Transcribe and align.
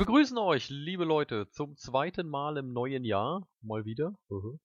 Wir 0.00 0.06
begrüßen 0.06 0.38
euch, 0.38 0.70
liebe 0.70 1.04
Leute, 1.04 1.50
zum 1.50 1.76
zweiten 1.76 2.26
Mal 2.26 2.56
im 2.56 2.72
neuen 2.72 3.04
Jahr. 3.04 3.46
Mal 3.60 3.84
wieder. 3.84 4.14
Mhm. 4.30 4.58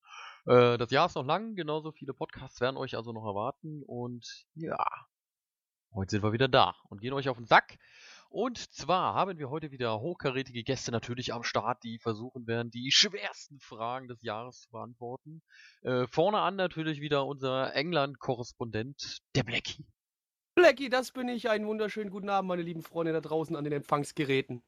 Äh, 0.46 0.78
das 0.78 0.92
Jahr 0.92 1.08
ist 1.08 1.16
noch 1.16 1.26
lang, 1.26 1.56
genauso 1.56 1.92
viele 1.92 2.14
Podcasts 2.14 2.62
werden 2.62 2.78
euch 2.78 2.96
also 2.96 3.12
noch 3.12 3.26
erwarten. 3.26 3.84
Und 3.86 4.26
ja, 4.54 4.78
heute 5.94 6.12
sind 6.12 6.24
wir 6.24 6.32
wieder 6.32 6.48
da 6.48 6.74
und 6.88 7.02
gehen 7.02 7.12
euch 7.12 7.28
auf 7.28 7.36
den 7.36 7.48
Sack. 7.48 7.78
Und 8.30 8.60
zwar 8.74 9.14
haben 9.14 9.38
wir 9.38 9.50
heute 9.50 9.72
wieder 9.72 10.00
hochkarätige 10.00 10.64
Gäste 10.64 10.92
natürlich 10.92 11.34
am 11.34 11.44
Start, 11.44 11.84
die 11.84 12.00
versuchen 12.00 12.48
werden, 12.48 12.72
die 12.72 12.90
schwersten 12.94 13.60
Fragen 13.60 14.08
des 14.08 14.22
Jahres 14.22 14.62
zu 14.62 14.72
beantworten. 14.72 15.42
Äh, 15.82 16.08
vorne 16.08 16.40
an 16.40 16.56
natürlich 16.56 17.02
wieder 17.02 17.26
unser 17.26 17.76
England-Korrespondent, 17.76 19.20
der 19.36 19.44
Blackie. 19.44 19.86
Blackie, 20.56 20.88
das 20.88 21.12
bin 21.12 21.28
ich. 21.28 21.50
Einen 21.50 21.68
wunderschönen 21.68 22.10
guten 22.10 22.30
Abend, 22.30 22.48
meine 22.48 22.62
lieben 22.62 22.84
Freunde 22.84 23.12
da 23.12 23.20
draußen 23.20 23.58
an 23.58 23.66
den 23.66 23.74
Empfangsgeräten. 23.74 24.64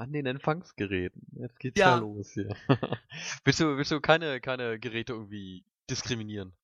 An 0.00 0.12
den 0.14 0.24
Empfangsgeräten. 0.24 1.26
Jetzt 1.32 1.58
geht's 1.58 1.78
ja, 1.78 1.90
ja 1.90 1.96
los 1.96 2.32
hier. 2.32 2.56
willst, 3.44 3.60
du, 3.60 3.76
willst 3.76 3.90
du 3.90 4.00
keine, 4.00 4.40
keine 4.40 4.78
Geräte 4.78 5.12
irgendwie 5.12 5.62
diskriminieren? 5.90 6.54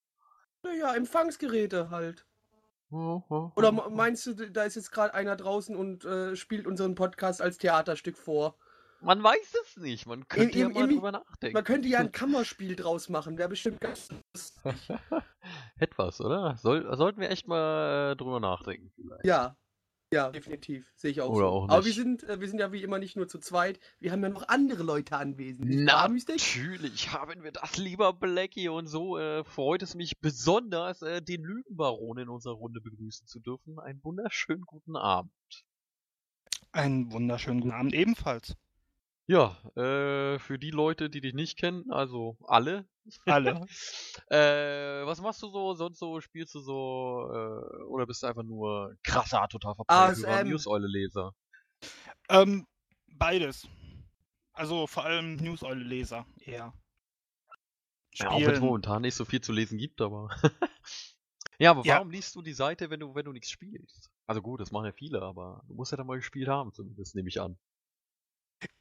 Naja, 0.62 0.95
Empfangsgeräte 0.95 1.91
halt. 1.91 2.25
Oder 2.89 3.73
meinst 3.91 4.27
du, 4.27 4.33
da 4.33 4.64
ist 4.64 4.77
jetzt 4.77 4.91
gerade 4.91 5.12
einer 5.12 5.37
draußen 5.37 5.77
und 5.77 6.07
äh, 6.07 6.34
spielt 6.34 6.67
unseren 6.67 6.95
Podcast 6.95 7.42
als 7.42 7.59
Theaterstück 7.59 8.17
vor? 8.17 8.57
Man 9.03 9.23
weiß 9.23 9.55
es 9.67 9.77
nicht. 9.77 10.07
Man 10.07 10.27
könnte 10.29 10.59
Im, 10.59 10.73
ja 10.73 10.81
mal 10.81 10.89
drüber 10.89 11.12
nachdenken. 11.12 11.53
Man 11.53 11.64
könnte 11.64 11.89
ja 11.89 11.98
ein 11.98 12.12
Kammerspiel 12.12 12.75
draus 12.75 13.11
machen. 13.11 13.37
Wäre 13.37 13.51
bestimmt 13.51 13.83
ganz. 13.83 14.09
Etwas, 15.79 16.23
oder? 16.23 16.57
Soll, 16.57 16.97
sollten 16.97 17.20
wir 17.20 17.29
echt 17.29 17.48
mal 17.48 18.12
äh, 18.12 18.17
drüber 18.17 18.41
nachdenken. 18.41 18.91
Vielleicht. 18.97 19.27
Ja, 19.27 19.59
ja, 20.12 20.31
definitiv. 20.31 20.87
Sehe 20.95 21.11
ich 21.11 21.21
auch 21.21 21.31
Oder 21.31 21.47
so. 21.47 21.53
Auch 21.53 21.69
Aber 21.69 21.85
wir 21.85 21.93
sind, 21.93 22.23
äh, 22.25 22.41
wir 22.41 22.49
sind 22.49 22.61
ja 22.61 22.71
wie 22.73 22.83
immer 22.83 22.99
nicht 22.99 23.17
nur 23.17 23.27
zu 23.27 23.39
zweit. 23.39 23.81
Wir 23.99 24.13
haben 24.13 24.23
ja 24.23 24.29
noch 24.29 24.47
andere 24.48 24.83
Leute 24.83 25.17
anwesend. 25.17 25.69
Natürlich 25.69 27.13
haben 27.13 27.43
wir 27.43 27.53
das, 27.53 27.77
lieber 27.77 28.13
Blackie. 28.13 28.69
Und 28.69 28.87
so 28.87 29.19
äh, 29.19 29.43
freut 29.45 29.83
es 29.83 29.95
mich 29.95 30.21
besonders, 30.21 31.03
äh, 31.03 31.23
den 31.23 31.43
Lügenbaron 31.43 32.19
in 32.19 32.29
unserer 32.29 32.55
Runde 32.55 32.81
begrüßen 32.81 33.27
zu 33.27 33.41
dürfen. 33.41 33.81
Einen 33.81 34.03
wunderschönen 34.05 34.63
guten 34.63 34.97
Abend. 34.97 35.33
Einen 36.70 37.11
wunderschönen 37.11 37.61
guten 37.61 37.75
Abend 37.75 37.95
ebenfalls. 37.95 38.55
Ja, 39.27 39.57
äh, 39.75 40.39
für 40.39 40.59
die 40.59 40.70
Leute, 40.70 41.11
die 41.11 41.20
dich 41.20 41.35
nicht 41.35 41.59
kennen, 41.59 41.91
also 41.91 42.37
alle. 42.45 42.87
Alle. 43.25 43.67
äh, 44.31 45.07
was 45.07 45.21
machst 45.21 45.43
du 45.43 45.49
so? 45.49 45.75
Sonst 45.75 45.99
so 45.99 46.21
spielst 46.21 46.55
du 46.55 46.61
so 46.61 47.31
äh, 47.33 47.83
oder 47.85 48.07
bist 48.07 48.23
du 48.23 48.27
einfach 48.27 48.43
nur 48.43 48.97
krasser, 49.03 49.47
total 49.48 49.75
verpeilter 49.75 50.45
News-Eule-Leser? 50.45 51.35
Ähm, 52.29 52.67
beides. 53.07 53.69
Also 54.53 54.87
vor 54.87 55.05
allem 55.05 55.37
News-Eule-Leser 55.37 56.27
eher. 56.41 56.73
Ja, 58.15 58.31
auch 58.31 58.41
wenn 58.41 58.51
es 58.51 58.61
momentan 58.61 59.03
nicht 59.03 59.15
so 59.15 59.25
viel 59.25 59.43
zu 59.43 59.53
lesen 59.53 59.77
gibt, 59.77 60.01
aber. 60.01 60.31
ja, 61.59 61.70
aber 61.70 61.85
warum 61.85 62.11
ja. 62.11 62.17
liest 62.17 62.35
du 62.35 62.41
die 62.41 62.55
Seite, 62.55 62.89
wenn 62.89 63.01
du, 63.01 63.14
wenn 63.14 63.27
du 63.27 63.33
nichts 63.33 63.51
spielst? 63.51 64.11
Also 64.27 64.41
gut, 64.41 64.61
das 64.61 64.73
machen 64.73 64.86
ja 64.86 64.92
viele, 64.92 65.20
aber 65.20 65.63
du 65.69 65.75
musst 65.75 65.92
ja 65.92 65.98
dann 65.98 66.07
mal 66.07 66.17
gespielt 66.17 66.48
haben, 66.48 66.73
zumindest 66.73 67.14
nehme 67.14 67.29
ich 67.29 67.41
an. 67.41 67.59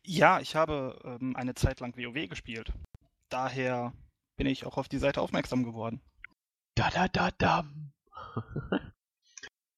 Ja, 0.05 0.39
ich 0.39 0.55
habe 0.55 0.97
ähm, 1.03 1.35
eine 1.35 1.53
Zeit 1.53 1.81
lang 1.81 1.97
WoW 1.97 2.29
gespielt. 2.29 2.71
Daher 3.29 3.93
bin 4.37 4.47
ich 4.47 4.65
auch 4.65 4.77
auf 4.77 4.87
die 4.87 4.97
Seite 4.97 5.21
aufmerksam 5.21 5.63
geworden. 5.63 6.01
Da 6.75 6.89
da 6.89 7.07
da 7.07 7.31
da. 7.31 7.65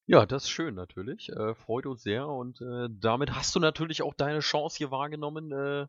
ja, 0.06 0.26
das 0.26 0.44
ist 0.44 0.50
schön 0.50 0.74
natürlich. 0.74 1.28
Äh, 1.30 1.54
freut 1.54 1.86
uns 1.86 2.02
sehr 2.02 2.26
und 2.28 2.60
äh, 2.60 2.88
damit 2.90 3.34
hast 3.34 3.54
du 3.54 3.60
natürlich 3.60 4.02
auch 4.02 4.14
deine 4.14 4.40
Chance 4.40 4.78
hier 4.78 4.90
wahrgenommen, 4.90 5.52
äh, 5.52 5.86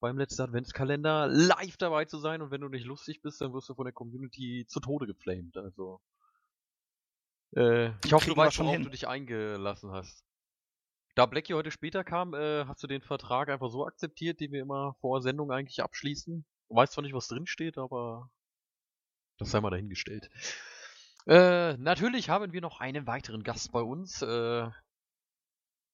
beim 0.00 0.18
letzten 0.18 0.42
Adventskalender 0.42 1.28
live 1.28 1.76
dabei 1.76 2.06
zu 2.06 2.18
sein 2.18 2.42
und 2.42 2.50
wenn 2.50 2.62
du 2.62 2.68
nicht 2.68 2.86
lustig 2.86 3.20
bist, 3.22 3.40
dann 3.40 3.52
wirst 3.52 3.68
du 3.68 3.74
von 3.74 3.84
der 3.84 3.92
Community 3.92 4.64
zu 4.66 4.80
Tode 4.80 5.06
geflamed. 5.06 5.56
Also 5.58 6.00
äh, 7.54 7.90
ich 8.04 8.12
hoffe, 8.12 8.30
du 8.30 8.36
weißt 8.36 8.54
schon, 8.54 8.66
worauf 8.66 8.82
du 8.82 8.90
dich 8.90 9.06
eingelassen 9.06 9.92
hast. 9.92 10.24
Da 11.16 11.26
Blackie 11.26 11.54
heute 11.54 11.70
später 11.70 12.04
kam, 12.04 12.34
äh, 12.34 12.64
hast 12.66 12.82
du 12.82 12.86
den 12.86 13.02
Vertrag 13.02 13.48
einfach 13.48 13.68
so 13.68 13.86
akzeptiert, 13.86 14.40
den 14.40 14.52
wir 14.52 14.62
immer 14.62 14.94
vor 15.00 15.20
Sendung 15.20 15.50
eigentlich 15.50 15.82
abschließen. 15.82 16.46
Du 16.70 16.76
weißt 16.76 16.92
zwar 16.92 17.02
nicht, 17.02 17.14
was 17.14 17.26
drin 17.26 17.48
steht, 17.48 17.78
aber 17.78 18.30
das 19.38 19.50
sei 19.50 19.60
mal 19.60 19.70
dahingestellt. 19.70 20.30
Äh, 21.26 21.76
natürlich 21.78 22.30
haben 22.30 22.52
wir 22.52 22.60
noch 22.60 22.78
einen 22.78 23.08
weiteren 23.08 23.42
Gast 23.42 23.72
bei 23.72 23.80
uns. 23.80 24.22
Äh, 24.22 24.70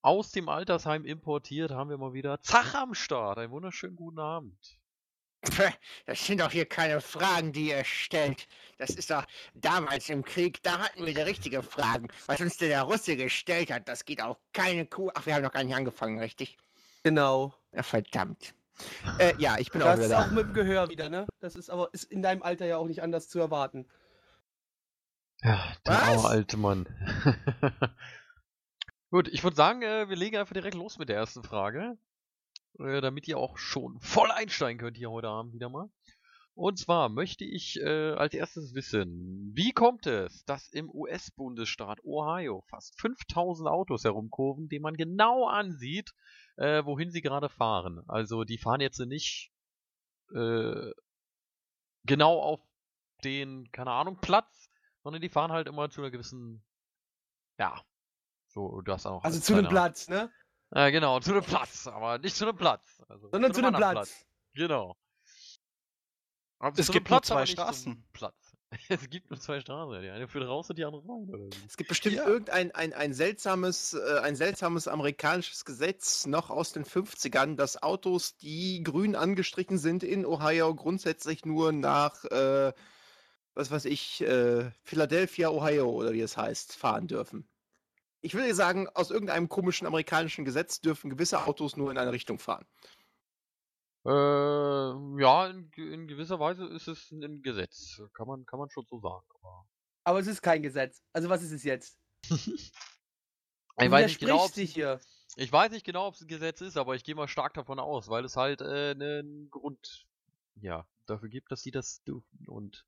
aus 0.02 0.32
dem 0.32 0.50
Altersheim 0.50 1.06
importiert 1.06 1.70
haben 1.70 1.88
wir 1.88 1.96
mal 1.96 2.12
wieder 2.12 2.42
Zach 2.42 2.74
am 2.74 2.92
Start. 2.92 3.38
Einen 3.38 3.52
wunderschönen 3.52 3.96
guten 3.96 4.18
Abend. 4.18 4.78
Das 6.06 6.26
sind 6.26 6.40
doch 6.40 6.50
hier 6.50 6.66
keine 6.66 7.00
Fragen, 7.00 7.52
die 7.52 7.68
ihr 7.68 7.84
stellt. 7.84 8.46
Das 8.78 8.90
ist 8.90 9.10
doch 9.10 9.24
damals 9.54 10.10
im 10.10 10.24
Krieg, 10.24 10.62
da 10.62 10.78
hatten 10.78 11.06
wir 11.06 11.14
die 11.14 11.20
richtigen 11.20 11.62
Fragen. 11.62 12.08
Was 12.26 12.40
uns 12.40 12.58
der 12.58 12.82
Russe 12.82 13.16
gestellt 13.16 13.70
hat, 13.70 13.88
das 13.88 14.04
geht 14.04 14.20
auch 14.20 14.38
keine 14.52 14.86
Kuh. 14.86 15.10
Ach, 15.14 15.24
wir 15.24 15.34
haben 15.34 15.42
noch 15.42 15.52
gar 15.52 15.64
nicht 15.64 15.74
angefangen, 15.74 16.18
richtig? 16.18 16.58
Genau. 17.02 17.54
Ja, 17.72 17.82
verdammt. 17.82 18.55
Äh, 19.18 19.34
ja, 19.38 19.56
ich 19.58 19.70
bin 19.70 19.80
das 19.80 19.90
auch 19.90 19.96
wieder 19.96 20.08
da. 20.08 20.16
Das 20.16 20.26
ist 20.26 20.30
auch 20.30 20.34
mit 20.34 20.46
dem 20.46 20.54
Gehör 20.54 20.88
wieder, 20.90 21.08
ne? 21.08 21.26
Das 21.40 21.54
ist 21.56 21.70
aber 21.70 21.88
ist 21.92 22.04
in 22.04 22.22
deinem 22.22 22.42
Alter 22.42 22.66
ja 22.66 22.76
auch 22.76 22.86
nicht 22.86 23.02
anders 23.02 23.28
zu 23.28 23.38
erwarten. 23.38 23.86
Ja, 25.42 25.72
der 25.86 26.02
arme 26.02 26.28
alte 26.28 26.56
Mann. 26.56 26.86
Gut, 29.10 29.28
ich 29.28 29.44
würde 29.44 29.56
sagen, 29.56 29.82
äh, 29.82 30.08
wir 30.08 30.16
legen 30.16 30.36
einfach 30.36 30.54
direkt 30.54 30.74
los 30.74 30.98
mit 30.98 31.08
der 31.08 31.16
ersten 31.16 31.42
Frage 31.42 31.96
äh, 32.78 33.00
damit 33.00 33.28
ihr 33.28 33.38
auch 33.38 33.58
schon 33.58 33.98
voll 34.00 34.30
einsteigen 34.30 34.78
könnt 34.78 34.96
hier 34.96 35.10
heute 35.10 35.28
Abend 35.28 35.52
wieder 35.52 35.68
mal. 35.68 35.90
Und 36.54 36.78
zwar 36.78 37.10
möchte 37.10 37.44
ich 37.44 37.78
äh, 37.80 38.12
als 38.12 38.32
erstes 38.32 38.74
wissen, 38.74 39.52
wie 39.54 39.72
kommt 39.72 40.06
es, 40.06 40.44
dass 40.46 40.68
im 40.68 40.90
US-Bundesstaat 40.90 42.02
Ohio 42.02 42.62
fast 42.68 42.98
5000 42.98 43.68
Autos 43.68 44.04
herumkurven, 44.04 44.68
die 44.68 44.78
man 44.78 44.94
genau 44.94 45.46
ansieht, 45.46 46.12
äh, 46.56 46.84
wohin 46.84 47.10
sie 47.10 47.22
gerade 47.22 47.48
fahren. 47.48 48.02
Also 48.08 48.44
die 48.44 48.58
fahren 48.58 48.80
jetzt 48.80 48.98
nicht 48.98 49.52
äh, 50.34 50.90
genau 52.04 52.40
auf 52.40 52.60
den, 53.24 53.70
keine 53.72 53.92
Ahnung, 53.92 54.18
Platz, 54.20 54.70
sondern 55.02 55.22
die 55.22 55.28
fahren 55.28 55.52
halt 55.52 55.68
immer 55.68 55.90
zu 55.90 56.00
einer 56.00 56.10
gewissen, 56.10 56.64
ja, 57.58 57.80
so, 58.48 58.80
du 58.80 58.92
hast 58.92 59.06
auch. 59.06 59.22
Also 59.22 59.40
zu 59.40 59.54
einem 59.54 59.68
Platz, 59.68 60.08
ne? 60.08 60.32
Ja, 60.74 60.90
genau, 60.90 61.20
zu 61.20 61.32
einem 61.32 61.44
Platz, 61.44 61.86
aber 61.86 62.18
nicht 62.18 62.34
zu 62.34 62.46
einem 62.46 62.56
Platz. 62.56 63.02
Also 63.08 63.30
Sondern 63.30 63.54
zu 63.54 63.60
einem 63.60 63.74
Platz. 63.74 63.92
Platz. 63.92 64.26
Genau. 64.54 64.96
Also 66.58 66.80
es 66.80 66.90
gibt 66.90 67.06
Platz, 67.06 67.28
nur 67.28 67.36
zwei 67.36 67.46
Straßen. 67.46 68.08
Platz. 68.12 68.45
Es 68.88 69.08
gibt 69.10 69.30
nur 69.30 69.40
zwei 69.40 69.60
Straßen. 69.60 70.02
Die 70.02 70.10
eine 70.10 70.28
führt 70.28 70.46
raus 70.46 70.70
und 70.70 70.78
die 70.78 70.84
andere 70.84 71.02
rein. 71.02 71.28
Oder? 71.28 71.56
Es 71.66 71.76
gibt 71.76 71.88
bestimmt 71.88 72.16
ja. 72.16 72.26
irgendein 72.26 72.72
ein, 72.72 72.92
ein, 72.92 73.14
seltsames, 73.14 73.94
äh, 73.94 74.18
ein 74.20 74.36
seltsames 74.36 74.88
amerikanisches 74.88 75.64
Gesetz 75.64 76.26
noch 76.26 76.50
aus 76.50 76.72
den 76.72 76.84
50ern, 76.84 77.56
dass 77.56 77.82
Autos, 77.82 78.36
die 78.36 78.82
grün 78.82 79.16
angestrichen 79.16 79.78
sind 79.78 80.02
in 80.02 80.26
Ohio, 80.26 80.74
grundsätzlich 80.74 81.44
nur 81.44 81.72
nach, 81.72 82.24
äh, 82.26 82.72
was 83.54 83.70
weiß 83.70 83.84
ich, 83.86 84.22
äh, 84.22 84.70
Philadelphia, 84.82 85.50
Ohio 85.50 85.90
oder 85.90 86.12
wie 86.12 86.20
es 86.20 86.36
heißt, 86.36 86.74
fahren 86.74 87.06
dürfen 87.06 87.48
ich 88.26 88.34
würde 88.34 88.52
sagen, 88.56 88.88
aus 88.92 89.12
irgendeinem 89.12 89.48
komischen 89.48 89.86
amerikanischen 89.86 90.44
Gesetz 90.44 90.80
dürfen 90.80 91.10
gewisse 91.10 91.46
Autos 91.46 91.76
nur 91.76 91.92
in 91.92 91.98
eine 91.98 92.10
Richtung 92.10 92.40
fahren. 92.40 92.66
Äh, 94.06 95.20
ja, 95.20 95.48
in, 95.48 95.68
in, 95.76 96.06
gewisser 96.06 96.38
Weise 96.38 96.64
ist 96.66 96.86
es 96.86 97.10
ein 97.10 97.42
Gesetz. 97.42 98.00
Kann 98.14 98.28
man, 98.28 98.46
kann 98.46 98.60
man 98.60 98.70
schon 98.70 98.86
so 98.88 99.00
sagen. 99.00 99.26
Aber, 99.40 99.66
aber 100.04 100.18
es 100.20 100.28
ist 100.28 100.42
kein 100.42 100.62
Gesetz. 100.62 101.02
Also 101.12 101.28
was 101.28 101.42
ist 101.42 101.50
es 101.50 101.64
jetzt? 101.64 101.98
ich 102.30 102.70
weiß 103.76 104.06
nicht 104.06 104.20
genau, 104.20 104.48
hier. 104.48 105.00
Ich 105.34 105.52
weiß 105.52 105.72
nicht 105.72 105.84
genau, 105.84 106.06
ob 106.06 106.14
es 106.14 106.20
ein 106.20 106.28
Gesetz 106.28 106.60
ist, 106.60 106.76
aber 106.76 106.94
ich 106.94 107.02
gehe 107.02 107.16
mal 107.16 107.26
stark 107.26 107.54
davon 107.54 107.80
aus, 107.80 108.08
weil 108.08 108.24
es 108.24 108.36
halt 108.36 108.60
äh, 108.60 108.92
einen 108.92 109.50
Grund 109.50 110.06
ja, 110.54 110.86
dafür 111.06 111.28
gibt, 111.28 111.50
dass 111.50 111.62
sie 111.62 111.72
das 111.72 112.02
dürfen. 112.04 112.46
Und 112.46 112.86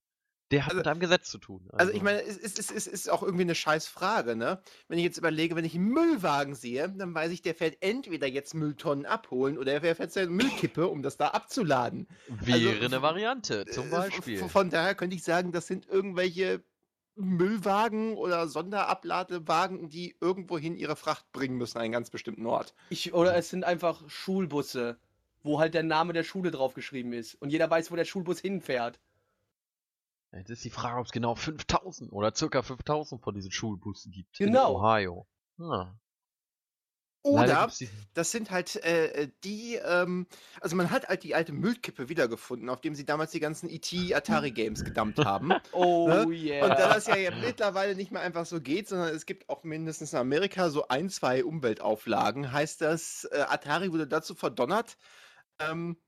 der 0.50 0.65
hat 0.65 0.71
also, 0.71 0.79
mit 0.79 0.87
einem 0.87 1.00
Gesetz 1.00 1.31
zu 1.31 1.39
tun. 1.39 1.62
Also, 1.73 1.79
also 1.79 1.93
ich 1.93 2.03
meine, 2.03 2.23
es 2.23 2.37
ist, 2.37 2.59
es, 2.59 2.71
ist, 2.71 2.87
es 2.87 2.87
ist 2.87 3.11
auch 3.11 3.23
irgendwie 3.23 3.43
eine 3.43 3.55
scheiß 3.55 3.87
Frage, 3.87 4.35
ne? 4.35 4.61
Wenn 4.89 4.99
ich 4.99 5.05
jetzt 5.05 5.19
überlege, 5.19 5.56
wenn 5.56 5.65
ich 5.65 5.75
einen 5.75 5.89
Müllwagen 5.89 6.55
sehe, 6.55 6.89
dann 6.89 7.15
weiß 7.15 7.33
ich, 7.33 7.43
der 7.43 7.55
fährt 7.55 7.77
entweder 7.81 8.27
jetzt 8.27 8.55
Mülltonnen 8.55 9.06
abholen 9.06 9.59
oder 9.59 9.73
er 9.73 9.95
fährt 9.95 10.12
seine 10.12 10.31
Müllkippe, 10.31 10.89
um 10.89 11.03
das 11.03 11.17
da 11.17 11.29
abzuladen. 11.29 12.09
Wäre 12.29 12.71
also, 12.71 12.87
eine 12.87 13.03
Variante, 13.03 13.67
zum 13.67 13.91
Beispiel. 13.91 14.39
Von 14.49 14.71
daher 14.71 14.95
könnte 14.95 15.17
ich 15.17 15.23
sagen, 15.23 15.53
das 15.53 15.67
sind 15.67 15.87
irgendwelche 15.87 16.62
Müllwagen 17.19 18.15
oder 18.15 18.47
Sonderabladewagen, 18.47 19.89
die 19.89 20.17
irgendwohin 20.21 20.77
ihre 20.77 20.97
Fracht 20.97 21.31
bringen 21.33 21.56
müssen, 21.56 21.79
an 21.79 21.85
einen 21.85 21.93
ganz 21.93 22.11
bestimmten 22.11 22.47
Ort. 22.47 22.75
Ich, 22.91 23.12
oder 23.12 23.37
es 23.37 23.50
sind 23.50 23.65
einfach 23.65 24.09
Schulbusse, 24.09 24.99
wo 25.43 25.59
halt 25.59 25.75
der 25.75 25.83
Name 25.83 26.12
der 26.12 26.25
Schule 26.25 26.50
draufgeschrieben 26.50 27.12
ist 27.12 27.35
und 27.35 27.50
jeder 27.50 27.69
weiß, 27.69 27.91
wo 27.91 27.97
der 27.97 28.05
Schulbus 28.05 28.41
hinfährt. 28.41 29.00
Jetzt 30.33 30.51
ist 30.51 30.65
die 30.65 30.71
Frage, 30.71 30.99
ob 30.99 31.07
es 31.07 31.13
genau 31.13 31.35
5000 31.35 32.13
oder 32.13 32.35
circa 32.35 32.63
5000 32.63 33.23
von 33.23 33.35
diesen 33.35 33.51
Schulbussen 33.51 34.13
gibt 34.13 34.37
genau. 34.37 34.71
in 34.71 34.77
Ohio. 34.77 35.27
Leider 37.25 37.65
Oder 37.65 37.73
das 38.15 38.31
sind 38.31 38.51
halt 38.51 38.77
äh, 38.85 39.07
äh, 39.07 39.29
die, 39.45 39.75
ähm, 39.75 40.27
also 40.61 40.77
man 40.77 40.91
hat 40.91 41.09
halt 41.09 41.25
die 41.25 41.35
alte 41.35 41.53
Müllkippe 41.53 42.09
wiedergefunden, 42.09 42.69
auf 42.69 42.81
dem 42.81 42.95
sie 42.95 43.05
damals 43.05 43.33
die 43.33 43.41
ganzen 43.41 43.69
ET 43.69 43.93
Atari 44.15 44.53
Games 44.53 44.85
gedumpt 44.85 45.19
haben. 45.25 45.53
Oh 45.73 46.09
Ne? 46.09 46.27
yeah. 46.31 46.65
Und 46.65 46.79
da 46.79 46.95
das 46.95 47.07
ja 47.07 47.17
jetzt 47.17 47.39
mittlerweile 47.39 47.95
nicht 47.97 48.13
mehr 48.13 48.23
einfach 48.23 48.47
so 48.47 48.61
geht, 48.61 48.89
sondern 48.89 49.15
es 49.15 49.27
gibt 49.27 49.49
auch 49.49 49.65
mindestens 49.65 50.13
in 50.13 50.19
Amerika 50.19 50.71
so 50.71 50.89
ein, 50.89 51.11
zwei 51.11 51.45
Umweltauflagen, 51.45 52.53
heißt 52.53 52.81
das, 52.81 53.25
äh, 53.33 53.45
Atari 53.49 53.93
wurde 53.93 54.07
dazu 54.07 54.35
verdonnert, 54.35 54.97
ähm, 55.59 55.99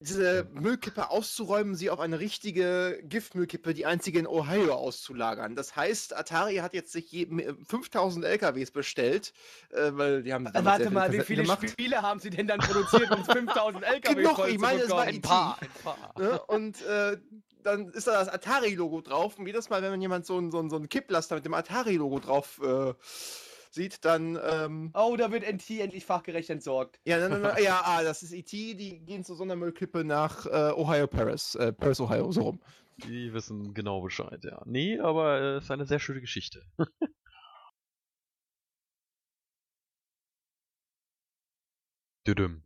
diese 0.00 0.46
Müllkippe 0.54 1.10
auszuräumen, 1.10 1.74
sie 1.74 1.90
auf 1.90 2.00
eine 2.00 2.18
richtige 2.20 2.98
Giftmüllkippe, 3.04 3.74
die 3.74 3.84
einzige 3.84 4.18
in 4.18 4.26
Ohio, 4.26 4.72
auszulagern. 4.74 5.54
Das 5.56 5.76
heißt, 5.76 6.16
Atari 6.16 6.56
hat 6.56 6.72
jetzt 6.72 6.90
sich 6.92 7.12
je, 7.12 7.24
m- 7.24 7.58
5000 7.66 8.24
LKWs 8.24 8.70
bestellt, 8.70 9.34
äh, 9.70 9.90
weil 9.92 10.22
die 10.22 10.32
haben 10.32 10.46
sehr 10.50 10.64
Warte 10.64 10.90
mal, 10.90 11.12
wie 11.12 11.20
viele 11.20 11.42
gemacht. 11.42 11.68
Spiele 11.68 12.00
haben 12.00 12.18
sie 12.18 12.30
denn 12.30 12.46
dann 12.46 12.60
produziert, 12.60 13.10
um 13.10 13.24
5000 13.24 13.84
LKW 13.84 14.14
Genug, 14.14 14.48
ich 14.48 14.58
meine, 14.58 14.80
es 14.82 14.90
war? 14.90 15.02
Ein 15.02 15.20
paar, 15.20 15.58
ein 15.60 15.68
paar. 15.84 16.14
Ne? 16.18 16.40
Und 16.46 16.80
äh, 16.86 17.18
dann 17.62 17.90
ist 17.90 18.06
da 18.06 18.12
das 18.12 18.28
Atari-Logo 18.30 19.02
drauf. 19.02 19.38
Und 19.38 19.46
jedes 19.46 19.68
Mal, 19.68 19.82
wenn 19.82 19.90
man 19.90 20.00
jemand 20.00 20.24
so 20.24 20.38
einen 20.38 20.50
so 20.50 20.58
einen- 20.60 20.70
so 20.70 20.76
einen 20.76 20.88
Kipplaster 20.88 21.34
mit 21.34 21.44
dem 21.44 21.52
Atari-Logo 21.52 22.20
drauf 22.20 22.58
äh, 22.64 22.94
sieht, 23.74 24.04
dann. 24.04 24.38
Ähm, 24.42 24.90
Oh, 24.94 25.16
da 25.16 25.30
wird 25.32 25.44
NT 25.44 25.80
endlich 25.80 26.04
fachgerecht 26.04 26.50
entsorgt. 26.50 27.00
ja, 27.04 27.18
dann, 27.18 27.42
dann, 27.42 27.56
ja, 27.62 27.80
ah, 27.84 28.02
das 28.02 28.22
ist 28.22 28.32
E.T., 28.32 28.74
die 28.74 29.00
gehen 29.00 29.24
zur 29.24 29.36
Sondermüllkippe 29.36 30.04
nach 30.04 30.46
äh, 30.46 30.72
Ohio, 30.72 31.06
Paris. 31.06 31.54
Äh, 31.54 31.72
Paris, 31.72 32.00
Ohio, 32.00 32.30
so 32.32 32.42
rum. 32.42 32.60
Die 33.04 33.32
wissen 33.32 33.72
genau 33.72 34.00
Bescheid, 34.02 34.44
ja. 34.44 34.62
Nee, 34.66 34.98
aber 35.00 35.40
äh, 35.40 35.56
es 35.56 35.64
ist 35.64 35.70
eine 35.70 35.86
sehr 35.86 35.98
schöne 35.98 36.20
Geschichte. 36.20 36.62
Düdüm. 42.26 42.62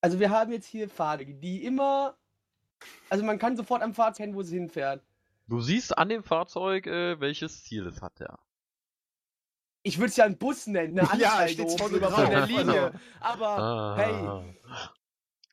Also 0.00 0.18
wir 0.20 0.30
haben 0.30 0.52
jetzt 0.52 0.66
hier 0.66 0.88
Fahrzeuge, 0.88 1.34
die 1.34 1.64
immer... 1.64 2.16
Also 3.08 3.24
man 3.24 3.38
kann 3.38 3.56
sofort 3.56 3.82
am 3.82 3.94
Fahrzeug 3.94 4.16
kennen, 4.16 4.34
wo 4.34 4.42
sie 4.42 4.56
hinfährt. 4.56 5.02
Du 5.46 5.60
siehst 5.60 5.96
an 5.96 6.08
dem 6.08 6.22
Fahrzeug, 6.22 6.86
äh, 6.86 7.18
welches 7.20 7.64
Ziel 7.64 7.86
es 7.86 8.02
hat, 8.02 8.20
ja. 8.20 8.38
Ich 9.86 9.98
würde 9.98 10.08
es 10.08 10.16
ja 10.16 10.24
einen 10.24 10.38
Bus 10.38 10.66
nennen, 10.66 10.98
eine 10.98 11.08
Ja, 11.20 11.36
Anzeige 11.36 11.64
oben 11.66 11.76
drüber 11.90 12.10
von 12.10 12.30
der 12.30 12.46
Linie. 12.46 13.00
Aber 13.20 13.58
Ah. 13.58 13.96
hey, 13.96 14.56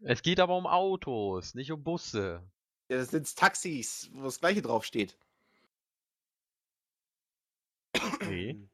Es 0.04 0.22
geht 0.24 0.40
aber 0.40 0.56
um 0.58 0.66
Autos, 0.66 1.54
nicht 1.54 1.72
um 1.72 1.84
Busse. 1.84 2.42
Ja, 2.90 2.98
das 2.98 3.10
sind 3.12 3.36
Taxis, 3.36 4.10
wo 4.14 4.24
das 4.24 4.40
gleiche 4.40 4.62
draufsteht. 4.62 5.18
Okay. 7.96 8.68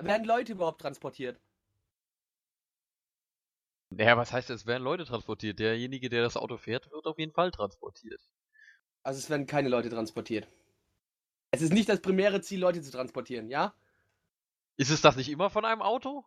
werden 0.00 0.24
Leute 0.26 0.52
überhaupt 0.52 0.80
transportiert? 0.80 1.38
Naja, 3.90 4.16
was 4.16 4.32
heißt, 4.32 4.50
es 4.50 4.66
werden 4.66 4.82
Leute 4.82 5.04
transportiert? 5.04 5.58
Derjenige, 5.58 6.08
der 6.08 6.22
das 6.22 6.36
Auto 6.36 6.56
fährt, 6.56 6.90
wird 6.90 7.06
auf 7.06 7.18
jeden 7.18 7.32
Fall 7.32 7.50
transportiert. 7.50 8.20
Also 9.02 9.18
es 9.18 9.30
werden 9.30 9.46
keine 9.46 9.68
Leute 9.68 9.90
transportiert. 9.90 10.48
Es 11.54 11.62
ist 11.62 11.72
nicht 11.72 11.88
das 11.88 12.00
primäre 12.00 12.40
Ziel, 12.40 12.60
Leute 12.60 12.82
zu 12.82 12.90
transportieren, 12.90 13.48
ja? 13.48 13.74
Ist 14.76 14.90
es 14.90 15.00
das 15.00 15.16
nicht 15.16 15.28
immer 15.28 15.50
von 15.50 15.64
einem 15.64 15.82
Auto? 15.82 16.24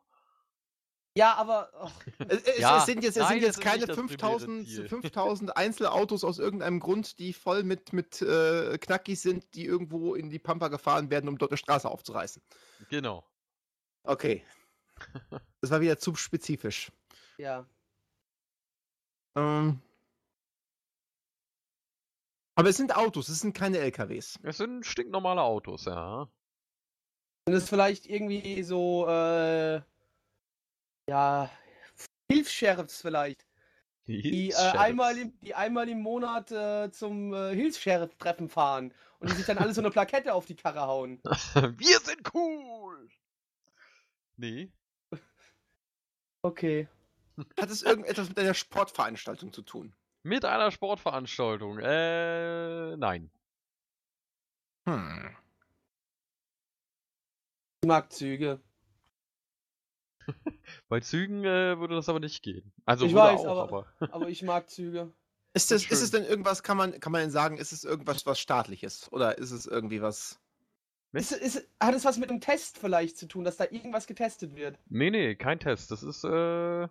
Ja, 1.16 1.34
aber... 1.36 1.72
oh, 1.82 1.90
Es, 2.28 2.44
es, 2.44 2.60
Ja, 2.60 2.78
es 2.78 2.86
sind 2.86 3.04
jetzt, 3.04 3.18
es 3.18 3.24
nein, 3.24 3.40
sind 3.40 3.48
jetzt 3.48 3.60
keine 3.60 3.86
nicht 3.86 3.90
das 3.90 3.96
primäre 3.96 4.10
5000, 4.10 4.68
Ziel. 4.68 4.88
5000 4.90 5.58
Einzelautos 5.58 6.24
aus 6.24 6.38
irgendeinem 6.38 6.80
Grund, 6.80 7.18
die 7.20 7.34
voll 7.34 7.64
mit, 7.64 7.92
mit 7.92 8.22
äh, 8.22 8.78
Knackis 8.78 9.24
sind, 9.24 9.54
die 9.56 9.66
irgendwo 9.66 10.14
in 10.14 10.30
die 10.30 10.40
Pampa 10.40 10.68
gefahren 10.68 11.10
werden, 11.10 11.28
um 11.28 11.38
dort 11.38 11.52
eine 11.52 11.58
Straße 11.58 11.90
aufzureißen. 11.90 12.42
Genau. 12.90 13.26
Okay. 14.04 14.44
Das 15.60 15.72
war 15.72 15.82
wieder 15.82 15.98
zu 15.98 16.16
spezifisch. 16.16 16.92
ja. 17.38 17.66
Ähm. 19.36 19.82
Aber 22.58 22.70
es 22.70 22.78
sind 22.78 22.96
Autos, 22.96 23.30
es 23.30 23.42
sind 23.42 23.54
keine 23.54 23.78
LKWs. 23.78 24.40
Es 24.42 24.58
sind 24.58 24.84
stinknormale 24.84 25.44
Autos, 25.44 25.86
ja. 25.86 26.28
Und 27.46 27.54
es 27.54 27.64
ist 27.64 27.70
vielleicht 27.70 28.08
irgendwie 28.08 28.64
so, 28.64 29.08
äh, 29.08 29.80
ja, 31.08 31.52
Hilfs-Sheriffs 32.32 33.02
vielleicht, 33.02 33.46
die, 34.08 34.50
äh, 34.50 34.56
einmal 34.56 35.20
im, 35.20 35.40
die 35.42 35.54
einmal 35.54 35.88
im 35.88 36.02
Monat 36.02 36.52
äh, 36.52 36.90
zum 36.92 37.32
äh, 37.32 37.54
Hilfs-Sheriff-Treffen 37.54 38.50
fahren 38.50 38.92
und 39.20 39.30
die 39.30 39.36
sich 39.36 39.46
dann 39.46 39.60
alle 39.60 39.76
so 39.76 39.82
eine 39.82 39.92
Plakette 39.92 40.34
auf 40.34 40.48
die 40.48 40.56
Karre 40.56 40.82
hauen. 40.82 41.22
Wir 41.78 42.00
sind 42.00 42.34
cool! 42.34 43.08
Nee. 44.36 44.72
Okay. 46.42 46.88
Hat 47.60 47.70
es 47.70 47.84
irgendetwas 47.84 48.30
mit 48.30 48.40
einer 48.40 48.56
Sportveranstaltung 48.56 49.54
zu 49.54 49.62
tun? 49.62 49.94
Mit 50.24 50.46
einer 50.46 50.72
Sportveranstaltung. 50.72 51.80
Äh, 51.80 52.98
nein. 52.98 53.32
Hm. 54.88 55.36
Ich 57.84 57.88
mag 57.88 58.12
Züge. 58.12 58.60
Bei 60.90 61.00
Zügen 61.00 61.44
äh, 61.46 61.80
würde 61.80 61.96
das 61.96 62.10
aber 62.10 62.20
nicht 62.20 62.44
gehen. 62.44 62.74
Also 62.86 63.06
Ich 63.06 63.14
weiß, 63.14 63.42
auch, 63.42 63.58
aber- 63.60 63.88
aber. 64.00 64.14
Aber 64.14 64.30
ich 64.30 64.44
mag 64.44 64.70
Züge. 64.70 65.14
Ist, 65.54 65.72
Das 65.72 65.86
ist 65.90 66.02
es 66.02 66.12
denn 66.12 66.24
irgendwas, 66.24 66.62
kann 66.62 66.78
man, 66.78 67.00
kann 67.00 67.12
man 67.12 67.22
denn 67.22 67.32
sagen, 67.32 67.58
ist 67.58 67.72
es 67.72 67.84
irgendwas 67.84 68.26
was 68.26 68.40
staatliches? 68.40 69.12
Oder 69.12 69.38
ist 69.40 69.52
es 69.52 69.66
irgendwie 69.66 70.02
was. 70.02 70.40
Ist, 71.14 71.32
ist, 71.32 71.68
hat 71.82 71.96
es 71.96 72.06
was 72.06 72.18
mit 72.18 72.30
einem 72.30 72.42
Test 72.42 72.78
vielleicht 72.78 73.18
zu 73.18 73.28
tun, 73.28 73.44
dass 73.44 73.58
da 73.58 73.64
irgendwas 73.64 74.06
getestet 74.06 74.56
wird? 74.56 74.78
Nee, 74.88 75.10
nee, 75.10 75.36
kein 75.36 75.60
Test. 75.60 75.90
Das 75.90 76.04
ist 76.04 76.24
äh, 76.26 76.88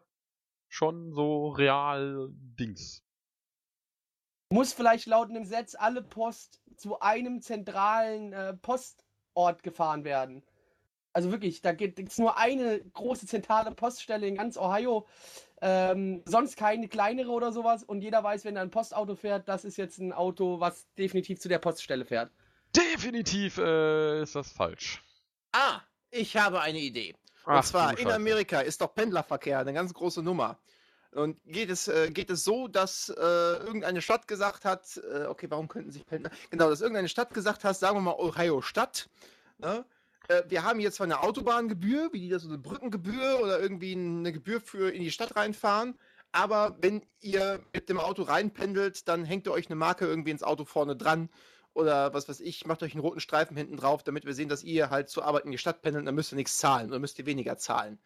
schon 0.69 1.13
so 1.13 1.51
real 1.51 2.29
Dings. 2.33 3.05
Muss 4.51 4.73
vielleicht 4.73 5.07
laut 5.07 5.31
einem 5.31 5.43
Gesetz 5.43 5.75
alle 5.75 6.03
Post 6.03 6.61
zu 6.77 7.01
einem 7.01 7.41
zentralen 7.43 8.33
äh, 8.33 8.55
Postort 8.55 9.63
gefahren 9.63 10.05
werden. 10.05 10.43
Also 11.13 11.33
wirklich, 11.33 11.63
da 11.63 11.73
gibt 11.73 11.99
es 11.99 12.19
nur 12.19 12.37
eine 12.37 12.79
große 12.79 13.27
zentrale 13.27 13.73
Poststelle 13.73 14.27
in 14.27 14.37
ganz 14.37 14.59
Ohio. 14.59 15.07
Ähm, 15.63 16.23
sonst 16.27 16.59
keine 16.59 16.89
kleinere 16.89 17.31
oder 17.31 17.53
sowas. 17.53 17.83
Und 17.83 18.03
jeder 18.03 18.23
weiß, 18.23 18.45
wenn 18.45 18.57
da 18.57 18.61
ein 18.61 18.71
Postauto 18.71 19.15
fährt, 19.15 19.49
das 19.49 19.65
ist 19.65 19.79
jetzt 19.79 19.99
ein 19.99 20.13
Auto, 20.13 20.61
was 20.61 20.87
definitiv 20.99 21.41
zu 21.41 21.49
der 21.49 21.59
Poststelle 21.59 22.05
fährt. 22.05 22.31
Definitiv 22.77 23.57
äh, 23.57 24.23
ist 24.23 24.35
das 24.35 24.53
falsch. 24.53 25.03
Ah, 25.53 25.81
ich 26.11 26.37
habe 26.37 26.61
eine 26.61 26.79
Idee. 26.79 27.15
Und 27.47 27.55
Ach, 27.55 27.65
zwar 27.65 27.99
in. 27.99 28.11
Amerika 28.11 28.61
ist 28.61 28.81
doch 28.81 28.95
Pendlerverkehr 28.95 29.61
eine 29.61 29.73
ganz 29.73 29.95
große 29.95 30.23
Nummer. 30.23 30.59
Und 31.17 31.39
geht 31.47 31.71
es, 31.71 31.89
äh, 31.89 32.11
geht 32.11 32.31
es 32.31 32.45
so, 32.45 32.69
dass 32.69 33.09
äh, 33.09 33.15
irgendeine 33.15 34.03
Stadt 34.03 34.29
gesagt 34.29 34.67
hat, 34.67 35.01
äh, 35.13 35.25
okay, 35.25 35.47
warum 35.49 35.67
könnten 35.67 35.91
sich 35.91 36.07
Pendler. 36.07 36.31
Genau, 36.51 36.69
dass 36.69 36.83
irgendeine 36.83 37.09
Stadt 37.09 37.33
gesagt 37.33 37.65
hat, 37.65 37.77
sagen 37.77 37.97
wir 37.97 38.03
mal 38.03 38.17
Ohio 38.19 38.61
Stadt, 38.61 39.09
ne? 39.59 39.87
äh, 40.29 40.43
wir 40.49 40.63
haben 40.63 40.79
jetzt 40.79 40.97
zwar 40.97 41.05
eine 41.07 41.23
Autobahngebühr, 41.23 42.13
wie 42.13 42.21
die 42.21 42.29
das 42.29 42.43
so 42.43 42.49
eine 42.49 42.59
Brückengebühr 42.59 43.41
oder 43.43 43.59
irgendwie 43.59 43.93
eine 43.93 44.33
Gebühr 44.33 44.61
für 44.61 44.91
in 44.91 45.03
die 45.03 45.11
Stadt 45.11 45.37
reinfahren, 45.37 45.99
aber 46.33 46.77
wenn 46.81 47.03
ihr 47.21 47.61
mit 47.73 47.89
dem 47.89 47.99
Auto 47.99 48.23
reinpendelt, 48.23 49.09
dann 49.09 49.25
hängt 49.25 49.47
ihr 49.47 49.53
euch 49.53 49.67
eine 49.67 49.77
Marke 49.77 50.05
irgendwie 50.07 50.33
ins 50.33 50.43
Auto 50.43 50.67
vorne 50.67 50.97
dran 50.97 51.31
oder 51.73 52.13
was 52.13 52.29
weiß 52.29 52.41
ich, 52.41 52.67
macht 52.67 52.83
euch 52.83 52.93
einen 52.93 53.01
roten 53.01 53.21
Streifen 53.21 53.57
hinten 53.57 53.77
drauf, 53.77 54.03
damit 54.03 54.27
wir 54.27 54.35
sehen, 54.35 54.49
dass 54.49 54.63
ihr 54.63 54.91
halt 54.91 55.09
zur 55.09 55.25
Arbeit 55.25 55.45
in 55.45 55.51
die 55.51 55.59
Stadt 55.59 55.83
pendelt, 55.83 56.07
dann 56.07 56.15
müsst 56.15 56.33
ihr 56.33 56.37
nichts 56.37 56.59
zahlen 56.59 56.91
oder 56.91 56.99
müsst 56.99 57.19
ihr 57.19 57.27
weniger 57.27 57.57
zahlen. 57.57 57.99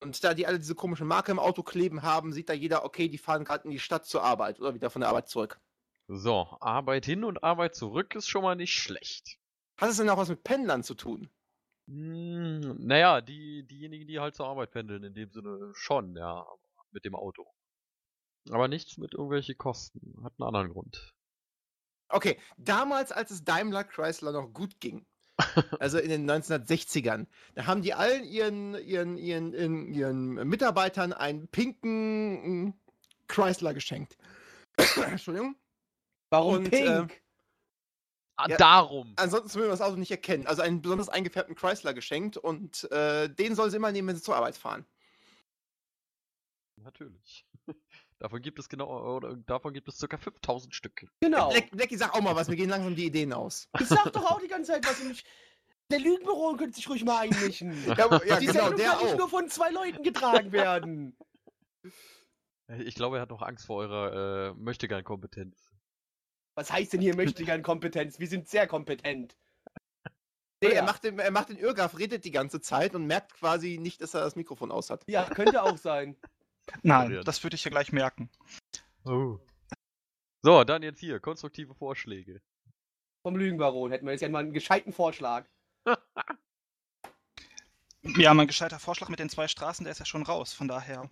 Und 0.00 0.22
da 0.22 0.34
die 0.34 0.46
alle 0.46 0.58
diese 0.58 0.74
komische 0.74 1.04
Marke 1.04 1.32
im 1.32 1.38
Auto 1.38 1.62
kleben 1.62 2.02
haben, 2.02 2.32
sieht 2.32 2.48
da 2.48 2.52
jeder, 2.52 2.84
okay, 2.84 3.08
die 3.08 3.18
fahren 3.18 3.44
gerade 3.44 3.64
in 3.64 3.70
die 3.70 3.80
Stadt 3.80 4.06
zur 4.06 4.22
Arbeit 4.22 4.60
oder 4.60 4.74
wieder 4.74 4.90
von 4.90 5.00
der 5.00 5.08
Arbeit 5.08 5.28
zurück. 5.28 5.60
So, 6.06 6.56
Arbeit 6.60 7.04
hin 7.04 7.24
und 7.24 7.42
Arbeit 7.42 7.74
zurück 7.74 8.14
ist 8.14 8.28
schon 8.28 8.42
mal 8.42 8.54
nicht 8.54 8.74
schlecht. 8.74 9.38
Hat 9.78 9.90
es 9.90 9.96
denn 9.96 10.08
auch 10.08 10.16
was 10.16 10.28
mit 10.28 10.42
Pendlern 10.44 10.82
zu 10.82 10.94
tun? 10.94 11.30
Hm, 11.88 12.76
naja, 12.78 13.20
die, 13.20 13.66
diejenigen, 13.66 14.06
die 14.06 14.20
halt 14.20 14.34
zur 14.34 14.46
Arbeit 14.46 14.70
pendeln, 14.70 15.04
in 15.04 15.14
dem 15.14 15.30
Sinne 15.30 15.72
schon, 15.74 16.16
ja, 16.16 16.46
mit 16.90 17.04
dem 17.04 17.14
Auto. 17.14 17.46
Aber 18.50 18.68
nichts 18.68 18.98
mit 18.98 19.14
irgendwelchen 19.14 19.56
Kosten. 19.58 20.14
Hat 20.22 20.34
einen 20.38 20.46
anderen 20.46 20.70
Grund. 20.70 21.14
Okay, 22.08 22.40
damals, 22.56 23.12
als 23.12 23.30
es 23.30 23.44
Daimler 23.44 23.84
Chrysler 23.84 24.32
noch 24.32 24.52
gut 24.52 24.80
ging, 24.80 25.06
also 25.78 25.98
in 25.98 26.08
den 26.08 26.30
1960ern, 26.30 27.26
da 27.54 27.66
haben 27.66 27.82
die 27.82 27.94
allen 27.94 28.24
ihren, 28.24 28.74
ihren, 28.74 29.16
ihren, 29.16 29.52
ihren, 29.52 29.92
ihren 29.92 30.48
Mitarbeitern 30.48 31.12
einen 31.12 31.48
pinken 31.48 32.66
mm, 32.66 32.74
Chrysler 33.28 33.74
geschenkt. 33.74 34.16
Entschuldigung. 35.06 35.56
Warum 36.30 36.56
Und, 36.56 36.72
äh, 36.72 36.84
pink? 36.84 37.22
Ah, 38.36 38.48
Ja. 38.48 38.56
darum! 38.56 39.12
Ansonsten 39.16 39.58
will 39.58 39.66
man 39.66 39.72
das 39.72 39.80
Auto 39.80 39.96
nicht 39.96 40.10
erkennen. 40.10 40.46
Also 40.46 40.62
einen 40.62 40.80
besonders 40.80 41.08
eingefärbten 41.08 41.56
Chrysler 41.56 41.92
geschenkt 41.94 42.36
und 42.36 42.90
äh, 42.92 43.28
den 43.28 43.54
soll 43.56 43.70
sie 43.70 43.76
immer 43.76 43.90
nehmen, 43.90 44.08
wenn 44.08 44.16
sie 44.16 44.22
zur 44.22 44.36
Arbeit 44.36 44.56
fahren. 44.56 44.86
Natürlich. 46.76 47.44
Davon 48.18 48.40
gibt 48.42 48.58
es 48.58 48.68
genau, 48.68 49.16
oder 49.16 49.36
davon 49.36 49.72
gibt 49.72 49.88
es 49.88 49.98
ca. 49.98 50.16
5000 50.16 50.74
Stück. 50.74 51.06
genau. 51.20 51.50
Black, 51.50 51.70
Blackie, 51.70 51.96
sag 51.96 52.14
auch 52.14 52.20
mal 52.20 52.34
was, 52.36 52.48
mir 52.48 52.56
gehen 52.56 52.70
langsam 52.70 52.94
die 52.96 53.06
Ideen 53.06 53.32
aus. 53.32 53.68
Ich 53.80 53.86
sag 53.86 54.12
doch 54.12 54.24
auch 54.30 54.40
die 54.40 54.48
ganze 54.48 54.72
Zeit 54.72 54.86
was 54.86 55.00
und 55.00 55.12
ich. 55.12 55.24
Der 55.90 56.00
Lügenbaron 56.00 56.58
könnte 56.58 56.76
sich 56.76 56.88
ruhig 56.88 57.04
mal 57.04 57.18
einmischen. 57.20 57.72
Ja, 57.96 58.20
ja 58.26 58.38
Die 58.38 58.46
genau, 58.46 58.60
Sendung 58.64 58.76
der 58.76 58.88
kann 58.90 59.02
nicht 59.04 59.14
auch. 59.14 59.18
nur 59.18 59.28
von 59.30 59.48
zwei 59.48 59.70
Leuten 59.70 60.02
getragen 60.02 60.52
werden. 60.52 61.16
Ich 62.84 62.94
glaube, 62.94 63.16
er 63.16 63.22
hat 63.22 63.30
noch 63.30 63.40
Angst 63.40 63.64
vor 63.66 63.78
eurer 63.78 64.50
äh, 64.50 64.54
Möchtegern-Kompetenz. 64.54 65.74
Was 66.54 66.70
heißt 66.70 66.92
denn 66.92 67.00
hier 67.00 67.16
Möchtegern 67.16 67.62
Kompetenz? 67.62 68.18
Wir 68.18 68.26
sind 68.28 68.48
sehr 68.48 68.66
kompetent. 68.66 69.36
Er 70.60 70.70
Sehr. 70.72 70.82
macht, 70.82 71.04
den, 71.04 71.20
er 71.20 71.30
macht 71.30 71.50
den 71.50 71.56
Irrgaf, 71.56 71.96
redet 72.00 72.24
die 72.24 72.32
ganze 72.32 72.60
Zeit 72.60 72.96
und 72.96 73.06
merkt 73.06 73.32
quasi 73.34 73.78
nicht, 73.78 74.02
dass 74.02 74.14
er 74.14 74.22
das 74.22 74.34
Mikrofon 74.34 74.72
aus 74.72 74.90
hat. 74.90 75.04
Ja, 75.06 75.22
könnte 75.22 75.62
auch 75.62 75.76
sein. 75.76 76.16
Nein, 76.82 77.22
das 77.24 77.42
würde 77.42 77.56
ich 77.56 77.64
ja 77.64 77.70
gleich 77.70 77.92
merken. 77.92 78.30
Oh. 79.04 79.38
So, 80.42 80.64
dann 80.64 80.82
jetzt 80.82 81.00
hier, 81.00 81.20
konstruktive 81.20 81.74
Vorschläge. 81.74 82.40
Vom 83.22 83.36
Lügenbaron 83.36 83.90
hätten 83.90 84.06
wir 84.06 84.12
jetzt 84.12 84.20
ja 84.20 84.28
mal 84.28 84.40
einen 84.40 84.52
gescheiten 84.52 84.92
Vorschlag. 84.92 85.46
Ja, 88.16 88.32
mein 88.32 88.46
gescheiter 88.46 88.78
Vorschlag 88.78 89.08
mit 89.08 89.18
den 89.18 89.28
zwei 89.28 89.48
Straßen, 89.48 89.84
der 89.84 89.92
ist 89.92 89.98
ja 89.98 90.06
schon 90.06 90.22
raus. 90.22 90.52
Von 90.52 90.68
daher. 90.68 91.10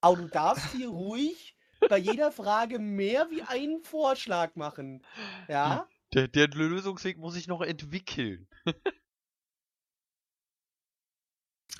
Aber 0.00 0.16
du 0.16 0.28
darfst 0.28 0.72
hier 0.72 0.88
ruhig 0.88 1.56
bei 1.88 1.98
jeder 1.98 2.32
Frage 2.32 2.78
mehr 2.78 3.30
wie 3.30 3.42
einen 3.42 3.82
Vorschlag 3.82 4.54
machen. 4.54 5.04
Ja? 5.48 5.88
Der, 6.12 6.28
der 6.28 6.48
Lösungsweg 6.48 7.18
muss 7.18 7.34
sich 7.34 7.48
noch 7.48 7.60
entwickeln. 7.60 8.48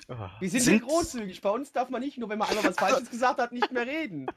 Ah. 0.07 0.29
Wir 0.39 0.49
sind, 0.51 0.61
Sind- 0.61 0.73
hier 0.79 0.87
großzügig. 0.87 1.41
Bei 1.41 1.49
uns 1.49 1.71
darf 1.71 1.89
man 1.89 1.99
nicht, 1.99 2.17
nur 2.19 2.29
wenn 2.29 2.37
man 2.37 2.47
einmal 2.47 2.65
was 2.65 2.75
Falsches 2.77 3.09
gesagt 3.09 3.39
hat, 3.39 3.51
nicht 3.51 3.71
mehr 3.71 3.87
reden. 3.87 4.27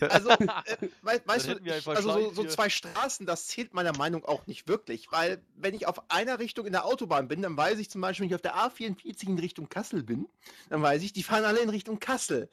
Also, 0.00 0.28
äh, 0.30 0.88
wei- 1.00 1.22
weißt 1.24 1.48
du, 1.48 1.90
also 1.90 2.12
so, 2.12 2.32
so 2.34 2.44
zwei 2.44 2.68
Straßen, 2.68 3.24
das 3.24 3.46
zählt 3.46 3.72
meiner 3.72 3.96
Meinung 3.96 4.26
auch 4.26 4.46
nicht 4.46 4.68
wirklich, 4.68 5.10
weil 5.10 5.42
wenn 5.54 5.72
ich 5.74 5.86
auf 5.86 6.10
einer 6.10 6.38
Richtung 6.38 6.66
in 6.66 6.72
der 6.72 6.84
Autobahn 6.84 7.28
bin, 7.28 7.40
dann 7.40 7.56
weiß 7.56 7.78
ich 7.78 7.88
zum 7.88 8.02
Beispiel, 8.02 8.24
wenn 8.24 8.28
ich 8.30 8.34
auf 8.34 8.42
der 8.42 8.56
A44 8.56 9.26
in 9.28 9.38
Richtung 9.38 9.70
Kassel 9.70 10.02
bin, 10.02 10.28
dann 10.68 10.82
weiß 10.82 11.02
ich, 11.02 11.14
die 11.14 11.22
fahren 11.22 11.44
alle 11.44 11.60
in 11.60 11.70
Richtung 11.70 11.98
Kassel. 11.98 12.50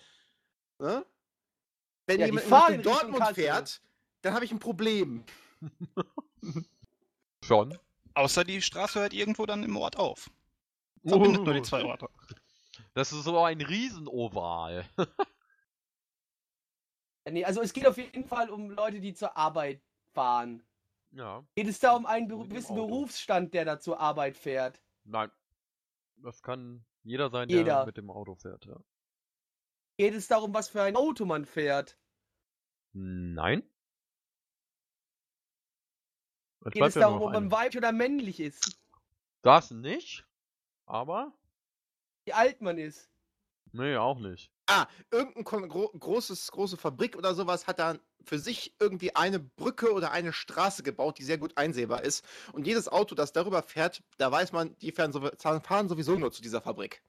Ne? 0.79 1.05
Wenn 2.07 2.19
Ja, 2.21 2.27
jemand 2.27 2.45
in 2.69 2.75
in 2.75 2.81
Dortmund 2.83 3.19
Kassel. 3.19 3.35
fährt, 3.35 3.81
dann 4.21 4.33
habe 4.35 4.45
ich 4.45 4.51
ein 4.53 4.59
Problem. 4.59 5.25
Schon. 7.43 7.77
Außer 8.13 8.43
die 8.45 8.61
Straße 8.61 9.01
hört 9.01 9.13
irgendwo 9.13 9.45
dann 9.45 9.63
im 9.63 9.75
Ort 9.75 9.97
auf. 9.97 10.29
Verbindet 11.05 11.43
nur 11.43 11.53
die 11.53 11.61
zwei 11.61 11.83
Orte. 11.83 12.07
Das 12.93 13.11
ist 13.11 13.23
so 13.23 13.43
ein 13.43 13.61
Riesenoval. 13.61 14.85
Nee, 17.29 17.45
also 17.45 17.61
es 17.61 17.71
geht 17.71 17.87
auf 17.87 17.97
jeden 17.97 18.25
Fall 18.25 18.49
um 18.49 18.69
Leute, 18.69 18.99
die 18.99 19.13
zur 19.13 19.37
Arbeit 19.37 19.81
fahren. 20.11 20.61
ja, 21.11 21.41
Geht 21.55 21.67
es 21.67 21.79
da 21.79 21.95
um 21.95 22.05
einen 22.05 22.27
dem 22.27 22.49
gewissen. 22.49 22.75
Berufsstand, 22.75 23.53
der 23.53 23.63
da 23.63 23.79
zur 23.79 23.99
Arbeit 23.99 24.37
fährt? 24.37 24.81
nein. 25.05 25.31
Das 26.17 26.41
kann 26.41 26.85
jeder 27.03 27.29
sein, 27.29 27.47
der 27.49 27.57
Jeder. 27.57 27.85
mit 27.85 27.95
dem 27.97 28.09
Auto 28.11 28.35
fährt, 28.35 28.65
ja. 28.65 28.77
Geht 29.97 30.13
es 30.13 30.27
darum, 30.27 30.53
was 30.53 30.67
für 30.69 30.81
ein 30.81 30.95
Auto 30.95 31.23
man 31.25 31.45
fährt? 31.45 31.97
Nein. 32.93 33.63
Es 36.65 36.73
Geht 36.73 36.83
es 36.83 36.93
darum, 36.93 37.21
ob 37.21 37.31
man 37.33 37.51
weiblich 37.51 37.77
oder 37.77 37.91
männlich 37.93 38.39
ist? 38.41 38.77
Das 39.41 39.71
nicht. 39.71 40.25
Aber? 40.85 41.33
Wie 42.25 42.33
alt 42.33 42.61
man 42.61 42.77
ist? 42.77 43.09
Nee, 43.71 43.95
auch 43.97 44.19
nicht. 44.19 44.51
Ah, 44.67 44.87
irgendein 45.11 45.67
gro 45.67 45.89
großes, 45.89 46.51
große 46.51 46.77
Fabrik 46.77 47.17
oder 47.17 47.35
sowas 47.35 47.67
hat 47.67 47.79
dann 47.79 47.99
für 48.23 48.39
sich 48.39 48.75
irgendwie 48.79 49.13
eine 49.15 49.39
Brücke 49.39 49.91
oder 49.93 50.11
eine 50.11 50.31
Straße 50.31 50.83
gebaut, 50.83 51.17
die 51.19 51.23
sehr 51.23 51.37
gut 51.37 51.57
einsehbar 51.57 52.03
ist. 52.03 52.23
Und 52.53 52.65
jedes 52.65 52.87
Auto, 52.87 53.13
das 53.15 53.33
darüber 53.33 53.61
fährt, 53.61 54.03
da 54.17 54.31
weiß 54.31 54.53
man, 54.53 54.77
die 54.77 54.91
fahren, 54.93 55.11
fahren 55.61 55.89
sowieso 55.89 56.15
nur 56.15 56.31
zu 56.31 56.41
dieser 56.41 56.61
Fabrik. 56.61 57.03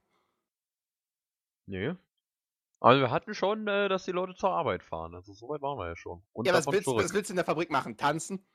Nee. 1.67 1.95
Also 2.81 3.01
wir 3.01 3.11
hatten 3.11 3.33
schon, 3.35 3.67
äh, 3.67 3.89
dass 3.89 4.05
die 4.05 4.11
Leute 4.13 4.35
zur 4.35 4.51
Arbeit 4.51 4.83
fahren. 4.83 5.15
Also 5.15 5.33
so 5.33 5.49
weit 5.49 5.61
waren 5.61 5.77
wir 5.79 5.87
ja 5.87 5.95
schon. 5.95 6.23
Und 6.33 6.47
Ja, 6.47 6.53
was 6.53 6.67
willst, 6.71 6.87
was 6.87 7.13
willst 7.13 7.29
du 7.29 7.33
in 7.33 7.37
der 7.37 7.45
Fabrik 7.45 7.71
machen? 7.71 7.97
Tanzen? 7.97 8.45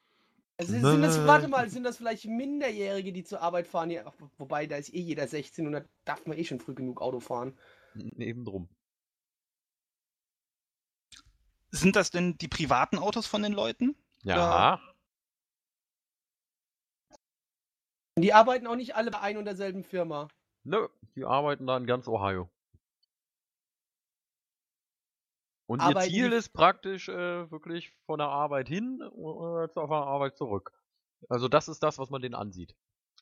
Also 0.60 0.72
sind 0.74 1.00
das, 1.00 1.26
warte 1.26 1.48
mal, 1.48 1.70
sind 1.70 1.84
das 1.84 1.96
vielleicht 1.96 2.26
Minderjährige, 2.26 3.14
die 3.14 3.24
zur 3.24 3.40
Arbeit 3.40 3.66
fahren? 3.66 3.88
Ja, 3.88 4.12
wobei, 4.36 4.66
da 4.66 4.76
ist 4.76 4.92
eh 4.92 5.00
jeder 5.00 5.26
16 5.26 5.66
und 5.66 5.72
da 5.72 5.82
darf 6.04 6.26
man 6.26 6.36
eh 6.36 6.44
schon 6.44 6.60
früh 6.60 6.74
genug 6.74 7.00
Auto 7.00 7.18
fahren. 7.18 7.58
Eben 7.94 8.44
drum. 8.44 8.68
Sind 11.70 11.96
das 11.96 12.10
denn 12.10 12.36
die 12.36 12.48
privaten 12.48 12.98
Autos 12.98 13.26
von 13.26 13.42
den 13.42 13.54
Leuten? 13.54 13.96
Ja. 14.22 14.78
Und 18.16 18.22
die 18.22 18.34
arbeiten 18.34 18.66
auch 18.66 18.76
nicht 18.76 18.94
alle 18.94 19.10
bei 19.10 19.20
ein 19.20 19.38
und 19.38 19.46
derselben 19.46 19.82
Firma. 19.82 20.28
Nö, 20.64 20.88
die 21.16 21.24
arbeiten 21.24 21.66
da 21.66 21.78
in 21.78 21.86
ganz 21.86 22.06
Ohio. 22.06 22.50
Und 25.70 25.78
ihr 25.80 25.86
Arbeiten 25.86 26.10
Ziel 26.10 26.30
die- 26.30 26.36
ist 26.36 26.48
praktisch 26.52 27.08
äh, 27.08 27.48
wirklich 27.50 27.92
von 28.06 28.18
der 28.18 28.26
Arbeit 28.28 28.68
hin 28.68 29.02
oder 29.12 29.70
zur 29.70 29.88
Arbeit 29.88 30.36
zurück. 30.36 30.72
Also 31.28 31.46
das 31.48 31.68
ist 31.68 31.80
das, 31.84 31.96
was 31.98 32.10
man 32.10 32.20
denen 32.20 32.34
ansieht. 32.34 32.74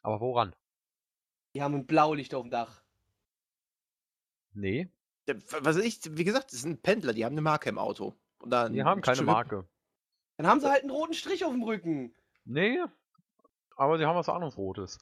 Aber 0.03 0.21
woran? 0.21 0.57
Die 1.55 1.63
haben 1.63 1.75
ein 1.75 1.87
Blaulicht 1.87 2.35
auf 2.35 2.43
dem 2.45 2.51
Dach. 2.51 2.83
Nee, 4.55 4.89
Was 5.61 5.77
ich, 5.77 6.01
wie 6.17 6.25
gesagt, 6.25 6.53
das 6.53 6.63
sind 6.63 6.83
Pendler, 6.83 7.13
die 7.13 7.25
haben 7.27 7.35
eine 7.35 7.43
Marke 7.43 7.69
im 7.69 7.79
Auto. 7.79 8.15
Oder 8.41 8.71
die 8.71 8.81
ein 8.81 8.87
haben 8.87 9.03
keine 9.03 9.23
Marke. 9.23 9.69
Dann 10.39 10.47
haben 10.47 10.61
sie 10.61 10.71
halt 10.71 10.83
einen 10.83 10.91
roten 10.91 11.13
Strich 11.13 11.45
auf 11.45 11.53
dem 11.53 11.63
Rücken. 11.63 12.15
Nee, 12.47 12.79
aber 13.77 13.99
sie 13.99 14.07
haben 14.07 14.17
was 14.17 14.29
anderes 14.31 14.57
Rotes. 14.57 14.99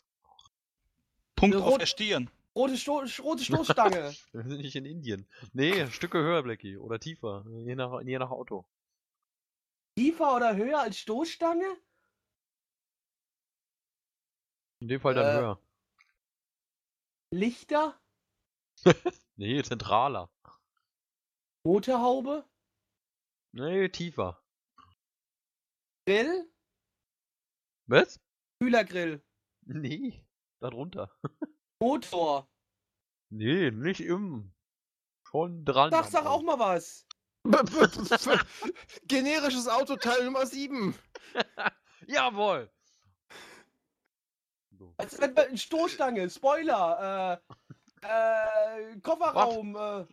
Punkt 1.37 1.55
Eine 1.55 1.65
auf 1.65 1.73
rot- 1.75 1.81
der 1.81 1.87
Stirn. 1.87 2.29
Rote, 2.57 2.77
Sto 2.79 3.05
rote 3.23 3.45
Stoßstange. 3.45 4.15
Wir 4.33 4.43
sind 4.45 4.59
nicht 4.63 4.77
in 4.77 4.87
Indien. 4.87 5.29
Nee, 5.53 5.87
Stücke 5.91 6.19
höher, 6.19 6.43
Blackie. 6.43 6.79
Oder 6.79 6.99
tiefer. 6.99 7.45
Je 7.67 7.75
nach, 7.75 8.01
je 8.01 8.19
nach 8.19 8.31
Auto. 8.31 8.65
Tiefer 9.99 10.35
oder 10.37 10.57
höher 10.57 10.81
als 10.81 10.99
Stoßstange? 10.99 11.67
In 14.81 14.89
dem 14.89 15.01
Fall 15.01 15.15
dann 15.15 15.27
Äh. 15.27 15.39
höher. 15.41 15.61
Lichter? 17.33 18.01
Nee, 19.39 19.63
zentraler. 19.63 20.31
Motorhaube? 21.67 22.49
Nee, 23.53 23.91
tiefer. 23.91 24.43
Grill? 26.07 26.51
Was? 27.87 28.19
Kühlergrill? 28.63 29.23
Nee, 29.67 30.25
darunter. 30.61 31.15
Motor? 31.81 32.49
Nee, 33.31 33.71
nicht 33.71 34.01
im. 34.01 34.53
Schon 35.29 35.65
dran. 35.65 35.91
Sag, 35.91 36.07
sag 36.07 36.27
auch 36.27 36.43
mal 36.43 36.59
was. 36.59 37.07
Generisches 39.07 39.69
Autoteil 39.69 40.25
Nummer 40.25 40.47
7. 40.47 40.95
Jawohl! 42.07 42.71
So. 44.79 44.95
Also, 44.99 45.19
wenn 45.21 45.35
man- 45.35 45.57
Stoßstange, 45.57 46.29
Spoiler, 46.31 47.41
äh, 48.03 48.07
äh, 48.07 49.01
Kofferraum, 49.01 49.77
äh, 49.77 50.07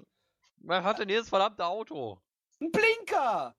Wer 0.66 0.84
hat 0.84 1.00
denn 1.00 1.10
jedes 1.10 1.30
verdammte 1.30 1.66
Auto? 1.66 2.22
ein 2.62 2.72
Blinker. 2.72 3.56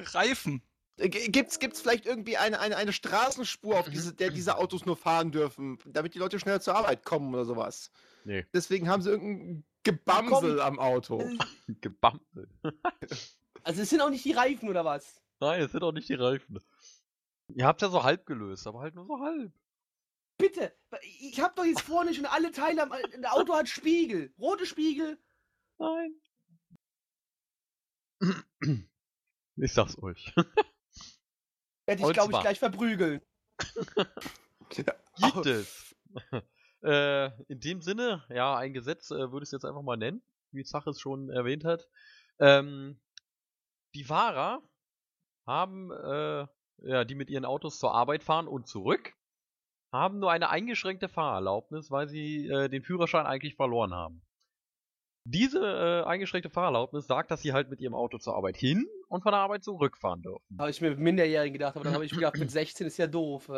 Reifen. 0.00 0.62
Äh, 0.96 1.08
Gibt's, 1.08 1.58
gibt's 1.58 1.80
vielleicht 1.80 2.06
irgendwie 2.06 2.36
eine, 2.36 2.60
eine, 2.60 2.76
eine 2.76 2.92
Straßenspur, 2.92 3.78
auf 3.78 3.88
diese, 3.90 4.14
der 4.14 4.30
diese 4.30 4.58
Autos 4.58 4.84
nur 4.86 4.96
fahren 4.96 5.32
dürfen, 5.32 5.78
damit 5.86 6.14
die 6.14 6.18
Leute 6.18 6.38
schneller 6.38 6.60
zur 6.60 6.76
Arbeit 6.76 7.04
kommen 7.04 7.34
oder 7.34 7.44
sowas? 7.44 7.90
Nee, 8.24 8.46
Deswegen 8.52 8.88
haben 8.88 9.02
sie 9.02 9.10
irgendein 9.10 9.64
Gebamsel 9.82 10.60
am 10.60 10.78
Auto. 10.78 11.20
Äh, 11.20 11.38
gebampelt. 11.80 12.50
Also, 13.62 13.82
es 13.82 13.90
sind 13.90 14.00
auch 14.00 14.08
nicht 14.08 14.24
die 14.24 14.32
Reifen 14.32 14.70
oder 14.70 14.86
was? 14.86 15.20
Nein, 15.38 15.60
es 15.60 15.72
sind 15.72 15.82
auch 15.82 15.92
nicht 15.92 16.08
die 16.08 16.14
Reifen. 16.14 16.60
Ihr 17.48 17.66
habt 17.66 17.82
ja 17.82 17.90
so 17.90 18.02
halb 18.02 18.24
gelöst, 18.24 18.66
aber 18.66 18.80
halt 18.80 18.94
nur 18.94 19.04
so 19.04 19.20
halb. 19.20 19.52
Bitte, 20.38 20.74
ich 21.20 21.38
hab 21.42 21.56
doch 21.56 21.66
jetzt 21.66 21.82
vorne 21.82 22.14
schon 22.14 22.24
alle 22.24 22.52
Teile 22.52 22.82
am 22.82 22.92
ein 22.92 23.26
Auto 23.26 23.52
hat 23.52 23.68
Spiegel. 23.68 24.32
Rote 24.38 24.64
Spiegel. 24.64 25.18
Nein. 25.78 26.14
Ich 29.56 29.74
sag's 29.74 29.98
euch. 30.02 30.32
Werde 31.90 32.02
ich, 32.02 32.12
glaube 32.12 32.32
ich, 32.32 32.40
gleich 32.40 32.58
verprügeln. 32.60 33.20
Gibt 34.68 35.46
es. 35.46 35.94
äh, 36.84 37.30
in 37.48 37.58
dem 37.60 37.82
Sinne, 37.82 38.24
ja, 38.28 38.56
ein 38.56 38.72
Gesetz 38.72 39.10
äh, 39.10 39.32
würde 39.32 39.42
ich 39.42 39.48
es 39.48 39.50
jetzt 39.50 39.64
einfach 39.64 39.82
mal 39.82 39.96
nennen, 39.96 40.22
wie 40.52 40.62
Zach 40.62 40.86
es 40.86 41.00
schon 41.00 41.30
erwähnt 41.30 41.64
hat. 41.64 41.88
Ähm, 42.38 43.00
die 43.94 44.04
Fahrer 44.04 44.62
haben, 45.46 45.90
äh, 45.90 46.46
ja, 46.82 47.04
die 47.04 47.16
mit 47.16 47.28
ihren 47.28 47.44
Autos 47.44 47.80
zur 47.80 47.92
Arbeit 47.92 48.22
fahren 48.22 48.46
und 48.46 48.68
zurück, 48.68 49.14
haben 49.92 50.20
nur 50.20 50.30
eine 50.30 50.48
eingeschränkte 50.50 51.08
Fahrerlaubnis, 51.08 51.90
weil 51.90 52.08
sie 52.08 52.46
äh, 52.46 52.68
den 52.68 52.84
Führerschein 52.84 53.26
eigentlich 53.26 53.56
verloren 53.56 53.92
haben. 53.92 54.22
Diese 55.24 55.58
äh, 55.58 56.08
eingeschränkte 56.08 56.50
Fahrerlaubnis 56.50 57.08
sagt, 57.08 57.32
dass 57.32 57.42
sie 57.42 57.52
halt 57.52 57.68
mit 57.68 57.80
ihrem 57.80 57.94
Auto 57.94 58.18
zur 58.18 58.36
Arbeit 58.36 58.56
hin 58.56 58.88
und 59.10 59.22
von 59.22 59.32
der 59.32 59.40
Arbeit 59.40 59.64
zurückfahren 59.64 60.22
dürfen. 60.22 60.58
Habe 60.58 60.70
ich 60.70 60.80
mir 60.80 60.90
mit 60.90 61.00
Minderjährigen 61.00 61.52
gedacht, 61.52 61.76
aber 61.76 61.84
dann 61.84 61.94
habe 61.94 62.04
ich 62.04 62.12
gedacht, 62.12 62.38
mit 62.38 62.50
16 62.50 62.86
ist 62.86 62.96
ja 62.96 63.08
doof. 63.08 63.50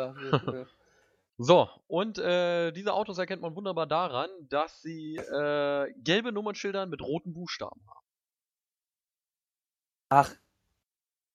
So, 1.37 1.69
und 1.87 2.17
äh, 2.17 2.71
diese 2.71 2.93
Autos 2.93 3.17
erkennt 3.17 3.41
man 3.41 3.55
wunderbar 3.55 3.87
daran, 3.87 4.29
dass 4.49 4.81
sie 4.81 5.15
äh, 5.15 5.91
gelbe 5.97 6.31
Nummernschildern 6.31 6.89
mit 6.89 7.01
roten 7.01 7.33
Buchstaben 7.33 7.81
haben. 7.87 8.05
Ach, 10.09 10.35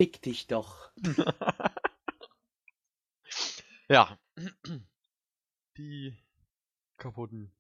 fick 0.01 0.23
dich 0.23 0.47
doch. 0.47 0.91
ja. 3.89 4.19
Die 5.77 6.17
kaputten 6.97 7.53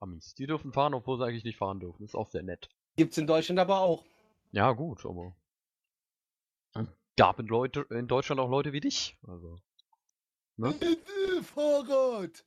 Amis. 0.00 0.34
Die 0.34 0.46
dürfen 0.46 0.72
fahren, 0.72 0.94
obwohl 0.94 1.18
sie 1.18 1.24
eigentlich 1.24 1.44
nicht 1.44 1.58
fahren 1.58 1.80
dürfen. 1.80 2.04
Ist 2.04 2.16
auch 2.16 2.28
sehr 2.28 2.42
nett. 2.42 2.68
Gibt's 2.96 3.18
in 3.18 3.26
Deutschland 3.26 3.60
aber 3.60 3.80
auch. 3.80 4.04
Ja, 4.52 4.72
gut, 4.72 5.06
aber. 5.06 5.36
Gab 7.16 7.38
in, 7.38 7.46
Leute, 7.46 7.86
in 7.90 8.08
Deutschland 8.08 8.40
auch 8.40 8.48
Leute 8.48 8.72
wie 8.72 8.80
dich. 8.80 9.16
Also. 9.26 9.58
Ne? 10.56 10.74
Fahrrad! 11.42 12.44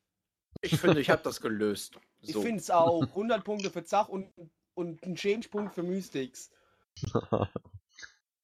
Ich 0.62 0.78
finde, 0.80 1.00
ich 1.00 1.10
habe 1.10 1.22
das 1.24 1.40
gelöst. 1.42 2.00
Ich 2.22 2.34
So. 2.34 2.42
find's 2.42 2.70
auch. 2.70 3.02
100 3.04 3.44
Punkte 3.44 3.70
für 3.70 3.84
Zach 3.84 4.10
und, 4.10 4.32
und 4.74 5.04
ein 5.04 5.16
Change-Punkt 5.16 5.74
für 5.76 5.84
Mystics. 5.84 6.52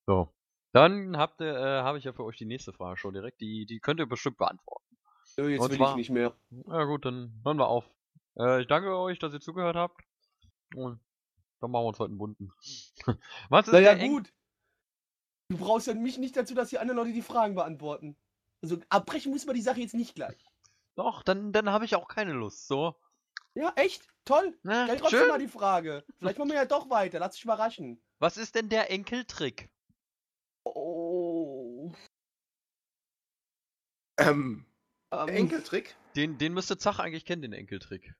so. 0.05 0.33
Dann 0.73 1.17
habt 1.17 1.39
ihr, 1.41 1.55
äh, 1.55 1.81
habe 1.83 1.97
ich 1.97 2.03
ja 2.03 2.13
für 2.13 2.23
euch 2.23 2.37
die 2.37 2.45
nächste 2.45 2.73
Frage 2.73 2.97
schon 2.97 3.13
direkt. 3.13 3.41
Die, 3.41 3.65
die 3.65 3.79
könnt 3.79 3.99
ihr 3.99 4.05
bestimmt 4.07 4.37
beantworten. 4.37 4.97
Nö, 5.37 5.49
jetzt 5.49 5.61
Und 5.61 5.69
will 5.71 5.77
zwar- 5.77 5.91
ich 5.91 5.95
nicht 5.97 6.09
mehr. 6.09 6.35
Na 6.49 6.83
gut, 6.85 7.05
dann 7.05 7.41
hören 7.45 7.57
wir 7.57 7.67
auf. 7.67 7.85
Äh, 8.37 8.61
ich 8.61 8.67
danke 8.67 8.95
euch, 8.97 9.19
dass 9.19 9.33
ihr 9.33 9.41
zugehört 9.41 9.75
habt. 9.75 10.01
Und 10.75 10.99
dann 11.61 11.71
machen 11.71 11.83
wir 11.83 11.87
uns 11.89 11.99
heute 11.99 12.09
einen 12.09 12.17
bunten. 12.17 12.51
Was 13.49 13.67
ist 13.67 13.73
Naja, 13.73 13.93
der 13.95 14.03
Eng- 14.03 14.11
gut. 14.13 14.33
Du 15.49 15.57
brauchst 15.57 15.87
ja 15.87 15.93
mich 15.93 16.17
nicht 16.17 16.35
dazu, 16.35 16.53
dass 16.55 16.69
die 16.69 16.79
anderen 16.79 16.97
Leute 16.97 17.13
die 17.13 17.21
Fragen 17.21 17.55
beantworten. 17.55 18.15
Also 18.61 18.77
abbrechen 18.89 19.31
muss 19.31 19.45
man 19.45 19.55
die 19.55 19.61
Sache 19.61 19.81
jetzt 19.81 19.93
nicht 19.93 20.15
gleich. 20.15 20.45
Doch, 20.95 21.23
dann, 21.23 21.51
dann 21.51 21.69
habe 21.69 21.85
ich 21.85 21.95
auch 21.95 22.07
keine 22.07 22.33
Lust. 22.33 22.67
So. 22.67 22.95
Ja, 23.55 23.73
echt? 23.75 24.07
Toll. 24.25 24.57
Na, 24.63 24.85
Stell 24.85 24.97
trotzdem 24.99 25.19
schön. 25.19 25.27
mal 25.27 25.39
die 25.39 25.47
Frage. 25.47 26.03
Vielleicht 26.17 26.37
machen 26.39 26.49
wir 26.49 26.55
ja 26.55 26.65
doch 26.65 26.89
weiter. 26.89 27.19
Lass 27.19 27.35
dich 27.35 27.43
überraschen. 27.43 28.01
Was 28.19 28.37
ist 28.37 28.55
denn 28.55 28.69
der 28.69 28.89
Enkeltrick? 28.89 29.69
Oh. 30.63 31.91
Ähm, 34.17 34.65
Ähm, 35.11 35.27
Enkeltrick? 35.27 35.95
Den, 36.15 36.37
den 36.37 36.53
müsste 36.53 36.77
Zach 36.77 36.99
eigentlich 36.99 37.25
kennen, 37.25 37.41
den 37.41 37.53
Enkeltrick. 37.53 38.13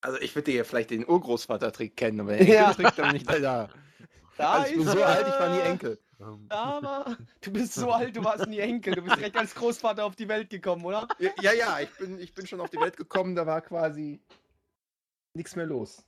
Also 0.00 0.18
ich 0.20 0.34
würde 0.34 0.52
ja 0.52 0.64
vielleicht 0.64 0.90
den 0.90 1.06
Urgroßvatertrick 1.08 1.96
kennen, 1.96 2.20
aber 2.20 2.36
den 2.36 2.46
Ja. 2.46 2.70
Enkeltrick 2.70 2.96
dann 2.96 3.12
nicht 3.12 3.28
da. 3.30 3.70
Da 4.36 4.50
Also 4.52 4.70
ich 4.72 4.76
bin 4.78 4.86
so 4.86 4.98
er. 4.98 5.06
alt, 5.06 5.28
ich 5.28 5.34
war 5.34 5.48
nie 5.48 5.60
Enkel. 5.60 5.98
Ähm, 6.20 6.46
Aber 6.48 7.16
du 7.40 7.52
bist 7.52 7.74
so 7.74 7.90
alt, 7.92 8.16
du 8.16 8.24
warst 8.24 8.46
nie 8.46 8.58
Enkel. 8.58 8.94
Du 8.94 9.02
bist 9.02 9.16
direkt 9.16 9.36
als 9.36 9.54
Großvater 9.54 10.04
auf 10.04 10.16
die 10.16 10.28
Welt 10.28 10.50
gekommen, 10.50 10.84
oder? 10.84 11.08
Ja, 11.18 11.30
ja, 11.40 11.52
ja, 11.52 11.80
ich 11.80 11.90
bin, 11.96 12.18
ich 12.18 12.34
bin 12.34 12.46
schon 12.46 12.60
auf 12.60 12.70
die 12.70 12.80
Welt 12.80 12.96
gekommen, 12.96 13.34
da 13.34 13.46
war 13.46 13.60
quasi 13.60 14.20
nichts 15.34 15.56
mehr 15.56 15.66
los. 15.66 16.04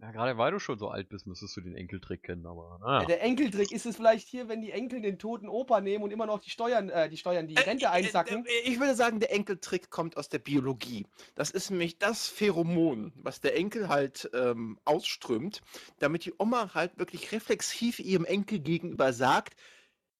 Ja, 0.00 0.12
gerade 0.12 0.38
weil 0.38 0.52
du 0.52 0.60
schon 0.60 0.78
so 0.78 0.88
alt 0.88 1.08
bist, 1.08 1.26
müsstest 1.26 1.56
du 1.56 1.60
den 1.60 1.74
Enkeltrick 1.74 2.22
kennen, 2.22 2.46
aber 2.46 2.78
Ja, 2.80 2.86
naja. 2.86 3.06
der 3.06 3.22
Enkeltrick 3.22 3.72
ist 3.72 3.84
es 3.84 3.96
vielleicht 3.96 4.28
hier, 4.28 4.48
wenn 4.48 4.60
die 4.60 4.70
Enkel 4.70 5.00
den 5.00 5.18
toten 5.18 5.48
Opa 5.48 5.80
nehmen 5.80 6.04
und 6.04 6.12
immer 6.12 6.26
noch 6.26 6.38
die 6.38 6.50
Steuern, 6.50 6.88
äh, 6.88 7.08
die 7.08 7.16
Steuern, 7.16 7.48
die 7.48 7.56
Rente 7.56 7.90
einsacken. 7.90 8.46
Äh, 8.46 8.48
äh, 8.48 8.70
Ich 8.70 8.78
würde 8.78 8.94
sagen, 8.94 9.18
der 9.18 9.32
Enkeltrick 9.32 9.90
kommt 9.90 10.16
aus 10.16 10.28
der 10.28 10.38
Biologie. 10.38 11.06
Das 11.34 11.50
ist 11.50 11.70
nämlich 11.70 11.98
das 11.98 12.28
Pheromon, 12.28 13.12
was 13.16 13.40
der 13.40 13.56
Enkel 13.56 13.88
halt 13.88 14.30
ähm, 14.34 14.78
ausströmt, 14.84 15.62
damit 15.98 16.24
die 16.24 16.34
Oma 16.38 16.74
halt 16.74 16.98
wirklich 16.98 17.32
reflexiv 17.32 17.98
ihrem 17.98 18.24
Enkel 18.24 18.60
gegenüber 18.60 19.12
sagt, 19.12 19.56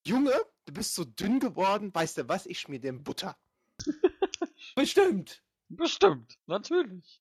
Junge, 0.05 0.33
du 0.67 0.73
bist 0.73 0.95
so 0.95 1.05
dünn 1.05 1.39
geworden, 1.39 1.95
weißt 1.95 2.19
du 2.19 2.29
was, 2.29 2.47
ich 2.47 2.59
schmier 2.61 2.81
dir 2.81 2.93
Butter. 2.93 3.37
Bestimmt. 4.75 5.43
Bestimmt, 5.69 6.39
natürlich. 6.47 7.21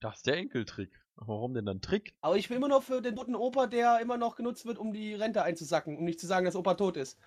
Das 0.00 0.16
ist 0.16 0.26
der 0.26 0.36
Enkeltrick. 0.36 0.90
Warum 1.16 1.54
denn 1.54 1.64
dann 1.64 1.80
Trick? 1.80 2.16
Aber 2.20 2.36
ich 2.36 2.48
bin 2.48 2.56
immer 2.56 2.68
noch 2.68 2.82
für 2.82 3.00
den 3.02 3.14
toten 3.16 3.34
Opa, 3.36 3.66
der 3.66 4.00
immer 4.00 4.16
noch 4.16 4.34
genutzt 4.36 4.64
wird, 4.66 4.78
um 4.78 4.92
die 4.92 5.14
Rente 5.14 5.42
einzusacken, 5.42 5.96
um 5.98 6.04
nicht 6.04 6.20
zu 6.20 6.26
sagen, 6.26 6.44
dass 6.46 6.56
Opa 6.56 6.74
tot 6.74 6.96
ist. 6.96 7.18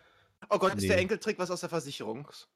Oh 0.49 0.59
Gott, 0.59 0.75
ist 0.75 0.89
der 0.89 0.97
Nee. 0.97 0.99
Enkeltrick 0.99 1.39
was 1.39 1.51
aus 1.51 1.61
der 1.61 1.69
Versicherungsbranche, 1.69 2.47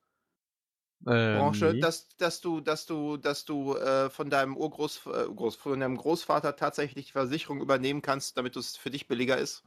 Äh, 1.06 1.42
nee. 1.60 1.76
dass, 1.80 2.10
dass 2.18 2.42
du, 2.42 2.60
dass 2.62 2.86
du, 2.86 3.18
dass 3.18 3.46
du 3.46 3.76
äh, 3.76 4.10
von 4.10 4.30
deinem 4.30 4.56
Urgroß, 4.58 5.06
äh, 5.08 5.26
Groß, 5.34 5.56
von 5.56 5.80
deinem 5.80 5.98
Großvater 5.98 6.56
tatsächlich 6.56 7.06
die 7.08 7.12
Versicherung 7.12 7.62
übernehmen 7.62 8.02
kannst, 8.02 8.38
damit 8.38 8.56
es 8.58 8.76
für 8.78 8.89
dich 8.92 9.08
billiger 9.08 9.38
ist? 9.38 9.63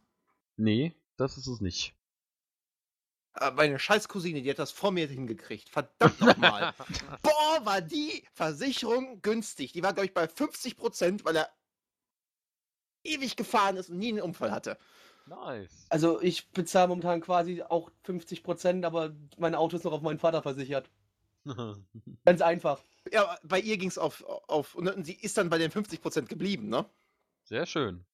nee, 0.56 0.94
das 1.18 1.36
ist 1.36 1.46
es 1.46 1.60
nicht. 1.60 1.94
Äh, 3.34 3.50
Meine 3.52 3.78
scheiß 3.78 4.08
Cousine, 4.08 4.42
die 4.42 4.50
hat 4.50 4.58
das 4.58 4.70
vor 4.72 4.90
mir 4.92 5.06
hingekriegt. 5.06 5.68
Verdammt 5.68 6.20
nochmal. 6.20 6.74
Boah, 7.22 7.64
war 7.64 7.80
die 7.80 8.24
Versicherung 8.32 9.22
günstig. 9.22 9.72
Die 9.72 9.82
war, 9.82 9.92
glaube 9.92 10.06
ich, 10.06 10.14
bei 10.14 10.28
50 10.28 10.76
Prozent, 10.76 11.24
weil 11.24 11.36
er 11.36 11.48
ewig 13.04 13.36
gefahren 13.36 13.76
ist 13.76 13.90
und 13.90 13.98
nie 13.98 14.10
einen 14.10 14.20
Unfall 14.22 14.52
hatte. 14.52 14.78
nice. 15.26 15.86
Also 15.88 16.20
ich 16.20 16.50
bezahle 16.50 16.88
momentan 16.88 17.20
quasi 17.20 17.62
auch 17.62 17.90
50 18.04 18.42
Prozent, 18.42 18.84
aber 18.84 19.14
mein 19.38 19.54
Auto 19.54 19.76
ist 19.76 19.84
noch 19.84 19.92
auf 19.92 20.02
meinen 20.02 20.18
Vater 20.18 20.42
versichert. 20.42 20.90
Ganz 22.24 22.40
einfach. 22.40 22.82
Ja, 23.12 23.36
bei 23.42 23.58
ihr 23.58 23.76
ging 23.78 23.88
es 23.88 23.98
auf, 23.98 24.22
auf. 24.24 24.76
Und 24.76 25.04
sie 25.04 25.14
ist 25.14 25.36
dann 25.36 25.50
bei 25.50 25.58
den 25.58 25.72
50 25.72 26.00
Prozent 26.00 26.28
geblieben, 26.28 26.68
ne? 26.68 26.88
Sehr 27.44 27.66
schön. 27.66 28.04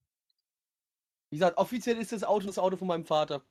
Wie 1.31 1.37
gesagt, 1.37 1.59
offiziell 1.59 1.99
ist 1.99 2.13
das 2.13 2.25
Auto 2.25 2.47
das 2.47 2.59
Auto 2.59 2.79
von 2.79 2.89
meinem 2.89 3.05
Vater. 3.05 3.43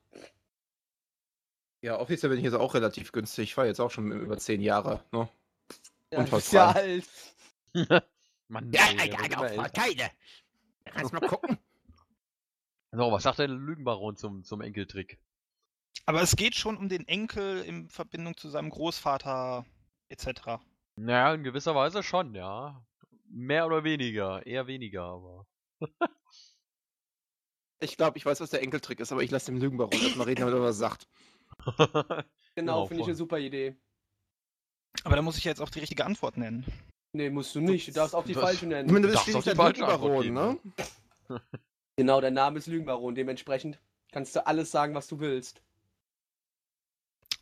Ja, 1.80 1.98
offiziell 1.98 2.30
bin 2.30 2.38
ich 2.38 2.44
jetzt 2.44 2.54
auch 2.54 2.74
relativ 2.74 3.12
günstig. 3.12 3.44
Ich 3.44 3.54
fahre 3.54 3.68
jetzt 3.68 3.80
auch 3.80 3.90
schon 3.90 4.10
über 4.10 4.36
10 4.36 4.60
Jahre, 4.60 5.04
ne? 5.12 5.28
Ja, 6.12 6.22
ja 6.22 6.32
was 6.32 6.54
alt. 6.54 7.08
Mann, 8.48 8.72
Ja, 8.72 8.86
der 8.92 9.18
wird 9.18 9.32
immer 9.32 9.50
älter. 9.50 9.68
keine. 9.70 10.10
Kannst 10.84 11.12
mal 11.12 11.20
gucken. 11.20 11.58
So, 12.90 13.12
was 13.12 13.22
sagt 13.22 13.38
der 13.38 13.48
Lügenbaron 13.48 14.16
zum, 14.16 14.44
zum 14.44 14.62
Enkeltrick? 14.62 15.18
Aber 16.06 16.22
es 16.22 16.36
geht 16.36 16.54
schon 16.54 16.78
um 16.78 16.88
den 16.88 17.06
Enkel 17.06 17.60
in 17.60 17.90
Verbindung 17.90 18.34
zu 18.34 18.48
seinem 18.48 18.70
Großvater 18.70 19.66
etc. 20.08 20.58
Naja, 20.96 21.34
in 21.34 21.44
gewisser 21.44 21.74
Weise 21.74 22.02
schon, 22.02 22.34
ja. 22.34 22.82
Mehr 23.28 23.66
oder 23.66 23.84
weniger. 23.84 24.46
Eher 24.46 24.66
weniger, 24.66 25.02
aber. 25.02 25.46
Ich 27.80 27.98
glaube, 27.98 28.16
ich 28.16 28.24
weiß, 28.24 28.40
was 28.40 28.48
der 28.50 28.62
Enkeltrick 28.62 29.00
ist, 29.00 29.12
aber 29.12 29.22
ich 29.22 29.30
lasse 29.30 29.52
dem 29.52 29.60
Lügenbaron 29.60 29.92
erstmal 29.92 30.26
reden, 30.26 30.40
damit 30.40 30.54
er 30.54 30.62
was 30.62 30.78
sagt. 30.78 31.06
Genau, 31.64 32.04
Genau, 32.54 32.86
finde 32.86 33.02
ich 33.02 33.08
eine 33.08 33.16
super 33.16 33.38
Idee. 33.38 33.76
Aber 35.04 35.16
da 35.16 35.22
muss 35.22 35.36
ich 35.38 35.44
jetzt 35.44 35.60
auch 35.60 35.70
die 35.70 35.80
richtige 35.80 36.04
Antwort 36.04 36.36
nennen. 36.36 36.64
Nee, 37.12 37.30
musst 37.30 37.54
du 37.54 37.60
nicht. 37.60 37.88
Du 37.88 37.92
darfst 37.92 38.14
auch 38.14 38.24
die 38.24 38.34
Das- 38.34 38.42
falsche 38.42 38.64
Ich 38.66 38.68
nennen. 38.70 38.90
meine, 38.92 39.06
du 39.06 39.12
bist 39.12 39.22
schließlich 39.24 39.44
der 39.44 39.54
Lügenbaron, 39.54 40.32
ne? 40.32 40.58
Genau, 41.96 42.20
der 42.20 42.30
Name 42.30 42.58
ist 42.58 42.66
Lügenbaron. 42.68 43.14
Dementsprechend 43.14 43.78
kannst 44.12 44.34
du 44.36 44.46
alles 44.46 44.70
sagen, 44.70 44.94
was 44.94 45.08
du 45.08 45.18
willst. 45.20 45.60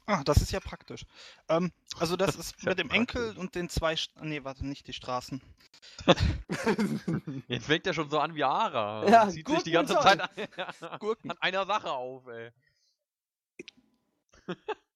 Ah, 0.07 0.23
das 0.25 0.39
ist 0.39 0.53
ja 0.53 0.61
praktisch. 0.61 1.05
Ähm, 1.49 1.73
also 1.99 2.17
das 2.17 2.37
ist 2.37 2.63
mit 2.65 2.79
dem 2.79 2.91
Enkel 2.91 3.37
und 3.37 3.55
den 3.55 3.69
zwei... 3.69 3.97
St 3.97 4.13
nee, 4.23 4.43
warte, 4.45 4.65
nicht 4.67 4.87
die 4.87 4.93
Straßen. 4.93 5.41
Jetzt 7.49 7.67
fängt 7.67 7.87
er 7.87 7.95
schon 7.95 8.09
so 8.11 8.19
an 8.19 8.35
wie 8.35 8.45
Ara. 8.45 9.09
Ja, 9.09 9.29
zieht 9.29 9.49
sich 9.49 9.63
die 9.65 9.73
ganze 9.73 9.95
Zeit 9.95 10.21
an, 10.21 10.99
Gurken. 11.01 11.31
an 11.33 11.39
einer 11.41 11.67
Sache 11.67 11.91
auf, 11.91 12.27
ey. 12.29 12.51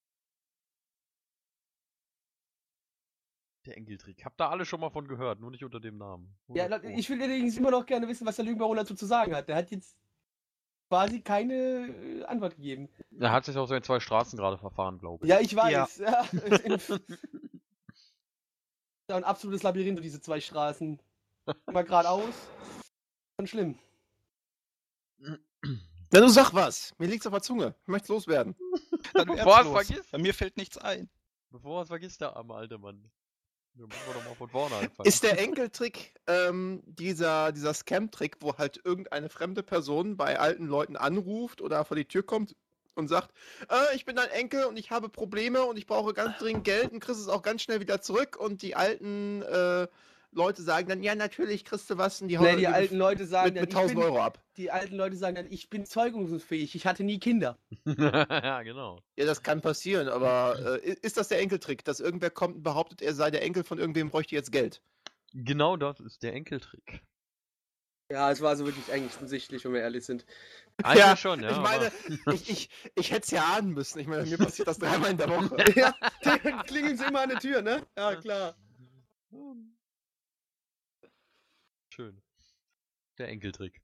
Der 3.67 3.77
Enkeltrick. 3.77 4.25
Habt 4.25 4.41
ihr 4.41 4.49
alle 4.49 4.65
schon 4.65 4.81
mal 4.81 4.91
von 4.91 5.07
gehört, 5.07 5.39
nur 5.41 5.51
nicht 5.51 5.65
unter 5.65 5.81
dem 5.81 5.99
Namen. 5.99 6.35
Ja, 6.49 6.67
Oder- 6.67 6.79
la- 6.79 6.85
ich 6.91 7.11
will 7.11 7.21
allerdings 7.23 7.57
immer 7.59 7.71
noch 7.71 7.85
gerne 7.87 8.09
wissen, 8.09 8.27
was 8.27 8.37
der 8.37 8.45
Lügenbaron 8.47 8.77
dazu 8.77 8.95
zu 8.95 9.05
sagen 9.07 9.35
hat. 9.35 9.49
Der 9.49 9.57
hat 9.57 9.71
jetzt 9.71 9.97
quasi 10.89 11.21
keine 11.21 11.55
äh, 11.89 12.25
Antwort 12.25 12.57
gegeben. 12.57 12.89
Er 13.19 13.33
hat 13.33 13.45
sich 13.45 13.57
auf 13.59 13.69
seinen 13.69 13.83
zwei 13.83 14.01
Straßen 14.01 14.39
gerade 14.39 14.57
verfahren, 14.57 14.99
glaube 14.99 15.25
ich. 15.25 15.31
Ja, 15.31 15.41
ich 15.41 15.55
weiß. 15.55 15.99
Ja. 15.99 16.25
Ja. 16.33 16.79
ja, 19.11 19.17
ein 19.17 19.25
absolutes 19.25 19.63
Labyrinth, 19.63 20.03
diese 20.03 20.21
zwei 20.21 20.41
Straßen. 20.41 20.99
Mal 21.67 21.85
geradeaus. 21.85 22.33
Schon 23.37 23.47
schlimm. 23.47 23.79
Na, 25.19 26.21
du 26.21 26.29
sag 26.29 26.55
was. 26.55 26.95
Mir 26.99 27.09
liegt's 27.09 27.27
auf 27.27 27.33
der 27.33 27.43
Zunge. 27.43 27.75
Ich 27.83 27.89
möchte 27.89 28.13
loswerden. 28.13 28.57
Dann 29.15 29.27
Bevor 29.27 29.63
los. 29.65 29.87
vergisst. 29.87 30.11
Bei 30.11 30.19
mir 30.19 30.35
fällt 30.35 30.57
nichts 30.57 30.79
ein. 30.79 31.09
Bevor 31.51 31.81
er 31.81 31.83
es 31.83 31.89
vergisst, 31.89 32.21
der 32.21 32.37
arme 32.37 32.55
alte 32.55 32.79
Mann. 32.79 33.11
Da 33.75 33.87
müssen 33.87 34.01
wir 34.07 34.15
doch 34.15 34.25
mal 34.25 34.35
von 34.35 34.49
vorne 34.49 34.77
anfangen. 34.77 35.09
Ist 35.09 35.23
der 35.23 35.39
Enkeltrick 35.39 36.15
ähm, 36.27 36.83
dieser, 36.87 37.53
dieser 37.53 37.73
Scam-Trick, 37.73 38.37
wo 38.41 38.57
halt 38.59 38.81
irgendeine 38.85 39.29
fremde 39.29 39.63
Person 39.63 40.17
bei 40.17 40.39
alten 40.39 40.67
Leuten 40.67 40.97
anruft 40.97 41.61
oder 41.61 41.85
vor 41.85 41.97
die 41.97 42.05
Tür 42.05 42.25
kommt 42.25 42.57
und 42.95 43.09
sagt, 43.09 43.33
äh, 43.71 43.97
ich 43.97 44.05
bin 44.05 44.17
dein 44.17 44.29
Enkel 44.31 44.65
und 44.65 44.77
ich 44.77 44.91
habe 44.91 45.09
Probleme 45.09 45.65
und 45.65 45.79
ich 45.79 45.87
brauche 45.87 46.15
ganz 46.15 46.39
dringend 46.39 46.65
Geld 46.65 46.93
und 46.93 47.01
kriegst 47.01 47.21
es 47.21 47.29
auch 47.29 47.43
ganz 47.43 47.63
schnell 47.63 47.81
wieder 47.81 48.01
zurück 48.01 48.37
und 48.37 48.63
die 48.63 48.75
alten 48.75 49.43
äh, 49.43 49.87
Leute 50.33 50.63
sagen 50.63 50.89
dann, 50.89 51.03
ja, 51.03 51.15
natürlich 51.15 51.65
kriegst 51.65 51.91
du 51.91 51.99
was 51.99 52.21
und 52.23 52.29
die 52.29 52.39
Nee, 52.39 52.47
hauen 52.47 52.57
die 52.59 52.67
mit- 52.67 52.75
alten 52.75 52.97
Leute 52.97 53.27
sagen 53.27 53.49
mit, 53.49 53.57
dann, 53.57 53.63
mit 53.65 53.71
ich 53.71 53.77
1000 53.77 53.97
bin, 53.99 54.05
Euro 54.05 54.21
ab. 54.23 54.43
die 54.57 54.71
alten 54.71 54.95
Leute 54.97 55.17
sagen 55.17 55.35
dann, 55.35 55.47
ich 55.51 55.69
bin 55.71 55.85
zeugungsfähig, 55.87 56.75
ich 56.75 56.87
hatte 56.87 57.03
nie 57.03 57.19
Kinder. 57.19 57.59
ja, 57.85 58.63
genau. 58.63 59.01
Ja, 59.17 59.27
das 59.27 59.43
kann 59.43 59.61
passieren, 59.61 60.09
aber 60.09 60.81
äh, 60.85 60.97
ist 61.03 61.17
das 61.17 61.29
der 61.29 61.41
Enkeltrick, 61.41 61.85
dass 61.85 61.99
irgendwer 62.01 62.31
kommt 62.31 62.57
und 62.57 62.63
behauptet, 62.63 63.03
er 63.03 63.15
sei 63.15 63.31
der 63.31 63.43
Enkel 63.43 63.65
von 63.65 63.79
irgendwem, 63.79 64.11
bräuchte 64.11 64.35
jetzt 64.37 64.53
Geld? 64.53 64.81
Genau 65.33 65.77
das 65.77 65.99
ist 66.01 66.23
der 66.23 66.33
Enkeltrick. 66.35 67.03
Ja, 68.13 68.31
es 68.33 68.41
war 68.41 68.57
so 68.57 68.67
wirklich 68.67 68.91
eigentlich 68.93 69.15
offensichtlich, 69.15 69.65
wenn 69.65 69.73
wir 69.73 69.81
ehrlich 69.83 70.05
sind. 70.05 70.27
Eigentlich 70.83 70.99
Ja, 70.99 71.17
schon, 71.17 71.43
ja. 71.45 71.51
ich 71.53 71.59
meine, 71.59 71.93
ich, 72.35 72.51
ich, 72.51 72.71
ich 72.97 73.11
hätte 73.13 73.23
es 73.25 73.31
ja 73.31 73.45
ahnen 73.57 73.71
müssen. 73.71 74.01
Ich 74.01 74.09
meine, 74.09 74.25
mir 74.25 74.37
passiert 74.39 74.67
das 74.67 74.79
dreimal 74.79 75.13
in 75.13 75.17
der 75.17 75.29
Woche. 75.29 75.57
ja, 75.79 75.95
dann 76.23 76.63
klingeln 76.65 76.97
sie 76.99 77.05
immer 77.05 77.21
an 77.21 77.29
der 77.29 77.39
Tür, 77.39 77.63
ne? 77.63 77.87
Ja, 77.97 78.17
klar. 78.17 78.57
Schön. 82.01 82.23
Der 83.19 83.29
Enkeltrick. 83.29 83.83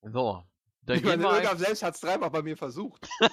So. 0.00 0.42
Dann 0.80 0.96
Ich 0.96 1.04
meine, 1.04 1.28
ein... 1.28 1.58
selbst 1.58 1.82
hat 1.82 1.94
es 1.94 2.00
dreimal 2.00 2.30
bei 2.30 2.40
mir 2.40 2.56
versucht. 2.56 3.06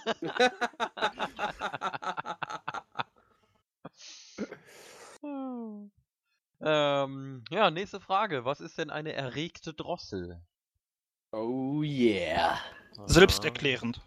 ähm, 6.60 7.45
ja, 7.50 7.71
nächste 7.71 8.02
Frage. 8.02 8.43
Was 8.43 8.60
ist 8.60 8.78
denn 8.78 8.89
eine 8.89 9.13
erregte 9.13 9.73
Drossel? 9.73 10.45
oh 11.32 11.82
yeah. 11.82 12.60
Selbsterklärend. 13.06 14.06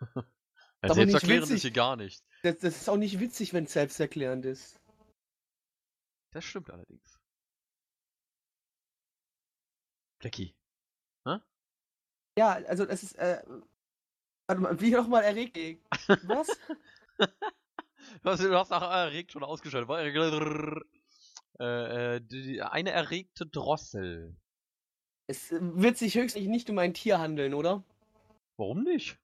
Ja, 0.82 0.94
selbsterklärend 0.94 1.50
ist 1.50 1.62
sie 1.62 1.72
gar 1.72 1.96
nicht. 1.96 2.22
Das, 2.42 2.58
das 2.58 2.76
ist 2.76 2.88
auch 2.88 2.98
nicht 2.98 3.18
witzig, 3.18 3.54
wenn 3.54 3.64
es 3.64 3.72
selbsterklärend 3.72 4.44
ist. 4.44 4.78
Das 6.32 6.44
stimmt 6.44 6.70
allerdings. 6.70 7.15
Blackie. 10.26 10.56
Ja, 12.38 12.52
also 12.68 12.84
das 12.84 13.02
ist, 13.02 13.16
äh, 13.16 13.42
warte 14.46 14.60
mal, 14.60 14.80
wie 14.80 14.90
nochmal 14.90 15.24
erregt? 15.24 15.56
Was? 16.24 16.48
Was, 18.22 18.40
du 18.40 18.54
hast 18.54 18.72
auch 18.72 18.82
erregt 18.82 19.32
schon 19.32 19.42
ausgeschaltet. 19.42 19.88
Äh, 21.58 22.16
äh, 22.16 22.20
die, 22.20 22.60
eine 22.60 22.90
erregte 22.90 23.46
Drossel. 23.46 24.36
es 25.26 25.50
wird 25.50 25.96
sich 25.96 26.14
höchstlich 26.14 26.46
nicht 26.46 26.68
um 26.68 26.78
ein 26.78 26.92
Tier 26.92 27.18
handeln, 27.18 27.54
oder? 27.54 27.82
Warum 28.58 28.82
nicht? 28.82 29.18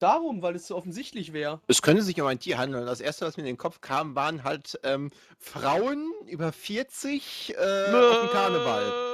Darum, 0.00 0.42
weil 0.42 0.56
es 0.56 0.66
so 0.66 0.76
offensichtlich 0.76 1.32
wäre. 1.32 1.62
Es 1.68 1.80
könnte 1.80 2.02
sich 2.02 2.20
um 2.20 2.26
ein 2.26 2.40
Tier 2.40 2.58
handeln. 2.58 2.86
Das 2.86 3.00
erste, 3.00 3.24
was 3.24 3.36
mir 3.36 3.42
in 3.42 3.46
den 3.46 3.56
Kopf 3.56 3.80
kam, 3.80 4.16
waren 4.16 4.42
halt 4.42 4.80
ähm, 4.82 5.12
Frauen 5.38 6.12
über 6.26 6.52
40 6.52 7.54
äh, 7.54 7.54
auf 7.54 8.20
dem 8.20 8.30
Karneval. 8.30 9.11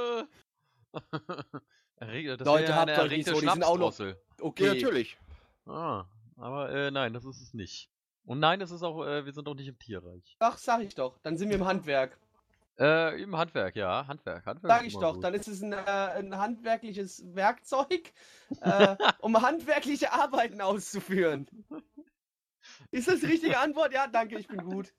Das 2.00 2.46
Leute, 2.46 2.70
ja 2.70 2.76
habt 2.76 2.96
euch 2.96 3.10
nicht 3.10 3.28
so, 3.28 3.40
die 3.40 3.48
sind 3.48 3.64
auch 3.64 3.76
noch-. 3.76 3.98
Okay. 4.40 4.66
Ja, 4.66 4.74
natürlich. 4.74 5.18
Ah, 5.66 6.04
aber 6.36 6.70
äh, 6.70 6.90
nein, 6.92 7.12
das 7.12 7.24
ist 7.24 7.40
es 7.40 7.54
nicht. 7.54 7.90
Und 8.24 8.38
nein, 8.38 8.60
es 8.60 8.70
ist 8.70 8.82
auch, 8.82 9.04
äh, 9.04 9.24
wir 9.24 9.32
sind 9.32 9.48
auch 9.48 9.54
nicht 9.54 9.66
im 9.66 9.78
Tierreich. 9.78 10.36
Ach, 10.38 10.58
sag 10.58 10.82
ich 10.82 10.94
doch. 10.94 11.18
Dann 11.22 11.36
sind 11.36 11.48
wir 11.48 11.56
im 11.56 11.64
Handwerk. 11.64 12.18
Äh, 12.78 13.20
im 13.22 13.36
Handwerk, 13.36 13.74
ja, 13.74 14.06
Handwerk, 14.06 14.46
Handwerk. 14.46 14.72
Sag 14.72 14.86
ich 14.86 14.92
doch. 14.94 15.14
gut. 15.14 15.24
Dann 15.24 15.34
ist 15.34 15.48
es 15.48 15.62
ein, 15.62 15.72
äh, 15.72 15.76
ein 15.76 16.38
handwerkliches 16.38 17.24
Werkzeug, 17.34 18.12
äh, 18.60 18.96
um 19.18 19.36
handwerkliche 19.42 20.12
Arbeiten 20.12 20.60
auszuführen. 20.60 21.48
Ist 22.92 23.08
das 23.08 23.20
die 23.20 23.26
richtige 23.26 23.58
Antwort? 23.58 23.92
Ja, 23.92 24.06
danke, 24.06 24.38
ich 24.38 24.46
bin 24.46 24.58
gut. 24.58 24.92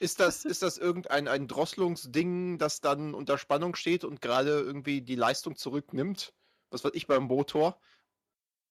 Ist 0.00 0.18
das, 0.18 0.46
ist 0.46 0.62
das 0.62 0.78
irgendein 0.78 1.28
ein 1.28 1.46
Drosselungsding, 1.46 2.56
das 2.56 2.80
dann 2.80 3.12
unter 3.12 3.36
Spannung 3.36 3.76
steht 3.76 4.02
und 4.02 4.22
gerade 4.22 4.48
irgendwie 4.48 5.02
die 5.02 5.14
Leistung 5.14 5.56
zurücknimmt? 5.56 6.32
Was 6.70 6.82
weiß 6.84 6.92
ich 6.94 7.06
beim 7.06 7.24
Motor? 7.24 7.78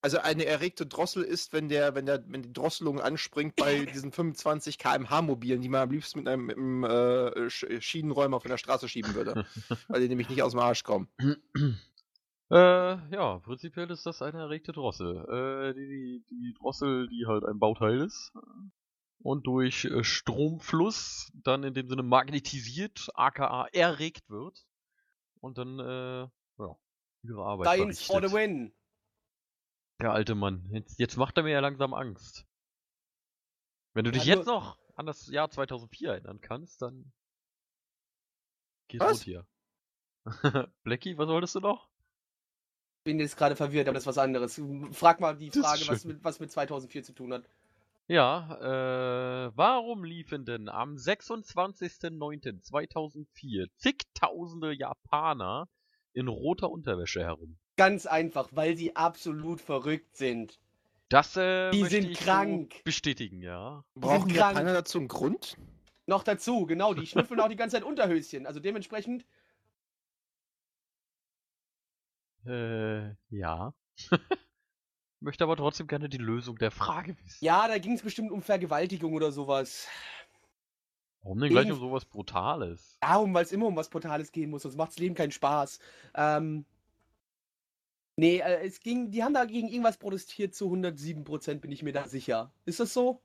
Also 0.01 0.17
eine 0.19 0.45
erregte 0.45 0.87
Drossel 0.87 1.23
ist, 1.23 1.53
wenn 1.53 1.69
der, 1.69 1.93
wenn 1.93 2.07
der, 2.07 2.23
wenn 2.27 2.41
die 2.41 2.53
Drosselung 2.53 2.99
anspringt 2.99 3.57
bei 3.57 3.85
diesen 3.85 4.11
25 4.11 4.79
km/h 4.79 5.21
Mobilen, 5.21 5.61
die 5.61 5.69
man 5.69 5.81
am 5.81 5.91
liebsten 5.91 6.19
mit 6.19 6.27
einem, 6.29 6.45
mit 6.47 6.57
einem 6.57 6.83
äh, 6.85 6.87
Sch- 7.47 7.79
Schienenräumer 7.79 8.39
von 8.39 8.49
der 8.49 8.57
Straße 8.57 8.89
schieben 8.89 9.13
würde. 9.13 9.45
weil 9.87 10.01
die 10.01 10.07
nämlich 10.07 10.29
nicht 10.29 10.41
aus 10.41 10.53
dem 10.53 10.61
Arsch 10.61 10.83
kommen. 10.83 11.09
Äh, 12.49 12.55
ja, 12.57 13.39
prinzipiell 13.43 13.91
ist 13.91 14.05
das 14.07 14.23
eine 14.23 14.39
erregte 14.39 14.71
Drossel. 14.71 15.17
Äh, 15.29 15.73
die, 15.75 15.85
die, 15.87 16.23
die 16.27 16.53
Drossel, 16.57 17.07
die 17.09 17.27
halt 17.27 17.43
ein 17.45 17.59
Bauteil 17.59 17.99
ist 18.01 18.31
und 19.21 19.47
durch 19.47 19.85
äh, 19.85 20.03
Stromfluss 20.03 21.31
dann 21.33 21.63
in 21.63 21.73
dem 21.73 21.87
Sinne 21.89 22.03
magnetisiert, 22.03 23.09
aka 23.15 23.67
erregt 23.73 24.29
wird 24.29 24.65
und 25.41 25.57
dann, 25.57 25.79
äh, 25.79 26.21
ja, 26.57 26.75
ihre 27.23 27.43
Arbeit 27.43 27.67
Science 27.67 28.01
for 28.03 28.21
the 28.21 28.29
verrichtet. 28.29 28.33
win. 28.33 28.73
Der 30.01 30.11
alte 30.13 30.35
Mann. 30.35 30.69
Jetzt, 30.71 30.99
jetzt 30.99 31.17
macht 31.17 31.37
er 31.37 31.43
mir 31.43 31.51
ja 31.51 31.59
langsam 31.59 31.93
Angst. 31.93 32.45
Wenn 33.93 34.05
du 34.05 34.11
dich 34.11 34.25
Ja, 34.25 34.35
jetzt 34.35 34.45
noch 34.45 34.77
an 34.95 35.05
das 35.05 35.27
Jahr 35.27 35.49
2004 35.49 36.09
erinnern 36.11 36.41
kannst, 36.41 36.81
dann 36.81 37.11
geht's 38.87 39.03
Was? 39.03 39.11
rund 39.11 39.23
hier. 39.23 39.47
Blackie, 40.83 41.17
was 41.17 41.27
wolltest 41.27 41.55
du 41.55 41.59
noch? 41.59 41.89
Bin 43.03 43.19
jetzt 43.19 43.37
gerade 43.37 43.55
verwirrt, 43.55 43.87
aber 43.87 43.95
das 43.95 44.03
ist 44.03 44.07
was 44.07 44.17
anderes. 44.17 44.61
Frag 44.91 45.19
mal 45.19 45.35
die 45.37 45.49
Frage, 45.51 45.87
was 45.87 46.05
mit, 46.05 46.23
was 46.23 46.39
mit 46.39 46.51
2004 46.51 47.03
zu 47.03 47.13
tun 47.13 47.33
hat. 47.33 47.49
Ja, 48.09 49.45
äh, 49.45 49.51
warum 49.55 50.03
liefen 50.03 50.43
denn 50.43 50.67
am 50.67 50.95
26.09.2004 50.95 53.67
zigtausende 53.77 54.73
Japaner 54.73 55.69
in 56.13 56.27
roter 56.27 56.71
Unterwäsche 56.71 57.21
herum? 57.21 57.59
Ganz 57.77 58.07
einfach, 58.07 58.49
weil 58.51 58.75
sie 58.75 58.95
absolut 58.95 59.61
verrückt 59.61 60.17
sind. 60.17 60.59
Das 61.09 61.37
äh, 61.37 61.69
Die 61.69 61.85
sind 61.85 62.09
ich 62.09 62.19
krank. 62.19 62.73
So 62.77 62.81
bestätigen, 62.85 63.43
ja. 63.43 63.83
Brauchen. 63.93 64.31
Japaner 64.31 64.73
dazu 64.73 64.97
einen 64.97 65.07
Grund? 65.07 65.55
Noch 66.07 66.23
dazu, 66.23 66.65
genau, 66.65 66.95
die 66.95 67.05
schnüffeln 67.05 67.39
auch 67.39 67.47
die 67.47 67.55
ganze 67.55 67.75
Zeit 67.75 67.83
Unterhöschen. 67.83 68.47
Also 68.47 68.59
dementsprechend, 68.59 69.23
Äh, 72.45 73.15
ja. 73.29 73.73
Möchte 75.21 75.43
aber 75.43 75.57
trotzdem 75.57 75.87
gerne 75.87 76.07
die 76.07 76.17
Lösung 76.17 76.57
der 76.57 76.71
Frage 76.71 77.17
wissen. 77.23 77.43
ja, 77.43 77.67
da 77.67 77.77
ging 77.77 77.93
es 77.93 78.01
bestimmt 78.01 78.31
um 78.31 78.41
Vergewaltigung 78.41 79.13
oder 79.13 79.31
sowas. 79.31 79.87
Warum 81.21 81.39
denn 81.39 81.49
gleich 81.49 81.69
um 81.69 81.77
sowas 81.79 82.05
Brutales? 82.05 82.97
Darum, 83.01 83.33
weil 83.33 83.43
es 83.43 83.51
immer 83.51 83.65
um 83.67 83.75
was 83.75 83.89
Brutales 83.89 84.31
gehen 84.31 84.49
muss, 84.49 84.61
sonst 84.61 84.77
macht 84.77 84.91
das 84.91 84.99
Leben 84.99 85.15
keinen 85.15 85.31
Spaß. 85.31 85.79
Ähm, 86.15 86.65
nee, 88.15 88.37
äh, 88.39 88.65
es 88.65 88.79
ging, 88.79 89.11
die 89.11 89.21
haben 89.23 89.33
da 89.33 89.43
gegen 89.43 89.67
irgendwas 89.67 89.97
protestiert, 89.97 90.55
zu 90.55 90.71
107% 90.71 91.55
bin 91.59 91.71
ich 91.71 91.83
mir 91.83 91.91
da 91.91 92.07
sicher. 92.07 92.53
Ist 92.65 92.79
das 92.79 92.93
so? 92.93 93.21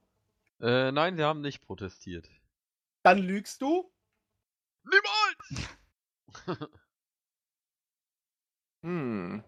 Äh, 0.60 0.90
nein, 0.90 1.16
sie 1.16 1.22
haben 1.22 1.40
nicht 1.40 1.60
protestiert. 1.60 2.28
Dann 3.04 3.18
lügst 3.18 3.62
du? 3.62 3.92
Niemals! 4.84 6.68
Hm. 8.82 9.42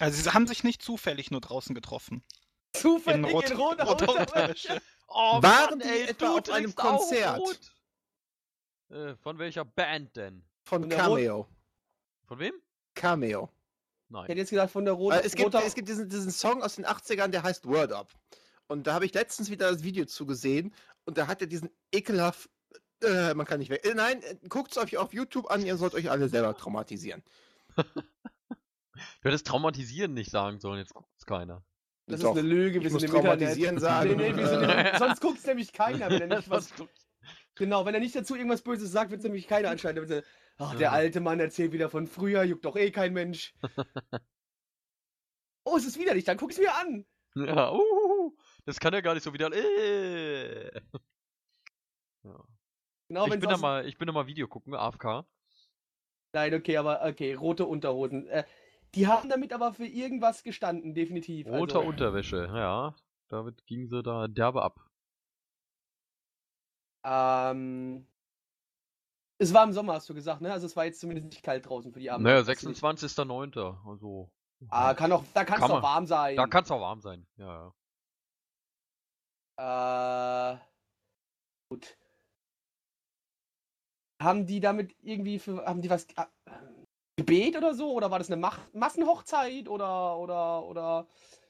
Also 0.00 0.22
sie 0.22 0.32
haben 0.32 0.46
sich 0.46 0.64
nicht 0.64 0.82
zufällig 0.82 1.30
nur 1.30 1.40
draußen 1.40 1.74
getroffen. 1.74 2.22
Zufällig 2.72 3.26
in, 3.26 3.32
rot- 3.32 3.56
roter 3.58 3.84
roter 3.84 4.20
Unterwäsche. 4.20 4.80
Oh, 5.08 5.42
Waren 5.42 5.80
die 5.80 5.86
ey, 5.88 6.02
etwa 6.08 6.38
auf 6.38 6.48
einem 6.50 6.74
Konzert? 6.74 7.38
rot. 7.38 7.58
Äh, 8.90 9.14
von 9.16 9.38
welcher 9.38 9.64
Band 9.64 10.16
denn? 10.16 10.44
Von 10.64 10.84
Rot- 10.84 10.92
Cameo. 10.92 11.48
Von 12.26 12.38
wem? 12.38 12.54
Cameo. 12.94 13.50
Ich 14.08 14.12
Nein. 14.12 14.26
hätte 14.26 14.38
jetzt 14.40 14.50
gesagt, 14.50 14.72
von 14.72 14.84
der 14.84 14.94
roten 14.94 15.18
Äh, 15.18 15.22
es, 15.24 15.34
gibt, 15.34 15.46
roter... 15.54 15.64
es 15.64 15.74
gibt 15.74 15.88
diesen, 15.88 16.08
diesen 16.08 16.30
Song 16.30 16.62
aus 16.62 16.76
den 16.76 16.86
80ern, 16.86 17.28
der 17.28 17.42
heißt 17.42 17.66
Word 17.66 17.92
Up. 17.92 18.12
Und 18.68 18.86
da 18.86 18.94
habe 18.94 19.04
ich 19.06 19.14
letztens 19.14 19.50
wieder 19.50 19.70
das 19.70 19.82
Video 19.82 20.04
zugesehen 20.04 20.72
und 21.04 21.18
da 21.18 21.26
hat 21.26 21.40
er 21.40 21.46
diesen 21.48 21.70
ekelhaft. 21.92 22.48
Äh, 23.02 23.34
man 23.34 23.46
kann 23.46 23.58
nicht 23.58 23.70
weg. 23.70 23.84
Äh, 23.84 23.94
nein, 23.94 24.22
guckt 24.48 24.72
es 24.72 24.78
euch 24.78 24.96
auf 24.96 25.12
YouTube 25.12 25.50
an, 25.50 25.64
ihr 25.64 25.76
sollt 25.76 25.94
euch 25.94 26.10
alle 26.10 26.28
selber 26.28 26.56
traumatisieren. 26.56 27.22
Du 28.94 29.28
hättest 29.28 29.46
traumatisieren 29.46 30.14
nicht 30.14 30.30
sagen 30.30 30.58
sollen, 30.60 30.78
jetzt 30.78 30.94
guckt's 30.94 31.24
keiner. 31.24 31.64
das 32.06 32.20
Doch, 32.20 32.32
ist 32.34 32.38
eine 32.40 32.48
Lüge, 32.48 32.80
wir 32.80 32.86
ich 32.86 32.92
sind 32.92 33.04
im 33.10 33.16
Internet. 33.16 33.40
traumatisieren 33.40 33.74
Nee, 33.76 33.80
sagen. 33.80 34.16
nee, 34.16 34.36
wir 34.36 34.46
sind 34.48 34.62
sonst 34.98 35.20
guckt 35.20 35.46
nämlich 35.46 35.72
keiner, 35.72 36.10
wenn 36.10 36.30
er 36.30 36.36
nicht 36.38 36.50
was... 36.50 36.72
Genau, 37.54 37.84
wenn 37.84 37.94
er 37.94 38.00
nicht 38.00 38.14
dazu 38.16 38.34
irgendwas 38.36 38.62
Böses 38.62 38.90
sagt, 38.90 39.10
wird 39.10 39.18
es 39.20 39.24
nämlich 39.24 39.46
keiner 39.46 39.70
anscheinend. 39.70 40.24
Ach, 40.56 40.74
der 40.76 40.92
alte 40.92 41.20
Mann 41.20 41.40
erzählt 41.40 41.72
wieder 41.72 41.90
von 41.90 42.06
früher, 42.06 42.42
juckt 42.42 42.64
doch 42.64 42.76
eh 42.76 42.90
kein 42.90 43.12
Mensch. 43.12 43.54
oh, 45.64 45.76
es 45.76 45.84
ist 45.86 45.98
widerlich, 45.98 46.24
dann 46.24 46.36
guck 46.38 46.50
es 46.50 46.58
mir 46.58 46.74
an. 46.74 47.06
Ja, 47.36 47.72
uh, 47.72 48.36
das 48.64 48.80
kann 48.80 48.92
ja 48.94 49.00
gar 49.02 49.14
nicht 49.14 49.22
so 49.22 49.32
wieder. 49.32 49.52
Äh. 49.52 50.70
Ja. 52.24 52.44
Genau, 53.08 53.26
ich, 53.26 53.30
bin 53.32 53.40
da 53.40 53.54
aus- 53.54 53.60
mal, 53.60 53.86
ich 53.86 53.98
bin 53.98 54.06
da 54.06 54.12
mal 54.12 54.26
Video 54.26 54.48
gucken, 54.48 54.74
AFK. 54.74 55.24
Nein, 56.32 56.54
okay, 56.54 56.76
aber 56.76 57.04
okay, 57.04 57.34
rote 57.34 57.66
Unterhosen. 57.66 58.26
Äh, 58.28 58.44
die 58.94 59.06
haben 59.06 59.28
damit 59.28 59.52
aber 59.52 59.72
für 59.72 59.86
irgendwas 59.86 60.42
gestanden, 60.42 60.94
definitiv. 60.94 61.46
Rote 61.46 61.76
also, 61.78 61.88
Unterwäsche, 61.88 62.46
ja. 62.46 62.94
Damit 63.28 63.64
ging 63.66 63.86
sie 63.86 64.02
da 64.02 64.26
derbe 64.28 64.62
ab. 64.62 64.80
Ähm, 67.04 68.06
Es 69.38 69.54
war 69.54 69.64
im 69.64 69.72
Sommer, 69.72 69.94
hast 69.94 70.08
du 70.10 70.14
gesagt, 70.14 70.42
ne? 70.42 70.52
Also 70.52 70.66
es 70.66 70.76
war 70.76 70.84
jetzt 70.84 71.00
zumindest 71.00 71.28
nicht 71.28 71.42
kalt 71.42 71.66
draußen 71.66 71.92
für 71.92 72.00
die 72.00 72.10
Abend. 72.10 72.24
Naja, 72.24 72.40
26.09. 72.40 73.88
Also. 73.88 74.30
Ah, 74.68 74.92
kann 74.92 75.10
auch, 75.12 75.24
da 75.32 75.44
kann 75.44 75.62
es 75.62 75.68
man. 75.68 75.82
warm 75.82 76.06
sein. 76.06 76.36
Da 76.36 76.46
kann 76.46 76.64
es 76.64 76.70
auch 76.70 76.80
warm 76.82 77.00
sein. 77.00 77.26
Ja, 77.36 77.72
ja. 79.58 80.54
Äh, 80.54 80.58
gut. 81.70 81.96
Haben 84.20 84.46
die 84.46 84.60
damit 84.60 84.94
irgendwie 85.02 85.38
für, 85.38 85.64
haben 85.64 85.80
die 85.80 85.88
was 85.88 86.04
äh, 86.16 86.26
Gebet 87.24 87.56
oder 87.56 87.74
so? 87.74 87.92
Oder 87.92 88.10
war 88.10 88.18
das 88.18 88.28
eine 88.30 88.40
Mach 88.40 88.58
Massenhochzeit? 88.72 89.68
Oder, 89.68 90.16
oder, 90.18 90.64
oder 90.64 91.06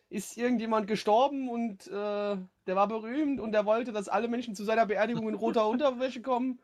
ist 0.09 0.37
irgendjemand 0.37 0.87
gestorben 0.87 1.49
und 1.49 1.87
äh, 1.87 1.91
der 1.91 2.77
war 2.77 2.89
berühmt 2.89 3.41
und 3.41 3.53
der 3.53 3.65
wollte, 3.67 3.93
dass 3.93 4.09
alle 4.09 4.29
Menschen 4.29 4.55
zu 4.55 4.65
seiner 4.65 4.87
Beerdigung 4.87 5.29
in 5.29 5.35
roter 5.35 5.69
Unterwäsche 5.69 6.23
kommen? 6.23 6.61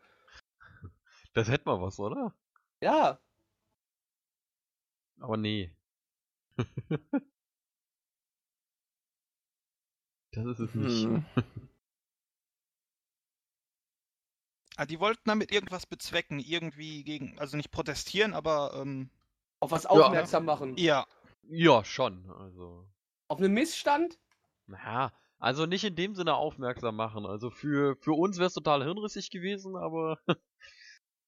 Das 1.34 1.48
hätte 1.48 1.66
mal 1.66 1.80
was, 1.80 1.98
oder? 2.00 2.34
Ja, 2.80 3.18
Aber 5.20 5.36
nee. 5.36 5.72
das 10.32 10.46
ist 10.46 10.60
es 10.60 10.74
nicht. 10.74 11.04
Hm. 11.04 11.24
Ah, 14.76 14.86
die 14.86 15.00
wollten 15.00 15.22
damit 15.24 15.52
irgendwas 15.52 15.86
bezwecken, 15.86 16.38
irgendwie 16.38 17.02
gegen, 17.02 17.38
also 17.38 17.56
nicht 17.56 17.70
protestieren, 17.70 18.34
aber 18.34 18.74
ähm, 18.76 19.10
auf 19.60 19.70
was 19.70 19.86
aufmerksam 19.86 20.44
machen. 20.44 20.76
ja. 20.76 21.06
Ja, 21.48 21.84
schon. 21.84 22.28
Also. 22.30 22.88
Auf 23.28 23.38
einen 23.38 23.54
Missstand? 23.54 24.18
Naja, 24.66 25.12
also 25.38 25.66
nicht 25.66 25.84
in 25.84 25.94
dem 25.94 26.14
Sinne 26.14 26.34
aufmerksam 26.34 26.96
machen. 26.96 27.24
Also 27.24 27.50
für, 27.50 27.96
für 28.00 28.12
uns 28.12 28.38
wäre 28.38 28.48
es 28.48 28.54
total 28.54 28.82
hirnrissig 28.82 29.30
gewesen, 29.30 29.76
aber. 29.76 30.18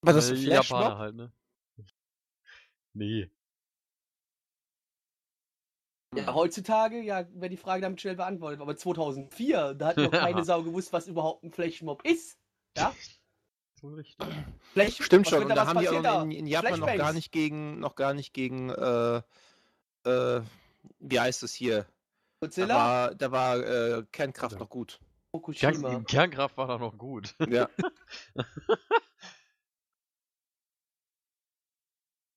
War 0.02 0.12
das 0.12 0.30
äh? 0.30 0.34
Japaner 0.34 0.98
halt, 0.98 1.14
ne? 1.14 1.32
Nee. 2.94 3.30
Ja, 6.16 6.34
heutzutage, 6.34 7.00
ja, 7.00 7.28
wäre 7.34 7.50
die 7.50 7.56
Frage 7.56 7.82
damit 7.82 8.00
schnell 8.00 8.16
beantwortet. 8.16 8.60
Aber 8.60 8.76
2004, 8.76 9.74
da 9.74 9.88
hat 9.88 9.98
noch 9.98 10.10
keine 10.10 10.38
Ja. 10.38 10.44
Sau 10.44 10.62
gewusst, 10.62 10.92
was 10.92 11.06
überhaupt 11.06 11.44
ein 11.44 11.52
Flashmob 11.52 12.04
ist. 12.04 12.38
Ja? 12.76 12.94
So 13.80 13.88
richtig. 13.88 14.26
Flash 14.72 15.02
Stimmt 15.02 15.26
was 15.26 15.30
schon, 15.30 15.44
und 15.44 15.54
da 15.54 15.66
haben 15.66 15.78
die 15.78 15.88
auch 15.88 16.02
da? 16.02 16.22
in, 16.22 16.32
in 16.32 16.46
Japan 16.46 16.80
noch 16.80 16.94
gar 16.96 17.12
nicht 17.12 17.30
gegen, 17.30 17.78
noch 17.78 17.94
gar 17.94 18.12
nicht 18.12 18.34
gegen, 18.34 18.70
äh, 18.70 19.22
äh, 20.04 20.40
wie 20.98 21.20
heißt 21.20 21.42
es 21.44 21.54
hier? 21.54 21.82
Da 22.40 22.46
Godzilla? 22.46 22.74
war, 22.74 23.14
da 23.14 23.30
war 23.32 23.58
äh, 23.58 24.04
Kernkraft 24.10 24.52
Ja. 24.54 24.58
noch 24.58 24.68
gut. 24.68 25.00
Fukushima. 25.30 25.90
Kern, 25.90 26.04
Kernkraft 26.06 26.56
war 26.56 26.66
da 26.66 26.78
noch 26.78 26.96
gut. 26.96 27.34
Ja. 27.48 27.68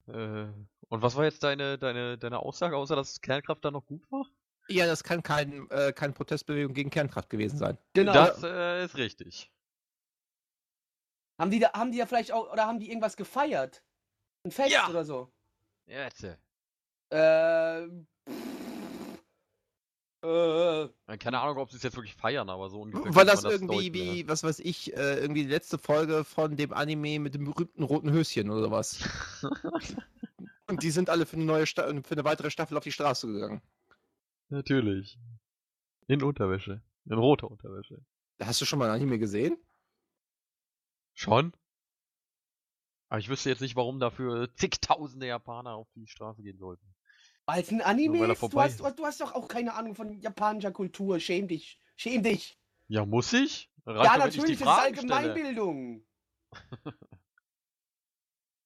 Äh, 0.08 0.48
und 0.90 1.02
was 1.02 1.16
war 1.16 1.24
jetzt 1.24 1.44
deine, 1.44 1.78
deine, 1.78 2.18
deine 2.18 2.40
Aussage, 2.40 2.76
außer 2.76 2.96
dass 2.98 3.22
Kernkraft 3.22 3.64
da 3.64 3.72
noch 3.72 3.86
gut 3.86 4.12
war? 4.12 4.26
ja, 4.68 4.86
das 4.86 5.04
kann 5.04 5.24
kein, 5.24 5.70
äh, 5.70 5.94
keine 5.94 6.12
Protestbewegung 6.14 6.74
gegen 6.74 6.90
Kernkraft 6.90 7.30
gewesen 7.30 7.58
sein. 7.58 7.78
Genau. 7.94 8.12
Das 8.12 8.44
äh, 8.44 8.84
ist 8.86 8.98
richtig. 8.98 9.52
Haben 11.42 11.50
die 11.50 11.58
da, 11.58 11.74
haben 11.74 11.92
die 11.92 11.98
ja 11.98 12.06
vielleicht 12.06 12.32
auch, 12.32 12.52
oder 12.52 12.68
haben 12.68 12.80
die 12.80 12.88
irgendwas 12.90 13.18
gefeiert? 13.18 13.84
Ein 14.46 14.52
Fest 14.52 14.70
Ja. 14.72 14.88
oder 14.88 15.04
so? 15.04 15.32
Jetzt. 15.88 16.24
äh, 16.24 16.38
Äh, 20.24 20.84
äh, 20.84 20.90
Keine 21.18 21.40
Ahnung, 21.40 21.58
ob 21.58 21.72
sie 21.72 21.78
es 21.78 21.84
jetzt 21.84 21.96
wirklich 21.96 22.14
feiern, 22.14 22.48
aber 22.48 22.70
so 22.70 22.82
ungefähr. 22.82 23.16
War 23.16 23.26
das 23.26 23.42
man 23.42 23.54
irgendwie 23.54 23.90
deuten, 23.90 24.06
ja. 24.08 24.14
wie, 24.14 24.28
was 24.28 24.44
weiß 24.44 24.60
ich, 24.60 24.96
äh, 24.96 25.18
irgendwie 25.18 25.42
die 25.42 25.50
letzte 25.50 25.80
Folge 25.80 26.24
von 26.24 26.56
dem 26.58 26.74
Anime 26.74 27.18
mit 27.18 27.34
dem 27.34 27.46
berühmten 27.46 27.82
roten 27.82 28.12
Höschen 28.12 28.52
oder 28.52 28.70
was? 28.70 29.00
Und 30.68 30.84
die 30.84 30.92
sind 30.92 31.10
alle 31.10 31.26
für 31.26 31.38
eine 31.38 31.46
neue 31.46 31.66
Sta 31.66 31.88
für 32.04 32.12
eine 32.12 32.24
weitere 32.24 32.52
Staffel 32.52 32.78
auf 32.78 32.84
die 32.84 32.92
Straße 32.92 33.26
gegangen. 33.26 33.64
Natürlich. 34.50 35.18
In 36.06 36.22
Unterwäsche. 36.22 36.84
In 37.06 37.18
roter 37.18 37.50
Unterwäsche. 37.50 38.00
Hast 38.40 38.62
du 38.62 38.66
schon 38.66 38.78
mal 38.78 38.90
ein 38.90 38.96
Anime 38.96 39.18
gesehen? 39.18 39.58
Schon? 41.22 41.54
Aber 43.10 43.20
ich 43.20 43.30
wüsste 43.30 43.52
jetzt 43.52 43.62
nicht, 43.62 43.76
warum 43.76 44.00
dafür 44.00 44.52
zigtausende 44.56 45.28
Japaner 45.28 45.76
auf 45.76 45.88
die 45.94 46.08
Straße 46.08 46.42
gehen 46.42 46.58
sollten. 46.58 46.96
weil 47.46 47.62
es 47.62 47.70
ein 47.70 47.82
Anime 47.82 48.26
ist? 48.26 48.42
Du 48.42 48.60
hast, 48.60 48.80
du, 48.80 49.06
hast, 49.06 49.22
doch 49.22 49.36
auch 49.36 49.48
keine 49.48 49.76
Ahnung 49.76 49.94
von 49.94 50.20
japanischer 50.20 50.72
Kultur. 50.72 51.20
Schäm 51.20 51.48
dich. 51.48 51.80
Schäm 51.96 52.24
dich. 52.24 52.58
Ja, 52.88 53.06
muss 53.06 53.34
ich? 53.34 53.70
Reicht 53.86 54.12
ja, 54.12 54.18
natürlich, 54.18 54.58
das 54.58 54.68
ist. 54.68 54.84
Allgemeinbildung. 54.84 56.04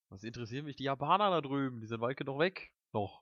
Was 0.07 0.23
interessieren 0.23 0.63
mich 0.63 0.77
die 0.77 0.83
Japaner 0.83 1.29
da 1.31 1.41
drüben? 1.41 1.81
Die 1.81 1.87
sind 1.87 1.99
weit 1.99 2.15
genug 2.15 2.39
weg. 2.39 2.71
Noch. 2.93 3.21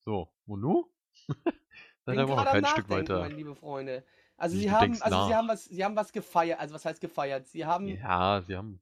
So, 0.00 0.34
und 0.46 0.60
nu? 0.60 0.92
Bin 2.04 2.16
noch 2.16 2.26
gerade 2.28 2.50
am 2.50 2.52
kein 2.54 2.64
Stück 2.66 2.88
Nachdenken, 2.88 3.08
weiter. 3.12 3.20
meine 3.20 3.34
liebe 3.34 3.54
Freunde. 3.54 4.04
Also 4.36 4.56
Wie, 4.56 4.60
sie 4.62 4.70
haben, 4.70 4.92
also 5.02 5.04
sie 5.04 5.10
nach. 5.30 5.36
haben 5.36 5.48
was, 5.48 5.64
sie 5.66 5.84
haben 5.84 5.96
was 5.96 6.12
gefeiert. 6.12 6.58
Also 6.60 6.74
was 6.74 6.84
heißt 6.84 7.00
gefeiert? 7.00 7.46
Sie 7.46 7.64
haben 7.66 7.86
Ja, 7.88 8.42
sie 8.46 8.56
haben 8.56 8.80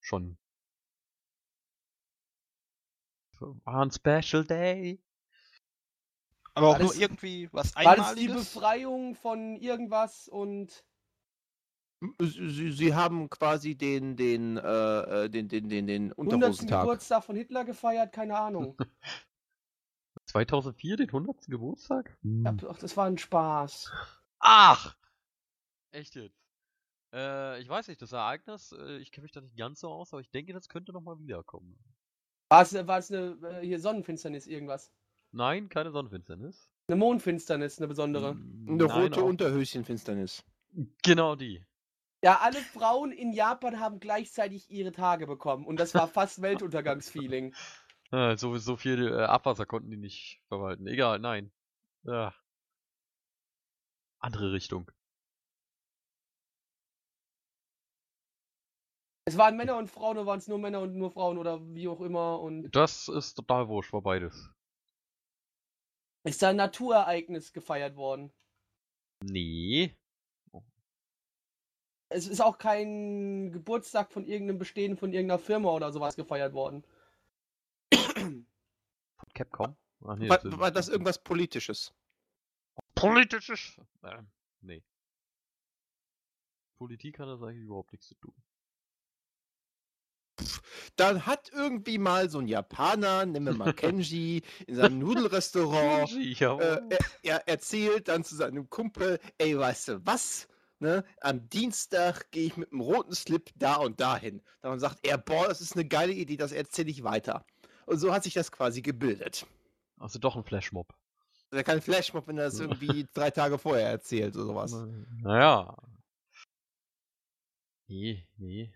schon. 0.00 0.36
War 3.40 3.82
ein 3.84 3.90
Special 3.90 4.44
Day. 4.44 5.02
Aber 6.54 6.68
auch 6.68 6.72
War 6.74 6.78
nur 6.80 6.88
das- 6.88 6.98
irgendwie 6.98 7.48
was 7.52 7.74
war 7.74 7.96
das 7.96 8.14
die 8.14 8.20
Einmaliges. 8.26 8.54
Befreiung 8.54 9.14
von 9.14 9.56
irgendwas 9.56 10.28
und 10.28 10.84
Sie, 12.20 12.50
sie, 12.50 12.72
sie 12.72 12.94
haben 12.96 13.30
quasi 13.30 13.76
den, 13.76 14.16
den, 14.16 14.56
äh, 14.56 15.24
äh, 15.26 15.28
den, 15.30 15.46
den, 15.46 15.68
den, 15.68 15.86
den 15.86 16.10
100. 16.10 16.16
Unterhosentag. 16.34 16.80
Geburtstag 16.82 17.22
von 17.22 17.36
Hitler 17.36 17.64
gefeiert? 17.64 18.12
Keine 18.12 18.36
Ahnung. 18.36 18.76
2004, 20.32 20.96
den 20.96 21.08
100. 21.12 21.46
Geburtstag? 21.46 22.16
Ja, 22.22 22.50
Hm. 22.50 22.60
ach, 22.68 22.78
das 22.78 22.96
war 22.96 23.06
ein 23.06 23.18
Spaß. 23.18 23.92
Ach! 24.38 24.96
Echt 25.90 26.14
jetzt? 26.14 26.42
Äh, 27.14 27.60
ich 27.60 27.68
weiß 27.68 27.88
nicht, 27.88 28.00
das 28.00 28.12
Ereignis, 28.12 28.72
äh, 28.72 28.96
ich 28.96 29.12
kenne 29.12 29.24
mich 29.24 29.32
da 29.32 29.42
nicht 29.42 29.56
ganz 29.56 29.80
so 29.80 29.90
aus, 29.90 30.12
aber 30.14 30.22
ich 30.22 30.30
denke, 30.30 30.54
das 30.54 30.68
könnte 30.68 30.92
nochmal 30.92 31.18
wiederkommen. 31.18 31.78
War 32.48 32.62
es, 32.62 32.72
war 32.74 32.98
es 32.98 33.10
eine 33.12 33.36
äh, 33.60 33.66
hier 33.66 33.78
Sonnenfinsternis 33.78 34.46
irgendwas? 34.46 34.90
Nein, 35.32 35.68
keine 35.68 35.90
Sonnenfinsternis. 35.90 36.70
Eine 36.88 36.96
Mondfinsternis, 36.96 37.78
eine 37.78 37.88
besondere. 37.88 38.30
Hm, 38.30 38.64
Eine 38.68 38.84
nein, 38.86 39.02
rote 39.02 39.20
auch- 39.22 39.26
Unterhöschenfinsternis. 39.26 40.42
Genau 41.02 41.36
die. 41.36 41.62
Ja, 42.24 42.38
alle 42.40 42.60
Frauen 42.60 43.10
in 43.12 43.32
Japan 43.32 43.80
haben 43.80 43.98
gleichzeitig 44.00 44.70
ihre 44.70 44.92
Tage 44.92 45.26
bekommen 45.26 45.66
und 45.66 45.78
das 45.80 45.92
war 45.94 46.06
fast 46.08 46.40
Weltuntergangsfeeling. 46.42 47.54
Äh, 48.12 48.36
so, 48.36 48.56
so 48.58 48.76
viel 48.76 49.08
äh, 49.08 49.24
Abwasser 49.24 49.64
konnten 49.66 49.90
die 49.90 49.96
nicht 49.96 50.42
verwalten. 50.48 50.86
Egal, 50.86 51.18
nein. 51.18 51.50
Ja. 52.04 52.34
Andere 54.18 54.52
Richtung. 54.52 54.90
Es 59.24 59.38
waren 59.38 59.56
Männer 59.56 59.78
und 59.78 59.88
Frauen 59.88 60.18
oder 60.18 60.26
waren 60.26 60.38
es 60.38 60.48
nur 60.48 60.58
Männer 60.58 60.80
und 60.80 60.94
nur 60.96 61.10
Frauen 61.10 61.38
oder 61.38 61.60
wie 61.74 61.88
auch 61.88 62.00
immer 62.00 62.40
und 62.40 62.70
Das 62.72 63.08
ist 63.08 63.34
total 63.34 63.68
wurscht, 63.68 63.92
war 63.92 64.02
beides. 64.02 64.50
ist 66.24 66.42
da 66.42 66.50
ein 66.50 66.56
Naturereignis 66.56 67.52
gefeiert 67.52 67.96
worden. 67.96 68.32
Nee. 69.24 69.96
Es 72.10 72.26
ist 72.26 72.40
auch 72.40 72.58
kein 72.58 73.52
Geburtstag 73.52 74.12
von 74.12 74.26
irgendeinem 74.26 74.58
Bestehen 74.58 74.96
von 74.96 75.12
irgendeiner 75.12 75.38
Firma 75.38 75.70
oder 75.70 75.92
sowas 75.92 76.14
gefeiert 76.16 76.52
worden. 76.52 76.84
Capcom? 79.34 79.76
Ach 80.04 80.16
nee, 80.16 80.28
war, 80.28 80.38
das 80.38 80.58
war 80.58 80.70
das 80.70 80.88
irgendwas 80.88 81.22
Politisches? 81.22 81.94
Politisches? 82.94 83.76
Ähm, 84.02 84.28
nee. 84.60 84.82
Politik 86.76 87.18
hat 87.18 87.28
das 87.28 87.42
eigentlich 87.42 87.64
überhaupt 87.64 87.92
nichts 87.92 88.08
zu 88.08 88.14
tun. 88.16 88.34
Dann 90.96 91.26
hat 91.26 91.50
irgendwie 91.52 91.98
mal 91.98 92.28
so 92.28 92.38
ein 92.38 92.48
Japaner, 92.48 93.24
nehmen 93.26 93.46
wir 93.46 93.54
mal 93.54 93.72
Kenji, 93.74 94.42
in 94.66 94.76
seinem 94.76 94.98
Nudelrestaurant 94.98 96.08
Kenji, 96.08 96.32
äh, 96.32 96.36
jawohl. 96.36 96.88
er, 96.90 96.98
er 97.22 97.48
erzählt 97.48 98.08
dann 98.08 98.24
zu 98.24 98.34
seinem 98.34 98.68
Kumpel, 98.68 99.20
ey, 99.38 99.56
weißt 99.56 99.88
du 99.88 100.06
was? 100.06 100.48
Ne? 100.80 101.04
Am 101.20 101.48
Dienstag 101.48 102.32
gehe 102.32 102.46
ich 102.46 102.56
mit 102.56 102.72
einem 102.72 102.80
roten 102.80 103.14
Slip 103.14 103.50
da 103.54 103.76
und 103.76 104.00
dahin. 104.00 104.42
Dann 104.62 104.80
sagt 104.80 105.06
er, 105.06 105.16
boah, 105.16 105.46
das 105.46 105.60
ist 105.60 105.74
eine 105.74 105.86
geile 105.86 106.12
Idee, 106.12 106.36
das 106.36 106.50
erzähle 106.50 106.90
ich 106.90 107.04
weiter. 107.04 107.46
Und 107.86 107.98
so 107.98 108.12
hat 108.12 108.24
sich 108.24 108.34
das 108.34 108.52
quasi 108.52 108.82
gebildet. 108.82 109.46
Also 109.98 110.18
doch 110.18 110.36
ein 110.36 110.44
Flashmob. 110.44 110.92
Also 111.50 111.64
kein 111.64 111.82
Flashmob, 111.82 112.26
wenn 112.26 112.38
er 112.38 112.44
das 112.44 112.58
irgendwie 112.58 113.06
drei 113.14 113.30
Tage 113.30 113.58
vorher 113.58 113.88
erzählt 113.88 114.36
oder 114.36 114.46
sowas. 114.46 114.72
Naja. 115.20 115.76
Nee, 117.88 118.26
nee. 118.38 118.72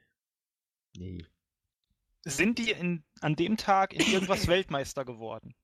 Nee. 0.97 1.27
Sind 2.25 2.59
die 2.59 2.73
in, 2.73 3.05
an 3.21 3.37
dem 3.37 3.57
Tag 3.57 3.93
in 3.95 4.13
irgendwas 4.13 4.47
Weltmeister 4.49 5.05
geworden? 5.05 5.55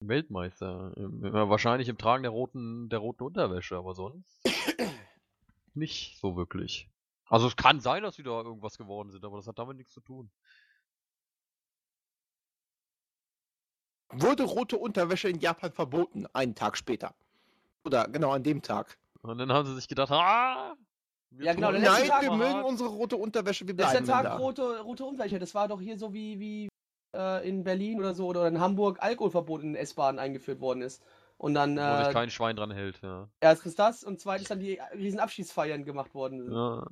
Weltmeister. 0.00 0.92
Wahrscheinlich 0.96 1.88
im 1.88 1.98
Tragen 1.98 2.22
der 2.22 2.32
roten, 2.32 2.88
der 2.88 2.98
roten 2.98 3.22
Unterwäsche, 3.22 3.76
aber 3.76 3.94
sonst 3.94 4.42
nicht 5.74 6.18
so 6.18 6.36
wirklich. 6.36 6.90
Also 7.26 7.46
es 7.46 7.56
kann 7.56 7.80
sein, 7.80 8.02
dass 8.02 8.16
sie 8.16 8.22
da 8.22 8.42
irgendwas 8.42 8.76
geworden 8.76 9.10
sind, 9.10 9.24
aber 9.24 9.36
das 9.36 9.46
hat 9.46 9.58
damit 9.58 9.76
nichts 9.76 9.92
zu 9.92 10.00
tun. 10.00 10.30
Wurde 14.12 14.42
rote 14.44 14.76
Unterwäsche 14.76 15.28
in 15.28 15.38
Japan 15.38 15.72
verboten, 15.72 16.26
einen 16.32 16.54
Tag 16.54 16.76
später. 16.76 17.14
Oder 17.84 18.08
genau 18.08 18.30
an 18.32 18.42
dem 18.42 18.62
Tag. 18.62 18.98
Und 19.22 19.38
dann 19.38 19.52
haben 19.52 19.66
sie 19.66 19.74
sich 19.74 19.88
gedacht, 19.88 20.10
ah! 20.10 20.74
wir 21.30 21.46
Ja, 21.46 21.54
genau, 21.54 21.70
Nein, 21.72 21.84
Tag 21.84 22.22
wir 22.22 22.32
mögen 22.32 22.54
hart. 22.54 22.66
unsere 22.66 22.88
rote 22.88 23.16
Unterwäsche, 23.16 23.66
wir 23.66 23.74
Letzter 23.74 23.90
bleiben 23.92 24.06
Tag 24.06 24.24
da. 24.24 24.36
rote, 24.36 24.80
rote 24.80 25.04
Unwäsche. 25.04 25.38
Das 25.38 25.54
war 25.54 25.68
doch 25.68 25.80
hier 25.80 25.96
so 25.96 26.12
wie, 26.12 26.40
wie 26.40 26.68
äh, 27.14 27.48
in 27.48 27.62
Berlin 27.62 27.98
oder 27.98 28.14
so 28.14 28.26
oder 28.26 28.48
in 28.48 28.60
Hamburg 28.60 28.98
Alkoholverbot 29.00 29.62
in 29.62 29.74
den 29.74 29.76
S-Bahnen 29.76 30.18
eingeführt 30.18 30.60
worden 30.60 30.82
ist. 30.82 31.02
Und 31.36 31.54
dann 31.54 31.76
Wo 31.76 31.98
sich 31.98 32.08
äh, 32.08 32.12
kein 32.12 32.30
Schwein 32.30 32.56
dran 32.56 32.70
hält, 32.70 33.00
ja. 33.00 33.30
erstens 33.40 33.74
das 33.74 34.04
und 34.04 34.20
zweitens 34.20 34.48
dann 34.48 34.60
die 34.60 34.78
riesen 34.92 35.20
Abschiedsfeiern 35.20 35.84
gemacht 35.84 36.14
worden 36.14 36.42
sind. 36.42 36.52
Ja, 36.52 36.86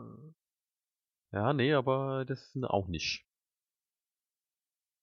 ja 1.32 1.52
nee, 1.52 1.74
aber 1.74 2.24
das 2.24 2.56
auch 2.62 2.86
nicht. 2.86 3.26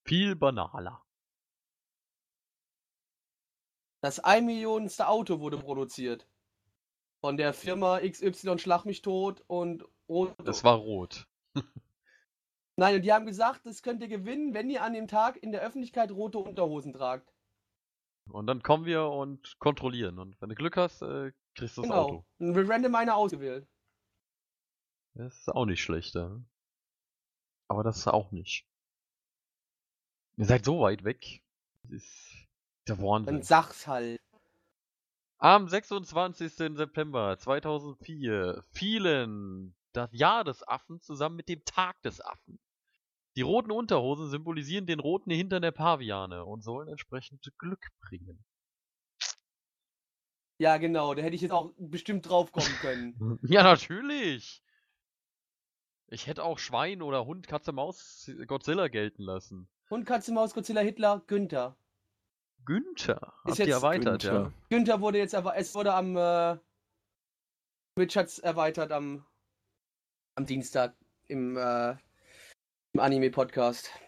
Viel 0.08 0.36
banaler. 0.36 1.05
Das 4.06 4.20
1 4.20 4.46
Millionenste 4.46 5.08
Auto 5.08 5.39
wurde 5.39 5.58
produziert. 5.58 6.28
Von 7.22 7.38
der 7.38 7.56
Firma 7.56 8.00
XY 8.02 8.60
Schlag 8.60 8.86
mich 8.86 9.02
tot 9.02 9.44
und 9.48 9.84
Rot. 10.08 10.36
Das 10.44 10.63
war 10.63 10.76
rot. 10.76 11.26
Nein, 12.76 12.98
und 12.98 13.02
die 13.02 13.12
haben 13.12 13.26
gesagt, 13.26 13.65
das 13.65 13.82
könnt 13.82 14.04
ihr 14.04 14.08
gewinnen, 14.08 14.54
wenn 14.54 14.70
ihr 14.70 14.84
an 14.84 14.94
dem 14.94 15.08
Tag 15.08 15.41
in 15.41 15.52
der 15.52 15.63
Öffentlichkeit 15.63 16.12
rote 16.12 16.38
Unterhosen 16.38 16.94
tragt. 16.94 17.34
Und 18.30 18.46
dann 18.46 18.62
kommen 18.62 18.86
wir 18.86 19.08
und 19.08 19.58
kontrollieren. 19.58 20.20
Und 20.20 20.39
wenn 20.39 20.50
du 20.50 20.56
Glück 20.56 20.78
hast, 20.78 21.02
äh, 21.02 21.32
kriegst 21.56 21.76
du 21.76 21.82
das 21.82 21.89
genau. 21.89 22.04
Auto. 22.04 22.26
Und 22.38 22.56
wir 22.56 22.70
random 22.70 22.94
einer 22.94 23.15
ausgewählt. 23.15 23.68
Das 25.15 25.36
ist 25.36 25.50
auch 25.50 25.65
nicht 25.65 25.82
schlecht, 25.82 26.13
ja. 26.13 26.39
Aber 27.70 27.82
das 27.82 27.98
ist 27.98 28.08
auch 28.08 28.32
nicht. 28.32 28.68
Ihr 30.38 30.46
seid 30.46 30.63
so 30.63 30.82
weit 30.82 31.04
weg. 31.04 31.41
Das 31.82 31.94
ist 31.94 32.44
der 32.88 33.00
Wahnsinn. 33.00 33.36
Dann 33.36 33.43
sag's 33.43 33.88
halt. 33.88 34.19
Am 35.38 35.67
26. 35.67 36.54
September 36.54 37.38
2004 37.38 38.63
fielen 38.71 39.76
das 39.93 40.10
Jahr 40.13 40.43
des 40.43 40.67
Affen 40.67 41.02
zusammen 41.02 41.36
mit 41.36 41.50
dem 41.50 41.63
Tag 41.65 42.02
des 42.02 42.21
Affen. 42.21 42.60
Die 43.36 43.41
roten 43.41 43.71
Unterhosen 43.71 44.30
symbolisieren 44.30 44.86
den 44.86 45.00
roten 45.00 45.32
Hintern 45.32 45.62
der 45.62 45.71
Paviane 45.71 46.45
und 46.45 46.63
sollen 46.63 46.88
entsprechend 46.88 47.52
Glück 47.58 47.89
bringen. 48.00 48.45
Ja, 50.58 50.78
genau, 50.78 51.13
da 51.13 51.21
hätte 51.21 51.36
ich 51.36 51.41
jetzt 51.41 51.52
auch 51.52 51.74
bestimmt 51.78 52.30
drauf 52.30 52.52
kommen 52.52 52.76
können. 52.80 53.39
Ja, 53.50 53.63
natürlich! 53.63 54.63
Ich 56.08 56.28
hätte 56.28 56.43
auch 56.43 56.60
Schwein 56.60 57.02
oder 57.02 57.26
Hund, 57.26 57.48
Katze, 57.48 57.74
Maus, 57.74 58.32
Godzilla 58.48 58.88
gelten 58.88 59.24
lassen. 59.24 59.67
Hund, 59.89 60.06
Katze, 60.06 60.32
Maus, 60.32 60.54
Godzilla, 60.54 60.82
Hitler, 60.82 61.21
Günther. 61.28 61.76
Günther. 62.65 63.34
Ist 63.45 63.60
jetzt 63.60 63.69
erweitert, 63.69 64.21
Günther. 64.23 64.51
Günther 64.69 65.01
wurde 65.01 65.17
jetzt 65.19 65.36
erwe- 65.36 65.54
es 65.56 65.73
wurde 65.75 65.93
am 65.93 66.15
äh, 66.17 66.58
Twitch 67.97 68.15
hat's 68.17 68.39
erweitert 68.39 68.91
am 68.91 69.25
am 70.38 70.45
Dienstag 70.45 70.93
im, 71.28 71.56
äh, 71.58 71.91
im 72.93 72.99
Anime-Podcast. 72.99 73.88
ja. 73.89 74.01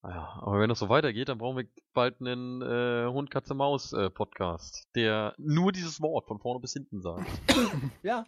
Naja, 0.00 0.38
aber 0.42 0.60
wenn 0.60 0.68
das 0.68 0.78
so 0.78 0.88
weitergeht, 0.88 1.28
dann 1.28 1.38
brauchen 1.38 1.56
wir 1.58 1.66
bald 1.92 2.20
einen 2.20 2.62
äh, 2.62 3.06
Hund, 3.12 3.30
Katze, 3.32 3.52
Maus 3.54 3.92
äh, 3.92 4.08
Podcast, 4.08 4.88
der 4.94 5.34
nur 5.38 5.72
dieses 5.72 6.00
Wort 6.00 6.26
von 6.28 6.38
vorne 6.38 6.60
bis 6.60 6.72
hinten 6.72 7.02
sagt. 7.02 7.26
Ja. 8.02 8.24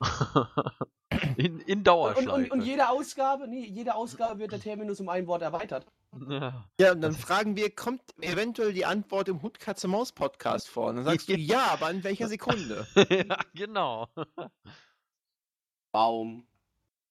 in, 1.36 1.60
in 1.60 1.78
Und, 1.78 1.84
Dauerschleife. 1.86 2.30
und, 2.32 2.50
und 2.50 2.60
jede 2.62 2.88
Ausgabe, 2.88 3.46
nee, 3.48 3.64
jede 3.66 3.94
Ausgabe 3.94 4.40
wird 4.40 4.52
der 4.52 4.60
Terminus 4.60 5.00
um 5.00 5.08
ein 5.08 5.26
Wort 5.28 5.42
erweitert. 5.42 5.86
Ja. 6.28 6.68
Ja, 6.80 6.92
und 6.92 7.00
dann 7.00 7.14
fragen 7.14 7.56
wir, 7.56 7.74
kommt 7.74 8.02
eventuell 8.20 8.72
die 8.72 8.84
Antwort 8.84 9.28
im 9.28 9.42
Hund-Katze-Maus-Podcast 9.42 10.68
vor? 10.68 10.88
Und 10.88 10.96
dann 10.96 11.04
sagst 11.04 11.28
du, 11.28 11.34
ja, 11.36 11.66
aber 11.66 11.90
in 11.90 12.04
welcher 12.04 12.28
Sekunde? 12.28 12.86
ja, 13.10 13.38
genau. 13.54 14.08
Baum. 15.92 16.46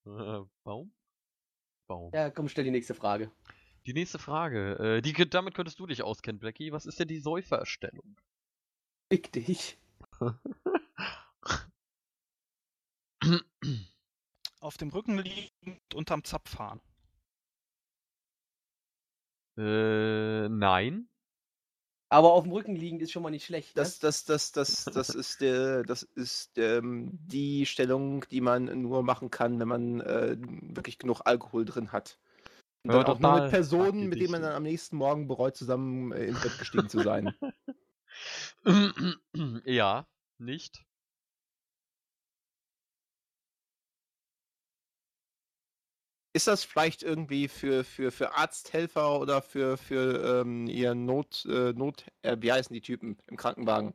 Äh, 0.06 0.42
Baum? 0.64 0.94
Baum. 1.88 2.12
Ja, 2.14 2.30
komm, 2.30 2.50
stell 2.50 2.64
die 2.64 2.72
nächste 2.72 2.94
Frage. 2.94 3.32
Die 3.86 3.94
nächste 3.94 4.20
Frage. 4.20 4.98
Äh, 4.98 5.02
die, 5.02 5.14
damit 5.30 5.56
könntest 5.56 5.80
du 5.80 5.88
dich 5.88 6.04
auskennen, 6.04 6.40
Blackie. 6.40 6.72
Was 6.72 6.86
ist 6.86 7.00
denn 7.00 7.08
die 7.08 7.20
Säuferstellung? 7.20 8.18
Fick 9.12 9.32
dich. 9.32 9.78
Auf 14.60 14.78
dem 14.78 14.90
Rücken 14.90 15.18
liegend 15.18 15.96
unterm 15.96 16.24
Zapf 16.24 16.52
fahren. 16.52 16.80
Äh, 19.60 20.48
nein. 20.48 21.10
Aber 22.12 22.34
auf 22.34 22.44
dem 22.44 22.54
Rücken 22.54 22.76
liegend 22.76 23.02
ist 23.02 23.12
schon 23.12 23.22
mal 23.22 23.30
nicht 23.30 23.46
schlecht. 23.46 23.76
Ne? 23.76 23.84
Das, 23.84 24.00
das, 24.00 24.26
das, 24.26 24.52
das, 24.52 24.86
das 24.86 25.10
ist, 25.10 25.42
der, 25.42 25.84
das 25.84 26.04
ist 26.04 26.58
ähm, 26.58 27.12
die 27.12 27.68
Stellung, 27.68 28.26
die 28.32 28.42
man 28.42 28.82
nur 28.82 29.04
machen 29.04 29.30
kann, 29.30 29.60
wenn 29.60 29.68
man 29.68 30.02
äh, 30.02 30.38
wirklich 30.40 30.98
genug 30.98 31.22
Alkohol 31.26 31.66
drin 31.66 31.92
hat. 31.92 32.18
Und 32.84 32.94
dann 32.94 33.06
auch 33.06 33.20
nur 33.20 33.42
mit 33.42 33.52
Personen, 33.52 34.08
mit 34.08 34.22
denen 34.22 34.32
man 34.32 34.42
dann 34.42 34.54
am 34.54 34.64
nächsten 34.64 34.96
Morgen 34.96 35.28
bereut, 35.28 35.56
zusammen 35.56 36.12
äh, 36.14 36.26
ins 36.26 36.42
Bett 36.42 36.58
gestiegen 36.58 36.90
zu 36.90 37.02
sein. 37.02 37.36
ja, 39.66 40.08
nicht. 40.40 40.84
Ist 46.40 46.48
das 46.48 46.64
vielleicht 46.64 47.04
irgendwie 47.04 47.50
für, 47.50 47.84
für, 47.84 48.12
für 48.12 48.34
Arzthelfer 48.34 49.20
oder 49.20 49.42
für, 49.42 49.76
für 49.76 50.40
ähm, 50.40 50.68
ihr 50.68 50.96
Not, 50.96 51.46
äh, 51.52 51.74
Not 51.74 52.06
äh, 52.22 52.38
wie 52.40 52.50
heißen 52.50 52.74
die 52.74 52.80
Typen 52.80 53.18
im 53.28 53.36
Krankenwagen? 53.36 53.94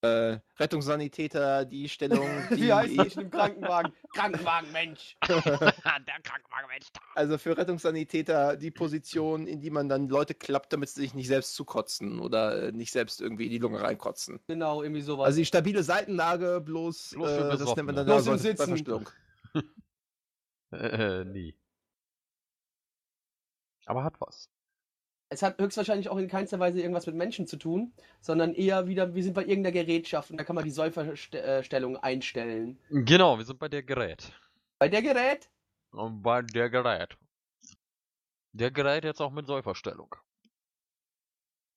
Äh, 0.00 0.38
Rettungssanitäter, 0.58 1.66
die 1.66 1.90
Stellung, 1.90 2.26
die, 2.52 2.62
Wie 2.62 2.72
heißt 2.72 2.96
das 2.96 3.16
im 3.16 3.30
Krankenwagen? 3.30 3.92
Krankenwagen, 4.14 4.72
Mensch. 4.72 5.18
Der 5.28 6.22
Krankenwagenmensch. 6.22 6.86
also 7.16 7.36
für 7.36 7.54
Rettungssanitäter 7.54 8.56
die 8.56 8.70
Position, 8.70 9.46
in 9.46 9.60
die 9.60 9.68
man 9.68 9.90
dann 9.90 10.08
Leute 10.08 10.32
klappt, 10.32 10.72
damit 10.72 10.88
sie 10.88 11.02
sich 11.02 11.12
nicht 11.12 11.28
selbst 11.28 11.54
zukotzen 11.54 12.18
oder 12.18 12.68
äh, 12.68 12.72
nicht 12.72 12.92
selbst 12.92 13.20
irgendwie 13.20 13.44
in 13.44 13.50
die 13.50 13.58
Lunge 13.58 13.82
reinkotzen. 13.82 14.40
Genau, 14.46 14.82
irgendwie 14.82 15.02
sowas. 15.02 15.26
Also 15.26 15.40
die 15.40 15.44
stabile 15.44 15.82
Seitenlage, 15.82 16.62
bloß, 16.64 17.10
Bloß 17.10 17.30
für 17.30 17.50
äh, 17.50 17.58
das 17.58 17.76
nennt 17.76 17.88
man 17.88 17.96
dann 17.96 18.06
Bloß 18.06 18.26
im 18.26 18.38
Sitzen. 18.38 19.04
Äh, 20.72 21.24
nie. 21.24 21.54
Aber 23.86 24.04
hat 24.04 24.20
was. 24.20 24.48
es 25.28 25.42
hat 25.42 25.60
höchstwahrscheinlich 25.60 26.08
auch 26.08 26.18
in 26.18 26.28
keinster 26.28 26.58
Weise 26.58 26.80
irgendwas 26.80 27.06
mit 27.06 27.16
Menschen 27.16 27.46
zu 27.46 27.56
tun, 27.56 27.92
sondern 28.20 28.54
eher 28.54 28.86
wieder, 28.86 29.14
wir 29.14 29.22
sind 29.22 29.34
bei 29.34 29.44
irgendeiner 29.44 29.72
Gerätschaft 29.72 30.30
und 30.30 30.38
da 30.38 30.44
kann 30.44 30.54
man 30.56 30.64
die 30.64 30.70
Säuferstellung 30.70 31.96
einstellen. 31.96 32.78
Genau, 32.90 33.38
wir 33.38 33.44
sind 33.44 33.58
bei 33.58 33.68
der 33.68 33.82
Gerät. 33.82 34.32
Bei 34.78 34.88
der 34.88 35.02
Gerät? 35.02 35.50
Und 35.90 36.22
bei 36.22 36.42
der 36.42 36.70
Gerät. 36.70 37.16
Der 38.52 38.70
Gerät 38.70 39.04
jetzt 39.04 39.20
auch 39.20 39.30
mit 39.30 39.46
Säuferstellung. 39.46 40.14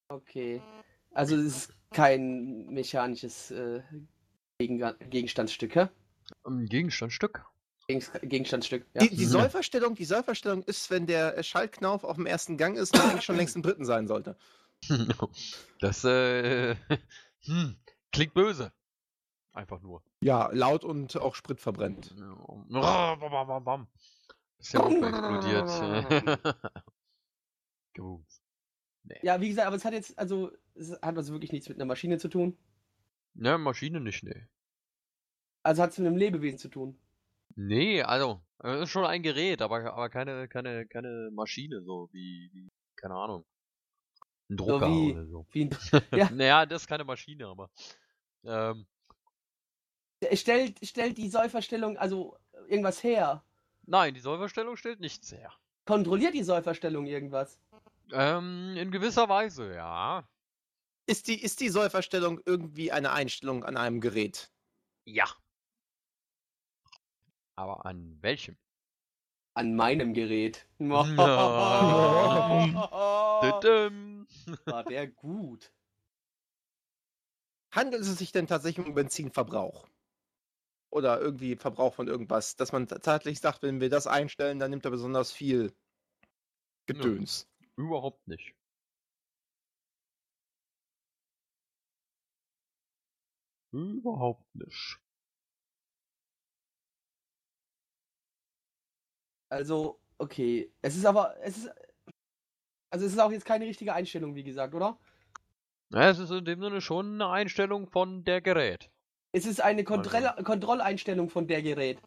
Okay. 0.10 0.62
Also 1.12 1.36
es 1.36 1.46
ist 1.46 1.74
kein 1.92 2.66
mechanisches 2.68 3.52
äh, 3.52 3.82
Gegen 4.58 4.82
Gegenstandsstück, 5.10 5.76
hä? 5.76 5.88
Ein 6.46 6.66
Gegenstandstück. 6.66 7.46
Gegens 7.88 8.12
Gegenstandsstück, 8.22 8.86
ja. 8.94 9.02
Die, 9.02 9.16
die 9.16 9.24
Ja. 9.24 9.30
Säuferstellung, 9.30 9.96
die 9.96 10.06
Säuferstellung 10.06 10.64
ist, 10.64 10.90
wenn 10.90 11.06
der 11.06 11.42
Schaltknauf 11.44 12.04
auf 12.04 12.16
dem 12.16 12.26
ersten 12.26 12.58
Gang 12.58 12.78
ist, 12.78 12.96
und 12.96 13.02
eigentlich 13.02 13.24
schon 13.24 13.36
längst 13.36 13.56
im 13.56 13.62
dritten 13.62 13.86
sein 13.86 14.08
sollte. 14.08 14.38
Das 15.80 16.04
äh, 16.04 16.76
hm, 17.46 17.76
klingt 18.12 18.34
böse. 18.34 18.72
Einfach 19.54 19.82
nur. 19.82 20.04
Ja, 20.22 20.50
laut 20.52 20.84
und 20.84 21.16
auch 21.18 21.36
Sprit 21.36 21.62
verbrennt. 21.62 22.14
Ja. 22.70 23.18
Ist 24.58 24.74
der 24.74 24.82
Motor 24.84 25.08
explodiert. 25.10 25.70
Ja, 29.22 29.40
wie 29.40 29.50
gesagt, 29.50 29.68
aber 29.68 29.76
es 29.76 29.86
hat 29.86 29.94
jetzt, 29.94 30.18
also, 30.18 30.52
es 30.74 30.92
hat 31.02 31.16
also 31.16 31.34
wirklich 31.34 31.52
nichts 31.52 31.70
mit 31.70 31.78
einer 31.78 31.86
Maschine 31.86 32.18
zu 32.18 32.28
tun. 32.28 32.58
Ja, 33.36 33.58
Maschine 33.58 34.02
nicht, 34.02 34.24
nee. 34.24 34.48
Also 35.62 35.84
hat 35.84 35.92
es 35.92 36.00
mit 36.00 36.08
einem 36.08 36.18
Lebewesen 36.18 36.58
zu 36.58 36.70
tun. 36.70 36.98
Nee, 37.56 38.02
also, 38.04 38.42
es 38.60 38.82
ist 38.84 38.90
schon 38.90 39.06
ein 39.06 39.24
Gerät, 39.24 39.62
aber, 39.62 39.94
aber 39.94 40.10
keine, 40.10 40.48
keine, 40.48 40.86
keine 40.88 41.30
Maschine, 41.34 41.82
so 41.84 42.10
wie, 42.12 42.50
wie 42.54 42.70
keine 42.96 43.16
Ahnung. 43.16 43.46
Ein 44.50 44.58
Drucker 44.58 44.90
wie- 44.90 45.12
oder 45.14 45.26
so. 45.26 45.46
Wie 45.52 45.66
ein, 45.66 45.70
Ja. 46.16 46.30
naja, 46.32 46.66
das 46.66 46.84
ist 46.84 46.88
keine 46.88 47.04
Maschine, 47.04 47.48
aber. 47.48 47.70
Ähm, 48.44 48.86
es 50.20 50.42
stellt, 50.42 50.80
stellt 50.86 51.18
die 51.18 51.30
Säuferstellung 51.30 51.98
also 51.98 52.38
irgendwas 52.68 53.04
her. 53.04 53.44
nein, 53.84 54.14
die 54.14 54.20
Säuferstellung 54.20 54.76
stellt 54.76 55.00
nichts 55.00 55.32
her. 55.32 55.52
Kontrolliert 55.86 56.34
die 56.34 56.44
Säuferstellung 56.44 57.06
irgendwas? 57.06 57.60
Ähm, 58.12 58.76
in 58.78 58.92
gewisser 58.92 59.30
Weise, 59.30 59.74
ja. 59.76 60.28
Ist 61.08 61.28
die, 61.28 61.40
ist 61.42 61.60
die 61.60 61.70
Säuferstellung 61.70 62.40
irgendwie 62.46 62.92
eine 62.92 63.12
Einstellung 63.12 63.64
an 63.64 63.78
einem 63.78 64.02
Gerät? 64.02 64.52
Ja. 65.06 65.26
Aber 67.56 67.86
an 67.86 68.18
welchem? 68.22 68.58
An 69.54 69.76
meinem 69.76 70.14
Gerät. 70.14 70.68
Tütüm. 73.42 74.28
War 74.66 74.84
der 74.84 75.08
gut. 75.08 75.72
Handelt 77.72 78.02
es 78.02 78.18
sich 78.18 78.32
denn 78.32 78.48
tatsächlich 78.48 78.86
um 78.86 78.94
Benzinverbrauch? 78.94 79.88
Oder 80.92 81.20
irgendwie 81.20 81.56
Verbrauch 81.56 81.94
von 81.94 82.08
irgendwas, 82.08 82.56
dass 82.56 82.72
man 82.72 82.88
tatsächlich 82.88 83.40
sagt, 83.40 83.64
wenn 83.64 83.82
wir 83.82 83.90
das 83.90 84.08
einstellen, 84.08 84.60
dann 84.60 84.72
nimmt 84.72 84.86
er 84.86 84.92
besonders 84.92 85.32
viel 85.32 85.74
Gedöns. 86.88 87.50
Überhaupt 87.78 88.28
nicht. 88.28 88.56
Überhaupt 93.74 94.56
nicht. 94.56 95.05
Also, 99.50 100.00
okay. 100.18 100.72
Es 100.82 100.96
ist 100.96 101.06
aber, 101.06 101.36
es 101.42 101.58
ist, 101.58 101.72
also 102.90 103.06
es 103.06 103.14
ist 103.14 103.20
auch 103.20 103.32
jetzt 103.32 103.46
keine 103.46 103.66
richtige 103.66 103.94
Einstellung, 103.94 104.36
wie 104.36 104.44
gesagt, 104.44 104.74
oder? 104.74 104.98
Ja, 105.92 106.10
es 106.10 106.20
ist 106.20 106.32
in 106.32 106.46
dem 106.46 106.62
Sinne 106.62 106.82
schon 106.82 107.16
eine 107.16 107.30
Einstellung 107.30 107.88
von 107.88 108.24
der 108.24 108.42
Gerät. 108.42 108.90
Es 109.32 109.46
ist 109.46 109.62
eine 109.62 109.84
Kontroll 109.84 110.30
Kontrolleinstellung 110.44 111.30
von 111.30 111.48
der 111.48 111.62
Gerät. 111.62 112.00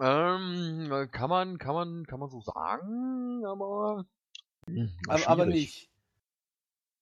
Ähm, 0.00 1.08
kann 1.10 1.28
man, 1.28 1.58
kann 1.58 1.74
man, 1.74 2.06
kann 2.06 2.20
man 2.20 2.30
so 2.30 2.40
sagen, 2.40 3.44
aber. 3.44 4.06
Hm, 4.66 4.92
Aber, 5.08 5.28
aber 5.28 5.46
nicht. 5.46 5.90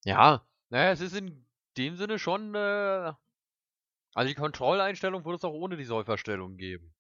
Ja, 0.05 0.47
naja, 0.71 0.93
es 0.93 1.01
ist 1.01 1.15
in 1.15 1.45
dem 1.77 1.97
Sinne 1.97 2.19
schon, 2.19 2.55
äh, 2.55 3.13
also 4.15 4.29
die 4.29 4.35
Kontrolleinstellung 4.35 5.25
würde 5.25 5.37
es 5.37 5.45
auch 5.45 5.53
ohne 5.53 5.77
die 5.77 5.85
Säuferstellung 5.85 6.57
geben. 6.57 6.95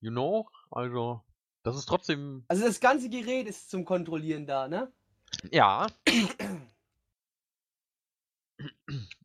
You 0.00 0.10
know? 0.10 0.48
Also, 0.70 1.22
das 1.62 1.76
ist 1.76 1.86
trotzdem, 1.86 2.44
Also 2.48 2.64
das 2.64 2.80
ganze 2.80 3.08
Gerät 3.08 3.46
ist 3.46 3.70
zum 3.70 3.84
Kontrollieren 3.84 4.46
da, 4.46 4.68
ne? 4.68 4.92
ja. 5.50 5.86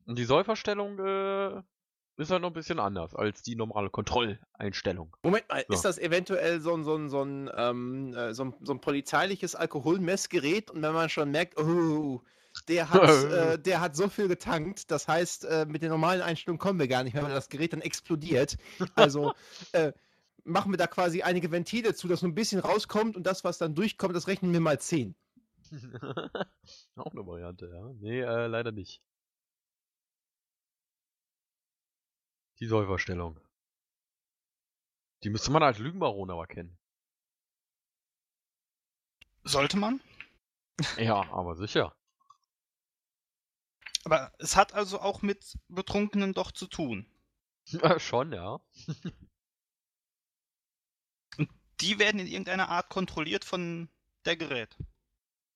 Und 0.06 0.18
die 0.20 0.26
Säuferstellung, 0.26 1.00
äh, 1.00 1.62
ist 2.18 2.30
halt 2.30 2.42
noch 2.42 2.52
ein 2.52 2.54
bisschen 2.54 2.80
anders 2.80 3.16
als 3.16 3.42
die 3.42 3.56
normale 3.56 3.90
Kontrolleinstellung. 3.90 5.16
Moment 5.24 5.50
mal, 5.50 5.66
So. 5.68 5.74
ist 5.74 5.86
das 5.86 5.98
eventuell 5.98 6.62
so 6.62 6.74
ein, 6.76 6.84
so 6.84 6.96
ein, 6.96 7.10
so 7.10 7.24
ein, 7.24 7.50
ähm, 7.56 8.14
äh, 8.14 8.34
so 8.34 8.46
ein, 8.46 8.54
so 8.62 8.74
ein 8.74 8.82
polizeiliches 8.82 9.56
Alkoholmessgerät 9.56 10.70
und 10.70 10.82
wenn 10.84 10.94
man 10.94 11.10
schon 11.10 11.32
merkt, 11.32 11.58
oh, 11.58 12.22
der 12.68 12.92
hat, 12.92 13.02
äh, 13.32 13.60
der 13.60 13.82
hat 13.82 13.96
so 13.96 14.10
viel 14.10 14.28
getankt, 14.28 14.92
das 14.92 15.08
heißt, 15.08 15.46
äh, 15.46 15.66
mit 15.68 15.82
den 15.82 15.90
normalen 15.90 16.22
Einstellungen 16.22 16.60
kommen 16.60 16.80
wir 16.80 16.88
gar 16.88 17.04
nicht 17.04 17.14
mehr, 17.14 17.24
weil 17.24 17.34
das 17.34 17.50
Gerät 17.50 17.74
dann 17.74 17.82
explodiert. 17.82 18.58
Also 18.96 19.34
äh, 19.72 19.92
machen 20.44 20.72
wir 20.72 20.78
da 20.78 20.88
quasi 20.88 21.22
einige 21.22 21.52
Ventile 21.52 21.94
zu, 21.94 22.08
dass 22.08 22.22
nur 22.22 22.32
ein 22.32 22.36
bisschen 22.36 22.60
rauskommt 22.60 23.16
und 23.16 23.24
das, 23.24 23.44
was 23.44 23.58
dann 23.58 23.76
durchkommt, 23.76 24.16
das 24.16 24.28
rechnen 24.28 24.54
wir 24.54 24.60
mal 24.60 24.80
10. 24.80 25.16
Auch 26.96 27.12
eine 27.12 27.26
Variante, 27.26 27.68
ja. 27.68 27.94
Nee, 28.00 28.22
äh, 28.22 28.48
leider 28.48 28.72
nicht. 28.72 29.02
Die 32.60 32.68
Säuferstellung. 32.68 33.40
Die 35.24 35.30
müsste 35.30 35.52
man 35.52 35.64
als 35.64 35.80
Lügenbaron 35.80 36.30
aber 36.30 36.48
kennen. 36.48 36.78
Sollte 39.44 39.78
man. 39.78 40.02
Ja, 40.98 41.30
aber 41.32 41.56
sicher. 41.56 41.96
Aber 44.06 44.34
es 44.38 44.56
hat 44.56 44.74
also 44.74 45.00
auch 45.00 45.22
mit 45.22 45.58
Betrunkenen 45.70 46.34
doch 46.34 46.52
zu 46.52 46.68
tun. 46.68 47.06
Ja, 47.66 47.98
schon, 47.98 48.34
ja. 48.34 48.60
Die 51.82 52.00
werden 52.00 52.20
in 52.20 52.28
irgendeiner 52.28 52.70
Art 52.70 52.90
kontrolliert 52.90 53.46
von 53.46 53.90
der 54.26 54.38
Gerät. 54.38 54.76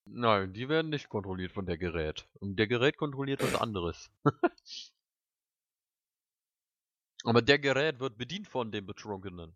Nein, 0.06 0.54
die 0.54 0.70
werden 0.70 0.90
nicht 0.90 1.10
kontrolliert 1.10 1.52
von 1.52 1.66
der 1.66 1.78
Gerät. 1.78 2.28
Und 2.40 2.58
der 2.58 2.68
Gerät 2.68 2.98
kontrolliert 2.98 3.42
was 3.44 3.56
anderes. 3.56 4.10
aber 7.24 7.42
der 7.42 7.60
Gerät 7.60 8.00
wird 8.00 8.18
bedient 8.18 8.48
von 8.48 8.72
dem 8.72 8.86
Betrunkenen. 8.86 9.56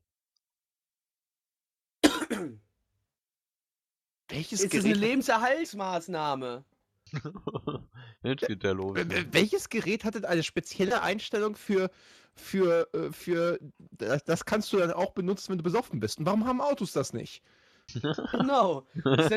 Welches 4.28 4.62
Ist 4.62 4.74
es 4.74 4.84
eine 4.86 4.94
Gerät, 4.94 4.98
Lebenserhaltsmaßnahme? 4.98 6.66
Jetzt 8.24 8.48
geht 8.48 8.64
der 8.64 8.74
los. 8.74 8.96
w- 8.96 9.10
w- 9.10 9.26
welches 9.32 9.70
Gerät 9.70 10.04
hat 10.04 10.16
denn 10.16 10.26
eine 10.26 10.44
spezielle 10.44 11.02
Einstellung 11.02 11.56
für, 11.56 11.90
für, 12.36 12.88
äh, 12.94 13.12
für 13.12 13.60
das, 13.92 14.46
kannst 14.46 14.72
du 14.74 14.78
dann 14.78 14.92
auch 14.92 15.12
benutzen, 15.12 15.50
wenn 15.52 15.58
du 15.58 15.64
besoffen 15.64 16.00
bist? 16.00 16.20
Und 16.20 16.26
warum 16.26 16.46
haben 16.46 16.62
Autos 16.62 16.92
das 16.94 17.14
nicht? 17.14 17.42
Genau. 18.32 18.88
Das 19.04 19.30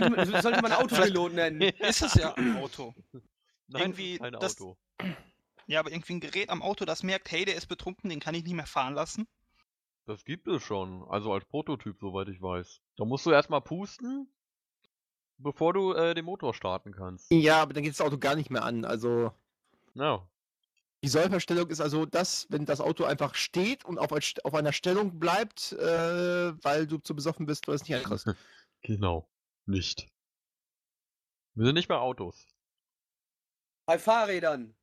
sollte 0.43 0.62
man 0.62 0.72
Autopilot 0.72 1.33
nennen. 1.33 1.61
Ist 1.62 2.03
es 2.03 2.14
ja 2.14 2.37
am 2.37 2.57
Auto. 2.59 2.95
Nein, 3.68 3.83
irgendwie 3.83 4.18
kein 4.18 4.33
das- 4.35 4.61
Auto. 4.61 4.77
Ja, 5.66 5.81
aber 5.81 5.91
irgendwie 5.91 6.12
ein 6.14 6.20
Gerät 6.20 6.51
am 6.51 6.61
Auto, 6.62 6.85
das 6.85 7.03
merkt, 7.03 7.31
hey, 7.33 7.45
der 7.47 7.57
ist 7.57 7.66
betrunken, 7.66 8.11
den 8.11 8.20
kann 8.20 8.35
ich 8.35 8.45
nicht 8.45 8.53
mehr 8.53 8.66
fahren 8.66 8.95
lassen. 8.95 9.27
Das 10.05 10.25
gibt 10.27 10.47
es 10.47 10.62
schon. 10.62 11.03
Also 11.09 11.33
als 11.33 11.47
Prototyp, 11.47 11.97
soweit 11.99 12.29
ich 12.29 12.41
weiß. 12.43 12.81
Da 12.99 13.07
musst 13.07 13.25
du 13.25 13.31
erstmal 13.31 13.62
pusten, 13.62 14.29
bevor 15.39 15.72
du 15.72 15.93
äh, 15.93 16.14
den 16.14 16.24
Motor 16.24 16.55
starten 16.55 16.93
kannst. 16.93 17.30
Ja, 17.30 17.62
aber 17.62 17.72
dann 17.74 17.82
geht 17.82 17.93
das 17.93 18.01
Auto 18.01 18.18
gar 18.18 18.35
nicht 18.37 18.51
mehr 18.51 18.64
an. 18.64 18.85
Also 18.85 19.32
Ja. 19.95 20.26
die 21.03 21.09
Sollverstellung 21.09 21.68
ist 21.70 21.80
also 21.80 22.07
das, 22.07 22.47
wenn 22.51 22.64
das 22.66 22.80
Auto 22.80 23.05
einfach 23.05 23.35
steht 23.35 23.85
und 23.85 23.99
auf, 23.99 24.12
ein- 24.12 24.22
auf 24.45 24.55
einer 24.55 24.72
Stellung 24.72 25.18
bleibt, 25.18 25.72
äh, 25.72 26.64
weil 26.64 26.87
du 26.87 26.99
zu 26.99 27.14
besoffen 27.14 27.47
bist, 27.47 27.66
weil 27.68 27.74
es 27.76 27.82
nicht 27.89 27.95
ankriegst. 27.97 28.26
Genau. 28.82 29.26
Nicht. 29.66 30.07
Wir 31.55 31.64
sind 31.64 31.74
nicht 31.76 31.89
bei 31.89 31.97
Autos. 31.97 32.47
Bei 33.87 33.99
Fahrrädern. 33.99 34.74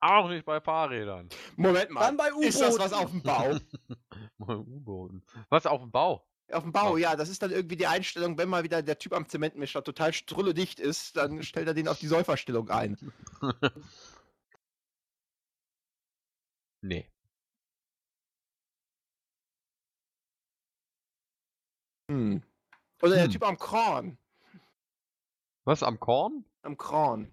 Auch 0.00 0.28
nicht 0.28 0.44
bei 0.44 0.60
Fahrrädern. 0.60 1.30
Moment 1.56 1.90
mal. 1.90 2.00
Dann 2.02 2.16
bei 2.18 2.28
Ist 2.40 2.60
das 2.60 2.78
was 2.78 2.92
U-Booten. 2.92 3.04
auf 3.04 3.10
dem 3.10 3.22
Bau? 3.22 3.96
Bei 4.38 4.54
U-Booten. 4.56 5.24
Was 5.48 5.64
auf 5.66 5.80
dem 5.80 5.90
Bau? 5.90 6.27
Auf 6.50 6.62
dem 6.62 6.72
Bau, 6.72 6.96
Ja. 6.96 7.14
das 7.16 7.28
ist 7.28 7.42
dann 7.42 7.50
irgendwie 7.50 7.76
die 7.76 7.86
Einstellung, 7.86 8.38
wenn 8.38 8.48
mal 8.48 8.64
wieder 8.64 8.82
der 8.82 8.98
Typ 8.98 9.12
am 9.12 9.28
Zementmischer 9.28 9.84
total 9.84 10.12
strulledicht 10.14 10.80
ist, 10.80 11.16
dann 11.16 11.42
stellt 11.42 11.68
er 11.68 11.74
den 11.74 11.88
auf 11.88 11.98
die 11.98 12.06
Säuferstellung 12.08 12.70
ein. 12.70 12.96
nee. 16.82 17.08
Hm. 22.10 22.42
Oder 23.02 23.14
der 23.14 23.24
Hm. 23.24 23.30
Typ 23.32 23.42
am 23.42 23.58
Kran. 23.58 24.18
Was 25.64 25.82
am 25.82 26.00
Korn? 26.00 26.44
Am 26.62 26.76
Kran. 26.78 27.30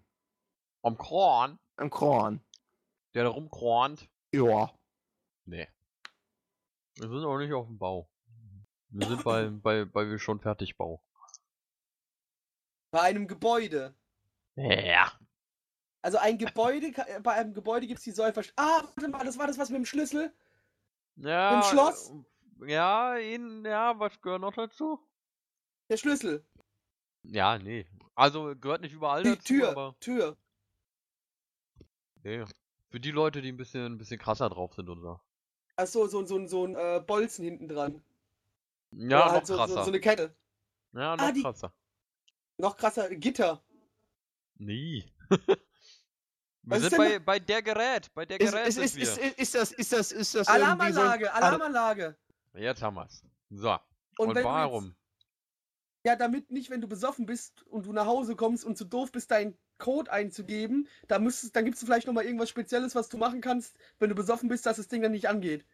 Am 0.84 0.97
Korn? 0.97 1.57
Am 1.78 1.89
Kran. 1.89 2.41
Der 3.13 3.24
da 3.24 3.30
rumkornt? 3.30 4.09
Ja. 4.34 4.78
Nee. 5.45 5.68
Wir 6.95 7.07
sind 7.09 7.24
auch 7.24 7.38
nicht 7.38 7.53
auf 7.53 7.68
dem 7.68 7.78
Bau. 7.78 8.09
Wir 8.97 9.07
sind 9.07 9.23
bei, 9.23 9.49
bei, 9.63 9.85
bei 9.85 10.09
wir 10.09 10.19
schon 10.19 10.39
fertig 10.39 10.77
Bau. 10.77 11.01
Bei 12.91 13.01
einem 13.01 13.27
Gebäude. 13.27 13.93
Ja. 14.55 15.11
Also 16.01 16.17
ein 16.17 16.37
Gebäude, 16.37 16.87
äh, 17.07 17.19
bei 17.19 17.33
einem 17.33 17.53
Gebäude 17.53 17.87
gibt 17.87 17.97
es 17.99 18.03
die 18.05 18.11
Säufer. 18.11 18.41
Ah, 18.55 18.83
warte 18.95 19.07
mal, 19.09 19.25
das 19.25 19.37
war 19.37 19.47
das 19.47 19.57
was 19.57 19.69
mit 19.69 19.79
dem 19.79 19.85
Schlüssel? 19.85 20.33
Ja. 21.17 21.55
Im 21.57 21.63
Schloss? 21.63 22.13
äh, 22.61 22.71
Ja, 22.71 23.15
in, 23.17 23.65
ja, 23.65 23.99
was 23.99 24.21
gehört 24.21 24.41
noch 24.41 24.53
dazu? 24.53 24.99
Der 25.89 25.97
Schlüssel. 25.97 26.45
Ja, 27.23 27.57
nee. 27.57 27.85
Also 28.13 28.55
gehört 28.55 28.81
nicht 28.81 28.93
überall 28.93 29.23
Die 29.23 29.29
dazu, 29.31 29.43
Tür. 29.43 29.69
aber 29.71 29.95
Tür. 29.99 30.37
nee. 32.23 32.45
Für 32.89 32.99
die 33.01 33.11
Leute, 33.11 33.41
die 33.41 33.51
ein 33.51 33.57
bisschen, 33.57 33.85
ein 33.85 33.97
bisschen 33.97 34.19
krasser 34.19 34.49
drauf 34.49 34.73
sind 34.73 34.87
und 34.89 35.01
so. 35.01 35.19
Ach 35.75 35.87
so, 35.87 36.07
so, 36.07 36.23
so, 36.23 36.47
so 36.47 36.65
ein 36.65 36.75
äh, 36.75 37.03
Bolzen 37.05 37.43
hinten 37.43 37.67
dran. 37.67 38.01
Ja, 38.91 39.17
Oder 39.17 39.25
noch 39.25 39.31
halt 39.33 39.47
so, 39.47 39.55
krasser. 39.55 39.73
so, 39.73 39.83
so 39.83 39.88
eine 39.89 39.99
Kette. 39.99 40.36
Ja, 40.93 41.15
noch 41.15 41.23
Ah, 41.23 41.31
die- 41.31 41.41
krasser. 41.41 41.73
Noch 42.57 42.77
krasser, 42.77 43.09
Gitter. 43.15 43.61
Nie. 44.55 45.11
wir 45.29 45.57
Was 46.63 46.81
sind 46.83 46.97
bei, 46.97 47.19
bei 47.19 47.39
der 47.39 47.61
Gerät. 47.61 48.13
Bei 48.13 48.25
der 48.25 48.38
Gerät 48.38 48.67
ist, 48.67 48.77
ist, 48.77 48.95
ist, 48.95 49.17
ist, 49.17 49.38
ist 49.38 49.55
das, 49.55 49.71
ist 49.73 49.91
das, 49.91 50.11
ist 50.11 50.36
das 50.36 50.47
irgendwie 50.47 50.93
so... 50.93 51.01
Alarmanlage, 51.01 51.33
Alarmanlage. 51.33 52.17
Jetzt 52.53 52.81
haben 52.81 52.95
wir's. 52.95 53.23
So. 53.49 53.77
Und, 54.17 54.29
Und, 54.29 54.43
warum? 54.43 54.86
Jetzt, 54.86 54.95
ja, 56.05 56.15
damit 56.15 56.51
nicht, 56.51 56.69
wenn 56.69 56.79
du 56.81 56.88
besoffen 56.88 57.25
bist 57.25 57.63
und 57.63 57.86
du 57.88 57.91
nach 57.91 58.05
Hause 58.05 58.36
kommst 58.36 58.63
und 58.63 58.77
zu 58.77 58.86
doof 58.86 59.11
bist, 59.11 59.31
deinen 59.31 59.57
Code 59.79 60.11
einzugeben, 60.11 60.88
da 61.07 61.19
müsstest, 61.19 61.55
dann 61.55 61.65
gibst 61.65 61.81
du 61.81 61.86
vielleicht 61.86 62.07
nochmal 62.07 62.23
irgendwas 62.25 62.47
Spezielles, 62.49 62.95
was 62.95 63.09
du 63.09 63.17
machen 63.17 63.41
kannst, 63.41 63.75
wenn 63.99 64.09
du 64.09 64.15
besoffen 64.15 64.47
bist, 64.47 64.65
dass 64.65 64.77
das 64.77 64.88
Ding 64.88 65.01
dann 65.01 65.11
nicht 65.11 65.27
angeht. 65.27 65.65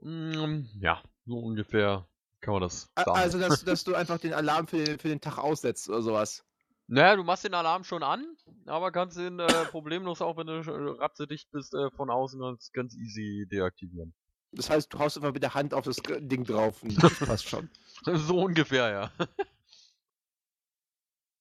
Mm, 0.00 0.62
ja, 0.80 1.02
so 1.26 1.38
ungefähr 1.38 2.06
kann 2.40 2.54
man 2.54 2.62
das 2.62 2.90
sagen. 2.96 3.10
Also, 3.10 3.38
dass, 3.38 3.64
dass 3.64 3.84
du 3.84 3.94
einfach 3.94 4.18
den 4.18 4.34
Alarm 4.34 4.66
für 4.66 4.84
den, 4.84 4.98
für 4.98 5.08
den 5.08 5.20
Tag 5.20 5.38
aussetzt 5.38 5.88
oder 5.88 6.02
sowas. 6.02 6.44
Naja, 6.88 7.16
du 7.16 7.22
machst 7.24 7.44
den 7.44 7.54
Alarm 7.54 7.84
schon 7.84 8.02
an, 8.02 8.36
aber 8.66 8.90
kannst 8.92 9.16
ihn 9.16 9.38
äh, 9.38 9.46
problemlos, 9.70 10.20
auch 10.20 10.36
wenn 10.36 10.46
du 10.46 10.60
sch- 10.60 10.98
ratzedicht 10.98 11.50
bist, 11.52 11.74
äh, 11.74 11.90
von 11.92 12.10
außen 12.10 12.40
ganz, 12.40 12.72
ganz 12.72 12.94
easy 12.96 13.46
deaktivieren. 13.50 14.14
Das 14.50 14.68
heißt, 14.68 14.92
du 14.92 14.98
haust 14.98 15.16
immer 15.16 15.32
mit 15.32 15.42
der 15.42 15.54
Hand 15.54 15.72
auf 15.72 15.84
das 15.84 15.96
Ding 15.96 16.44
drauf 16.44 16.82
und 16.82 17.02
das 17.02 17.18
passt 17.20 17.48
schon. 17.48 17.70
So 18.04 18.40
ungefähr, 18.44 18.90
ja. 18.90 19.12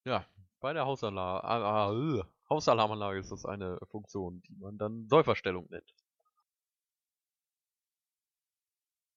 ja, 0.05 0.25
bei 0.61 0.71
der 0.71 0.85
Hausalarm, 0.85 2.19
äh, 2.19 2.23
Hausalarmanlage 2.49 3.19
ist 3.19 3.31
das 3.31 3.45
eine 3.45 3.77
Funktion, 3.89 4.41
die 4.47 4.55
man 4.55 4.77
dann 4.77 5.07
Säuferstellung 5.09 5.67
nennt. 5.69 5.93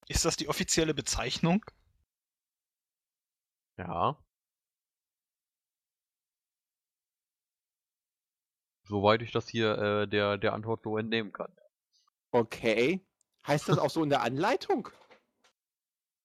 Ist 0.07 0.25
das 0.25 0.35
die 0.37 0.47
offizielle 0.49 0.93
Bezeichnung? 0.93 1.63
Ja. 3.77 4.17
Soweit 8.87 9.21
ich 9.21 9.31
das 9.31 9.47
hier 9.49 9.77
äh, 9.77 10.07
der, 10.07 10.37
der 10.37 10.53
Antwort 10.53 10.83
so 10.83 10.97
entnehmen 10.97 11.31
kann. 11.31 11.51
Okay. 12.31 13.05
Heißt 13.47 13.67
das 13.69 13.77
auch 13.79 13.89
so 13.89 14.03
in 14.03 14.09
der 14.09 14.21
Anleitung? 14.21 14.89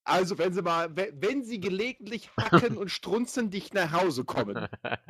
Also, 0.04 0.38
wenn 0.38 0.52
sie 0.52 0.62
mal, 0.62 0.94
we- 0.96 1.12
wenn 1.14 1.44
sie 1.44 1.60
gelegentlich 1.60 2.30
hacken 2.36 2.76
und 2.76 2.90
strunzen 2.90 3.50
dich 3.50 3.72
nach 3.72 3.92
Hause 3.92 4.24
kommen. 4.24 4.68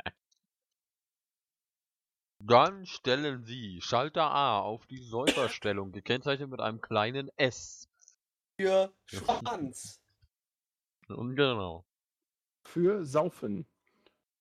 Dann 2.43 2.85
stellen 2.85 3.43
Sie 3.45 3.81
Schalter 3.81 4.23
A 4.31 4.59
auf 4.59 4.87
die 4.87 4.97
Säuferstellung, 4.97 5.91
gekennzeichnet 5.91 6.49
mit 6.49 6.59
einem 6.59 6.81
kleinen 6.81 7.29
S. 7.37 7.87
Für 8.61 8.93
Schwanz. 9.05 10.01
Und 11.07 11.35
genau. 11.35 11.85
Für 12.63 13.05
Saufen. 13.05 13.65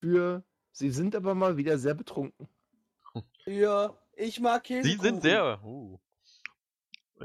Für 0.01 0.45
sie 0.73 0.91
sind 0.91 1.17
aber 1.17 1.35
mal 1.35 1.57
wieder 1.57 1.79
sehr 1.79 1.95
betrunken. 1.95 2.49
Für 3.45 3.99
ich 4.15 4.41
mag 4.41 4.67
Sie 4.67 4.75
Käsekuchen. 4.75 5.01
sind 5.01 5.23
sehr. 5.23 5.65
Uh. 5.65 5.99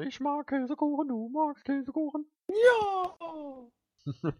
Ich 0.07 0.19
mag 0.19 0.47
Käsekuchen, 0.47 1.07
du 1.07 1.29
magst 1.29 1.65
Käsekuchen. 1.65 2.25
Ja. 2.47 3.67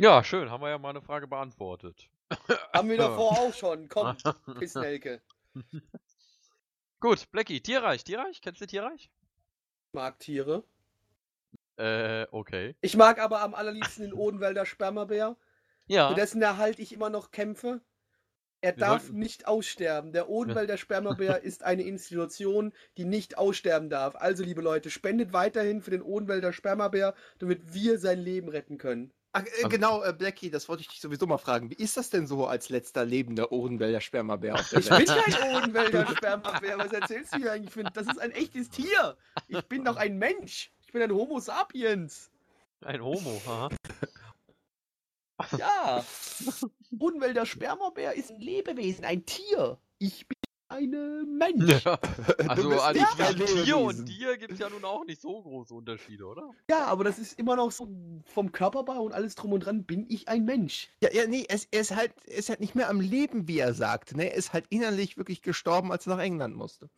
Ja, 0.00 0.22
schön, 0.22 0.48
haben 0.48 0.62
wir 0.62 0.70
ja 0.70 0.78
mal 0.78 0.90
eine 0.90 1.02
Frage 1.02 1.26
beantwortet. 1.26 2.08
Haben 2.72 2.88
wir 2.88 2.98
davor 2.98 3.32
auch 3.40 3.52
schon. 3.52 3.88
Komm, 3.88 4.16
Pissnelke. 4.56 5.20
Gut, 7.00 7.28
Blackie, 7.32 7.60
Tierreich, 7.60 8.04
Tierreich? 8.04 8.40
Kennst 8.40 8.60
du 8.60 8.66
Tierreich? 8.68 9.10
Ich 9.88 9.94
mag 9.94 10.20
Tiere. 10.20 10.62
Äh, 11.78 12.26
okay. 12.32 12.74
Ich 12.80 12.96
mag 12.96 13.20
aber 13.20 13.40
am 13.42 13.54
allerliebsten 13.54 14.04
den 14.04 14.12
Odenwälder 14.12 14.66
Spermabär. 14.66 15.36
Ja. 15.86 16.08
Für 16.08 16.14
dessen 16.14 16.42
Erhalt 16.42 16.78
ich 16.80 16.92
immer 16.92 17.08
noch 17.10 17.30
kämpfe. 17.30 17.80
Er 18.60 18.76
Wir 18.76 18.80
darf 18.80 19.02
sollten- 19.04 19.18
nicht 19.20 19.46
aussterben. 19.46 20.12
Der 20.12 20.28
Odenwälder 20.28 20.76
Spermabär 20.76 21.42
ist 21.44 21.62
eine 21.62 21.82
Institution, 21.82 22.72
die 22.96 23.04
nicht 23.04 23.38
aussterben 23.38 23.88
darf. 23.88 24.16
Also, 24.16 24.42
liebe 24.42 24.60
Leute, 24.60 24.90
spendet 24.90 25.32
weiterhin 25.32 25.80
für 25.80 25.92
den 25.92 26.02
Odenwälder 26.02 26.52
Spermabär, 26.52 27.14
damit 27.38 27.72
wir 27.72 27.98
sein 28.00 28.18
Leben 28.18 28.48
retten 28.48 28.76
können. 28.76 29.12
Ach, 29.32 29.44
äh, 29.62 29.68
genau, 29.68 30.02
äh, 30.02 30.12
Blackie, 30.12 30.50
das 30.50 30.68
wollte 30.68 30.80
ich 30.80 30.88
dich 30.88 31.00
sowieso 31.00 31.26
mal 31.26 31.38
fragen. 31.38 31.70
Wie 31.70 31.74
ist 31.80 31.96
das 31.96 32.10
denn 32.10 32.26
so 32.26 32.46
als 32.46 32.70
letzter 32.70 33.04
lebender 33.04 33.52
Ohrenwälder 33.52 34.00
Spermabär 34.00 34.54
auf 34.54 34.68
der 34.70 34.80
Ich 34.80 34.88
bin 34.88 34.98
Welt? 34.98 35.08
kein 35.08 35.54
Odenwälder 35.56 36.06
Spermabär. 36.16 36.78
Was 36.78 36.92
erzählst 36.92 37.34
du 37.34 37.38
hier 37.38 37.52
eigentlich? 37.52 37.86
Das 37.94 38.08
ist 38.08 38.18
ein 38.20 38.32
echtes 38.32 38.70
Tier. 38.70 39.16
Ich 39.46 39.62
bin 39.66 39.84
doch 39.84 39.96
ein 39.96 40.18
Mensch. 40.18 40.72
Ich 40.88 40.92
bin 40.92 41.02
ein 41.02 41.12
Homo 41.12 41.38
sapiens. 41.38 42.30
Ein 42.80 43.04
Homo, 43.04 43.42
haha. 43.46 43.68
Ja. 45.58 46.02
Odenwälder 46.98 47.44
Spermabär 47.44 48.14
ist 48.14 48.30
ein 48.30 48.40
Lebewesen, 48.40 49.04
ein 49.04 49.26
Tier. 49.26 49.78
Ich 49.98 50.26
bin 50.26 50.38
eine 50.68 51.24
Mensch. 51.26 51.84
Ja. 51.84 51.98
Also, 52.48 52.70
also 52.80 53.04
zwischen 53.16 53.64
Tier 53.64 53.78
und. 53.78 54.06
Tier 54.06 54.36
gibt 54.36 54.52
es 54.52 54.58
ja 54.58 54.68
nun 54.68 54.84
auch 54.84 55.04
nicht 55.04 55.20
so 55.20 55.40
große 55.42 55.74
Unterschiede, 55.74 56.24
oder? 56.26 56.50
Ja, 56.70 56.84
aber 56.86 57.04
das 57.04 57.18
ist 57.18 57.38
immer 57.38 57.56
noch 57.56 57.70
so 57.70 57.88
vom 58.24 58.52
Körperbau 58.52 59.02
und 59.02 59.12
alles 59.12 59.34
drum 59.34 59.52
und 59.52 59.60
dran 59.60 59.84
bin 59.84 60.06
ich 60.08 60.28
ein 60.28 60.44
Mensch. 60.44 60.88
Ja, 61.02 61.10
ja, 61.12 61.26
nee, 61.26 61.44
es, 61.48 61.66
er 61.70 61.80
ist 61.80 61.94
halt, 61.96 62.12
er 62.26 62.36
ist 62.38 62.48
halt 62.48 62.60
nicht 62.60 62.74
mehr 62.74 62.88
am 62.88 63.00
Leben, 63.00 63.48
wie 63.48 63.58
er 63.58 63.74
sagt. 63.74 64.16
Ne? 64.16 64.30
Er 64.30 64.36
ist 64.36 64.52
halt 64.52 64.66
innerlich 64.70 65.16
wirklich 65.16 65.42
gestorben, 65.42 65.90
als 65.92 66.06
er 66.06 66.16
nach 66.16 66.22
England 66.22 66.56
musste. 66.56 66.88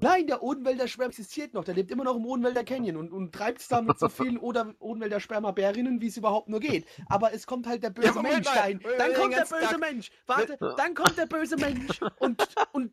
Nein, 0.00 0.26
der 0.26 0.42
Odenwälder 0.42 0.88
Sperm 0.88 1.08
existiert 1.10 1.54
noch. 1.54 1.64
Der 1.64 1.74
lebt 1.74 1.90
immer 1.90 2.04
noch 2.04 2.16
im 2.16 2.26
Odenwälder 2.26 2.64
Canyon 2.64 2.96
und, 2.96 3.12
und 3.12 3.32
treibt 3.32 3.60
es 3.60 3.68
da 3.68 3.80
mit 3.80 3.98
so 3.98 4.08
vielen 4.10 4.38
Oder 4.38 4.74
Odenwälder 4.80 5.20
Spermabärinnen, 5.20 6.00
wie 6.00 6.08
es 6.08 6.16
überhaupt 6.16 6.48
nur 6.48 6.60
geht. 6.60 6.86
Aber 7.08 7.32
es 7.32 7.46
kommt 7.46 7.66
halt 7.66 7.82
der 7.82 7.90
böse 7.90 8.08
Ja, 8.08 8.12
Moment 8.14 8.34
Mensch. 8.34 8.48
Moment, 8.48 8.84
Dann 8.98 9.14
kommt 9.14 9.34
der 9.34 9.40
böse 9.44 9.60
Tag- 9.66 9.80
Mensch. 9.80 10.10
Warte, 10.26 10.58
dann 10.76 10.94
kommt 10.94 11.16
der 11.16 11.26
böse 11.26 11.56
Mensch 11.56 12.00
und, 12.18 12.46
und 12.72 12.92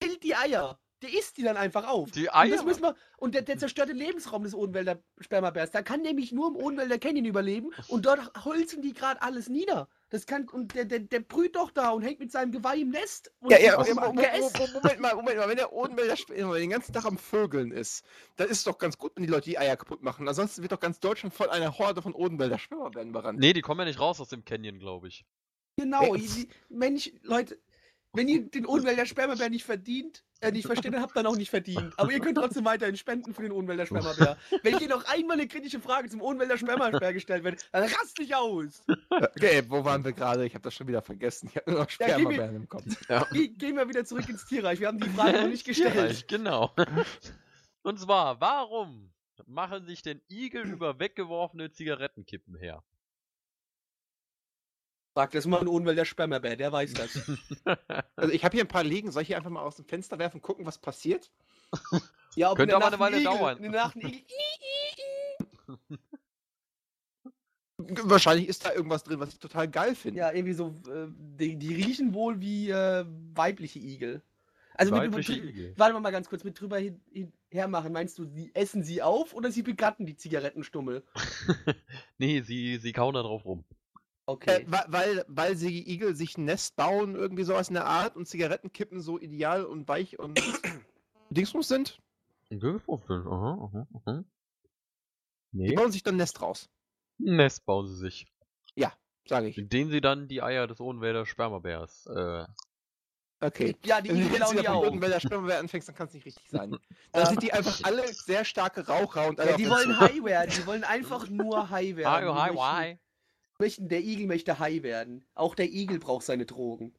killt 0.00 0.22
die 0.22 0.34
Eier. 0.34 0.78
Der 1.00 1.10
isst 1.16 1.36
die 1.36 1.44
dann 1.44 1.56
einfach 1.56 1.86
auf. 1.86 2.10
Die 2.10 2.22
Und, 2.24 2.34
Eier? 2.34 2.56
das 2.56 2.64
müssen 2.64 2.82
wir, 2.82 2.96
und 3.18 3.32
der, 3.32 3.42
der 3.42 3.56
zerstörte 3.56 3.92
Lebensraum 3.92 4.42
des 4.42 4.52
Odenwälder 4.52 5.00
Spermabärs, 5.20 5.70
da 5.70 5.80
kann 5.80 6.02
nämlich 6.02 6.32
nur 6.32 6.48
im 6.48 6.56
Odenwälder 6.56 6.98
Canyon 6.98 7.24
überleben 7.24 7.70
und 7.86 8.04
dort 8.04 8.18
holzen 8.44 8.82
die 8.82 8.94
gerade 8.94 9.22
alles 9.22 9.48
nieder. 9.48 9.88
Das 10.08 10.26
kann, 10.26 10.48
und 10.48 10.74
der, 10.74 10.86
der, 10.86 10.98
der 10.98 11.20
brüht 11.20 11.54
doch 11.54 11.70
da 11.70 11.90
und 11.90 12.02
hängt 12.02 12.18
mit 12.18 12.32
seinem 12.32 12.50
Geweih 12.50 12.78
im 12.78 12.88
Nest. 12.90 13.30
Und 13.38 13.52
Ja, 13.52 13.60
ja, 13.60 13.78
und- 13.78 13.88
und- 13.88 13.94
Moment. 13.94 14.72
Moment, 14.74 14.98
mal, 15.00 15.14
Moment 15.14 15.36
mal, 15.36 15.48
wenn 15.48 15.56
der 15.56 15.72
Odenwälder 15.72 16.16
den 16.58 16.70
ganzen 16.70 16.92
Tag 16.92 17.04
am 17.04 17.16
Vögeln 17.16 17.70
ist, 17.70 18.04
dann 18.34 18.48
ist 18.48 18.58
es 18.58 18.64
doch 18.64 18.78
ganz 18.78 18.98
gut, 18.98 19.12
wenn 19.14 19.22
die 19.22 19.30
Leute 19.30 19.50
die 19.50 19.58
Eier 19.58 19.76
kaputt 19.76 20.02
machen. 20.02 20.26
Ansonsten 20.26 20.62
wird 20.62 20.72
doch 20.72 20.80
ganz 20.80 20.98
Deutschland 20.98 21.32
von 21.32 21.48
einer 21.48 21.78
Horde 21.78 22.02
von 22.02 22.12
Odenwälder 22.12 22.58
Spermabären 22.58 23.10
überrannt. 23.10 23.38
Nee, 23.38 23.52
die 23.52 23.60
kommen 23.60 23.78
ja 23.82 23.84
nicht 23.86 24.00
raus 24.00 24.20
aus 24.20 24.30
dem 24.30 24.44
Canyon, 24.44 24.80
glaube 24.80 25.06
ich. 25.06 25.24
Genau, 25.76 26.16
die- 26.16 26.48
Mensch, 26.68 27.12
Leute, 27.22 27.56
wenn 28.18 28.26
ihr 28.26 28.50
den 28.50 28.66
Odenwälder 28.66 29.06
Spermabär 29.06 29.48
nicht 29.48 29.64
verdient, 29.64 30.24
äh, 30.40 30.50
nicht 30.50 30.66
versteht, 30.66 30.92
dann 30.92 31.02
habt 31.02 31.16
ihr 31.16 31.20
ihn 31.20 31.26
auch 31.26 31.36
nicht 31.36 31.50
verdient. 31.50 31.94
Aber 31.96 32.10
ihr 32.10 32.18
könnt 32.18 32.36
trotzdem 32.36 32.64
weiterhin 32.64 32.96
spenden 32.96 33.32
für 33.32 33.42
den 33.42 33.52
Odenwälder 33.52 33.86
Spermabär. 33.86 34.36
Wenn 34.64 34.76
dir 34.78 34.88
noch 34.88 35.04
einmal 35.06 35.36
eine 35.38 35.46
kritische 35.46 35.78
Frage 35.78 36.08
zum 36.08 36.20
Odenwälder 36.20 36.58
Spermabär 36.58 37.12
gestellt 37.12 37.44
wird, 37.44 37.68
dann 37.70 37.84
rast 37.84 38.18
dich 38.18 38.34
aus. 38.34 38.82
Okay, 39.08 39.62
wo 39.68 39.84
waren 39.84 40.04
wir 40.04 40.12
gerade? 40.12 40.44
Ich 40.46 40.54
habe 40.54 40.62
das 40.62 40.74
schon 40.74 40.88
wieder 40.88 41.00
vergessen. 41.00 41.48
Ich 41.48 41.56
habe 41.56 41.70
nur 41.70 41.80
noch 41.80 41.90
Ja, 41.90 42.08
Spermabären 42.08 42.56
im 42.56 42.68
Kopf. 42.68 42.84
Ge 43.30 43.48
gehen 43.48 43.76
wir 43.76 43.88
wieder 43.88 44.04
zurück 44.04 44.28
ins 44.28 44.44
Tierreich. 44.46 44.80
Wir 44.80 44.88
haben 44.88 44.98
die 44.98 45.08
Frage 45.10 45.42
noch 45.42 45.48
nicht 45.48 45.64
gestellt. 45.64 45.92
Tierreich, 45.92 46.26
genau. 46.26 46.74
Und 47.82 48.00
zwar, 48.00 48.40
warum 48.40 49.12
machen 49.46 49.86
sich 49.86 50.02
denn 50.02 50.20
Igel 50.28 50.68
über 50.68 50.98
weggeworfene 50.98 51.70
Zigarettenkippen 51.70 52.56
her? 52.56 52.82
Frag 55.18 55.32
das 55.32 55.46
mal 55.46 55.58
einen 55.58 55.66
Odenwälder 55.66 56.04
Spermabär, 56.04 56.54
der 56.54 56.70
weiß 56.70 56.92
das. 56.92 57.18
Also 58.14 58.32
ich 58.32 58.44
habe 58.44 58.56
hier 58.56 58.62
ein 58.62 58.68
paar 58.68 58.84
liegen. 58.84 59.10
Soll 59.10 59.22
ich 59.22 59.26
hier 59.26 59.36
einfach 59.36 59.50
mal 59.50 59.62
aus 59.62 59.74
dem 59.74 59.84
Fenster 59.84 60.16
werfen, 60.20 60.40
gucken, 60.40 60.64
was 60.64 60.78
passiert? 60.78 61.32
Ja, 62.36 62.52
ob 62.52 62.56
Könnte 62.56 62.76
der 62.78 62.86
aber 62.86 62.96
Nacht 62.96 63.02
eine 63.02 63.16
ein 63.16 63.24
Weile 63.24 63.58
dauern. 63.58 63.72
Der 63.72 63.84
ein. 63.86 64.00
G- 67.78 68.02
Wahrscheinlich 68.04 68.46
ist 68.48 68.64
da 68.64 68.72
irgendwas 68.72 69.02
drin, 69.02 69.18
was 69.18 69.30
ich 69.30 69.40
total 69.40 69.66
geil 69.66 69.96
finde. 69.96 70.20
Ja, 70.20 70.30
irgendwie 70.30 70.52
so, 70.52 70.68
äh, 70.86 71.08
die, 71.10 71.56
die 71.56 71.74
riechen 71.74 72.14
wohl 72.14 72.40
wie 72.40 72.70
äh, 72.70 73.04
weibliche 73.34 73.80
Igel. 73.80 74.22
Also 74.74 74.92
mit, 74.92 75.02
Weibliche 75.02 75.32
mit, 75.32 75.44
Igel. 75.46 75.74
Warte 75.76 75.94
mal, 75.94 76.00
mal 76.00 76.12
ganz 76.12 76.28
kurz, 76.28 76.44
mit 76.44 76.60
drüber 76.60 76.78
hin, 76.78 77.00
hin, 77.10 77.32
hermachen. 77.50 77.92
Meinst 77.92 78.20
du, 78.20 78.24
sie 78.26 78.54
essen 78.54 78.84
sie 78.84 79.02
auf 79.02 79.34
oder 79.34 79.50
sie 79.50 79.62
begatten 79.62 80.06
die 80.06 80.14
Zigarettenstummel? 80.14 81.02
nee, 82.18 82.40
sie, 82.42 82.76
sie 82.76 82.92
kauen 82.92 83.14
da 83.14 83.22
drauf 83.22 83.44
rum. 83.44 83.64
Okay. 84.28 84.62
Äh, 84.62 84.64
weil, 84.88 85.24
weil 85.26 85.56
sie 85.56 85.90
Igel 85.90 86.14
sich 86.14 86.36
ein 86.36 86.44
Nest 86.44 86.76
bauen, 86.76 87.14
irgendwie 87.14 87.44
sowas 87.44 87.68
in 87.68 87.74
der 87.74 87.86
Art 87.86 88.14
und 88.14 88.26
Zigarettenkippen 88.28 89.00
so 89.00 89.18
ideal 89.18 89.64
und 89.64 89.88
weich 89.88 90.18
und 90.18 90.38
Dingsbums 91.30 91.68
sind. 91.68 91.98
Aha, 93.26 93.70
aha, 93.72 93.86
aha. 93.94 94.24
Die 95.52 95.58
Nee. 95.62 95.72
bauen 95.74 95.90
sich 95.92 96.02
dann 96.02 96.14
ein 96.16 96.18
Nest 96.18 96.42
raus, 96.42 96.68
Ein 97.18 97.36
Nest 97.36 97.64
bauen 97.64 97.86
sie 97.86 97.96
sich. 97.96 98.26
sage 99.26 99.48
ich. 99.48 99.56
In 99.58 99.68
denen 99.70 99.90
sie 99.90 100.00
dann 100.02 100.28
die 100.28 100.42
Eier 100.42 100.66
des 100.66 100.80
Odenwälder 100.80 101.24
Spermabärs. 101.26 102.06
Äh, 102.06 102.44
Okay. 103.40 103.76
ja, 103.84 104.00
die 104.00 104.08
Wenn 104.10 104.26
Igel 104.26 104.62
die 104.62 104.68
auch. 104.68 104.82
unten 104.86 105.00
bei 105.00 105.08
der 105.08 105.20
Spermabär 105.20 105.58
anfängst, 105.60 105.88
dann 105.88 105.94
kann 105.94 106.08
es 106.08 106.14
nicht 106.14 106.26
richtig 106.26 106.50
sein. 106.50 106.76
Da 107.12 107.26
sind 107.26 107.42
die 107.42 107.52
einfach 107.52 107.78
alle 107.84 108.06
sehr 108.12 108.44
starke 108.44 108.86
Raucher 108.86 109.28
und 109.28 109.38
alle 109.40 109.50
Ja, 109.50 109.54
auf 109.56 109.60
die 109.62 109.70
wollen. 109.70 110.00
High 110.00 110.24
werden. 110.24 110.50
Die 110.54 110.66
wollen 110.66 110.84
einfach 110.84 111.28
nur 111.30 111.70
High 111.70 111.96
werden. 111.96 112.34
hi, 112.34 112.50
Die 112.52 112.58
hi, 112.58 112.98
möchten- 113.58 113.88
der 113.88 114.00
Igel 114.00 114.26
möchte 114.26 114.58
High 114.58 114.82
werden. 114.82 115.24
Auch 115.34 115.54
der 115.54 115.66
Igel 115.66 115.98
braucht 115.98 116.24
seine 116.24 116.46
Drogen. 116.46 116.94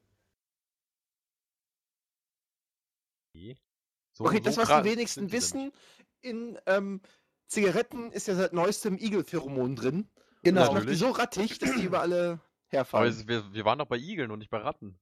So, 4.12 4.26
Okay, 4.26 4.40
das, 4.42 4.58
was 4.58 4.68
die 4.68 4.90
wenigsten 4.90 5.32
wissen, 5.32 5.72
in 6.22 6.60
ähm, 6.66 7.02
Zigaretten 7.48 8.12
ist 8.12 8.28
ja 8.28 8.36
seit 8.36 8.54
neuestem 8.54 8.98
Igelpheromon 8.98 9.76
drin. 9.76 10.10
Genau. 10.44 10.62
Das 10.66 10.74
macht 10.74 10.90
die 10.90 10.96
so 10.96 11.12
rattig, 11.12 11.60
dass 11.60 11.74
die 11.76 11.84
über 11.84 12.02
alle. 12.02 12.32
Aber 12.34 12.42
herfallen. 12.78 13.12
es, 13.12 13.28
wir, 13.28 13.52
wir 13.54 13.66
waren 13.66 13.80
doch 13.80 13.88
bei 13.88 13.98
Igeln 13.98 14.30
und 14.32 14.40
nicht 14.40 14.52
bei 14.52 14.60
Ratten. 14.60 15.00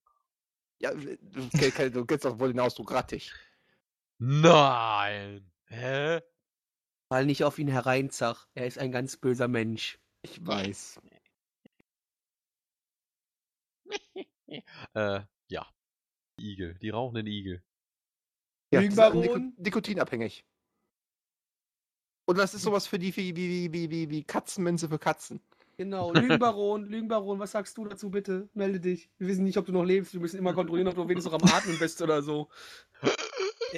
Ja, 0.79 0.93
du, 0.93 1.17
du, 1.17 1.89
du 1.91 2.05
kennst 2.05 2.23
doch 2.25 2.39
wohl 2.39 2.53
den 2.53 2.59
Ausdruck 2.59 2.91
rattig. 2.91 3.33
Nein! 4.19 5.51
Hä? 5.65 6.21
Fall 7.11 7.25
nicht 7.25 7.43
auf 7.43 7.59
ihn 7.59 7.67
herein, 7.67 8.09
Zach. 8.09 8.47
Er 8.53 8.67
ist 8.67 8.77
ein 8.77 8.91
ganz 8.91 9.17
böser 9.17 9.47
Mensch. 9.47 9.99
Ich 10.21 10.45
weiß. 10.45 10.99
äh, 14.93 15.21
ja. 15.49 15.67
Igel, 16.39 16.75
die 16.75 16.89
rauchenden 16.89 17.27
Igel. 17.27 17.63
Ja, 18.71 18.81
die 18.81 18.87
sind 18.87 18.99
alle 18.99 19.15
Lügenbaron? 19.15 19.45
Niko 19.47 19.61
nikotinabhängig. 19.61 20.45
Und 22.25 22.37
das 22.37 22.53
ist 22.53 22.63
sowas 22.63 22.87
für 22.87 22.99
die 22.99 23.15
wie, 23.15 23.35
wie, 23.35 23.71
wie, 23.71 23.89
wie, 23.89 24.09
wie 24.09 24.23
Katzenminze 24.23 24.89
für 24.89 24.99
Katzen. 24.99 25.41
Genau, 25.77 26.11
Lügenbaron, 26.13 26.85
Lügenbaron, 26.85 27.39
was 27.39 27.51
sagst 27.51 27.77
du 27.77 27.85
dazu 27.85 28.09
bitte? 28.09 28.49
Melde 28.53 28.79
dich. 28.79 29.09
Wir 29.17 29.27
wissen 29.27 29.43
nicht, 29.45 29.57
ob 29.57 29.65
du 29.65 29.71
noch 29.71 29.83
lebst. 29.85 30.13
Wir 30.13 30.19
müssen 30.19 30.37
immer 30.37 30.53
kontrollieren, 30.53 30.87
ob 30.89 30.95
du 30.95 31.07
wenigstens 31.07 31.31
noch 31.31 31.41
am 31.41 31.49
Atmen 31.49 31.79
bist 31.79 32.01
oder 32.01 32.21
so. 32.21 32.49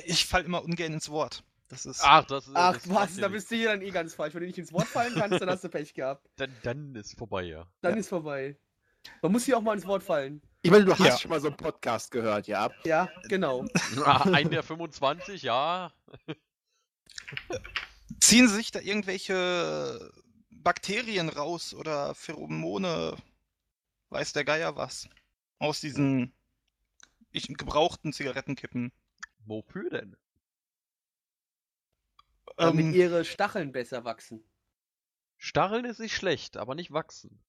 Ich 0.05 0.26
fall 0.26 0.45
immer 0.45 0.63
ungern 0.63 0.93
ins 0.93 1.09
Wort. 1.09 1.43
Das 1.67 1.86
ist. 1.86 2.01
Ach, 2.03 2.26
das 2.26 2.47
ist. 2.47 2.55
Ach 2.55 2.74
das 2.74 2.89
was, 2.89 3.17
da 3.17 3.28
bist 3.28 3.51
du 3.51 3.55
hier 3.55 3.70
dann 3.70 3.82
eh 3.82 3.91
ganz 3.91 4.15
falsch. 4.15 4.34
Wenn 4.34 4.41
du 4.41 4.47
nicht 4.47 4.57
ins 4.57 4.74
Wort 4.74 4.88
fallen 4.88 5.13
kannst, 5.13 5.39
dann 5.39 5.49
hast 5.49 5.63
du 5.63 5.70
Pech 5.70 5.93
gehabt. 5.93 6.28
Dann, 6.38 6.51
dann 6.63 6.95
ist 6.95 7.15
vorbei, 7.17 7.43
ja. 7.43 7.67
Dann 7.82 7.93
Ja. 7.93 7.99
ist 7.99 8.09
vorbei. 8.09 8.57
Man 9.22 9.32
muss 9.32 9.45
hier 9.45 9.58
auch 9.58 9.62
mal 9.62 9.74
ins 9.74 9.86
Wort 9.88 10.04
fallen. 10.04 10.41
Ich 10.62 10.72
meine, 10.72 10.86
du 10.86 10.91
hast 10.91 11.00
Ja. 11.00 11.18
schon 11.18 11.30
mal 11.32 11.39
so 11.39 11.47
einen 11.47 11.58
Podcast 11.58 12.12
gehört, 12.12 12.47
ja? 12.47 12.70
Ja, 12.86 13.10
genau. 13.28 13.66
Ah, 14.04 14.30
Ein 14.32 14.50
der 14.50 14.64
25, 14.64 15.41
ja. 15.43 15.93
Ziehen 18.20 18.47
sich 18.50 18.72
da 18.72 18.80
irgendwelche 18.80 20.12
Bakterien 20.50 21.30
raus 21.30 21.74
oder 21.74 22.14
Pheromone, 22.16 23.16
weiß 24.10 24.34
der 24.34 24.43
Geier 24.43 24.76
was, 24.76 25.08
aus 25.60 25.80
diesen 25.80 26.34
ich, 27.32 27.47
gebrauchten 27.47 28.12
Zigarettenkippen? 28.12 28.91
Wofür 29.45 29.89
denn? 29.89 30.18
Damit 32.58 32.88
Ähm, 32.88 32.93
ihre 32.93 33.24
Stacheln 33.24 33.72
besser 33.72 34.04
wachsen. 34.04 34.43
Stacheln 35.38 35.86
ist 35.86 36.00
nicht 36.00 36.16
schlecht, 36.16 36.58
aber 36.58 36.76
nicht 36.76 36.91
wachsen. 36.91 37.39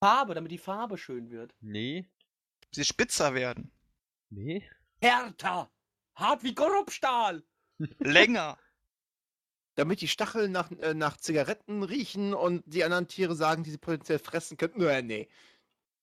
Farbe, 0.00 0.34
damit 0.34 0.52
die 0.52 0.58
Farbe 0.58 0.96
schön 0.98 1.30
wird. 1.30 1.54
Nee. 1.60 2.08
sie 2.72 2.84
spitzer 2.84 3.34
werden, 3.34 3.72
Nee. 4.30 4.68
Härter! 5.00 5.70
Hart 6.14 6.42
wie 6.42 6.54
Korrupstahl! 6.54 7.44
länger. 7.98 8.58
Damit 9.76 10.00
die 10.00 10.08
Stacheln 10.08 10.50
nach, 10.50 10.70
äh, 10.72 10.94
nach 10.94 11.16
Zigaretten 11.16 11.84
riechen 11.84 12.34
und 12.34 12.64
die 12.66 12.82
anderen 12.84 13.06
Tiere 13.06 13.36
sagen, 13.36 13.62
die 13.62 13.70
sie 13.70 13.78
potenziell 13.78 14.18
fressen 14.18 14.56
könnten. 14.56 14.80
Nö, 14.80 15.02
nee. 15.02 15.28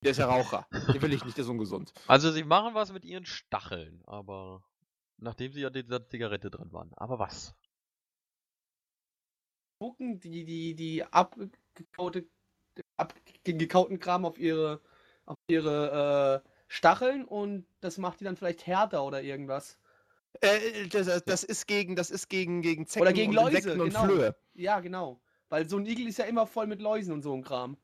Der 0.01 0.11
ist 0.11 0.17
ja 0.17 0.27
Raucher. 0.27 0.67
Den 0.93 1.01
will 1.01 1.13
ich 1.13 1.25
nicht, 1.25 1.37
der 1.37 1.43
ist 1.43 1.49
ungesund. 1.49 1.93
Also 2.07 2.31
sie 2.31 2.43
machen 2.43 2.73
was 2.73 2.91
mit 2.93 3.05
ihren 3.05 3.25
Stacheln, 3.25 4.01
aber 4.05 4.63
nachdem 5.17 5.51
sie 5.51 5.61
ja 5.61 5.69
dieser 5.69 6.07
Zigarette 6.07 6.49
dran 6.49 6.71
waren. 6.71 6.93
Aber 6.95 7.19
was? 7.19 7.55
Spucken 9.75 10.19
die, 10.19 10.45
die, 10.45 10.75
die 10.75 11.03
abgekaute, 11.03 12.29
ab, 12.97 13.13
den 13.47 13.57
gekauten 13.57 13.99
Kram 13.99 14.25
auf 14.25 14.37
ihre, 14.37 14.81
auf 15.25 15.37
ihre 15.47 16.43
äh, 16.45 16.49
Stacheln 16.67 17.25
und 17.25 17.65
das 17.81 17.97
macht 17.97 18.19
die 18.19 18.23
dann 18.23 18.37
vielleicht 18.37 18.65
härter 18.65 19.03
oder 19.03 19.21
irgendwas. 19.21 19.77
Äh, 20.41 20.87
das, 20.87 21.23
das 21.23 21.43
ist 21.43 21.67
gegen, 21.67 21.95
das 21.95 22.09
ist 22.09 22.29
gegen, 22.29 22.61
gegen 22.61 22.87
Zecken 22.87 23.01
Oder 23.01 23.13
gegen 23.13 23.29
und 23.29 23.35
Läuse, 23.35 23.57
Insekten 23.57 23.81
und 23.81 23.89
genau. 23.89 24.05
Flöhe. 24.05 24.35
Ja, 24.53 24.79
genau. 24.79 25.21
Weil 25.49 25.69
so 25.69 25.77
ein 25.77 25.85
Igel 25.85 26.07
ist 26.07 26.17
ja 26.17 26.25
immer 26.25 26.47
voll 26.47 26.67
mit 26.67 26.81
Läusen 26.81 27.13
und 27.13 27.21
so 27.21 27.33
ein 27.33 27.43
Kram. 27.43 27.77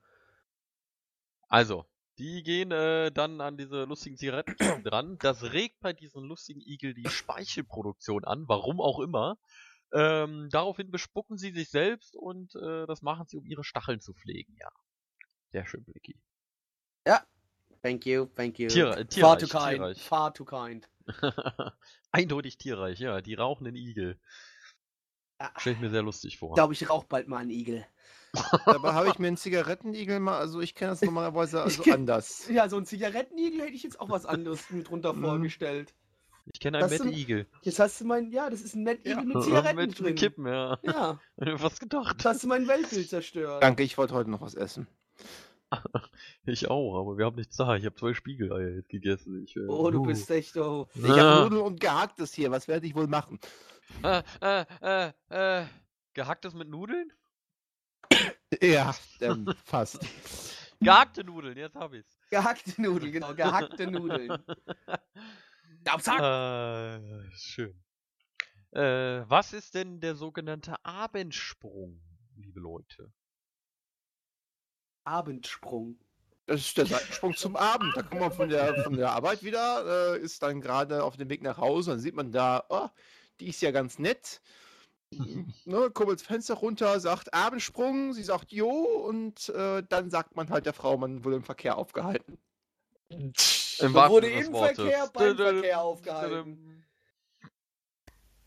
Also, 1.47 1.85
die 2.17 2.43
gehen 2.43 2.71
äh, 2.71 3.11
dann 3.11 3.41
an 3.41 3.57
diese 3.57 3.83
lustigen 3.83 4.17
Zigaretten 4.17 4.55
dran. 4.83 5.17
Das 5.19 5.53
regt 5.53 5.79
bei 5.79 5.93
diesen 5.93 6.23
lustigen 6.23 6.61
Igel 6.61 6.93
die 6.93 7.09
Speichelproduktion 7.09 8.25
an, 8.25 8.45
warum 8.47 8.81
auch 8.81 8.99
immer. 8.99 9.37
Ähm, 9.93 10.47
daraufhin 10.49 10.89
bespucken 10.89 11.37
sie 11.37 11.51
sich 11.51 11.69
selbst 11.69 12.15
und 12.15 12.55
äh, 12.55 12.85
das 12.87 13.01
machen 13.01 13.25
sie, 13.27 13.37
um 13.37 13.45
ihre 13.45 13.63
Stacheln 13.63 13.99
zu 13.99 14.13
pflegen, 14.13 14.55
ja. 14.57 14.69
Sehr 15.51 15.65
schön, 15.65 15.83
Blicky. 15.83 16.15
Thank 17.83 18.05
you, 18.05 18.25
thank 18.35 18.59
you. 18.59 18.67
Tier, 18.67 18.89
äh, 18.91 19.05
Far 19.19 19.39
tierreich, 19.39 19.39
too 19.39 19.57
kind. 19.57 19.69
tierreich. 19.71 20.03
Far 20.03 20.33
too 20.35 20.45
kind. 20.45 20.89
Eindeutig 22.11 22.59
tierreich, 22.59 22.99
ja. 22.99 23.21
Die 23.21 23.33
rauchenden 23.33 23.75
Igel. 23.75 24.19
Ja, 25.41 25.51
Stell 25.57 25.73
ich 25.73 25.79
mir 25.79 25.89
sehr 25.89 26.03
lustig 26.03 26.37
vor. 26.37 26.51
ich 26.51 26.55
glaube, 26.57 26.73
ich 26.73 26.87
rauche 26.91 27.07
bald 27.09 27.27
mal 27.27 27.37
einen 27.39 27.49
Igel. 27.49 27.83
Dabei 28.67 28.93
habe 28.93 29.07
ich 29.09 29.17
mir 29.17 29.29
einen 29.29 29.37
Zigarettenigel 29.37 30.19
mal, 30.19 30.37
also 30.37 30.61
ich 30.61 30.75
kenne 30.75 30.91
das 30.91 31.01
normalerweise 31.01 31.63
also 31.63 31.81
kenn- 31.81 31.93
anders. 31.95 32.47
Ja, 32.49 32.69
so 32.69 32.77
ein 32.77 32.85
Zigarettenigel 32.85 33.61
hätte 33.61 33.73
ich 33.73 33.81
jetzt 33.81 33.99
auch 33.99 34.11
was 34.11 34.27
anderes 34.27 34.69
mir 34.69 34.83
drunter 34.83 35.13
Mhm. 35.13 35.23
vorgestellt. 35.23 35.95
Ich 36.53 36.59
kenne 36.59 36.77
einen 36.77 36.87
Das 36.87 36.99
sind- 36.99 37.07
Mettigel. 37.09 37.47
Jetzt 37.63 37.79
hast 37.79 37.99
du 37.99 38.05
mein, 38.05 38.31
ja, 38.31 38.51
das 38.51 38.61
ist 38.61 38.75
ein 38.75 38.83
Mettigel 38.83 39.13
Ja. 39.17 39.23
mit 39.23 39.43
Zigaretten 39.43 39.75
mit, 39.75 39.97
drin. 39.97 40.05
mit 40.05 40.19
Kippen, 40.19 40.45
ja. 40.45 40.77
Ja, 40.83 41.19
Was 41.37 41.79
gedacht. 41.79 42.17
jetzt 42.17 42.25
hast 42.25 42.43
du 42.43 42.47
mein 42.47 42.67
Weltbild 42.67 43.09
zerstört. 43.09 43.63
Danke, 43.63 43.81
ich 43.81 43.97
wollte 43.97 44.13
heute 44.13 44.29
noch 44.29 44.41
was 44.41 44.53
essen. 44.53 44.87
Ich 46.45 46.69
auch, 46.69 46.99
aber 46.99 47.17
wir 47.17 47.25
haben 47.25 47.35
nichts 47.37 47.55
da. 47.55 47.75
Ich 47.75 47.85
habe 47.85 47.95
zwei 47.95 48.13
Spiegeleier 48.13 48.69
jetzt 48.75 48.89
gegessen. 48.89 49.43
Ich, 49.43 49.55
äh, 49.55 49.65
Oh, 49.67 49.89
du 49.89 49.99
uh. 50.01 50.03
bist 50.05 50.29
echt 50.31 50.57
oh. 50.57 50.87
Ich 50.95 51.05
Ah. 51.05 51.17
habe 51.17 51.43
Nudeln 51.45 51.61
und 51.61 51.79
Gehacktes 51.79 52.33
hier, 52.33 52.51
was 52.51 52.67
werde 52.67 52.87
ich 52.87 52.95
wohl 52.95 53.07
machen? 53.07 53.39
Äh, 54.03 54.21
äh, 54.41 54.65
äh, 54.81 55.11
äh. 55.61 55.65
Gehacktes 56.13 56.53
mit 56.53 56.67
Nudeln? 56.69 57.11
Ja, 58.61 58.93
ähm, 59.21 59.53
fast. 59.63 59.99
Gehackte 60.81 61.23
Nudeln, 61.23 61.55
jetzt 61.57 61.75
hab 61.75 61.93
ich's. 61.93 62.17
Gehackte 62.29 62.81
Nudeln, 62.81 63.11
genau, 63.11 63.33
gehackte 63.33 63.89
Nudeln. 63.89 64.29
Absack! 65.87 66.19
Äh, 66.19 67.31
schön. 67.33 67.81
Äh, 68.71 69.23
was 69.29 69.53
ist 69.53 69.73
denn 69.75 69.99
der 70.01 70.15
sogenannte 70.15 70.83
Abendsprung, 70.83 72.01
liebe 72.35 72.59
Leute? 72.59 73.11
Abendsprung. 75.03 75.97
Das 76.47 76.61
ist 76.61 76.77
der 76.77 76.85
Seitensprung 76.85 77.35
zum 77.35 77.55
Abend. 77.55 77.95
Da 77.95 78.01
kommt 78.03 78.21
man 78.21 78.31
von 78.31 78.49
der, 78.49 78.83
von 78.83 78.97
der 78.97 79.11
Arbeit 79.11 79.43
wieder, 79.43 80.15
äh, 80.15 80.19
ist 80.19 80.43
dann 80.43 80.59
gerade 80.61 81.03
auf 81.03 81.17
dem 81.17 81.29
Weg 81.29 81.41
nach 81.43 81.57
Hause, 81.57 81.91
dann 81.91 81.99
sieht 81.99 82.15
man 82.15 82.31
da, 82.31 82.65
oh, 82.69 82.89
die 83.39 83.47
ist 83.47 83.61
ja 83.61 83.71
ganz 83.71 83.99
nett. 83.99 84.41
ne, 85.65 85.89
kurbelt 85.91 86.19
das 86.19 86.27
Fenster 86.27 86.55
runter, 86.55 86.99
sagt 86.99 87.33
Abendsprung, 87.33 88.13
sie 88.13 88.23
sagt 88.23 88.51
Jo 88.51 88.69
und 88.69 89.49
äh, 89.49 89.83
dann 89.87 90.09
sagt 90.09 90.35
man 90.35 90.49
halt 90.49 90.65
der 90.65 90.73
Frau, 90.73 90.97
man 90.97 91.23
wurde 91.23 91.37
im 91.37 91.43
Verkehr 91.43 91.77
aufgehalten. 91.77 92.37
Im 93.09 93.33
Man 93.91 94.09
wurde 94.09 94.29
im 94.29 94.53
Wortes. 94.53 94.77
Verkehr 94.77 95.09
beim 95.13 95.35
Verkehr 95.35 95.81
aufgehalten. 95.81 96.85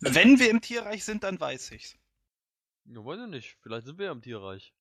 Wenn 0.01 0.39
wir 0.39 0.51
im 0.51 0.61
Tierreich 0.61 1.05
sind, 1.05 1.23
dann 1.25 1.39
weiß 1.39 1.71
ich's. 1.73 1.97
Ja, 2.87 3.05
weiß 3.05 3.21
ich 3.21 3.29
nicht. 3.29 3.57
Vielleicht 3.61 3.87
sind 3.87 3.99
wir 3.99 4.07
ja 4.07 4.13
im 4.13 4.23
Tierreich. 4.23 4.75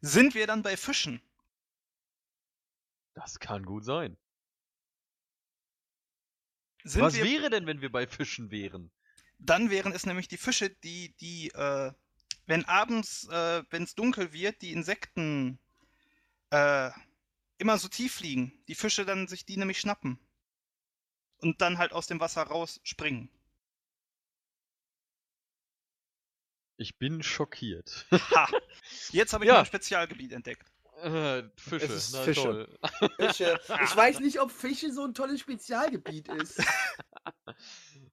Sind 0.00 0.34
wir 0.34 0.46
dann 0.46 0.62
bei 0.62 0.76
Fischen? 0.76 1.20
Das 3.14 3.38
kann 3.40 3.64
gut 3.64 3.84
sein. 3.84 4.16
Sind 6.84 7.02
Was 7.02 7.14
wir, 7.14 7.24
wäre 7.24 7.50
denn, 7.50 7.66
wenn 7.66 7.80
wir 7.80 7.90
bei 7.90 8.06
Fischen 8.06 8.50
wären? 8.50 8.92
dann 9.38 9.70
wären 9.70 9.92
es 9.92 10.06
nämlich 10.06 10.28
die 10.28 10.36
Fische, 10.36 10.70
die, 10.70 11.14
die, 11.16 11.48
äh, 11.50 11.92
wenn 12.46 12.64
abends, 12.64 13.28
äh, 13.28 13.62
wenn 13.70 13.84
es 13.84 13.94
dunkel 13.94 14.32
wird, 14.32 14.62
die 14.62 14.72
Insekten 14.72 15.58
äh, 16.50 16.90
immer 17.58 17.78
so 17.78 17.88
tief 17.88 18.14
fliegen. 18.14 18.52
Die 18.68 18.74
Fische 18.74 19.04
dann 19.04 19.28
sich 19.28 19.44
die 19.46 19.56
nämlich 19.56 19.80
schnappen. 19.80 20.18
Und 21.38 21.60
dann 21.60 21.78
halt 21.78 21.92
aus 21.92 22.08
dem 22.08 22.20
Wasser 22.20 22.42
rausspringen. 22.42 23.30
Ich 26.78 26.96
bin 26.96 27.22
schockiert. 27.22 28.06
Ha! 28.12 28.48
Jetzt 29.10 29.32
habe 29.34 29.44
ich 29.44 29.48
Ja. 29.48 29.58
ein 29.60 29.66
Spezialgebiet 29.66 30.32
entdeckt. 30.32 30.66
Äh, 31.02 31.42
Fische, 31.56 31.84
Es 31.86 31.90
ist 31.92 32.12
na 32.14 32.22
Fische. 32.22 32.42
toll. 32.42 32.78
Fische. 33.18 33.60
Ich 33.84 33.96
weiß 33.96 34.20
nicht, 34.20 34.40
ob 34.40 34.50
Fische 34.50 34.92
so 34.92 35.04
ein 35.04 35.12
tolles 35.14 35.40
Spezialgebiet 35.40 36.28
ist. 36.28 36.62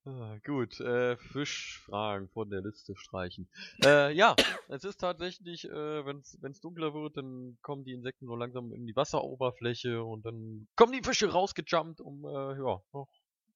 Ah, 0.07 0.37
Gut, 0.45 0.79
äh, 0.81 1.17
Fischfragen 1.17 2.29
von 2.29 2.49
der 2.51 2.61
Liste 2.61 2.95
streichen. 2.95 3.47
Äh, 3.83 4.13
ja, 4.13 4.35
es 4.67 4.83
ist 4.83 4.97
tatsächlich, 4.99 5.65
äh, 5.65 6.05
wenn 6.05 6.19
es 6.51 6.61
dunkler 6.61 6.93
wird, 6.93 7.17
dann 7.17 7.57
kommen 7.63 7.83
die 7.85 7.93
Insekten 7.93 8.27
so 8.27 8.35
langsam 8.35 8.71
in 8.71 8.85
die 8.85 8.95
Wasseroberfläche 8.95 10.03
und 10.03 10.23
dann 10.25 10.67
kommen 10.75 10.91
die 10.93 11.01
Fische 11.03 11.31
rausgejumpt, 11.31 12.01
um, 12.01 12.23
äh, 12.25 12.29
ja, 12.57 12.81
noch 12.93 13.09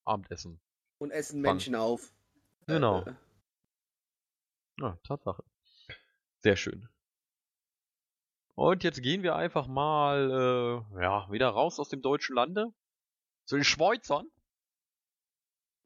Abendessen. 0.05 0.59
Und 0.97 1.11
essen 1.11 1.43
Fang. 1.43 1.53
Menschen 1.53 1.75
auf. 1.75 2.11
Genau. 2.65 3.05
Ja, 4.79 4.97
Tatsache. 5.03 5.43
Sehr 6.39 6.55
schön. 6.55 6.87
Und 8.55 8.83
jetzt 8.83 9.01
gehen 9.01 9.23
wir 9.23 9.35
einfach 9.35 9.67
mal, 9.67 10.85
äh, 10.95 11.01
ja, 11.01 11.31
wieder 11.31 11.49
raus 11.49 11.79
aus 11.79 11.89
dem 11.89 12.01
deutschen 12.01 12.35
Lande. 12.35 12.73
Zu 13.45 13.55
den 13.55 13.63
Schweizern. 13.63 14.27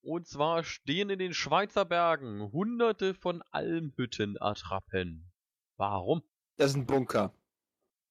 Und 0.01 0.27
zwar 0.27 0.63
stehen 0.63 1.09
in 1.09 1.19
den 1.19 1.33
Schweizer 1.33 1.85
Bergen 1.85 2.51
hunderte 2.51 3.13
von 3.13 3.41
Almhüttenattrappen. 3.51 5.31
Warum? 5.77 6.23
Das 6.57 6.71
ist 6.71 6.75
ein 6.75 6.85
Bunker. 6.85 7.33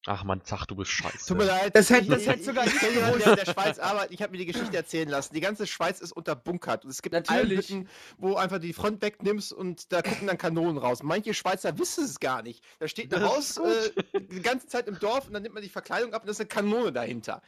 Ach 0.06 0.24
man, 0.24 0.40
sag, 0.44 0.66
du 0.66 0.74
bist 0.74 0.90
scheiße. 0.90 1.28
Tut 1.28 1.36
mir 1.38 1.44
leid. 1.44 1.76
Das 1.76 1.88
hätte- 1.88 2.02
ich- 2.02 2.08
das 2.08 2.26
hätte 2.26 2.42
sogar 2.42 2.64
jemanden, 2.66 2.94
gewusst. 3.20 3.24
der 3.26 3.38
in 3.38 3.44
der 3.44 3.52
Schweiz 3.52 3.78
arbeitet. 3.78 4.10
Ich 4.12 4.20
habe 4.20 4.32
mir 4.32 4.38
die 4.38 4.46
Geschichte 4.46 4.76
erzählen 4.76 5.08
lassen. 5.08 5.32
Die 5.32 5.40
ganze 5.40 5.64
Schweiz 5.66 6.00
ist 6.00 6.10
unterbunkert. 6.10 6.84
Und 6.84 6.90
es 6.90 7.02
gibt 7.02 7.12
Natürlich. 7.12 7.70
Almhütten, 7.70 7.88
wo 8.18 8.34
einfach 8.34 8.58
die 8.58 8.72
Front 8.72 9.00
wegnimmst 9.00 9.52
und 9.52 9.92
da 9.92 10.02
gucken 10.02 10.26
dann 10.26 10.38
Kanonen 10.38 10.78
raus. 10.78 11.04
Manche 11.04 11.34
Schweizer 11.34 11.78
wissen 11.78 12.04
es 12.04 12.18
gar 12.18 12.42
nicht. 12.42 12.64
Da 12.80 12.88
steht 12.88 13.14
ein 13.14 13.22
Haus 13.22 13.58
äh, 13.58 13.92
die 14.18 14.42
ganze 14.42 14.66
Zeit 14.66 14.88
im 14.88 14.98
Dorf 14.98 15.28
und 15.28 15.34
dann 15.34 15.42
nimmt 15.44 15.54
man 15.54 15.62
die 15.62 15.68
Verkleidung 15.68 16.14
ab 16.14 16.22
und 16.22 16.26
da 16.26 16.32
ist 16.32 16.40
eine 16.40 16.48
Kanone 16.48 16.90
dahinter. 16.92 17.40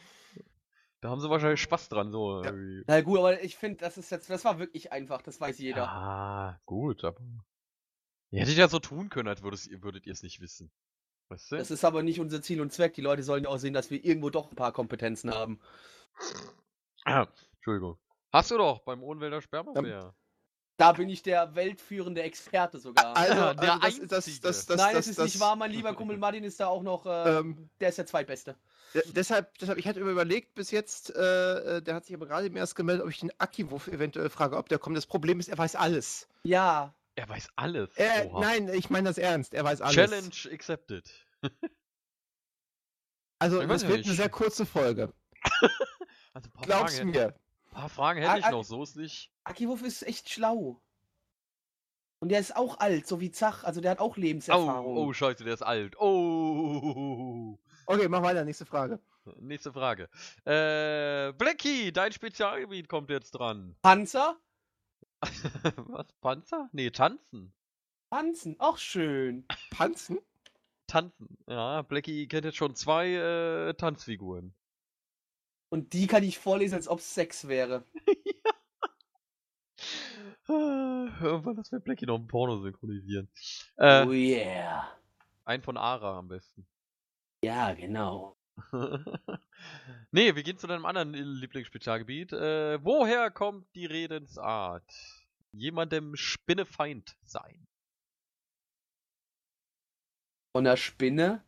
Da 1.00 1.10
haben 1.10 1.20
sie 1.20 1.28
wahrscheinlich 1.28 1.60
Spaß 1.60 1.88
dran, 1.88 2.12
so. 2.12 2.42
Ja. 2.44 2.52
Na 2.86 3.00
gut, 3.00 3.18
aber 3.18 3.42
ich 3.42 3.56
finde, 3.56 3.78
das 3.78 3.98
ist 3.98 4.10
jetzt, 4.10 4.30
das 4.30 4.44
war 4.44 4.58
wirklich 4.60 4.92
einfach, 4.92 5.20
das 5.22 5.40
weiß 5.40 5.58
jeder. 5.58 5.82
Ja, 5.82 6.60
gut, 6.66 7.02
aber. 7.04 7.20
Ihr 8.30 8.40
hättet 8.40 8.56
ja 8.56 8.68
so 8.68 8.78
tun 8.78 9.10
können, 9.10 9.28
als 9.28 9.42
würdet 9.42 10.06
ihr 10.06 10.12
es 10.12 10.22
nicht 10.22 10.40
wissen. 10.40 10.70
Weißt 11.28 11.52
du? 11.52 11.56
Das 11.56 11.70
ist 11.70 11.84
aber 11.84 12.02
nicht 12.02 12.20
unser 12.20 12.42
Ziel 12.42 12.60
und 12.60 12.72
Zweck. 12.72 12.94
Die 12.94 13.00
Leute 13.00 13.22
sollen 13.22 13.44
ja 13.44 13.50
auch 13.50 13.58
sehen, 13.58 13.74
dass 13.74 13.90
wir 13.90 14.04
irgendwo 14.04 14.30
doch 14.30 14.50
ein 14.50 14.56
paar 14.56 14.72
Kompetenzen 14.72 15.32
haben. 15.32 15.58
Ah, 17.04 17.26
Entschuldigung. 17.56 17.98
Hast 18.32 18.50
du 18.50 18.58
doch 18.58 18.80
beim 18.80 19.02
Ohnwälder 19.02 19.40
Spermabär. 19.40 20.14
Da 20.76 20.90
bin 20.92 21.08
ich 21.08 21.22
der 21.22 21.54
weltführende 21.54 22.22
Experte 22.22 22.80
sogar. 22.80 23.16
Also, 23.16 23.32
Ja, 23.32 23.54
der 23.54 23.82
also 23.82 24.00
das, 24.00 24.08
das, 24.08 24.26
Einzige. 24.26 24.40
das, 24.42 24.66
das, 24.66 24.76
Nein, 24.76 24.94
das, 24.94 25.04
es 25.06 25.10
ist 25.12 25.18
das, 25.20 25.24
nicht 25.26 25.40
wahr. 25.40 25.54
Mein 25.54 25.70
lieber 25.70 25.94
Kumpel 25.94 26.18
Martin 26.18 26.42
ist 26.42 26.58
da 26.58 26.66
auch 26.66 26.82
noch, 26.82 27.06
äh, 27.06 27.38
Ähm, 27.38 27.70
der 27.80 27.90
ist 27.90 27.98
der 27.98 28.06
Zweitbeste. 28.06 28.56
de- 28.92 29.04
deshalb, 29.12 29.56
deshalb, 29.58 29.78
ich 29.78 29.86
hatte 29.86 30.00
überlegt, 30.00 30.54
bis 30.56 30.72
jetzt, 30.72 31.14
äh, 31.14 31.76
äh, 31.76 31.80
der 31.82 31.94
hat 31.94 32.06
sich 32.06 32.16
aber 32.16 32.26
gerade 32.26 32.46
eben 32.46 32.56
erst 32.56 32.74
gemeldet, 32.74 33.04
ob 33.04 33.10
ich 33.10 33.20
den 33.20 33.30
Akiwurf 33.38 33.86
eventuell 33.86 34.28
frage, 34.30 34.56
ob 34.56 34.68
der 34.68 34.78
kommt. 34.80 34.96
Das 34.96 35.06
Problem 35.06 35.38
ist, 35.38 35.48
er 35.48 35.58
weiß 35.58 35.76
alles. 35.76 36.26
Ja, 36.42 36.92
Er 37.16 37.28
weiß 37.28 37.48
alles. 37.56 37.90
Er, 37.96 38.30
nein, 38.40 38.68
ich 38.72 38.90
meine 38.90 39.08
das 39.08 39.18
ernst. 39.18 39.54
Er 39.54 39.64
weiß 39.64 39.80
alles. 39.80 39.94
Challenge 39.94 40.34
accepted. 40.52 41.08
Also, 43.40 43.60
ja 43.60 43.68
wird 43.68 43.82
nicht. 43.82 44.06
eine 44.06 44.14
sehr 44.14 44.28
kurze 44.30 44.64
Folge. 44.66 45.12
Also 46.32 46.48
ein 46.56 46.62
Glaub's 46.62 46.96
Fragen, 46.96 47.10
mir. 47.10 47.26
Ein 47.26 47.70
paar 47.70 47.88
Fragen 47.88 48.20
hätte 48.20 48.32
Ah, 48.32 48.38
ich 48.38 48.50
noch, 48.50 48.64
so 48.64 48.82
ist 48.82 48.96
nicht. 48.96 49.30
Akiwurf 49.44 49.82
ist 49.82 50.02
echt 50.02 50.28
schlau. 50.30 50.82
Und 52.18 52.30
der 52.30 52.40
ist 52.40 52.56
auch 52.56 52.80
alt, 52.80 53.06
so 53.06 53.20
wie 53.20 53.30
Zach. 53.30 53.62
Also 53.62 53.80
der 53.80 53.92
hat 53.92 54.00
auch 54.00 54.16
Oh, 54.16 54.20
Lebenserfahrung. 54.20 54.96
oh, 54.96 55.12
scheiße, 55.12 55.44
der 55.44 55.54
ist 55.54 55.62
alt. 55.62 55.94
Oh. 56.00 57.56
Okay, 57.86 58.08
mach 58.08 58.22
weiter. 58.22 58.44
Nächste 58.44 58.66
Frage. 58.66 58.98
Nächste 59.38 59.72
Frage. 59.72 60.08
Äh, 60.44 61.32
Blackie, 61.34 61.92
dein 61.92 62.12
Spezialgebiet 62.12 62.88
kommt 62.88 63.10
jetzt 63.10 63.30
dran. 63.32 63.76
Panzer? 63.82 64.36
Was? 65.88 66.12
Panzer? 66.20 66.68
Nee, 66.72 66.90
tanzen. 66.90 67.52
Panzen, 68.10 68.58
auch 68.60 68.78
schön. 68.78 69.46
Panzen? 69.70 70.18
Tanzen. 70.86 71.38
Ja, 71.48 71.82
Blackie 71.82 72.28
kennt 72.28 72.44
jetzt 72.44 72.56
schon 72.56 72.74
zwei 72.74 73.12
äh, 73.14 73.74
Tanzfiguren. 73.74 74.54
Und 75.70 75.92
die 75.92 76.06
kann 76.06 76.22
ich 76.22 76.38
vorlesen, 76.38 76.76
als 76.76 76.88
ob 76.88 77.00
es 77.00 77.14
Sex 77.14 77.48
wäre. 77.48 77.84
Irgendwann 80.46 81.56
lassen 81.56 81.72
wir 81.72 81.80
Blackie 81.80 82.06
noch 82.06 82.18
ein 82.18 82.26
Porno 82.26 82.58
synchronisieren. 82.58 83.28
Äh, 83.76 84.06
oh 84.06 84.12
yeah. 84.12 84.86
ein 85.44 85.62
von 85.62 85.76
Ara 85.76 86.18
am 86.18 86.28
besten. 86.28 86.66
Ja, 87.42 87.72
genau. 87.74 88.36
nee, 90.12 90.34
wir 90.34 90.42
gehen 90.42 90.58
zu 90.58 90.66
deinem 90.66 90.86
anderen 90.86 91.12
Lieblingsspezialgebiet. 91.12 92.32
Äh, 92.32 92.84
woher 92.84 93.30
kommt 93.30 93.66
die 93.74 93.86
Redensart? 93.86 94.84
Jemandem 95.52 96.16
Spinnefeind 96.16 97.16
sein. 97.24 97.66
Von 100.52 100.64
der 100.64 100.76
Spinne. 100.76 101.44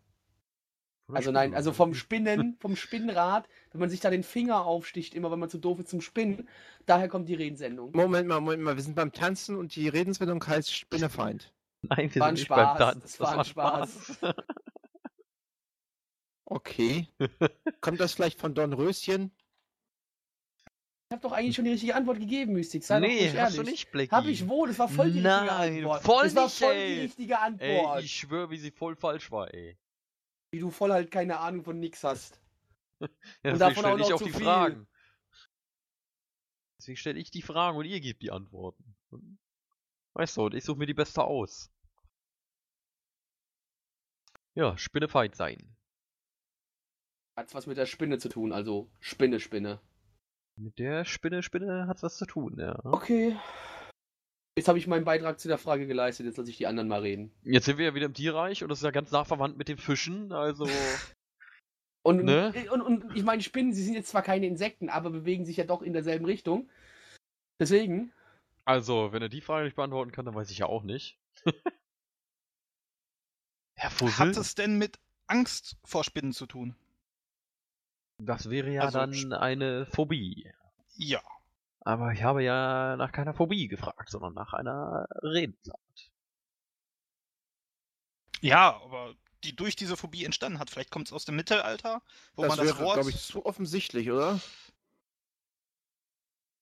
Von 1.07 1.15
der 1.15 1.19
Also 1.19 1.31
nein, 1.31 1.55
also 1.55 1.73
vom 1.73 1.95
Spinnen, 1.95 2.57
vom 2.61 2.75
Spinnrad, 2.75 3.49
wenn 3.71 3.81
man 3.81 3.91
sich 3.91 4.01
da 4.01 4.11
den 4.11 4.25
Finger 4.25 4.65
aufsticht, 4.65 5.15
immer 5.15 5.31
wenn 5.31 5.39
man 5.39 5.51
zu 5.51 5.59
doof 5.59 5.79
ist 5.81 5.89
zum 5.89 6.01
Spinnen. 6.01 6.49
Daher 6.87 7.09
kommt 7.09 7.29
die 7.29 7.35
Redensendung. 7.35 7.93
Moment 7.93 8.29
mal, 8.29 8.41
Moment 8.41 8.63
mal. 8.63 8.77
Wir 8.77 8.83
sind 8.83 8.97
beim 8.97 9.13
Tanzen 9.13 9.57
und 9.57 9.77
die 9.77 9.89
Redenswendung 9.89 10.45
heißt 10.45 10.73
Spinnefeind. 10.75 11.53
Nein, 11.83 12.13
wir 12.15 12.21
war 12.21 12.29
sind 12.29 12.29
ein 12.29 12.35
nicht 12.35 12.45
Spaß, 12.47 12.79
beim 12.79 12.79
Tanz. 12.79 13.03
das 13.03 13.21
war 13.21 13.39
ein 13.39 13.45
Spaß. 13.45 14.19
Okay. 16.47 17.09
Kommt 17.81 18.01
das 18.01 18.15
vielleicht 18.15 18.41
von 18.41 18.55
Don 18.55 18.73
Röschen? 18.73 19.33
Ich 21.09 21.13
habe 21.13 21.23
doch 21.23 21.33
eigentlich 21.33 21.55
schon 21.55 21.65
die 21.65 21.71
richtige 21.73 21.95
Antwort 21.95 22.19
gegeben, 22.19 22.53
Mystik. 22.55 22.83
Sei 22.85 22.99
nee, 22.99 23.29
hast 23.37 23.57
du 23.57 23.61
ehrlich. 23.61 23.73
nicht, 23.73 23.91
Blackie. 23.93 24.11
Hab 24.11 24.27
ich 24.27 24.49
wohl, 24.49 24.69
das 24.69 24.79
war 24.79 24.89
voll 24.89 25.13
die 25.13 25.21
Nein, 25.21 25.49
richtige 25.49 25.87
Antwort. 25.87 26.03
voll 26.03 26.25
das 26.25 26.35
war 26.35 26.45
nicht, 26.45 26.59
voll 26.59 26.73
ey. 26.73 26.95
die 26.95 27.01
richtige 27.03 27.35
Ey, 27.35 27.41
Antwort. 27.41 28.03
ich 28.05 28.13
schwöre, 28.13 28.51
wie 28.51 28.59
sie 28.59 28.71
voll 28.73 28.97
falsch 28.97 29.31
war, 29.31 29.53
ey. 29.55 29.79
Wie 30.51 30.59
du 30.59 30.71
voll 30.71 30.91
halt 30.93 31.11
keine 31.11 31.39
Ahnung 31.39 31.65
von 31.65 31.79
nix 31.79 32.03
hast. 32.05 32.41
Ja, 33.45 33.53
Und 33.53 33.59
deswegen 33.59 33.59
davon 33.59 33.85
auch 33.85 33.89
stelle 33.91 34.03
ich 34.03 34.09
noch 34.09 34.15
auch 34.15 34.19
zu 34.19 34.25
die 34.25 34.33
viel. 34.33 34.43
Fragen. 34.43 34.89
Deswegen 36.79 36.97
stelle 36.97 37.21
ich 37.21 37.31
die 37.31 37.43
Fragen 37.43 37.77
und 37.77 37.85
ihr 37.85 38.01
gebt 38.01 38.23
die 38.23 38.31
Antworten. 38.31 38.97
Weißt 40.15 40.37
du, 40.39 40.47
und 40.47 40.55
ich 40.55 40.65
suche 40.65 40.79
mir 40.79 40.87
die 40.87 40.95
beste 40.95 41.23
aus. 41.23 41.71
Ja, 44.55 44.79
Spinnefeind 44.79 45.37
sein. 45.37 45.76
Hat's 47.37 47.55
was 47.55 47.67
mit 47.67 47.77
der 47.77 47.87
Spinne 47.87 48.19
zu 48.19 48.29
tun, 48.29 48.53
also 48.53 48.89
Spinne, 49.01 49.41
Spinne. 49.41 49.81
Mit 50.59 50.79
der 50.79 51.05
Spinne, 51.05 51.43
Spinne 51.43 51.87
hat's 51.87 52.03
was 52.03 52.17
zu 52.17 52.25
tun, 52.25 52.57
ja. 52.59 52.81
Okay. 52.85 53.37
Jetzt 54.59 54.69
habe 54.69 54.79
ich 54.79 54.87
meinen 54.87 55.05
Beitrag 55.05 55.39
zu 55.39 55.49
der 55.49 55.59
Frage 55.59 55.87
geleistet, 55.87 56.25
jetzt 56.25 56.39
lasse 56.39 56.49
ich 56.49 56.57
die 56.57 56.67
anderen 56.67 56.89
mal 56.89 57.03
reden. 57.03 57.31
Jetzt 57.43 57.67
sind 57.67 57.77
wir 57.77 57.85
ja 57.85 57.95
wieder 57.95 58.07
im 58.07 58.15
Tierreich 58.15 58.63
und 58.63 58.71
das 58.71 58.79
ist 58.79 58.85
ja 58.85 58.91
ganz 58.91 59.11
nah 59.11 59.25
verwandt 59.25 59.59
mit 59.59 59.69
den 59.69 59.77
Fischen, 59.79 60.33
also. 60.33 60.67
Und, 62.03 62.23
Ne? 62.25 62.53
und, 62.71 62.83
und 62.83 63.17
ich 63.17 63.25
meine, 63.25 63.43
Spinnen, 63.43 63.73
sie 63.75 63.83
sind 63.83 63.95
jetzt 63.95 64.11
zwar 64.11 64.23
keine 64.23 64.47
Insekten, 64.47 64.91
aber 64.91 65.11
bewegen 65.11 65.45
sich 65.45 65.57
ja 65.57 65.65
doch 65.65 65.83
in 65.83 65.93
derselben 65.93 66.25
Richtung. 66.25 66.71
Deswegen, 67.61 68.13
Also, 68.65 69.13
wenn 69.13 69.23
er 69.23 69.29
die 69.29 69.41
Frage 69.41 69.65
nicht 69.65 69.75
beantworten 69.75 70.13
kann, 70.13 70.25
dann 70.25 70.37
weiß 70.37 70.53
ich 70.53 70.59
ja 70.59 70.67
auch 70.67 70.85
nicht. 70.85 71.19
Herr 73.77 73.91
Fussel, 73.91 74.19
Hat 74.19 74.37
es 74.37 74.55
denn 74.55 74.79
mit 74.79 75.01
Angst 75.27 75.79
vor 75.85 76.05
Spinnen 76.05 76.33
zu 76.33 76.47
tun? 76.47 76.77
Das 78.19 78.51
wäre 78.51 78.71
ja 78.71 78.83
Also, 78.83 78.99
dann 78.99 79.33
eine 79.33 79.87
Phobie. 79.87 80.53
Ja. 80.97 81.21
Aber 81.81 82.13
ich 82.13 82.23
habe 82.23 82.43
ja 82.43 82.97
nach 82.97 83.13
keiner 83.13 83.35
Phobie 83.35 83.69
gefragt, 83.69 84.11
sondern 84.11 84.35
nach 84.35 84.53
einer 84.53 85.07
Redensart. 85.23 85.81
Ja, 88.41 88.81
aber 88.83 89.15
die 89.45 89.55
durch 89.55 89.77
diese 89.77 89.97
Phobie 89.97 90.25
entstanden 90.25 90.59
hat. 90.59 90.71
Vielleicht 90.71 90.91
kommt 90.91 91.07
es 91.07 91.13
aus 91.13 91.25
dem 91.25 91.37
Mittelalter, 91.37 92.03
wo 92.35 92.43
das 92.43 92.49
man 92.49 92.59
das 92.59 92.67
wäre, 92.67 92.85
Wort. 92.85 92.95
glaube 92.95 93.11
ich, 93.11 93.23
zu 93.23 93.47
offensichtlich, 93.47 94.11
oder? 94.11 94.41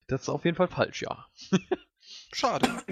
Das 0.07 0.23
ist 0.23 0.29
auf 0.29 0.45
jeden 0.45 0.57
Fall 0.57 0.69
falsch, 0.69 1.03
ja. 1.03 1.27
Schade. 2.33 2.85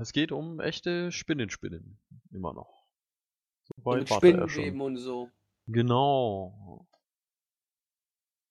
Es 0.00 0.12
geht 0.12 0.32
um 0.32 0.60
echte 0.60 1.12
Spinnenspinnen. 1.12 1.98
Immer 2.30 2.52
noch. 2.54 2.77
Mit 3.96 4.10
war 4.10 4.22
er 4.22 4.48
schon. 4.48 4.80
und 4.80 4.96
so. 4.96 5.30
Genau. 5.66 6.86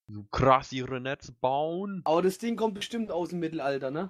So 0.09 0.23
krass 0.31 0.71
ihre 0.71 1.01
Netze 1.01 1.33
bauen. 1.33 2.01
Aber 2.05 2.21
das 2.21 2.37
Ding 2.37 2.55
kommt 2.55 2.75
bestimmt 2.75 3.11
aus 3.11 3.29
dem 3.29 3.39
Mittelalter, 3.39 3.91
ne? 3.91 4.09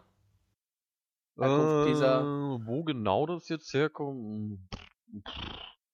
Äh, 1.40 1.86
dieser- 1.88 2.24
Wo 2.66 2.84
genau 2.84 3.26
das 3.26 3.48
jetzt 3.50 3.74
herkommt? 3.74 4.60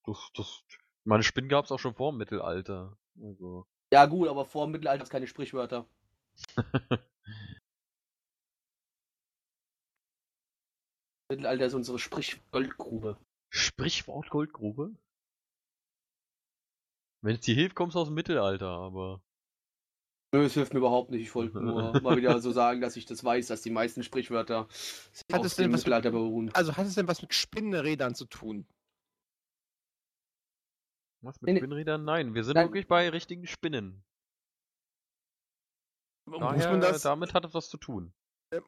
Das, 0.06 0.30
das, 0.36 0.64
meine 1.06 1.24
Spinnen 1.24 1.50
gab 1.50 1.66
es 1.66 1.72
auch 1.72 1.80
schon 1.80 1.96
vor 1.96 2.12
dem 2.12 2.18
Mittelalter. 2.18 2.98
Also. 3.22 3.66
Ja, 3.94 4.06
gut, 4.06 4.28
aber 4.28 4.46
vor 4.46 4.66
dem 4.66 4.72
Mittelalter 4.72 5.04
ist 5.04 5.10
keine 5.10 5.28
Sprichwörter. 5.28 5.86
Mittelalter 11.30 11.66
ist 11.66 11.74
unsere 11.74 12.00
Sprichgoldgrube. 12.00 13.18
Sprichwort 13.50 14.30
Goldgrube? 14.30 14.96
Wenn 17.24 17.36
es 17.36 17.42
dir 17.42 17.56
hilft, 17.56 17.76
kommst 17.76 17.96
du 17.96 18.00
aus 18.00 18.08
dem 18.10 18.16
Mittelalter, 18.16 18.68
aber. 18.68 19.22
Nö, 20.34 20.44
es 20.44 20.54
hilft 20.56 20.74
mir 20.74 20.80
überhaupt 20.80 21.10
nicht. 21.12 21.22
Ich 21.22 21.34
wollte 21.36 21.60
nur 21.62 21.94
mal 22.02 22.18
wieder 22.18 22.40
so 22.40 22.52
sagen, 22.52 22.82
dass 22.82 22.98
ich 22.98 23.06
das 23.06 23.24
weiß, 23.24 23.48
dass 23.48 23.62
die 23.62 23.70
meisten 23.70 24.04
Sprichwörter 24.04 24.68
Hat 24.68 24.70
es 24.72 25.26
denn 25.28 25.32
dem 25.32 25.46
was 25.46 25.56
mit- 25.56 25.72
Mittelalter 25.72 26.12
beruhen. 26.12 26.54
Also 26.54 26.76
hat 26.76 26.86
es 26.86 26.96
denn 26.96 27.08
was 27.08 27.22
mit 27.22 27.34
Spinnenrädern 27.34 28.14
zu 28.16 28.26
tun? 28.26 28.68
Was 31.22 31.40
mit 31.42 31.54
Nee. 31.54 31.60
Spinnrädern? 31.60 32.04
Nein, 32.04 32.34
wir 32.34 32.44
sind 32.44 32.56
Nein. 32.56 32.68
wirklich 32.68 32.88
bei 32.88 33.08
richtigen 33.10 33.48
Spinnen. 33.48 34.04
Muss 36.26 36.40
Daher, 36.40 36.72
man 36.72 36.82
das? 36.82 37.02
damit 37.04 37.34
hat 37.34 37.46
es 37.46 37.54
was 37.54 37.70
zu 37.70 37.78
tun. 37.78 38.14
Äh, 38.50 38.60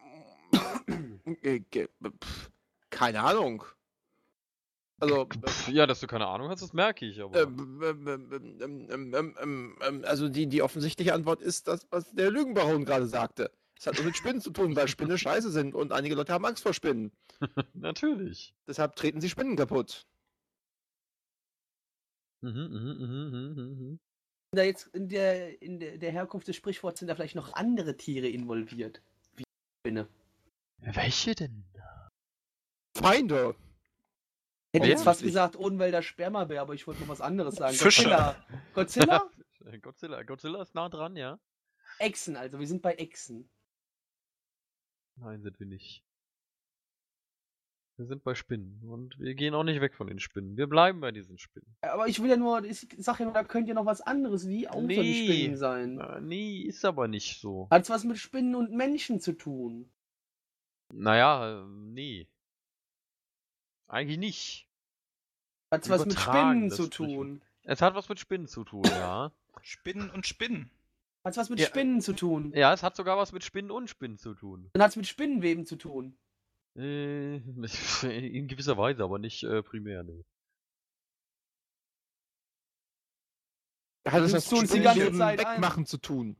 pf, 2.22 2.52
Keine 2.90 3.22
Ahnung. 3.24 3.64
Also, 5.00 5.28
ähm, 5.34 5.76
ja, 5.76 5.86
dass 5.86 6.00
du 6.00 6.08
keine 6.08 6.28
Ahnung 6.28 6.50
hast, 6.50 6.62
das 6.62 6.74
merke 6.74 7.06
ich, 7.06 7.22
aber. 7.22 7.42
Ähm 7.42 7.82
ähm, 7.84 8.90
ähm, 8.92 9.36
ähm, 9.42 9.78
ähm, 9.82 10.06
also, 10.06 10.30
die, 10.30 10.48
die 10.48 10.62
offensichtliche 10.62 11.14
Antwort 11.14 11.42
ist 11.42 11.68
das, 11.68 11.86
was 11.92 12.12
der 12.14 12.32
Lügenbaron 12.32 12.86
gerade 12.86 13.08
sagte. 13.08 13.52
Es 13.78 13.88
hat 13.88 13.96
nur 13.96 14.06
mit 14.06 14.16
Spinnen 14.16 14.40
zu 14.40 14.52
tun, 14.52 14.76
weil 14.76 14.88
Spinnen 14.88 15.18
scheiße 15.18 15.52
sind 15.52 15.76
und 15.76 15.92
einige 15.92 16.16
Leute 16.16 16.32
haben 16.32 16.46
Angst 16.46 16.64
vor 16.64 16.74
Spinnen. 16.74 17.12
Natürlich. 17.74 18.56
Deshalb 18.68 18.96
treten 18.96 19.20
sie 19.20 19.30
Spinnen 19.30 19.58
kaputt. 19.58 20.08
Mhm, 22.42 22.52
mh, 22.52 22.80
mh, 22.80 23.30
mh, 23.32 23.92
mh, 23.92 23.98
Da 24.52 24.64
jetzt 24.64 24.88
in 24.96 25.10
der, 25.10 25.62
in 25.62 25.80
der 25.80 26.12
Herkunft 26.12 26.48
des 26.48 26.56
Sprichworts 26.56 27.00
sind 27.00 27.10
da 27.10 27.16
vielleicht 27.16 27.36
noch 27.36 27.54
andere 27.54 27.98
Tiere 27.98 28.30
involviert. 28.30 29.02
Wie 29.36 29.44
Spinne. 29.82 30.08
Welche 30.78 31.36
denn? 31.36 31.66
Feinde. 32.98 33.56
Hätte 34.76 34.88
jetzt 34.88 35.04
fast 35.04 35.24
gesagt 35.24 35.56
Odenwälder 35.56 36.02
Spermabär, 36.02 36.62
aber 36.62 36.74
ich 36.74 36.86
wollte 36.88 37.02
noch 37.02 37.08
was 37.10 37.22
anderes 37.22 37.56
sagen. 37.56 37.76
Fische. 37.76 38.04
Godzilla. 38.04 38.36
Godzilla? 38.74 39.30
Godzilla. 39.82 40.24
Godzilla 40.24 40.62
ist 40.62 40.76
nah 40.76 40.90
dran, 40.90 41.16
ja? 41.16 41.40
Echsen, 42.00 42.36
also 42.36 42.60
wir 42.60 42.68
sind 42.68 42.82
bei 42.82 42.94
Echsen. 42.96 43.50
Nein, 45.18 45.42
sind 45.42 45.60
wir 45.60 45.66
nicht. 45.68 46.04
Wir 47.98 48.06
sind 48.06 48.24
bei 48.26 48.36
Spinnen 48.36 48.82
und 48.90 49.18
wir 49.20 49.36
gehen 49.36 49.54
auch 49.54 49.64
nicht 49.64 49.80
weg 49.80 49.96
von 49.96 50.08
den 50.08 50.20
Spinnen. 50.20 50.58
Wir 50.58 50.68
bleiben 50.68 51.00
bei 51.00 51.12
diesen 51.12 51.38
Spinnen. 51.38 51.78
Aber 51.82 52.08
ich 52.08 52.22
will 52.22 52.30
ja 52.30 52.36
nur, 52.36 52.66
ich 52.66 52.86
sag 52.98 53.20
ja 53.20 53.26
nur, 53.26 53.34
da 53.34 53.46
könnte 53.46 53.70
ja 53.70 53.74
noch 53.76 53.86
was 53.86 54.02
anderes 54.02 54.46
wie 54.50 54.68
außer 54.68 54.86
die 54.86 54.98
Nee. 54.98 55.24
Spinnen 55.26 55.58
sein. 55.58 56.00
Äh, 56.02 56.20
nee, 56.20 56.60
ist 56.60 56.84
aber 56.84 57.08
nicht 57.08 57.40
so. 57.40 57.70
Hat's 57.72 57.90
was 57.90 58.04
mit 58.04 58.18
Spinnen 58.18 58.56
und 58.56 58.74
Menschen 58.74 59.22
zu 59.22 59.32
tun? 59.32 59.90
Naja, 60.94 61.62
äh, 61.62 61.66
nee. 61.68 62.28
Eigentlich 63.88 64.18
nicht. 64.18 64.65
Hat's 65.76 65.90
was 65.90 66.06
mit 66.06 66.20
Spinnen 66.20 66.72
zu 66.72 66.88
tun? 66.88 67.42
Es 67.64 67.82
hat 67.82 67.96
was 67.96 68.10
mit 68.10 68.20
Spinnen 68.20 68.48
zu 68.48 68.64
tun, 68.64 68.86
ja. 68.86 69.32
Spinnen 69.62 70.10
und 70.10 70.26
Spinnen. 70.26 70.70
Hat's 71.24 71.38
was 71.38 71.50
mit 71.50 71.60
Ja. 71.60 71.68
Spinnen 71.68 72.02
zu 72.02 72.14
tun? 72.14 72.54
ja, 72.56 72.72
es 72.72 72.84
hat 72.84 72.96
sogar 72.96 73.18
was 73.18 73.32
mit 73.32 73.44
Spinnen 73.44 73.72
und 73.72 73.90
Spinnen 73.90 74.18
zu 74.18 74.36
tun. 74.36 74.70
Dann 74.74 74.84
hat's 74.84 74.96
mit 74.96 75.08
Spinnenweben 75.08 75.66
zu 75.66 75.76
tun. 75.76 76.18
Äh, 76.78 77.38
in 78.04 78.48
gewisser 78.48 78.78
Weise, 78.78 79.04
aber 79.04 79.20
nicht 79.20 79.44
äh, 79.44 79.64
primär, 79.64 80.04
nee. 80.04 80.24
Hat 84.08 84.22
es 84.22 84.34
was 84.34 84.52
mit 84.52 84.72
die 84.74 84.82
ganze 84.82 85.02
Spinnenweben 85.02 85.22
ein? 85.22 85.40
wegmachen 85.40 85.86
zu 85.86 85.98
tun? 85.98 86.38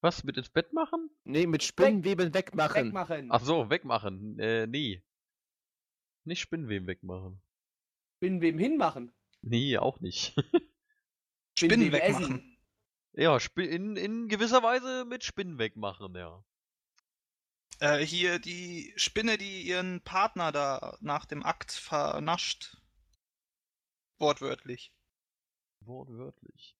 Was, 0.00 0.24
mit 0.24 0.36
ins 0.36 0.50
Bett 0.50 0.72
machen? 0.72 1.08
Nee, 1.24 1.46
mit 1.46 1.62
Spinnenweben 1.62 2.34
wegmachen. 2.34 2.86
Wegmachen. 2.86 3.28
Ach 3.30 3.40
so, 3.40 3.70
wegmachen. 3.70 4.38
Äh, 4.38 4.66
nee. 4.66 5.02
Nicht 6.24 6.40
Spinnenweben 6.40 6.86
wegmachen. 6.88 7.40
Spinnenweben 8.24 8.58
hinmachen. 8.58 9.12
Nee, 9.42 9.76
auch 9.76 10.00
nicht. 10.00 10.34
Spinnen 11.58 11.92
wegmachen. 11.92 12.24
essen. 12.24 12.58
ja, 13.12 13.38
in, 13.56 13.96
in 13.96 14.28
gewisser 14.28 14.62
Weise 14.62 15.04
mit 15.04 15.24
Spinnen 15.24 15.58
wegmachen, 15.58 16.14
ja. 16.14 16.42
Äh, 17.80 17.98
hier 17.98 18.38
die 18.38 18.94
Spinne, 18.96 19.36
die 19.36 19.62
ihren 19.62 20.00
Partner 20.00 20.52
da 20.52 20.96
nach 21.00 21.26
dem 21.26 21.42
Akt 21.42 21.70
vernascht. 21.72 22.78
Wortwörtlich. 24.16 24.94
Wortwörtlich. 25.80 26.76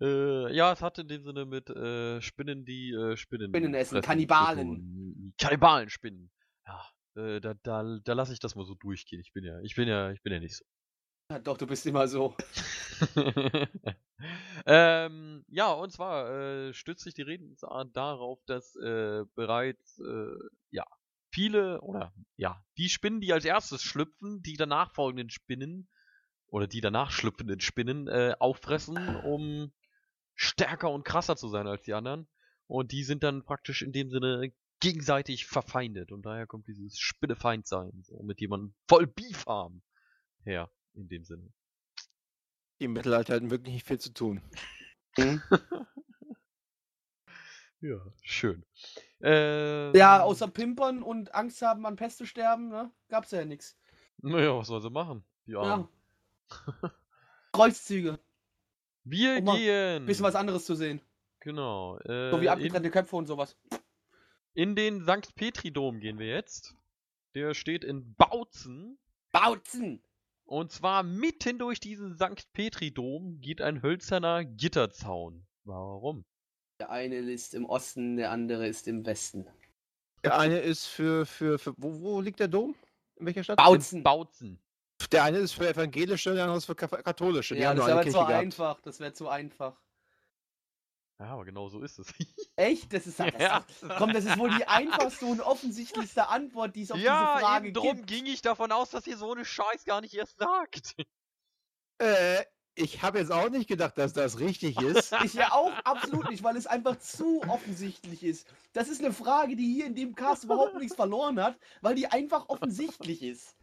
Äh, 0.00 0.50
ja, 0.54 0.72
es 0.72 0.80
hat 0.80 0.98
in 0.98 1.08
dem 1.08 1.24
Sinne 1.24 1.44
mit 1.44 1.68
äh, 1.68 2.22
Spinnen, 2.22 2.64
die 2.64 2.90
äh, 2.92 3.18
Spinnen. 3.18 3.50
Spinnen 3.50 3.74
essen, 3.74 4.00
Kannibalen. 4.00 4.76
tun. 4.76 5.34
Kannibalenspinnen. 5.36 6.30
Ja, 6.66 6.88
äh, 7.16 7.40
da, 7.40 7.54
da, 7.62 7.98
da 8.02 8.12
lasse 8.12 8.32
ich 8.32 8.40
das 8.40 8.54
mal 8.54 8.64
so 8.64 8.74
durchgehen. 8.74 9.20
Ich 9.20 9.32
bin 9.32 9.44
ja, 9.44 9.60
ich 9.60 9.74
bin 9.74 9.88
ja, 9.88 10.10
ich 10.10 10.22
bin 10.22 10.32
ja 10.32 10.40
nicht 10.40 10.56
so. 10.56 10.64
Ja, 11.30 11.38
doch, 11.38 11.56
du 11.56 11.66
bist 11.66 11.86
immer 11.86 12.06
so. 12.06 12.36
ähm, 14.66 15.44
ja, 15.48 15.72
und 15.72 15.90
zwar 15.92 16.30
äh, 16.30 16.74
stützt 16.74 17.04
sich 17.04 17.14
die 17.14 17.22
Redensart 17.22 17.96
darauf, 17.96 18.40
dass 18.46 18.76
äh, 18.76 19.24
bereits 19.34 19.98
äh, 20.00 20.34
ja 20.70 20.84
viele 21.32 21.80
oder 21.80 22.12
ja 22.36 22.62
die 22.76 22.88
Spinnen, 22.88 23.20
die 23.20 23.32
als 23.32 23.44
erstes 23.44 23.82
schlüpfen, 23.82 24.42
die 24.42 24.56
danach 24.56 24.92
folgenden 24.94 25.30
Spinnen 25.30 25.88
oder 26.46 26.66
die 26.66 26.80
danach 26.80 27.10
schlüpfenden 27.10 27.60
Spinnen 27.60 28.06
äh, 28.06 28.36
auffressen, 28.38 29.16
um 29.24 29.72
stärker 30.34 30.90
und 30.90 31.04
krasser 31.04 31.36
zu 31.36 31.48
sein 31.48 31.66
als 31.66 31.82
die 31.82 31.94
anderen. 31.94 32.28
Und 32.66 32.92
die 32.92 33.04
sind 33.04 33.22
dann 33.22 33.44
praktisch 33.44 33.82
in 33.82 33.92
dem 33.92 34.10
Sinne 34.10 34.52
gegenseitig 34.84 35.46
verfeindet. 35.46 36.12
Und 36.12 36.26
daher 36.26 36.46
kommt 36.46 36.68
dieses 36.68 36.98
Spinnefeindsein, 36.98 38.02
so, 38.02 38.22
mit 38.22 38.40
dem 38.40 38.50
man 38.50 38.74
voll 38.86 39.06
Beef 39.06 39.46
haben 39.46 39.82
her, 40.44 40.70
in 40.92 41.08
dem 41.08 41.24
Sinne. 41.24 41.50
Die 42.80 42.84
im 42.84 42.92
Mittelalter 42.92 43.34
hatten 43.34 43.50
wirklich 43.50 43.74
nicht 43.74 43.86
viel 43.86 43.98
zu 43.98 44.12
tun. 44.12 44.42
Ja, 47.80 47.98
schön. 48.22 48.64
Ähm, 49.20 49.92
Ja, 49.94 50.22
außer 50.22 50.48
Pimpern 50.48 51.02
und 51.02 51.34
Angst 51.34 51.60
haben, 51.60 51.84
an 51.84 51.96
Pest 51.96 52.16
zu 52.16 52.24
sterben, 52.24 52.70
ne? 52.70 52.90
Gab's 53.08 53.30
ja 53.30 53.44
nichts. 53.44 53.76
Naja, 54.22 54.56
was 54.56 54.68
soll 54.68 54.80
sie 54.80 54.88
machen? 54.88 55.22
Die 55.46 55.52
Ja. 55.52 55.60
Armen. 55.60 55.88
Kreuzzüge. 57.52 58.18
Wir 59.04 59.36
Um 59.36 59.44
mal 59.44 59.58
gehen. 59.58 60.06
Bisschen 60.06 60.24
was 60.24 60.34
anderes 60.34 60.64
zu 60.64 60.74
sehen. 60.74 61.02
Genau. 61.40 61.98
Äh, 61.98 62.30
So 62.30 62.40
wie 62.40 62.46
in, 62.46 62.50
abgetrennte 62.52 62.90
Köpfe 62.90 63.16
und 63.16 63.26
sowas. 63.26 63.54
In 64.54 64.76
den 64.76 65.02
St. 65.02 65.34
Petri-Dom 65.34 66.00
gehen 66.00 66.18
wir 66.18 66.28
jetzt. 66.28 66.74
Der 67.34 67.54
steht 67.54 67.84
in 67.84 68.14
Bautzen. 68.14 68.98
Bautzen! 69.32 70.02
Und 70.46 70.70
zwar 70.72 71.02
mitten 71.02 71.58
durch 71.58 71.80
diesen 71.80 72.14
St. 72.16 72.52
Petri-Dom 72.52 73.40
geht 73.40 73.60
ein 73.60 73.82
hölzerner 73.82 74.44
Gitterzaun. 74.44 75.46
Warum? 75.64 76.24
Der 76.80 76.90
eine 76.90 77.16
ist 77.16 77.54
im 77.54 77.64
Osten, 77.64 78.16
der 78.16 78.30
andere 78.30 78.66
ist 78.68 78.86
im 78.86 79.04
Westen. 79.06 79.46
Der 80.22 80.38
eine 80.38 80.58
ist 80.58 80.86
für, 80.86 81.24
für, 81.26 81.58
für 81.58 81.74
wo, 81.76 82.00
wo 82.00 82.20
liegt 82.20 82.40
der 82.40 82.48
Dom? 82.48 82.74
In 83.16 83.26
welcher 83.26 83.44
Stadt? 83.44 83.56
Bautzen! 83.56 84.02
Bautzen. 84.02 84.60
Der 85.12 85.24
eine 85.24 85.38
ist 85.38 85.52
für 85.52 85.68
evangelische, 85.68 86.34
der 86.34 86.44
andere 86.44 86.58
ist 86.58 86.64
für 86.66 86.74
Ka- 86.74 86.88
katholische. 87.02 87.54
Die 87.54 87.60
Ja, 87.60 87.74
das 87.74 87.86
wäre 87.86 88.04
zu 88.06 88.12
gehabt. 88.12 88.30
einfach. 88.32 88.80
Das 88.82 89.00
wäre 89.00 89.12
zu 89.12 89.28
einfach. 89.28 89.80
Ja, 91.20 91.26
aber 91.26 91.44
genau 91.44 91.68
so 91.68 91.80
ist 91.82 91.98
es. 91.98 92.12
Echt? 92.56 92.92
Das 92.92 93.06
ist, 93.06 93.18
das 93.20 93.32
Ja. 93.38 93.64
Komm, 93.98 94.12
das 94.12 94.24
ist 94.24 94.38
wohl 94.38 94.50
die 94.56 94.66
einfachste 94.66 95.26
und 95.26 95.40
offensichtlichste 95.40 96.28
Antwort, 96.28 96.74
die 96.74 96.82
es 96.82 96.90
auf 96.90 96.98
ja, 96.98 97.34
diese 97.34 97.46
Frage 97.46 97.68
eben 97.68 97.74
drum 97.74 97.96
gibt. 97.96 98.06
ging 98.08 98.26
ich 98.26 98.42
davon 98.42 98.72
aus, 98.72 98.90
dass 98.90 99.06
ihr 99.06 99.16
so 99.16 99.32
eine 99.32 99.44
Scheiß 99.44 99.84
gar 99.84 100.00
nicht 100.00 100.14
erst 100.14 100.38
sagt. 100.38 100.96
Äh, 101.98 102.42
ich 102.74 103.02
habe 103.02 103.18
jetzt 103.18 103.30
auch 103.30 103.50
nicht 103.50 103.68
gedacht, 103.68 103.96
dass 103.96 104.12
das 104.12 104.40
richtig 104.40 104.80
ist. 104.80 105.12
Ich 105.24 105.34
ja 105.34 105.52
auch 105.52 105.72
absolut 105.84 106.28
nicht, 106.28 106.42
weil 106.42 106.56
es 106.56 106.66
einfach 106.66 106.98
zu 106.98 107.40
offensichtlich 107.42 108.24
ist. 108.24 108.52
Das 108.72 108.88
ist 108.88 109.02
eine 109.02 109.12
Frage, 109.12 109.54
die 109.54 109.72
hier 109.72 109.86
in 109.86 109.94
dem 109.94 110.16
Cast 110.16 110.44
überhaupt 110.44 110.74
nichts 110.74 110.96
verloren 110.96 111.40
hat, 111.40 111.56
weil 111.80 111.94
die 111.94 112.08
einfach 112.08 112.48
offensichtlich 112.48 113.22
ist. 113.22 113.56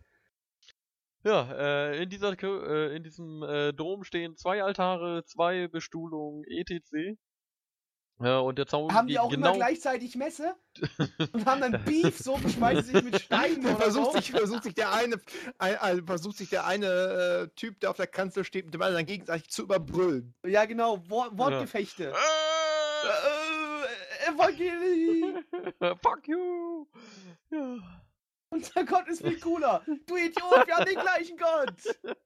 Ja, 1.23 1.51
äh, 1.51 2.01
in, 2.01 2.09
dieser, 2.09 2.41
äh, 2.41 2.95
in 2.95 3.03
diesem 3.03 3.43
äh, 3.43 3.73
Dom 3.73 4.03
stehen 4.03 4.37
zwei 4.37 4.63
Altare, 4.63 5.23
zwei 5.25 5.67
Bestuhlungen, 5.67 6.45
etc. 6.45 7.19
Ja, 8.23 8.39
und 8.39 8.57
der 8.57 8.67
Zaun 8.67 8.93
Haben 8.93 9.07
die 9.07 9.17
auch 9.17 9.29
genau 9.29 9.49
immer 9.49 9.57
gleichzeitig 9.57 10.15
Messe 10.15 10.55
und 11.33 11.45
haben 11.45 11.61
dann 11.61 11.83
Beef, 11.85 12.17
so 12.17 12.37
beschmeißen 12.37 12.83
sich 12.83 13.03
mit 13.03 13.21
Steinen 13.21 13.65
oder 13.65 13.91
so. 13.91 14.05
versucht, 14.05 14.13
sich, 14.13 14.31
versucht 14.31 14.63
sich 14.63 14.73
der 14.75 14.91
eine, 14.91 15.19
ein, 15.57 15.77
ein, 15.77 16.05
versucht 16.05 16.37
sich 16.37 16.49
der 16.49 16.65
eine 16.65 16.87
äh, 16.87 17.47
Typ, 17.55 17.79
der 17.79 17.89
auf 17.89 17.97
der 17.97 18.07
Kanzel 18.07 18.43
steht, 18.43 18.65
mit 18.65 18.73
dem 18.73 18.81
anderen 18.81 19.05
gegenseitig 19.05 19.49
zu 19.49 19.63
überbrüllen. 19.63 20.35
Ja, 20.45 20.65
genau, 20.65 21.01
Wor 21.09 21.35
Wortgefechte. 21.37 22.11
Äh, 22.11 22.15
Evangelie! 24.29 25.43
Fuck 26.03 26.27
you! 26.27 26.85
Ja. 27.49 27.77
Unser 28.49 28.83
Gott 28.83 29.07
ist 29.07 29.21
viel 29.21 29.39
cooler. 29.39 29.81
Du 30.05 30.17
Idiot, 30.17 30.67
wir 30.67 30.75
haben 30.75 30.85
den 30.85 30.99
gleichen 30.99 31.37
Gott. 31.37 31.73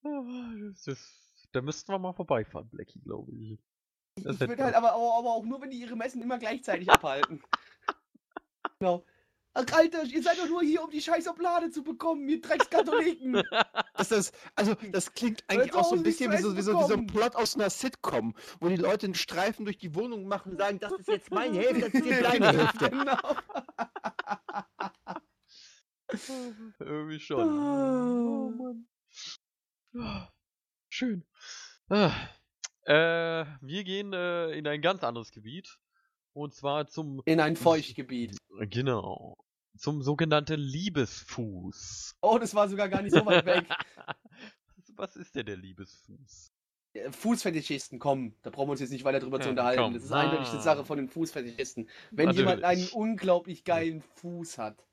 Das 0.00 0.86
ist, 0.86 1.27
da 1.52 1.62
müssten 1.62 1.92
wir 1.92 1.98
mal 1.98 2.12
vorbeifahren, 2.12 2.68
Blackie, 2.68 3.00
glaube 3.00 3.32
ich. 3.32 3.58
Das 4.22 4.40
Ich 4.40 4.48
würde 4.48 4.64
halt 4.64 4.74
aber, 4.74 4.92
aber, 4.92 5.18
aber 5.18 5.32
auch 5.32 5.44
nur, 5.44 5.60
wenn 5.60 5.70
die 5.70 5.78
ihre 5.80 5.96
Messen 5.96 6.22
immer 6.22 6.38
gleichzeitig 6.38 6.90
abhalten. 6.90 7.42
genau. 8.78 9.04
Ach, 9.54 9.64
Alter, 9.72 10.04
ihr 10.04 10.22
seid 10.22 10.38
doch 10.38 10.48
nur 10.48 10.62
hier, 10.62 10.84
um 10.84 10.90
die 10.90 11.00
scheiß 11.00 11.26
Oblade 11.26 11.70
zu 11.70 11.82
bekommen, 11.82 12.28
ihr 12.28 12.40
Dreckskatholiken. 12.40 13.42
Das, 13.94 14.10
das, 14.10 14.32
also, 14.54 14.76
das 14.92 15.12
klingt 15.12 15.42
eigentlich 15.48 15.74
auch 15.74 15.82
so 15.82 15.96
ein 15.96 16.04
bisschen 16.04 16.30
wie 16.30 16.36
so, 16.36 16.56
wie, 16.56 16.62
so, 16.62 16.78
wie 16.78 16.84
so 16.86 16.94
ein. 16.94 17.08
Plot 17.08 17.34
aus 17.34 17.56
einer 17.56 17.68
Sitcom, 17.68 18.32
wo 18.60 18.68
die 18.68 18.76
Leute 18.76 19.06
einen 19.06 19.16
Streifen 19.16 19.64
durch 19.64 19.76
die 19.76 19.92
Wohnung 19.96 20.28
machen 20.28 20.52
und 20.52 20.58
sagen, 20.58 20.78
das 20.78 20.92
ist 20.92 21.08
jetzt 21.08 21.32
meine 21.32 21.58
Hälfte, 21.58 21.80
das 21.80 21.94
ist 21.94 22.06
jetzt 22.06 22.22
deine 22.22 22.52
Hälfte. 22.56 22.90
genau. 22.90 23.18
Irgendwie 26.78 27.18
schon. 27.18 27.58
Oh, 27.58 28.50
Mann. 28.50 28.86
Ah, 30.98 31.04
Schön. 31.06 31.24
Ah. 31.88 32.12
Äh, 32.84 33.44
wir 33.60 33.84
gehen 33.84 34.12
äh, 34.12 34.50
in 34.52 34.66
ein 34.66 34.80
ganz 34.80 35.04
anderes 35.04 35.30
Gebiet. 35.30 35.78
Und 36.32 36.54
zwar 36.54 36.86
zum. 36.86 37.22
In 37.24 37.40
ein 37.40 37.56
Feuchtgebiet. 37.56 38.36
Genau. 38.70 39.36
Zum 39.76 40.02
sogenannten 40.02 40.58
Liebesfuß. 40.58 42.16
Oh, 42.20 42.38
das 42.38 42.54
war 42.54 42.68
sogar 42.68 42.88
gar 42.88 43.02
nicht 43.02 43.14
so 43.14 43.24
weit 43.26 43.46
weg. 43.46 43.64
Was 44.96 45.14
ist 45.16 45.36
denn 45.36 45.46
der 45.46 45.56
Liebesfuß? 45.56 46.50
Äh, 46.94 47.12
Fußfetischisten, 47.12 47.98
komm, 48.00 48.34
da 48.42 48.50
brauchen 48.50 48.66
wir 48.68 48.72
uns 48.72 48.80
jetzt 48.80 48.90
nicht 48.90 49.04
weiter 49.04 49.20
drüber 49.20 49.38
zu 49.38 49.44
Ja, 49.46 49.50
unterhalten. 49.50 49.82
komm. 49.82 49.94
Das 49.94 50.02
ist 50.02 50.10
eindeutig 50.12 50.48
eine 50.48 50.62
Sache 50.62 50.80
Ah. 50.80 50.84
von 50.84 50.96
den 50.98 51.08
Fußfetischisten. 51.08 51.88
Wenn 52.10 52.30
jemand 52.30 52.64
einen 52.64 52.80
Natürlich. 52.80 52.94
unglaublich 52.94 53.64
geilen 53.64 54.02
Fuß 54.16 54.58
hat, 54.58 54.84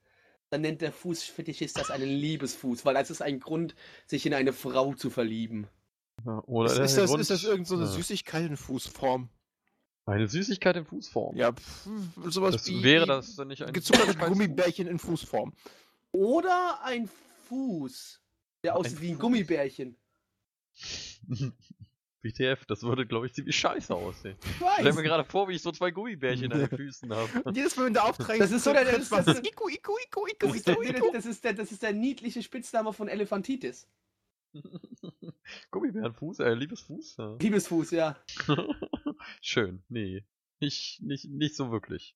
dann 0.52 0.62
nennt 0.62 0.82
der 0.82 0.92
Fußfetischist 0.92 1.78
das 1.80 1.90
einen 1.90 2.08
Liebesfuß, 2.10 2.86
weil 2.86 2.94
das 2.94 3.10
ist 3.10 3.22
ein 3.24 3.40
Grund, 3.40 3.76
sich 4.06 4.26
in 4.28 4.34
eine 4.36 4.54
Frau 4.54 4.94
zu 4.94 5.10
verlieben. 5.10 5.68
Ja, 6.24 6.42
Oder 6.46 6.72
Ist, 6.72 6.80
ist, 6.80 6.98
das, 6.98 7.14
ist 7.20 7.30
das 7.30 7.44
irgend 7.44 7.68
so 7.68 7.76
eine 7.76 7.86
Ja. 7.86 7.92
Süßigkeit 7.92 8.46
in 8.46 8.58
Fußform? 8.58 9.30
Eine 10.06 10.28
Süßigkeit 10.28 10.76
in 10.76 10.86
Fußform. 10.86 11.36
Ja, 11.36 11.52
pf, 11.52 11.88
sowas 12.30 12.54
Das 12.54 12.68
wie, 12.68 12.84
wäre 12.84 13.06
das 13.08 13.36
dann 13.36 13.48
nicht 13.48 13.64
ein 13.64 13.74
gezuckerte 13.74 14.06
Süßigkeitsfuß? 14.08 14.38
Gummibärchen 14.38 14.88
in 14.88 15.00
Fußform. 15.00 15.54
Oder 16.12 16.80
ein 16.84 17.10
Fuß, 17.50 18.22
der 18.64 18.76
aussieht 18.76 19.02
wie 19.02 19.10
ein 19.10 19.14
Fuß. 19.16 19.22
Gummibärchen. 19.22 19.98
WTF, 22.22 22.66
das 22.66 22.82
würde, 22.82 23.06
glaube 23.06 23.28
ich, 23.28 23.34
ziemlich 23.34 23.56
scheiße 23.56 23.94
aussehen. 23.94 24.36
Ich 24.42 24.56
Stell 24.80 24.94
mir 24.94 25.04
gerade 25.04 25.24
vor, 25.24 25.48
wie 25.48 25.54
ich 25.54 25.62
so 25.62 25.72
zwei 25.72 25.92
Gummibärchen 25.92 26.52
an 26.52 26.60
den 26.60 26.70
Füßen 26.78 27.14
habe. 27.14 27.42
Und 27.44 27.56
jedes 27.56 27.76
Mal, 27.76 27.86
wenn 27.86 27.94
du 27.94 28.04
aufträgst, 28.04 28.42
Das 28.42 28.52
ist 28.52 28.64
so 28.64 28.74
der- 28.74 28.82
Iku, 28.98 29.68
Iku, 29.70 29.94
Iku, 30.08 30.26
Iku, 30.28 30.54
Iku, 30.56 30.82
Iku. 30.82 31.12
das, 31.14 31.26
ist 31.28 31.44
der, 31.44 31.54
das 31.54 31.72
ist 31.72 31.84
der 31.84 31.94
niedliche 31.94 32.42
Spitzname 32.42 32.94
von 32.94 33.08
Elefantitis. 33.10 33.88
Gummibärenfuß, 35.72 36.40
äh, 36.40 36.54
Liebesfuß? 36.54 37.18
Ja. 37.18 37.36
Liebesfuß, 37.40 37.92
ja. 37.92 38.18
Schön, 39.42 39.84
nee. 39.90 40.24
Nicht, 40.60 41.02
nicht, 41.02 41.26
nicht 41.26 41.56
so 41.56 41.72
wirklich. 41.72 42.16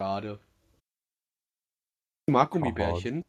Schade. 0.00 0.40
Ich 2.26 2.32
mag 2.32 2.50
Gummibärchen. 2.50 3.24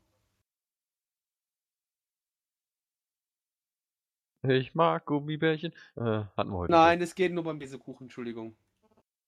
Ich 4.44 4.74
mag 4.74 5.06
Gummibärchen. 5.06 5.74
Äh, 5.96 6.02
hatten 6.36 6.50
wir 6.50 6.58
heute. 6.58 6.72
Nein, 6.72 7.02
es 7.02 7.14
geht 7.14 7.32
nur 7.32 7.44
beim 7.44 7.60
Käsekuchen, 7.60 8.06
Entschuldigung. 8.06 8.56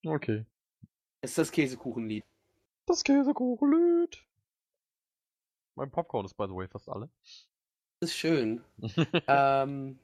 Okay. 0.05 0.45
Es 1.21 1.31
ist 1.31 1.37
das 1.37 1.51
Käsekuchenlied. 1.51 2.23
Das 2.87 3.03
Käsekuchenlied. 3.03 4.25
Mein 5.75 5.91
Popcorn 5.91 6.25
ist 6.25 6.35
by 6.35 6.45
the 6.47 6.53
way 6.53 6.67
fast 6.67 6.89
alle. 6.89 7.09
Das 7.99 8.09
ist 8.11 8.17
schön. 8.17 8.63
ähm, 9.27 9.99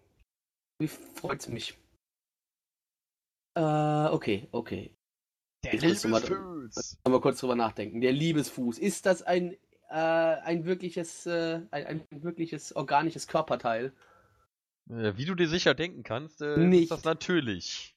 wie 0.79 0.87
freut's 0.87 1.47
mich. 1.47 1.77
Äh, 3.55 4.07
okay, 4.07 4.47
okay. 4.51 4.95
Der 5.63 5.73
musst 5.83 6.03
du 6.03 6.07
mal- 6.07 6.21
Liebesfuß. 6.21 6.99
Mal 7.07 7.21
kurz 7.21 7.39
drüber 7.39 7.55
nachdenken. 7.55 8.01
Der 8.01 8.13
Liebesfuß. 8.13 8.79
Ist 8.79 9.05
das 9.05 9.21
ein, 9.21 9.53
äh, 9.89 9.95
ein 9.95 10.65
wirkliches, 10.65 11.25
äh, 11.25 11.61
ein, 11.71 11.85
ein 12.11 12.23
wirkliches 12.23 12.75
organisches 12.75 13.27
Körperteil? 13.27 13.93
Äh, 14.89 15.17
wie 15.17 15.25
du 15.25 15.35
dir 15.35 15.49
sicher 15.49 15.75
denken 15.75 16.03
kannst, 16.03 16.41
äh, 16.41 16.69
ist 16.79 16.91
das 16.91 17.03
natürlich. 17.03 17.95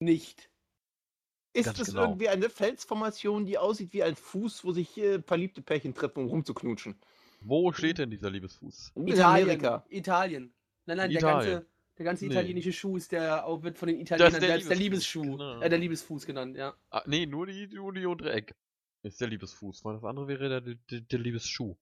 Nicht. 0.00 0.50
Ist 1.54 1.64
Ganz 1.66 1.80
es 1.80 1.88
genau. 1.88 2.02
irgendwie 2.02 2.28
eine 2.28 2.50
Felsformation, 2.50 3.46
die 3.46 3.58
aussieht 3.58 3.92
wie 3.92 4.02
ein 4.02 4.14
Fuß, 4.16 4.64
wo 4.64 4.72
sich 4.72 4.96
äh, 4.98 5.20
verliebte 5.22 5.62
Pärchen 5.62 5.94
treffen, 5.94 6.20
um 6.24 6.28
rumzuknutschen? 6.28 7.00
Wo 7.40 7.72
steht 7.72 7.98
denn 7.98 8.10
dieser 8.10 8.30
Liebesfuß? 8.30 8.92
In 8.96 9.08
Italien. 9.08 9.82
Italien. 9.88 10.52
Nein, 10.86 10.96
nein, 10.98 11.10
der 11.10 11.18
Italien. 11.20 11.52
ganze, 11.54 11.66
der 11.96 12.04
ganze 12.04 12.26
Nee. 12.26 12.32
italienische 12.32 12.72
Schuh 12.72 12.96
ist 12.96 13.12
der, 13.12 13.46
auch 13.46 13.62
wird 13.62 13.78
von 13.78 13.88
den 13.88 13.98
Italienern 14.00 14.40
der 14.40 14.50
selbst 14.50 14.68
der 14.68 14.76
Liebesfuß, 14.76 15.24
Liebesschuh, 15.24 15.36
genau. 15.36 15.60
äh, 15.62 15.68
der 15.68 15.78
Liebesfuß 15.78 16.26
genannt, 16.26 16.56
ja. 16.56 16.76
Ah, 16.90 17.02
nee, 17.06 17.26
nur 17.26 17.46
die, 17.46 17.66
nur 17.68 17.92
die 17.92 18.06
untere 18.06 18.32
Eck. 18.32 18.54
Ist 19.02 19.20
der 19.20 19.28
Liebesfuß, 19.28 19.84
weil 19.84 19.94
das 19.94 20.04
andere 20.04 20.28
wäre 20.28 20.48
der, 20.48 20.74
der, 20.74 21.00
der 21.00 21.18
Liebesschuh. 21.18 21.76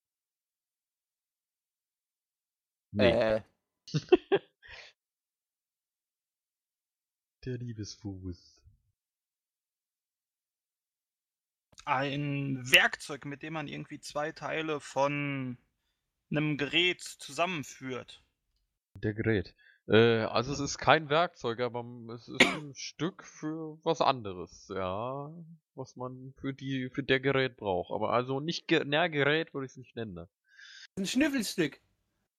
Nee, 2.93 3.11
Äh, 3.11 3.43
der 7.45 7.59
Liebesfuß. 7.59 8.56
Ein 11.87 12.61
Werkzeug, 12.71 13.25
mit 13.25 13.43
dem 13.43 13.55
man 13.55 13.69
irgendwie 13.69 14.01
zwei 14.01 14.33
Teile 14.33 14.81
von 14.81 15.57
einem 16.31 16.59
Gerät 16.59 17.01
zusammenführt. 17.01 18.23
Der 18.95 19.15
Gerät. 19.15 19.55
Äh, 19.89 20.23
also 20.25 20.53
es 20.53 20.59
ist 20.59 20.79
kein 20.79 21.09
Werkzeug, 21.11 21.61
aber 21.61 21.85
es 22.13 22.29
ist 22.29 22.45
ein 22.45 22.75
Stück 22.75 23.23
für 23.23 23.79
was 23.85 24.01
anderes, 24.01 24.69
ja. 24.75 25.31
Was 25.75 25.95
man 25.95 26.35
für 26.41 26.53
die, 26.53 26.91
für 26.91 27.05
der 27.05 27.21
Gerät 27.21 27.57
braucht. 27.57 27.93
Aber 27.93 28.13
also 28.13 28.41
nicht, 28.41 28.67
ge 28.67 28.83
na, 28.85 29.07
Gerät 29.07 29.55
würde 29.55 29.67
ich 29.67 29.73
es 29.73 29.77
nicht 29.77 29.95
nennen. 29.95 30.15
ne. 30.15 30.29
Ein 30.99 31.07
Schnüffelstück. 31.07 31.81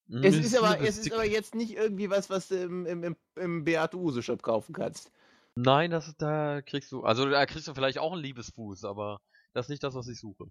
es, 0.10 0.36
ist 0.36 0.58
aber, 0.58 0.82
es 0.82 0.98
ist 0.98 1.14
aber 1.14 1.26
jetzt 1.26 1.56
nicht 1.56 1.76
irgendwie 1.76 2.10
was, 2.10 2.30
was 2.30 2.50
du 2.50 2.62
im, 2.62 2.86
im, 2.86 3.04
im, 3.04 3.16
im 3.36 3.64
Beate 3.64 3.98
Use 3.98 4.22
Shop 4.22 4.44
kaufen 4.44 4.74
kannst. 4.74 5.12
Nein, 5.56 5.90
das 5.90 6.08
ist, 6.08 6.22
da 6.22 6.62
kriegst 6.62 6.92
du, 6.92 7.04
also 7.04 7.30
da 7.30 7.46
kriegst 7.46 7.68
du 7.68 7.74
vielleicht 7.74 7.98
auch 7.98 8.12
einen 8.12 8.22
Liebesfuß, 8.22 8.84
aber 8.84 9.22
das 9.54 9.66
ist 9.66 9.70
nicht 9.70 9.84
das, 9.84 9.96
was 9.96 10.08
ich 10.08 10.20
suche. 10.20 10.50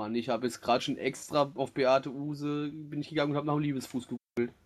Mann, 0.00 0.14
ich 0.14 0.28
habe 0.28 0.46
jetzt 0.46 0.60
gerade 0.60 0.80
schon 0.82 0.96
extra 0.96 1.50
auf 1.54 1.74
Beate 1.74 2.12
Use 2.12 2.70
bin 2.72 3.00
ich 3.00 3.08
gegangen 3.08 3.32
und 3.32 3.36
habe 3.36 3.46
nach 3.46 3.54
dem 3.54 3.62
Liebesfuß 3.62 4.06
gegoogelt. 4.06 4.56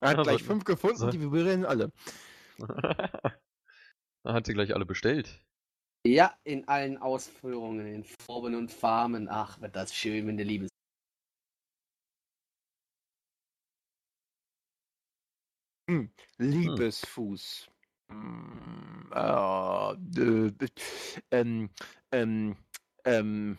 Er 0.00 0.10
hat 0.10 0.22
gleich 0.24 0.42
fünf 0.42 0.64
gefunden, 0.64 0.96
so- 0.96 1.10
die 1.10 1.20
vibrieren 1.20 1.64
alle. 1.64 1.92
Dann 2.58 2.68
hat 4.26 4.46
sie 4.46 4.52
gleich 4.52 4.74
alle 4.74 4.84
bestellt. 4.84 5.40
Ja, 6.06 6.36
in 6.44 6.68
allen 6.68 6.98
Ausführungen, 6.98 7.86
in 7.86 8.04
Farben 8.04 8.54
und 8.56 8.70
Farben. 8.70 9.28
Ach, 9.30 9.60
wird 9.60 9.74
das 9.74 9.94
schön, 9.94 10.26
wenn 10.26 10.36
der 10.36 10.44
Liebes. 10.44 10.68
Liebesfuß. 16.38 17.68
Hm, 17.68 17.70
äh, 17.70 17.72
äh, 17.72 17.73
ähm, 21.30 21.70
ähm, 22.12 22.56
ähm, 23.04 23.58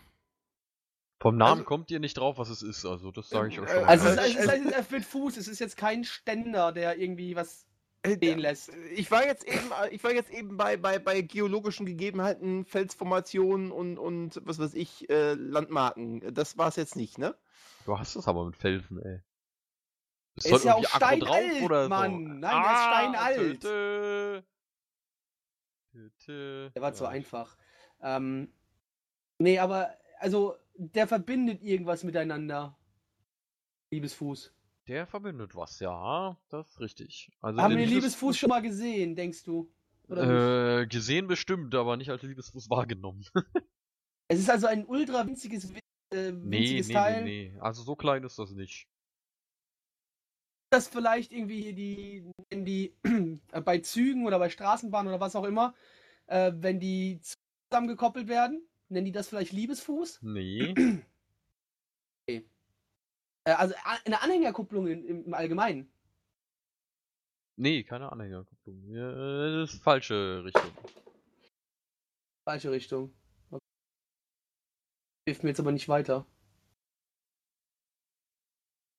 Vom 1.22 1.38
Namen 1.38 1.60
Also- 1.60 1.64
kommt 1.64 1.92
ihr 1.92 2.00
nicht 2.00 2.18
drauf, 2.18 2.38
was 2.38 2.50
es 2.50 2.62
ist, 2.62 2.86
also 2.86 3.12
das 3.12 3.30
sage 3.30 3.50
ich 3.50 3.60
euch 3.60 3.70
Äh, 3.70 3.74
schon. 3.74 3.84
Also, 3.86 4.08
es, 4.10 4.18
Äh, 4.18 4.28
ist, 4.30 4.36
es, 4.38 4.46
ist, 4.46 4.66
es 4.66 4.80
ist 4.80 4.92
mit 4.92 5.06
Fuß, 5.06 5.38
es 5.38 5.48
ist 5.48 5.60
jetzt 5.60 5.78
kein 5.78 6.04
Ständer, 6.04 6.72
der 6.72 6.98
irgendwie 6.98 7.36
was 7.36 7.66
äh, 8.04 8.16
stehen 8.16 8.40
lässt. 8.40 8.72
Ich 8.96 9.10
war 9.12 9.26
jetzt 9.26 9.46
eben, 9.48 9.72
ich 9.92 10.04
war 10.04 10.14
jetzt 10.14 10.30
eben 10.30 10.58
bei, 10.58 10.78
bei, 10.78 11.00
bei 11.00 11.22
geologischen 11.22 11.86
Gegebenheiten, 11.86 12.66
Felsformationen 12.66 13.72
und, 13.72 13.98
und 13.98 14.42
was 14.44 14.60
weiß 14.60 14.74
ich, 14.76 15.10
äh, 15.10 15.34
Landmarken. 15.34 16.34
Das 16.34 16.58
war 16.58 16.68
es 16.68 16.76
jetzt 16.76 16.96
nicht, 16.96 17.18
ne? 17.18 17.34
Du 17.86 17.98
hast 17.98 18.16
es 18.16 18.28
aber 18.28 18.46
mit 18.46 18.56
Felsen, 18.58 19.00
ey. 19.02 19.22
Ist, 20.38 20.46
Ist 20.52 20.66
ja 20.66 20.76
auch 20.76 20.84
steinalt, 20.84 21.62
oder 21.64 21.84
so? 21.84 21.90
Mann. 21.90 22.40
Nein, 22.40 22.64
der 22.64 22.74
ist 22.74 22.84
steinalt. 22.84 23.62
tü, 23.62 24.44
tü. 25.94 26.10
Tü. 26.20 26.70
Der 26.76 26.82
war 26.82 26.94
zu 26.94 27.06
einfach. 27.06 27.58
Ähm, 28.02 28.52
nee, 29.40 29.60
aber, 29.60 29.96
also, 30.20 30.56
der 30.76 31.08
verbindet 31.08 31.62
irgendwas 31.64 32.04
miteinander. 32.04 32.78
Liebesfuß. 33.92 34.54
Der 34.88 35.08
verbindet 35.08 35.56
was, 35.56 35.80
ja, 35.80 36.38
das 36.50 36.70
ist 36.70 36.80
richtig. 36.80 37.32
Also 37.42 37.62
Haben 37.62 37.72
wir 37.72 37.86
den 37.86 37.90
Liebesfuß 37.90 38.38
schon 38.38 38.50
mal 38.50 38.62
gesehen, 38.62 39.16
denkst 39.16 39.44
du? 39.46 39.72
Äh, 40.10 40.86
gesehen 40.86 41.28
bestimmt, 41.28 41.74
aber 41.74 41.98
nicht 41.98 42.12
als 42.12 42.22
Liebesfuß 42.22 42.70
wahrgenommen. 42.70 43.26
Es 44.28 44.40
ist 44.40 44.50
also 44.50 44.66
ein 44.66 44.86
ultra 44.88 45.28
winziges, 45.28 45.72
wi- 45.72 45.80
äh, 46.12 46.32
nee, 46.32 46.58
winziges 46.62 46.88
nee, 46.88 46.94
Teil. 46.96 47.24
nee, 47.24 47.52
nee. 47.54 47.60
Also 47.60 47.84
so 47.84 47.96
klein 47.96 48.24
ist 48.24 48.40
das 48.40 48.52
nicht. 48.54 48.88
Das 50.70 50.88
vielleicht 50.88 51.32
irgendwie 51.32 51.74
die, 51.74 52.32
wenn 52.50 52.66
die 52.66 52.94
äh, 53.52 53.62
bei 53.62 53.80
Zügen 53.80 54.26
oder 54.26 54.40
bei 54.40 54.50
Straßenbahnen 54.50 55.12
oder 55.14 55.22
was 55.22 55.36
auch 55.36 55.46
immer, 55.46 55.74
äh, 56.28 56.52
wenn 56.56 56.80
die 56.80 57.22
zusammengekoppelt 57.72 58.28
werden, 58.28 58.68
nennen 58.90 59.06
die 59.06 59.12
das 59.12 59.30
vielleicht 59.30 59.52
Liebesfuß? 59.52 60.22
Nee. 60.22 60.74
Äh, 63.48 63.52
also 63.52 63.76
eine 64.06 64.22
Anhängerkupplung 64.22 64.88
im, 64.88 65.26
im 65.28 65.34
Allgemeinen. 65.36 65.88
nee, 67.58 67.84
keine 67.84 68.12
Anhängerkupplung. 68.12 68.90
Ja, 68.90 69.12
äh, 69.12 69.62
das 69.62 69.74
ist 69.74 69.84
falsche 69.84 70.44
Richtung. 70.44 70.72
Falsche 72.44 72.72
Richtung. 72.72 73.14
Okay. 73.52 73.60
Hilft 75.28 75.44
mir 75.44 75.50
jetzt 75.50 75.60
aber 75.60 75.72
nicht 75.72 75.88
weiter. 75.90 76.26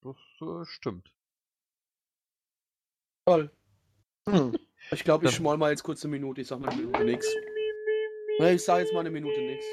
Das 0.03 0.17
äh, 0.41 0.65
stimmt. 0.65 1.16
Toll. 3.27 3.51
Hm. 4.29 4.57
Ich 4.93 5.03
glaube, 5.03 5.25
ich 5.25 5.31
Dann- 5.33 5.37
schmoll 5.39 5.57
mal 5.57 5.71
jetzt 5.71 5.83
kurz 5.83 6.05
eine 6.05 6.13
Minute. 6.13 6.41
Ich 6.41 6.47
sag 6.47 6.61
mal 6.61 6.69
eine 6.71 6.81
Minute 6.83 7.05
nix. 7.05 7.27
Nee, 8.39 8.53
Ich 8.55 8.65
sag 8.65 8.79
jetzt 8.81 8.93
mal 8.93 9.01
eine 9.01 9.11
Minute 9.11 9.41
nix. 9.41 9.65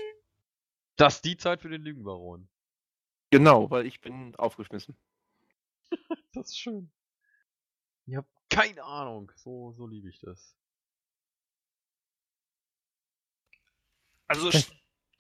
Das 0.96 1.16
ist 1.16 1.26
die 1.26 1.38
Zeit 1.38 1.62
für 1.62 1.70
den 1.70 1.82
Lügenbaron. 1.84 2.50
Genau, 3.30 3.70
weil 3.70 3.86
ich 3.86 4.02
bin 4.02 4.36
aufgeschmissen. 4.36 4.98
Das 6.34 6.48
ist 6.50 6.58
schön. 6.58 6.92
Ich 8.08 8.16
hab 8.16 8.26
keine 8.50 8.84
Ahnung. 8.84 9.32
So, 9.36 9.72
so 9.74 9.86
liebe 9.86 10.10
ich 10.10 10.20
das. 10.20 10.56
Also 14.28 14.50
es, 14.50 14.72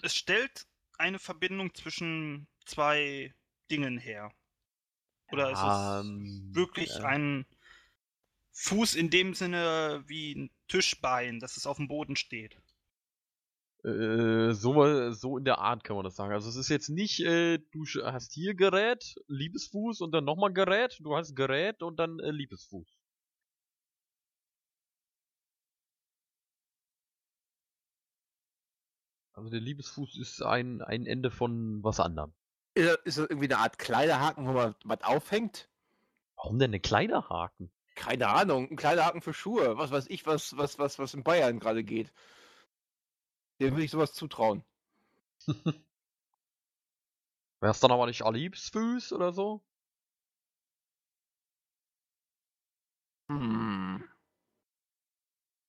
es 0.01 0.15
stellt 0.15 0.65
eine 0.97 1.19
Verbindung 1.19 1.71
zwischen 1.75 2.47
zwei 2.65 3.35
Dingen 3.69 3.99
her. 3.99 4.31
Oder 5.31 5.51
ist 5.51 5.59
es 5.59 6.05
Ähm, 6.05 6.49
wirklich 6.55 6.89
ja. 6.95 7.03
ein 7.03 7.45
Fuß 8.53 8.95
in 8.95 9.09
dem 9.09 9.33
Sinne 9.33 10.03
wie 10.07 10.35
ein 10.35 10.51
Tischbein, 10.67 11.39
dass 11.39 11.57
es 11.57 11.65
auf 11.65 11.77
dem 11.77 11.87
Boden 11.87 12.15
steht? 12.15 12.61
Äh, 13.83 14.53
so, 14.53 15.11
so 15.11 15.37
in 15.37 15.43
der 15.43 15.57
Art 15.57 15.83
kann 15.83 15.95
man 15.95 16.05
das 16.05 16.15
sagen. 16.15 16.31
Also 16.31 16.49
es 16.49 16.55
ist 16.55 16.69
jetzt 16.69 16.89
nicht, 16.89 17.19
äh, 17.21 17.57
du 17.71 17.83
hast 18.03 18.31
hier 18.31 18.53
Gerät, 18.55 19.15
Liebesfuß 19.27 20.01
und 20.01 20.11
dann 20.13 20.23
nochmal 20.23 20.53
Gerät, 20.53 20.99
du 21.01 21.15
hast 21.17 21.35
Gerät 21.35 21.83
und 21.83 21.97
dann 21.97 22.19
äh, 22.19 22.31
Liebesfuß. 22.31 22.87
Also 29.33 29.49
der 29.49 29.59
Liebesfuß 29.59 30.17
ist 30.19 30.41
ein, 30.43 30.81
ein 30.81 31.05
Ende 31.07 31.31
von 31.31 31.83
was 31.83 31.99
anderem. 31.99 32.33
Ist 32.75 32.87
das, 32.87 32.97
ist 33.03 33.17
das 33.17 33.29
irgendwie 33.29 33.47
eine 33.47 33.57
Art 33.57 33.79
Kleiderhaken, 33.79 34.47
wo 34.47 34.53
man 34.53 34.75
was 34.85 35.01
aufhängt? 35.01 35.69
Warum 36.35 36.59
denn 36.59 36.69
eine 36.69 36.79
Kleiderhaken? 36.79 37.71
Keine 37.95 38.29
Ahnung, 38.29 38.69
ein 38.69 38.75
Kleiderhaken 38.75 39.21
für 39.21 39.33
Schuhe. 39.33 39.77
Was 39.77 39.91
weiß 39.91 40.07
ich, 40.07 40.25
was, 40.25 40.57
was, 40.57 40.79
was, 40.79 40.97
was 40.99 41.13
in 41.13 41.23
Bayern 41.23 41.59
gerade 41.59 41.83
geht. 41.83 42.11
Dem 43.59 43.71
würde 43.73 43.83
ich 43.83 43.91
sowas 43.91 44.13
zutrauen. 44.13 44.63
Wär's 47.59 47.79
dann 47.79 47.91
aber 47.91 48.07
nicht 48.07 48.23
Alibsfuß 48.23 49.13
oder 49.13 49.31
so? 49.31 49.63
Hm. 53.29 54.03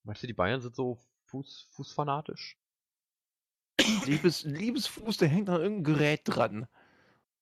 Meinst 0.02 0.22
du, 0.22 0.26
die 0.26 0.32
Bayern 0.32 0.60
sind 0.60 0.74
so 0.74 0.98
Fuß, 1.26 1.68
Fußfanatisch? 1.72 2.58
Liebes, 4.06 4.44
Liebesfuß, 4.44 5.18
der 5.18 5.28
hängt 5.28 5.48
an 5.48 5.60
irgendeinem 5.60 5.96
Gerät 5.96 6.22
dran. 6.24 6.66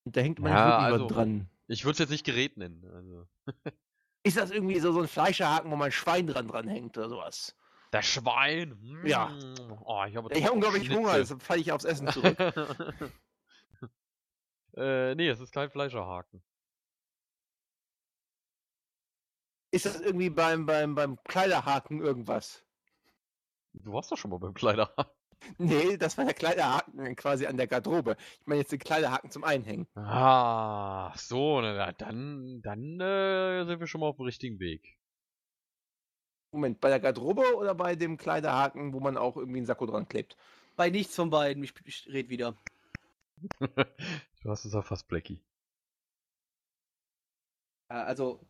Und 0.04 0.16
da 0.16 0.20
hängt 0.20 0.38
man 0.40 0.52
Ja, 0.52 0.78
also- 0.78 1.06
dran. 1.06 1.48
Ich 1.68 1.84
würde 1.84 1.92
es 1.92 1.98
jetzt 2.00 2.10
nicht 2.10 2.24
Gerät 2.26 2.56
nennen. 2.56 2.84
Also. 2.92 3.26
Ist 4.24 4.36
das 4.36 4.50
irgendwie 4.50 4.78
so, 4.78 4.92
so 4.92 5.00
ein 5.00 5.08
Fleischerhaken, 5.08 5.70
wo 5.70 5.76
man 5.76 5.86
ein 5.86 5.92
Schwein 5.92 6.26
dran 6.26 6.48
dran 6.48 6.68
hängt 6.68 6.96
oder 6.96 7.08
sowas? 7.08 7.56
Der 7.92 8.02
Schwein! 8.02 8.78
Ja. 9.04 9.28
Mm. 9.28 9.78
Oh, 9.84 10.04
ich 10.06 10.16
habe 10.16 10.32
Ich 10.32 10.44
habe 10.44 10.54
unglaublich 10.54 10.88
Hunger, 10.90 11.18
deshalb 11.18 11.42
falle 11.42 11.60
ich 11.60 11.72
aufs 11.72 11.84
Essen 11.84 12.08
zurück. 12.08 12.38
äh, 14.76 15.14
nee, 15.14 15.28
es 15.28 15.40
ist 15.40 15.52
kein 15.52 15.70
Fleischerhaken. 15.70 16.42
Ist 19.72 19.86
das 19.86 20.00
irgendwie 20.00 20.30
beim, 20.30 20.66
beim, 20.66 20.94
beim 20.94 21.22
Kleiderhaken 21.24 22.00
irgendwas? 22.00 22.64
Du 23.72 23.92
warst 23.92 24.12
doch 24.12 24.18
schon 24.18 24.30
mal 24.30 24.38
beim 24.38 24.54
Kleiderhaken. 24.54 25.12
Nee, 25.58 25.96
das 25.96 26.18
war 26.18 26.24
der 26.24 26.34
Kleiderhaken 26.34 27.16
quasi 27.16 27.46
an 27.46 27.56
der 27.56 27.66
Garderobe. 27.66 28.16
Ich 28.40 28.46
meine 28.46 28.60
jetzt 28.60 28.72
den 28.72 28.78
Kleiderhaken 28.78 29.30
zum 29.30 29.44
Einhängen. 29.44 29.86
Ah, 29.94 31.12
so, 31.16 31.60
na, 31.60 31.92
dann, 31.92 32.60
dann 32.62 33.00
äh, 33.00 33.64
sind 33.64 33.80
wir 33.80 33.86
schon 33.86 34.00
mal 34.00 34.08
auf 34.08 34.16
dem 34.16 34.26
richtigen 34.26 34.60
Weg. 34.60 34.98
Moment, 36.52 36.80
bei 36.80 36.90
der 36.90 37.00
Garderobe 37.00 37.56
oder 37.56 37.74
bei 37.74 37.96
dem 37.96 38.18
Kleiderhaken, 38.18 38.92
wo 38.92 39.00
man 39.00 39.16
auch 39.16 39.36
irgendwie 39.36 39.58
einen 39.58 39.66
Sakko 39.66 39.86
dran 39.86 40.08
klebt? 40.08 40.36
Bei 40.76 40.90
nichts 40.90 41.14
von 41.14 41.30
beiden. 41.30 41.62
Ich, 41.64 41.72
ich 41.84 42.06
red 42.08 42.28
wieder. 42.28 42.56
du 43.58 44.50
hast 44.50 44.64
es 44.64 44.72
ja 44.72 44.82
fast 44.82 45.08
Blackie. 45.08 45.42
Also, 47.88 48.40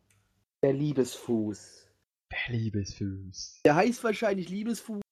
der 0.61 0.73
Liebesfuß. 0.73 1.89
Der 2.31 2.55
Liebesfuß. 2.55 3.61
Der 3.65 3.75
heißt 3.75 4.03
wahrscheinlich 4.03 4.49
Liebesfuß, 4.49 5.02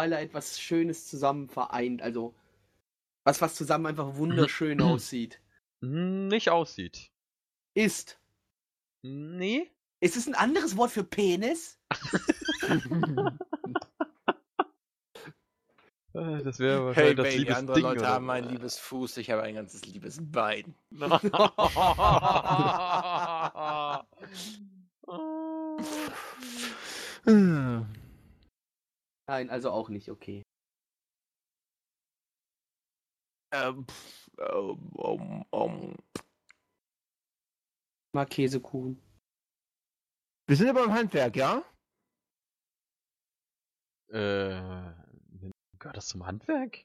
weil 0.00 0.12
er 0.12 0.22
etwas 0.22 0.58
Schönes 0.58 1.06
zusammen 1.06 1.50
vereint. 1.50 2.00
Also, 2.00 2.34
was, 3.24 3.42
was 3.42 3.54
zusammen 3.54 3.84
einfach 3.84 4.16
wunderschön 4.16 4.80
aussieht. 4.92 5.38
Nicht 5.82 6.48
aussieht. 6.48 7.10
Ist. 7.74 8.18
Nee? 9.02 9.70
Ist 10.00 10.16
es 10.16 10.26
ein 10.26 10.34
anderes 10.34 10.78
Wort 10.78 10.90
für 10.90 11.04
Penis? 11.04 11.78
Äh, 16.12 16.42
Das 16.42 16.58
wäre 16.58 16.92
Hey 16.92 17.16
wahrscheinlich 17.16 17.16
das 17.16 17.28
Baby, 17.28 17.52
andere 17.52 17.76
Liebesding. 17.76 17.82
Leute 17.82 18.00
oder 18.00 18.08
haben 18.08 18.30
ein 18.30 18.48
liebes 18.48 18.78
Fuß, 18.78 19.16
ich 19.18 19.30
habe 19.30 19.42
ein 19.42 19.54
ganzes 19.54 19.84
liebes 19.84 20.18
Bein. 20.20 20.74
Nein, 29.30 29.48
also 29.48 29.70
auch 29.70 29.88
nicht, 29.90 30.10
okay. 30.10 30.42
Ähm, 33.54 33.86
pff, 33.86 34.28
ähm, 34.38 34.90
um, 34.96 35.46
um. 35.52 35.96
Mal 38.12 38.26
Käsekuchen. 38.26 39.00
Wir 40.48 40.56
sind 40.56 40.66
ja 40.66 40.72
beim 40.72 40.92
Handwerk, 40.92 41.36
ja? 41.36 41.62
äh, 44.08 44.92
gehört 45.78 45.96
das 45.96 46.08
zum 46.08 46.26
Handwerk? 46.26 46.84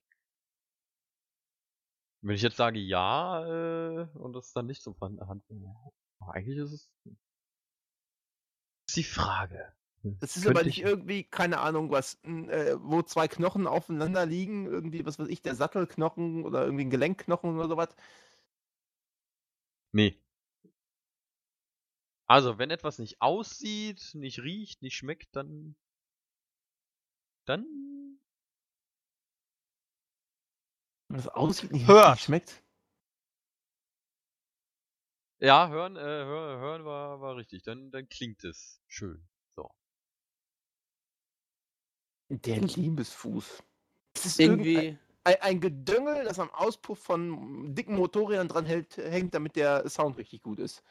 Wenn 2.22 2.36
ich 2.36 2.43
jetzt 2.43 2.58
sage 2.58 2.78
ja, 2.78 3.43
äh, 3.43 4.08
und 4.20 4.34
das 4.34 4.50
ist 4.50 4.56
dann 4.56 4.68
nicht 4.68 4.84
zum 4.84 4.96
Han- 5.02 5.20
Handwerk. 5.20 5.93
Aber 6.22 6.34
eigentlich 6.36 6.58
ist 6.60 6.72
es. 6.74 6.91
ist 8.88 8.98
die 8.98 9.04
Frage. 9.04 9.76
Das 10.20 10.36
ist 10.38 10.43
Könnte 10.43 10.60
aber 10.60 10.66
nicht 10.66 10.80
ich- 10.80 10.86
irgendwie, 10.86 11.24
keine 11.24 11.60
Ahnung, 11.60 11.91
was, 11.91 12.16
äh, 12.24 12.76
wo 12.80 13.01
zwei 13.03 13.28
Knochen 13.28 13.68
aufeinander 13.68 14.26
liegen, 14.26 14.66
irgendwie, 14.66 15.06
was 15.06 15.20
weiß 15.20 15.28
ich, 15.28 15.41
der 15.41 15.56
Sattelknochen 15.56 16.45
oder 16.45 16.64
irgendwie 16.66 16.86
ein 16.86 16.89
Gelenkknochen 16.89 17.56
oder 17.58 17.68
sowas. 17.68 17.89
Nee. 19.93 20.20
Also, 22.28 22.60
wenn 22.60 22.70
etwas 22.70 22.99
nicht 22.99 23.20
aussieht, 23.20 24.12
nicht 24.14 24.38
riecht, 24.39 24.84
nicht 24.84 24.95
schmeckt, 24.95 25.36
dann. 25.36 25.76
Dann. 27.47 27.66
Was 31.10 31.28
aussieht, 31.28 31.72
nicht 31.72 31.88
Hört. 31.88 32.10
richtig 32.10 32.26
schmeckt. 32.26 32.62
Ja, 35.39 35.70
hören, 35.70 35.95
äh, 35.95 35.99
hör, 36.01 36.60
hören 36.60 36.84
war, 36.84 37.22
war 37.22 37.38
richtig. 37.38 37.64
Dann, 37.64 37.89
dann 37.89 38.10
klingt 38.10 38.43
es 38.43 38.82
schön. 38.88 39.26
Der 42.30 42.61
Liebesfuß. 42.61 43.63
Das 44.13 44.26
ist 44.26 44.39
Irgendwie. 44.39 44.97
Ein, 45.23 45.36
ein 45.41 45.59
Gedöngel, 45.59 46.23
das 46.23 46.39
am 46.39 46.49
Auspuff 46.51 46.99
von 46.99 47.73
dicken 47.73 47.95
Motorrädern 47.95 48.47
dran 48.47 48.65
hält, 48.65 48.97
hängt, 48.97 49.34
damit 49.34 49.55
der 49.55 49.88
Sound 49.89 50.17
richtig 50.17 50.41
gut 50.41 50.59
ist. 50.59 50.84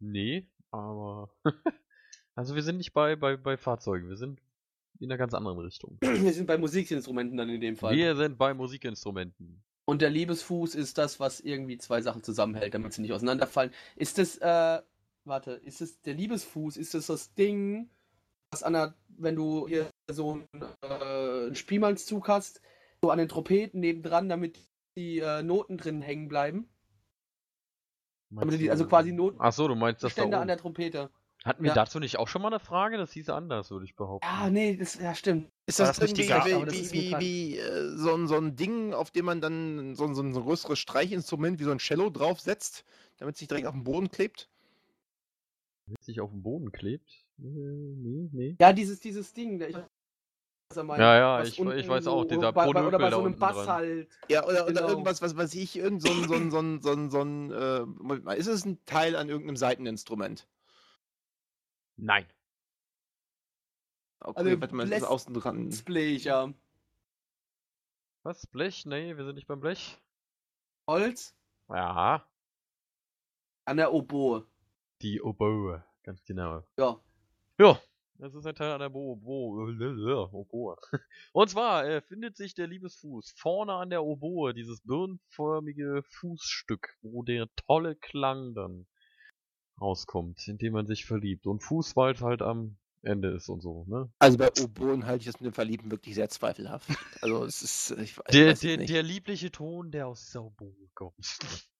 Nee, 0.00 0.46
aber. 0.70 1.30
also, 2.34 2.54
wir 2.54 2.62
sind 2.62 2.78
nicht 2.78 2.92
bei, 2.92 3.16
bei, 3.16 3.36
bei 3.36 3.56
Fahrzeugen. 3.56 4.08
Wir 4.08 4.16
sind 4.16 4.40
in 4.98 5.10
einer 5.10 5.18
ganz 5.18 5.34
anderen 5.34 5.58
Richtung. 5.58 5.98
Wir 6.00 6.32
sind 6.32 6.46
bei 6.46 6.56
Musikinstrumenten 6.56 7.36
dann 7.36 7.48
in 7.48 7.60
dem 7.60 7.76
Fall. 7.76 7.96
Wir 7.96 8.14
sind 8.14 8.38
bei 8.38 8.54
Musikinstrumenten. 8.54 9.60
Und 9.84 10.00
der 10.00 10.10
Liebesfuß 10.10 10.76
ist 10.76 10.96
das, 10.96 11.18
was 11.18 11.40
irgendwie 11.40 11.76
zwei 11.76 12.00
Sachen 12.02 12.22
zusammenhält, 12.22 12.72
damit 12.72 12.92
sie 12.92 13.02
nicht 13.02 13.12
auseinanderfallen. 13.12 13.72
Ist 13.96 14.18
das, 14.18 14.38
äh, 14.38 14.80
warte, 15.24 15.52
ist 15.52 15.80
es 15.80 16.00
der 16.02 16.14
Liebesfuß? 16.14 16.76
Ist 16.76 16.94
das 16.94 17.06
das 17.08 17.34
Ding, 17.34 17.90
was 18.52 18.62
an 18.62 18.74
der, 18.74 18.94
wenn 19.08 19.34
du 19.34 19.66
hier 19.66 19.90
so 20.12 20.32
einen, 20.32 20.48
äh, 20.82 21.46
einen 21.46 21.54
Spielmannszug 21.54 22.28
hast, 22.28 22.60
so 23.02 23.10
an 23.10 23.18
den 23.18 23.28
Trompeten 23.28 23.80
nebendran, 23.80 24.28
damit 24.28 24.58
die 24.96 25.18
äh, 25.18 25.42
Noten 25.42 25.78
drin 25.78 26.02
hängen 26.02 26.28
bleiben? 26.28 26.68
Damit 28.30 28.60
die, 28.60 28.70
also 28.70 28.86
quasi 28.86 29.16
Ach 29.38 29.52
so, 29.52 29.68
du 29.68 29.74
meinst 29.74 30.02
das 30.02 30.14
da 30.14 30.22
Notstände 30.22 30.36
oben. 30.36 30.42
an 30.42 30.48
der 30.48 30.56
Trompete. 30.56 31.10
Hatten 31.44 31.64
wir 31.64 31.68
Ja. 31.68 31.74
dazu 31.74 31.98
nicht 31.98 32.18
auch 32.18 32.28
schon 32.28 32.40
mal 32.40 32.48
eine 32.48 32.60
Frage? 32.60 32.96
Das 32.96 33.12
hieß 33.12 33.28
anders, 33.30 33.70
würde 33.70 33.84
ich 33.84 33.96
behaupten. 33.96 34.26
Ja, 34.26 34.48
nee, 34.48 34.76
das, 34.76 34.94
ja, 34.98 35.14
stimmt. 35.14 35.48
Ist 35.66 35.78
das, 35.80 35.88
das 35.88 36.00
nicht 36.00 36.16
die 36.16 36.22
irgendwie 36.22 36.50
Gabel? 36.50 36.54
Aber 36.54 36.66
das 36.66 36.92
wie, 36.92 36.92
wie, 36.92 37.10
wie, 37.12 37.20
wie 37.20 37.58
äh, 37.58 37.96
so, 37.96 38.14
ein, 38.14 38.28
so 38.28 38.36
ein 38.36 38.56
Ding, 38.56 38.94
auf 38.94 39.10
dem 39.10 39.24
man 39.24 39.40
dann 39.40 39.94
so, 39.94 40.04
ein- 40.04 40.14
so 40.14 40.22
ein 40.22 40.32
größeres 40.32 40.78
Streichinstrument 40.78 41.58
wie 41.58 41.64
so 41.64 41.70
ein 41.72 41.78
Cello 41.78 42.10
draufsetzt, 42.10 42.84
damit 43.18 43.34
es 43.34 43.40
sich 43.40 43.48
direkt 43.48 43.66
auf 43.66 43.74
den 43.74 43.84
Boden 43.84 44.10
klebt? 44.10 44.48
Wenn 45.86 45.96
es 45.98 46.06
sich 46.06 46.20
auf 46.20 46.30
dem 46.30 46.42
Boden 46.42 46.70
klebt? 46.72 47.10
Äh, 47.38 47.42
nee, 47.44 48.28
nee. 48.32 48.56
Ja, 48.60 48.72
dieses, 48.72 49.00
dieses 49.00 49.32
Ding. 49.34 49.60
Ich 49.60 49.76
er 50.76 50.84
meint. 50.84 51.00
Ja, 51.00 51.16
ja, 51.16 51.42
ich- 51.42 51.52
ich 51.54 51.60
unten 51.60 51.88
weiß 51.88 52.06
auch, 52.06 52.24
dieser 52.24 52.52
bei, 52.52 52.64
bei, 52.72 52.86
Oder 52.86 52.98
bei 52.98 53.10
da 53.10 53.16
so 53.16 53.24
einem 53.24 53.38
Bass 53.38 53.56
dran. 53.56 53.68
halt. 53.68 54.08
Ja, 54.28 54.44
oder, 54.44 54.64
oder 54.64 54.72
Genau. 54.74 54.88
irgendwas, 54.88 55.22
was 55.22 55.36
weiß 55.36 55.54
ich, 55.54 55.76
irgend 55.76 56.02
so 56.02 56.10
ein, 56.12 56.28
so 56.28 56.34
ein, 56.34 56.50
so 56.50 56.58
ein, 56.60 56.80
so 56.82 56.92
ein, 56.92 57.10
so 57.10 57.20
ein, 57.22 57.50
äh, 57.52 57.80
Moment 57.86 58.24
mal, 58.24 58.34
ist 58.36 58.46
es 58.46 58.64
ein 58.64 58.84
Teil 58.86 59.16
an 59.16 59.28
irgendeinem 59.28 59.56
Seiteninstrument? 59.56 60.48
Nein. 61.96 62.26
Okay, 64.20 64.38
Also, 64.38 64.60
warte 64.60 64.74
mal, 64.74 64.84
ist 64.84 64.90
lässt- 64.90 65.06
außen 65.06 65.34
dran. 65.34 65.70
Display, 65.70 66.16
ja. 66.16 66.52
Was? 68.22 68.46
Blech? 68.46 68.86
Nee, 68.86 69.16
wir 69.16 69.24
sind 69.24 69.34
nicht 69.34 69.48
beim 69.48 69.60
Blech. 69.60 69.98
Holz 70.86 71.34
Ja. 71.68 72.24
an 73.64 73.76
der 73.76 73.92
Oboe. 73.92 74.46
Die 75.00 75.20
Oboe. 75.20 75.82
Ganz 76.04 76.22
genau. 76.24 76.62
Ja. 76.78 77.00
Ja. 77.58 77.80
Das 78.22 78.36
ist 78.36 78.46
ein 78.46 78.54
Teil 78.54 78.70
einer 78.70 78.88
Bo 78.88 79.16
Bo 79.16 79.66
Oboe. 80.32 80.76
Und 81.32 81.50
zwar 81.50 81.84
äh, 81.88 82.00
findet 82.02 82.36
sich 82.36 82.54
der 82.54 82.68
Liebesfuß 82.68 83.34
vorne 83.36 83.72
an 83.72 83.90
der 83.90 84.04
Oboe, 84.04 84.54
dieses 84.54 84.80
birnenförmige 84.82 86.04
Fußstück, 86.08 86.96
wo 87.02 87.24
der 87.24 87.48
tolle 87.66 87.96
Klang 87.96 88.54
dann 88.54 88.86
rauskommt, 89.80 90.46
indem 90.46 90.74
man 90.74 90.86
sich 90.86 91.04
verliebt. 91.04 91.48
Und 91.48 91.64
Fuß, 91.64 91.96
weil 91.96 92.14
es 92.14 92.20
halt 92.20 92.42
am 92.42 92.78
Ende 93.02 93.30
ist 93.34 93.48
und 93.48 93.60
so, 93.60 93.86
ne? 93.88 94.08
Also 94.20 94.38
bei 94.38 94.52
Oboen 94.62 95.04
halte 95.04 95.22
ich 95.22 95.26
das 95.26 95.40
mit 95.40 95.46
dem 95.50 95.54
Verlieben 95.54 95.90
wirklich 95.90 96.14
sehr 96.14 96.28
zweifelhaft. 96.28 96.88
Also 97.22 97.44
es 97.44 97.60
ist, 97.62 97.90
ich, 97.98 98.12
weiß- 98.14 98.30
Der, 98.30 98.46
weiß 98.46 98.52
es 98.52 98.60
der, 98.60 98.76
nicht. 98.76 98.90
der 98.94 99.02
liebliche 99.02 99.50
Ton, 99.50 99.90
der 99.90 100.06
aus 100.06 100.24
dieser 100.26 100.44
Oboe 100.44 100.76
kommt. 100.94 101.16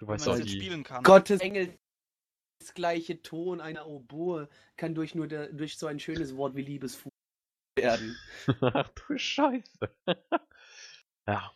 Du 0.00 0.06
weißt 0.06 0.28
jetzt 0.28 0.44
die, 0.44 0.50
spielen 0.60 0.84
kann. 0.84 1.02
Gottes 1.02 1.40
Engel. 1.40 1.76
Das 2.68 2.74
gleiche 2.74 3.22
Ton 3.22 3.62
einer 3.62 3.86
Oboe 3.86 4.46
kann 4.76 4.94
durch 4.94 5.14
nur 5.14 5.26
der, 5.26 5.50
durch 5.50 5.78
so 5.78 5.86
ein 5.86 5.98
schönes 5.98 6.36
Wort 6.36 6.54
wie 6.54 6.60
Liebesfuß 6.60 7.10
werden. 7.78 8.14
Ach 8.60 8.90
du 8.90 9.16
Scheiße. 9.16 9.78
Ja. 11.26 11.50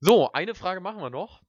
So, 0.00 0.30
eine 0.32 0.54
Frage 0.54 0.80
machen 0.80 1.00
wir 1.00 1.10
noch. 1.10 1.42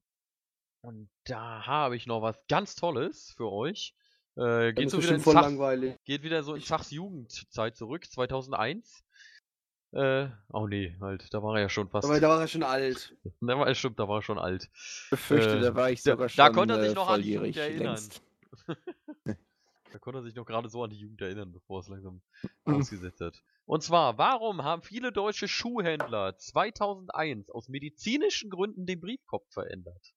Und 0.81 1.09
da 1.25 1.65
habe 1.65 1.95
ich 1.95 2.07
noch 2.07 2.21
was 2.23 2.39
ganz 2.47 2.75
Tolles 2.75 3.33
für 3.37 3.51
euch. 3.51 3.95
Äh, 4.35 4.73
geht, 4.73 4.89
so 4.89 5.01
wieder 5.01 5.19
Zach, 5.19 5.33
langweilig. 5.33 5.95
geht 6.05 6.23
wieder 6.23 6.41
so 6.43 6.55
in 6.55 6.61
Zachs 6.61 6.89
Jugendzeit 6.91 7.75
zurück, 7.75 8.05
2001. 8.05 9.03
Äh, 9.91 10.27
oh 10.49 10.65
nee, 10.67 10.95
halt, 11.01 11.31
da 11.33 11.41
war 11.43 11.55
er 11.55 11.61
ja 11.61 11.69
schon 11.69 11.87
fast. 11.89 12.05
Aber 12.05 12.19
da 12.19 12.29
war 12.29 12.41
er 12.41 12.47
schon 12.47 12.63
alt. 12.63 13.15
Da 13.41 13.57
war, 13.59 13.73
stimmt, 13.75 13.99
da 13.99 14.07
war 14.07 14.19
er 14.19 14.23
schon 14.23 14.39
alt. 14.39 14.69
Befürchte, 15.11 15.57
Äh, 15.57 15.61
da 15.61 15.75
war 15.75 15.91
ich 15.91 16.01
da- 16.01 16.11
sogar 16.11 16.27
da 16.29 16.45
schon 16.47 16.55
konnte 16.55 16.73
er 16.75 16.81
sich 16.81 16.91
äh, 16.91 16.95
noch 16.95 17.09
an 17.09 17.21
Jugend 17.23 17.57
erinnern. 17.57 17.99
Da 19.93 19.99
konnte 19.99 20.19
er 20.21 20.23
sich 20.23 20.33
noch 20.33 20.45
gerade 20.45 20.69
so 20.69 20.83
an 20.83 20.89
die 20.89 20.97
Jugend 20.97 21.21
erinnern, 21.21 21.51
bevor 21.51 21.79
es 21.79 21.87
langsam 21.87 22.23
Mhm. 22.65 22.81
ausgesetzt 22.81 23.21
hat. 23.21 23.43
Und 23.65 23.83
zwar, 23.83 24.17
warum 24.17 24.63
haben 24.63 24.81
viele 24.81 25.11
deutsche 25.11 25.47
Schuhhändler 25.47 26.35
2001 26.35 27.51
aus 27.51 27.69
medizinischen 27.69 28.49
Gründen 28.49 28.87
den 28.87 28.99
Briefkopf 28.99 29.45
verändert? 29.53 30.13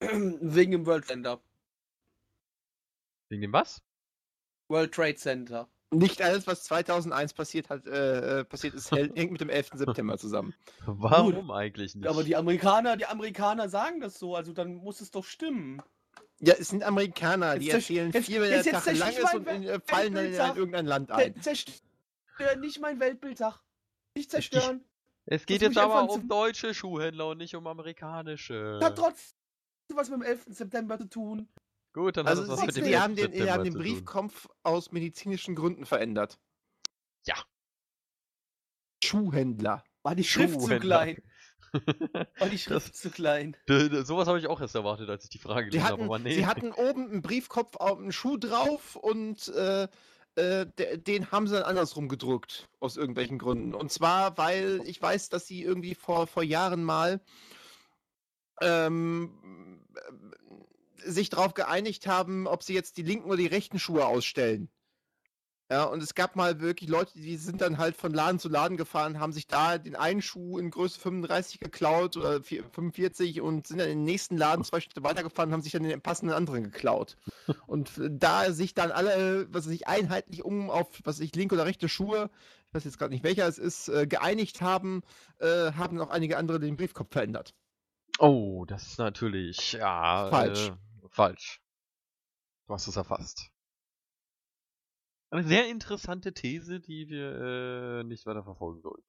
Wegen 0.02 0.72
dem 0.72 0.86
World 0.86 1.06
Center. 1.06 1.40
Wegen 3.30 3.40
dem 3.40 3.52
was? 3.54 3.82
World 4.68 4.92
Trade 4.92 5.16
Center. 5.16 5.66
Nicht 5.90 6.20
alles, 6.20 6.46
was 6.46 6.64
2001 6.64 7.32
passiert 7.32 7.70
hat, 7.70 7.86
äh, 7.86 8.40
äh, 8.40 8.44
passiert 8.44 8.74
ist, 8.74 8.92
hängt 8.92 9.32
mit 9.32 9.40
dem 9.40 9.48
11. 9.48 9.70
September 9.76 10.18
zusammen. 10.18 10.54
Warum 10.86 11.50
eigentlich 11.50 11.94
nicht? 11.94 12.06
Aber 12.06 12.22
die 12.22 12.36
Amerikaner, 12.36 12.98
die 12.98 13.06
Amerikaner 13.06 13.70
sagen 13.70 14.00
das 14.00 14.18
so, 14.18 14.36
also 14.36 14.52
dann 14.52 14.74
muss 14.74 15.00
es 15.00 15.10
doch 15.10 15.24
stimmen. 15.24 15.82
Ja, 16.40 16.54
es 16.54 16.68
sind 16.68 16.84
Amerikaner, 16.84 17.58
die 17.58 17.66
Jetzt 17.66 17.74
erzählen 17.74 18.12
jetzt- 18.12 18.26
viermal 18.26 18.48
jetzt- 18.50 18.66
der 18.66 18.72
jetzt 18.74 18.84
Tag 18.84 18.96
lang 18.96 19.12
ist 19.12 19.34
und 19.34 19.48
in, 19.48 19.62
äh, 19.64 19.80
fallen 19.84 20.14
dann 20.14 20.26
in 20.26 20.40
ein, 20.40 20.56
irgendein 20.56 20.86
Land 20.86 21.10
ein. 21.10 21.40
Zerstör 21.42 22.56
nicht 22.60 22.80
mein 22.80 23.00
Weltbild, 23.00 23.38
sag. 23.38 23.60
Nicht 24.14 24.30
zerstören. 24.30 24.84
es 25.26 25.44
geht 25.46 25.62
jetzt 25.62 25.76
aber 25.76 26.08
um 26.08 26.28
deutsche 26.28 26.74
Schuhhändler 26.74 27.28
und 27.30 27.38
nicht 27.38 27.54
um 27.56 27.66
amerikanische. 27.66 28.78
Das 28.80 28.90
hat 28.90 28.96
trotzdem 28.98 29.34
was 29.94 30.08
mit 30.10 30.20
dem 30.20 30.22
11. 30.22 30.54
September 30.54 30.96
zu 30.98 31.08
tun. 31.08 31.48
Gut, 31.92 32.16
dann 32.16 32.26
Also 32.28 32.42
hat 32.42 32.50
es 32.50 32.56
was 32.58 32.66
mit 32.66 32.76
dem 32.76 32.84
die, 32.84 32.90
11. 32.92 33.02
haben 33.02 33.16
den, 33.16 33.24
die 33.32 33.38
September 33.38 33.52
haben 33.54 33.64
den. 33.64 33.74
Briefkopf 33.74 34.48
aus 34.62 34.92
medizinischen 34.92 35.56
Gründen 35.56 35.86
verändert. 35.86 36.38
Ja. 37.26 37.34
Schuhhändler. 39.02 39.82
War 40.02 40.14
die 40.14 40.24
Schrift 40.24 40.54
zu 40.54 40.60
Schuhhändler. 40.66 41.02
klein. 41.04 41.22
War 42.38 42.48
die 42.48 42.58
Schrift 42.58 42.90
Das- 42.90 43.00
zu 43.00 43.10
klein. 43.10 43.56
Sowas 44.04 44.28
habe 44.28 44.38
ich 44.38 44.46
auch 44.46 44.60
erst 44.60 44.74
erwartet, 44.74 45.08
als 45.08 45.24
ich 45.24 45.30
die 45.30 45.38
Frage 45.38 45.66
gelesen 45.70 45.86
habe, 45.88 46.04
aber 46.04 46.18
nee. 46.18 46.34
sie 46.34 46.46
hatten 46.46 46.72
oben 46.72 47.10
einen 47.10 47.22
Briefkopf 47.22 47.76
auf 47.76 47.98
einen 47.98 48.12
Schuh 48.12 48.36
drauf 48.36 48.96
und 48.96 49.48
äh, 49.48 49.84
äh, 50.36 50.66
de- 50.78 50.98
den 50.98 51.30
haben 51.32 51.46
sie 51.46 51.54
dann 51.54 51.64
andersrum 51.64 52.08
gedruckt, 52.08 52.68
aus 52.80 52.96
irgendwelchen 52.96 53.38
Gründen. 53.38 53.74
Und 53.74 53.90
zwar, 53.92 54.38
weil 54.38 54.80
ich 54.84 55.00
weiß, 55.02 55.28
dass 55.30 55.46
sie 55.46 55.62
irgendwie 55.62 55.94
vor, 55.94 56.26
vor 56.26 56.42
Jahren 56.42 56.84
mal 56.84 57.20
ähm, 58.60 59.84
äh, 59.94 61.10
sich 61.10 61.30
darauf 61.30 61.54
geeinigt 61.54 62.06
haben, 62.06 62.46
ob 62.46 62.62
sie 62.62 62.74
jetzt 62.74 62.96
die 62.96 63.02
linken 63.02 63.28
oder 63.28 63.36
die 63.36 63.46
rechten 63.46 63.78
Schuhe 63.78 64.06
ausstellen. 64.06 64.68
Ja, 65.70 65.84
und 65.84 66.02
es 66.02 66.14
gab 66.14 66.34
mal 66.34 66.60
wirklich 66.60 66.88
Leute, 66.88 67.12
die 67.14 67.36
sind 67.36 67.60
dann 67.60 67.76
halt 67.76 67.94
von 67.94 68.14
Laden 68.14 68.38
zu 68.38 68.48
Laden 68.48 68.78
gefahren, 68.78 69.20
haben 69.20 69.34
sich 69.34 69.46
da 69.46 69.76
den 69.76 69.96
einen 69.96 70.22
Schuh 70.22 70.58
in 70.58 70.70
Größe 70.70 70.98
35 70.98 71.60
geklaut 71.60 72.16
oder 72.16 72.42
vier- 72.42 72.64
45 72.64 73.42
und 73.42 73.66
sind 73.66 73.78
dann 73.78 73.90
in 73.90 73.98
den 73.98 74.04
nächsten 74.04 74.38
Laden 74.38 74.64
zwei 74.64 74.80
Schritte 74.80 75.02
weitergefahren 75.02 75.52
haben 75.52 75.60
sich 75.60 75.72
dann 75.72 75.82
den 75.82 76.00
passenden 76.00 76.34
anderen 76.34 76.64
geklaut. 76.64 77.18
Und 77.66 77.98
äh, 77.98 78.08
da 78.10 78.50
sich 78.52 78.72
dann 78.72 78.90
alle, 78.90 79.46
was 79.52 79.66
weiß 79.66 79.74
ich, 79.74 79.86
einheitlich 79.86 80.42
um 80.42 80.70
auf, 80.70 80.88
was 81.04 81.20
ich, 81.20 81.34
linke 81.34 81.54
oder 81.54 81.66
rechte 81.66 81.90
Schuhe, 81.90 82.30
ich 82.68 82.74
weiß 82.74 82.84
jetzt 82.84 82.98
gerade 82.98 83.12
nicht 83.12 83.24
welcher 83.24 83.46
es 83.46 83.58
ist, 83.58 83.88
äh, 83.88 84.06
geeinigt 84.06 84.62
haben, 84.62 85.02
äh, 85.38 85.72
haben 85.72 86.00
auch 86.00 86.10
einige 86.10 86.38
andere 86.38 86.60
den 86.60 86.76
Briefkopf 86.78 87.12
verändert. 87.12 87.54
Oh, 88.18 88.64
das 88.66 88.86
ist 88.86 88.98
natürlich, 88.98 89.72
ja, 89.72 90.28
Falsch. 90.30 90.68
Äh, 90.68 91.08
falsch. 91.10 91.60
Du 92.66 92.72
hast 92.72 92.86
es 92.88 92.96
erfasst. 92.96 93.50
Eine 95.30 95.44
sehr 95.44 95.68
interessante 95.68 96.32
These, 96.32 96.80
die 96.80 97.08
wir 97.08 98.00
äh, 98.00 98.04
nicht 98.04 98.24
weiter 98.24 98.44
verfolgen 98.44 98.80
sollten. 98.80 99.04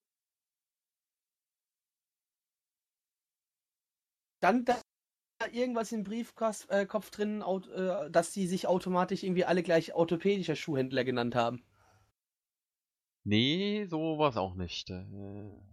Dann 4.41 4.65
da 4.65 4.81
irgendwas 5.51 5.91
im 5.93 6.03
Briefkopf 6.03 6.67
äh, 6.69 6.85
drin, 6.85 7.41
aut- 7.41 7.69
äh, 7.69 8.11
dass 8.11 8.31
die 8.31 8.47
sich 8.47 8.67
automatisch 8.67 9.23
irgendwie 9.23 9.45
alle 9.45 9.63
gleich 9.63 9.93
orthopädischer 9.93 10.55
Schuhhändler 10.55 11.05
genannt 11.05 11.35
haben. 11.35 11.63
Nee, 13.25 13.85
so 13.85 14.17
war 14.17 14.29
es 14.29 14.37
auch 14.37 14.55
nicht. 14.55 14.89
Äh, 14.89 15.05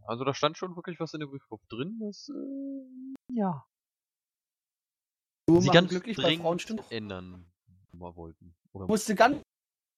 also 0.06 0.24
da 0.24 0.35
stand 0.35 0.56
schon 0.59 0.77
wirklich 0.77 1.01
was 1.01 1.14
in 1.14 1.20
dem 1.20 1.31
Briefkopf 1.31 1.66
drin, 1.66 1.98
das 2.01 2.28
äh, 2.28 3.35
ja. 3.35 3.66
Nur 5.48 5.62
sie 5.62 5.70
ganz 5.70 5.90
glücklich 5.90 6.16
bei 6.16 6.36
Frauen 6.36 6.59
stimmt. 6.59 6.82
ändern 6.90 7.51
wollten. 7.93 8.55
Oder 8.73 8.86
Musste 8.86 9.14
ganz 9.14 9.43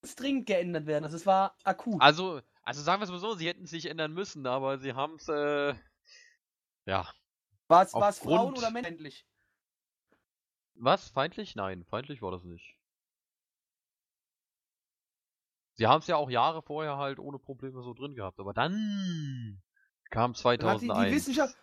dringend 0.02 0.46
geändert 0.46 0.86
werden. 0.86 1.04
Also 1.04 1.16
es 1.16 1.26
war 1.26 1.56
akut. 1.64 2.00
Also, 2.00 2.40
also 2.62 2.82
sagen 2.82 3.00
wir 3.00 3.04
es 3.04 3.10
mal 3.10 3.18
so, 3.18 3.34
sie 3.34 3.48
hätten 3.48 3.64
es 3.64 3.72
nicht 3.72 3.86
ändern 3.86 4.12
müssen, 4.12 4.46
aber 4.46 4.78
sie 4.78 4.94
haben 4.94 5.16
es, 5.16 5.28
äh, 5.28 5.74
ja. 6.86 7.08
War 7.68 7.82
es 7.82 7.88
es 7.88 7.92
Frauen 7.92 8.02
aufgrund- 8.02 8.58
oder 8.58 8.70
männlich? 8.70 9.26
Was? 10.74 11.08
Feindlich? 11.08 11.56
Nein, 11.56 11.84
feindlich 11.84 12.22
war 12.22 12.30
das 12.30 12.44
nicht. 12.44 12.76
Sie 15.74 15.86
haben 15.86 16.00
es 16.00 16.06
ja 16.06 16.16
auch 16.16 16.30
Jahre 16.30 16.62
vorher 16.62 16.96
halt 16.96 17.18
ohne 17.18 17.38
Probleme 17.38 17.82
so 17.82 17.94
drin 17.94 18.14
gehabt, 18.14 18.40
aber 18.40 18.52
dann 18.52 19.62
kam 20.10 20.32
Dann 20.32 20.64
hat 20.64 20.80
die, 20.80 20.86
2001. 20.86 21.08
die 21.10 21.16
Wissenschaft 21.16 21.56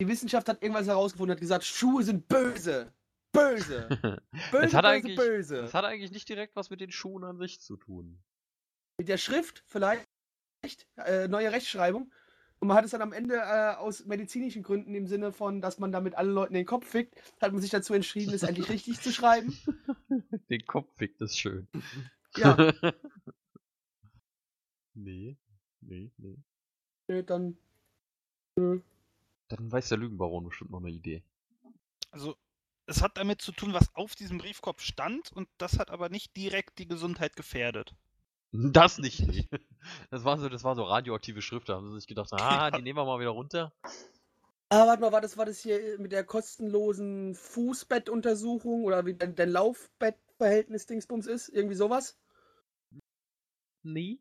die 0.00 0.08
Wissenschaft 0.08 0.48
hat 0.48 0.62
irgendwas 0.62 0.86
herausgefunden, 0.86 1.32
hat 1.32 1.40
gesagt, 1.40 1.64
Schuhe 1.64 2.02
sind 2.04 2.28
böse. 2.28 2.92
Böse. 3.32 3.88
Böse, 3.88 4.22
es 4.32 4.74
hat, 4.74 4.84
böse, 4.84 4.84
eigentlich, 4.84 5.16
böse. 5.16 5.56
es 5.60 5.74
hat 5.74 5.84
eigentlich 5.84 6.10
nicht 6.10 6.28
direkt 6.28 6.56
was 6.56 6.70
mit 6.70 6.80
den 6.80 6.90
Schuhen 6.90 7.24
an 7.24 7.38
sich 7.38 7.60
zu 7.60 7.76
tun. 7.76 8.22
Mit 8.98 9.08
der 9.08 9.18
Schrift 9.18 9.64
vielleicht 9.66 10.06
äh, 10.96 11.28
neue 11.28 11.52
Rechtschreibung. 11.52 12.12
Und 12.60 12.68
man 12.68 12.76
hat 12.76 12.84
es 12.84 12.90
dann 12.90 13.02
am 13.02 13.12
Ende 13.12 13.36
äh, 13.36 13.76
aus 13.76 14.04
medizinischen 14.06 14.64
Gründen 14.64 14.94
im 14.94 15.06
Sinne 15.06 15.32
von, 15.32 15.60
dass 15.60 15.78
man 15.78 15.92
damit 15.92 16.16
alle 16.16 16.32
Leuten 16.32 16.54
den 16.54 16.66
Kopf 16.66 16.88
fickt, 16.88 17.14
hat 17.40 17.52
man 17.52 17.60
sich 17.60 17.70
dazu 17.70 17.94
entschieden, 17.94 18.34
es 18.34 18.42
endlich 18.42 18.68
richtig 18.68 19.00
zu 19.00 19.12
schreiben. 19.12 19.56
Den 20.50 20.66
Kopf 20.66 20.92
fickt 20.96 21.20
ist 21.20 21.38
schön. 21.38 21.68
Ja, 22.36 22.56
nee, 24.94 25.36
nee, 25.80 26.10
nee. 26.16 26.36
nee, 27.06 27.22
dann. 27.22 27.56
Dann 28.56 29.72
weiß 29.72 29.90
der 29.90 29.98
Lügenbaron 29.98 30.44
bestimmt 30.44 30.72
noch 30.72 30.80
eine 30.80 30.90
Idee. 30.90 31.22
Also, 32.10 32.36
es 32.88 33.02
hat 33.02 33.16
damit 33.16 33.42
zu 33.42 33.52
tun, 33.52 33.72
was 33.72 33.94
auf 33.94 34.14
diesem 34.14 34.38
Briefkopf 34.38 34.82
stand 34.82 35.32
und 35.32 35.48
das 35.58 35.78
hat 35.78 35.90
aber 35.90 36.08
nicht 36.08 36.36
direkt 36.36 36.78
die 36.78 36.88
Gesundheit 36.88 37.36
gefährdet. 37.36 37.94
Das 38.52 38.98
nicht, 38.98 39.26
nee. 39.26 39.46
Das 40.10 40.24
war 40.24 40.38
so, 40.38 40.48
das 40.48 40.64
war 40.64 40.74
so 40.74 40.82
radioaktive 40.82 41.42
Schrift, 41.42 41.68
da 41.68 41.76
haben 41.76 41.90
sie 41.90 41.96
sich 41.96 42.06
gedacht, 42.06 42.32
ah, 42.32 42.70
die 42.70 42.82
nehmen 42.82 42.98
wir 42.98 43.04
mal 43.04 43.20
wieder 43.20 43.30
runter. 43.30 43.72
Ah, 44.70 44.86
warte 44.86 45.00
mal, 45.00 45.12
war 45.12 45.20
das, 45.20 45.36
war 45.36 45.46
das 45.46 45.60
hier 45.60 45.98
mit 45.98 46.12
der 46.12 46.24
kostenlosen 46.24 47.34
Fußbettuntersuchung 47.34 48.84
oder 48.84 49.06
wie 49.06 49.14
dein, 49.14 49.34
dein 49.34 49.50
Laufbettverhältnis 49.50 50.86
Dingsbums 50.86 51.26
ist? 51.26 51.48
Irgendwie 51.48 51.76
sowas? 51.76 52.18
Nee, 53.82 54.18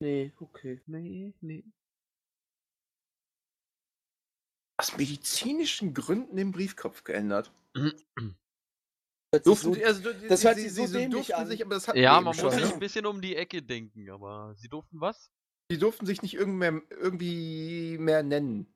Nee, 0.00 0.32
okay. 0.40 0.80
nee, 0.86 1.32
nee. 1.40 1.64
Aus 4.78 4.96
medizinischen 4.96 5.94
Gründen 5.94 6.36
den 6.36 6.52
Briefkopf 6.52 7.02
geändert. 7.04 7.50
Durften 9.44 9.54
so- 9.54 9.74
sie, 9.74 9.84
also, 9.84 10.02
das 10.28 10.44
hört 10.44 10.56
sie, 10.56 10.62
sich 10.62 10.72
sie, 10.72 10.80
so 10.82 10.86
sie 10.86 10.92
dämlich 10.94 11.10
durften 11.10 11.32
an. 11.34 11.46
sich, 11.46 11.64
aber 11.64 11.74
das 11.74 11.88
hatten 11.88 11.98
Ja, 11.98 12.20
man 12.20 12.34
schon, 12.34 12.46
muss 12.46 12.54
sich 12.54 12.64
ne? 12.64 12.72
ein 12.74 12.80
bisschen 12.80 13.06
um 13.06 13.20
die 13.20 13.36
Ecke 13.36 13.62
denken, 13.62 14.10
aber 14.10 14.54
sie 14.56 14.68
durften 14.68 15.00
was? 15.00 15.30
Die 15.70 15.78
durften 15.78 16.06
sich 16.06 16.22
nicht 16.22 16.34
irgend 16.34 16.56
mehr, 16.56 16.80
irgendwie 16.90 17.96
mehr 17.98 18.22
nennen. 18.22 18.66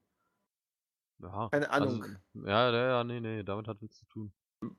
Ja, 1.23 1.49
Keine 1.51 1.71
Ahnung. 1.71 2.03
Also, 2.03 2.47
ja, 2.49 2.71
ja, 2.71 2.89
ja, 2.89 3.05
nee, 3.05 3.21
nee, 3.21 3.43
damit 3.43 3.69
hat 3.69 3.81
nichts 3.83 3.99
zu 3.99 4.07
tun. 4.07 4.33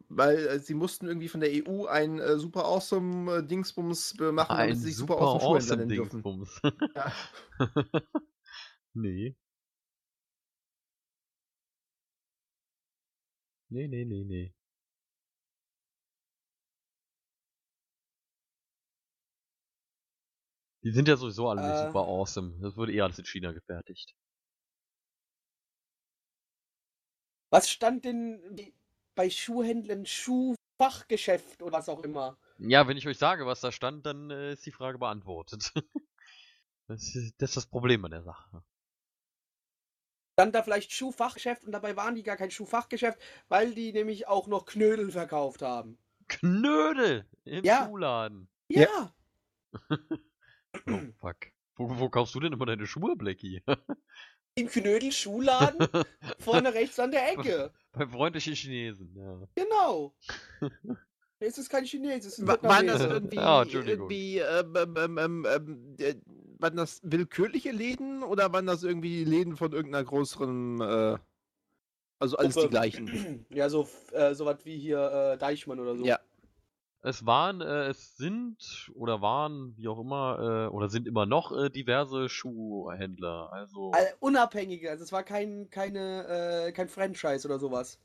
Weil 0.10 0.38
äh, 0.48 0.60
sie 0.60 0.74
mussten 0.76 1.08
irgendwie 1.08 1.28
von 1.30 1.40
der 1.40 1.52
EU 1.54 1.86
ein 1.86 2.20
äh, 2.20 2.38
super 2.38 2.66
awesome 2.66 3.38
äh, 3.38 3.44
Dingsbums 3.44 4.20
äh, 4.20 4.32
machen, 4.32 4.58
damit 4.58 4.78
sie 4.78 4.86
sich 4.88 4.96
super 4.96 5.14
super 5.16 5.26
awesome 5.28 5.56
awesome 5.58 5.78
nennen 5.78 5.90
dürfen. 5.90 6.24
Dingsbums. 6.24 6.62
Ja. 6.96 7.12
nee. 8.94 9.36
Nee, 13.72 13.88
nee, 13.88 14.06
nee, 14.06 14.24
nee. 14.24 14.54
Die 20.84 20.92
sind 20.92 21.08
ja 21.08 21.18
sowieso 21.18 21.50
alle 21.50 21.62
nicht 21.64 21.78
Äh. 21.78 21.86
super 21.88 22.02
awesome. 22.02 22.60
Das 22.62 22.78
wurde 22.78 22.94
eher 22.94 23.06
alles 23.06 23.18
in 23.18 23.26
China 23.26 23.52
gefertigt. 23.52 24.14
Was 27.50 27.70
stand 27.70 28.06
denn 28.06 28.74
bei 29.16 29.30
Schuhhändlern, 29.30 30.06
Schuhfachgeschäft 30.06 31.62
oder 31.62 31.74
was 31.78 31.90
auch 31.90 32.04
immer? 32.04 32.38
Ja, 32.60 32.88
wenn 32.88 32.96
ich 32.98 33.08
euch 33.08 33.18
sage, 33.18 33.46
was 33.46 33.60
da 33.62 33.72
stand, 33.72 34.06
dann 34.06 34.30
äh, 34.30 34.54
ist 34.54 34.66
die 34.66 34.72
Frage 34.72 34.98
beantwortet. 35.00 35.74
das, 36.88 37.16
ist, 37.16 37.36
das 37.42 37.52
ist 37.52 37.58
das 37.58 37.66
Problem 37.68 38.06
an 38.06 38.12
der 38.12 38.24
Sache. 38.24 38.64
Dann 40.36 40.52
da 40.52 40.64
vielleicht 40.64 40.92
Schuhfachgeschäft 40.92 41.64
und 41.66 41.72
dabei 41.72 41.96
waren 41.96 42.16
die 42.16 42.24
gar 42.24 42.38
kein 42.38 42.52
Schuhfachgeschäft, 42.52 43.20
weil 43.50 43.74
die 43.76 43.92
nämlich 43.94 44.28
auch 44.28 44.48
noch 44.48 44.66
Knödel 44.66 45.12
verkauft 45.12 45.62
haben. 45.62 45.98
Knödel 46.28 47.26
im 47.44 47.64
Ja. 47.66 47.86
Schuhladen. 47.86 48.48
Ja. 48.70 48.82
Ja, 48.82 49.14
Oh, 50.88 51.00
fuck. 51.20 51.38
Wo, 51.76 52.00
wo 52.00 52.10
kaufst 52.10 52.34
du 52.36 52.40
denn 52.40 52.54
immer 52.54 52.66
deine 52.66 52.88
Schuhe, 52.88 53.16
Blackie? 53.16 53.62
im 54.56 54.68
Knödel-Schuhladen 54.68 55.88
vorne 56.40 56.74
rechts 56.74 57.00
an 57.00 57.12
der 57.12 57.32
Ecke. 57.32 57.72
Bei 57.94 58.08
freundlichen 58.08 58.54
Chinesen, 58.56 59.14
ja. 59.16 59.48
Genau. 59.56 60.16
Es 61.44 61.58
ist 61.58 61.70
kein 61.72 61.86
Chines, 61.86 62.24
es 62.24 62.34
ist 62.34 62.38
ein 62.38 62.48
Wa- 62.48 62.60
Waren 62.62 62.86
das 62.86 63.02
irgendwie, 63.02 63.40
Ah, 63.40 63.64
Entschuldigung. 63.64 64.12
irgendwie 64.12 64.38
ähm, 64.38 64.76
ähm, 64.78 64.96
ähm, 64.96 65.18
ähm, 65.18 65.46
ähm, 65.48 65.96
äh, 65.98 66.14
waren 66.62 66.78
das 66.78 67.02
willkürliche 67.04 67.72
Läden 67.72 68.24
oder 68.24 68.54
waren 68.54 68.68
das 68.68 68.84
irgendwie 68.84 69.24
Läden 69.24 69.58
von 69.58 69.72
irgendeiner 69.72 70.06
größeren, 70.06 70.82
äh, 70.82 71.18
also 72.20 72.38
alles 72.38 72.54
die 72.54 72.60
Gruppe. 72.62 72.70
gleichen? 72.70 73.46
Ja, 73.54 73.70
so 73.70 73.88
äh, 74.12 74.34
sowas 74.34 74.60
wie 74.64 74.78
hier 74.78 75.34
äh, 75.34 75.38
Deichmann 75.38 75.80
oder 75.80 75.96
so. 75.96 76.06
Ja. 76.06 76.20
Es 77.04 77.26
waren, 77.26 77.62
äh, 77.62 77.88
es 77.88 78.16
sind 78.16 78.92
oder 78.94 79.22
waren, 79.22 79.76
wie 79.76 79.88
auch 79.88 80.00
immer, 80.00 80.68
äh, 80.68 80.68
oder 80.72 80.88
sind 80.88 81.08
immer 81.08 81.26
noch 81.26 81.52
äh, 81.52 81.70
diverse 81.72 82.30
Schuhhändler. 82.30 83.52
Also, 83.52 83.92
Äh, 83.96 84.14
unabhängige, 84.20 84.90
also 84.92 85.04
es 85.04 85.12
war 85.12 85.24
kein, 85.24 85.70
keine, 85.72 86.28
äh, 86.68 86.72
kein 86.72 86.90
Franchise 86.90 87.48
oder 87.48 87.58
sowas. 87.58 88.00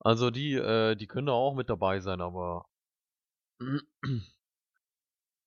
also 0.00 0.32
die, 0.32 0.54
äh, 0.54 0.96
die 0.96 1.06
können 1.06 1.28
da 1.28 1.32
auch 1.32 1.54
mit 1.54 1.70
dabei 1.70 2.00
sein, 2.00 2.20
aber 2.20 2.66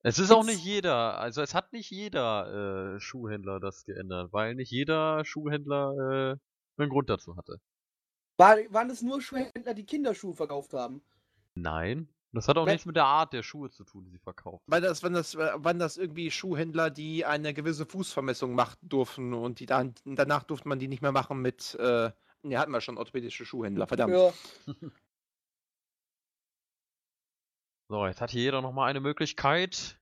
es 0.03 0.19
ist 0.19 0.31
auch 0.31 0.43
nicht 0.45 0.63
jeder, 0.63 1.17
also 1.19 1.41
es 1.41 1.53
hat 1.53 1.73
nicht 1.73 1.89
jeder 1.91 2.95
äh, 2.95 2.99
Schuhhändler 2.99 3.59
das 3.59 3.83
geändert, 3.83 4.31
weil 4.31 4.55
nicht 4.55 4.71
jeder 4.71 5.25
Schuhhändler 5.25 6.37
äh, 6.77 6.81
einen 6.81 6.89
Grund 6.89 7.09
dazu 7.09 7.35
hatte. 7.35 7.59
War, 8.37 8.57
waren 8.69 8.89
es 8.89 9.01
nur 9.01 9.21
Schuhhändler, 9.21 9.73
die 9.73 9.85
Kinderschuhe 9.85 10.35
verkauft 10.35 10.73
haben? 10.73 11.01
Nein, 11.55 12.07
das 12.33 12.47
hat 12.47 12.57
auch 12.57 12.65
Wenn- 12.67 12.73
nichts 12.73 12.85
mit 12.85 12.95
der 12.95 13.05
Art 13.05 13.33
der 13.33 13.41
Schuhe 13.41 13.71
zu 13.71 13.83
tun, 13.83 14.05
die 14.05 14.11
sie 14.11 14.19
verkaufen. 14.19 14.61
Waren 14.67 14.83
das, 14.83 15.01
waren, 15.01 15.13
das, 15.13 15.35
waren 15.35 15.79
das 15.79 15.97
irgendwie 15.97 16.29
Schuhhändler, 16.29 16.91
die 16.91 17.25
eine 17.25 17.53
gewisse 17.53 17.85
Fußvermessung 17.87 18.53
machen 18.53 18.77
durften 18.83 19.33
und 19.33 19.59
die 19.59 19.65
dann, 19.65 19.95
danach 20.05 20.43
durfte 20.43 20.67
man 20.67 20.77
die 20.77 20.87
nicht 20.87 21.01
mehr 21.01 21.11
machen 21.11 21.41
mit, 21.41 21.75
äh, 21.79 22.11
ne, 22.43 22.57
hatten 22.59 22.71
wir 22.71 22.81
schon 22.81 22.97
orthopädische 22.99 23.45
Schuhhändler, 23.45 23.87
verdammt. 23.87 24.13
Ja. 24.13 24.31
So, 27.89 28.05
jetzt 28.05 28.19
hat 28.19 28.31
hier 28.31 28.41
jeder 28.41 28.61
nochmal 28.61 28.89
eine 28.89 28.99
Möglichkeit, 28.99 29.97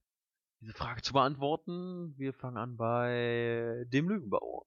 diese 0.59 0.73
Frage 0.73 1.03
zu 1.03 1.13
beantworten. 1.13 2.15
Wir 2.17 2.33
fangen 2.33 2.57
an 2.57 2.77
bei 2.77 3.85
dem 3.89 4.09
Lügenbaron. 4.09 4.65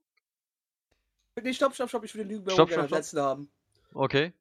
Nee, 1.42 1.52
stopp, 1.52 1.74
stopp, 1.74 1.88
stopp, 1.88 2.04
ich 2.04 2.14
will 2.14 2.22
den 2.22 2.28
Lügenbaron 2.28 2.54
Stopp, 2.54 2.70
stopp, 2.70 2.82
als 2.82 2.90
letzten 2.90 3.20
haben. 3.20 3.50
Okay. 3.92 4.32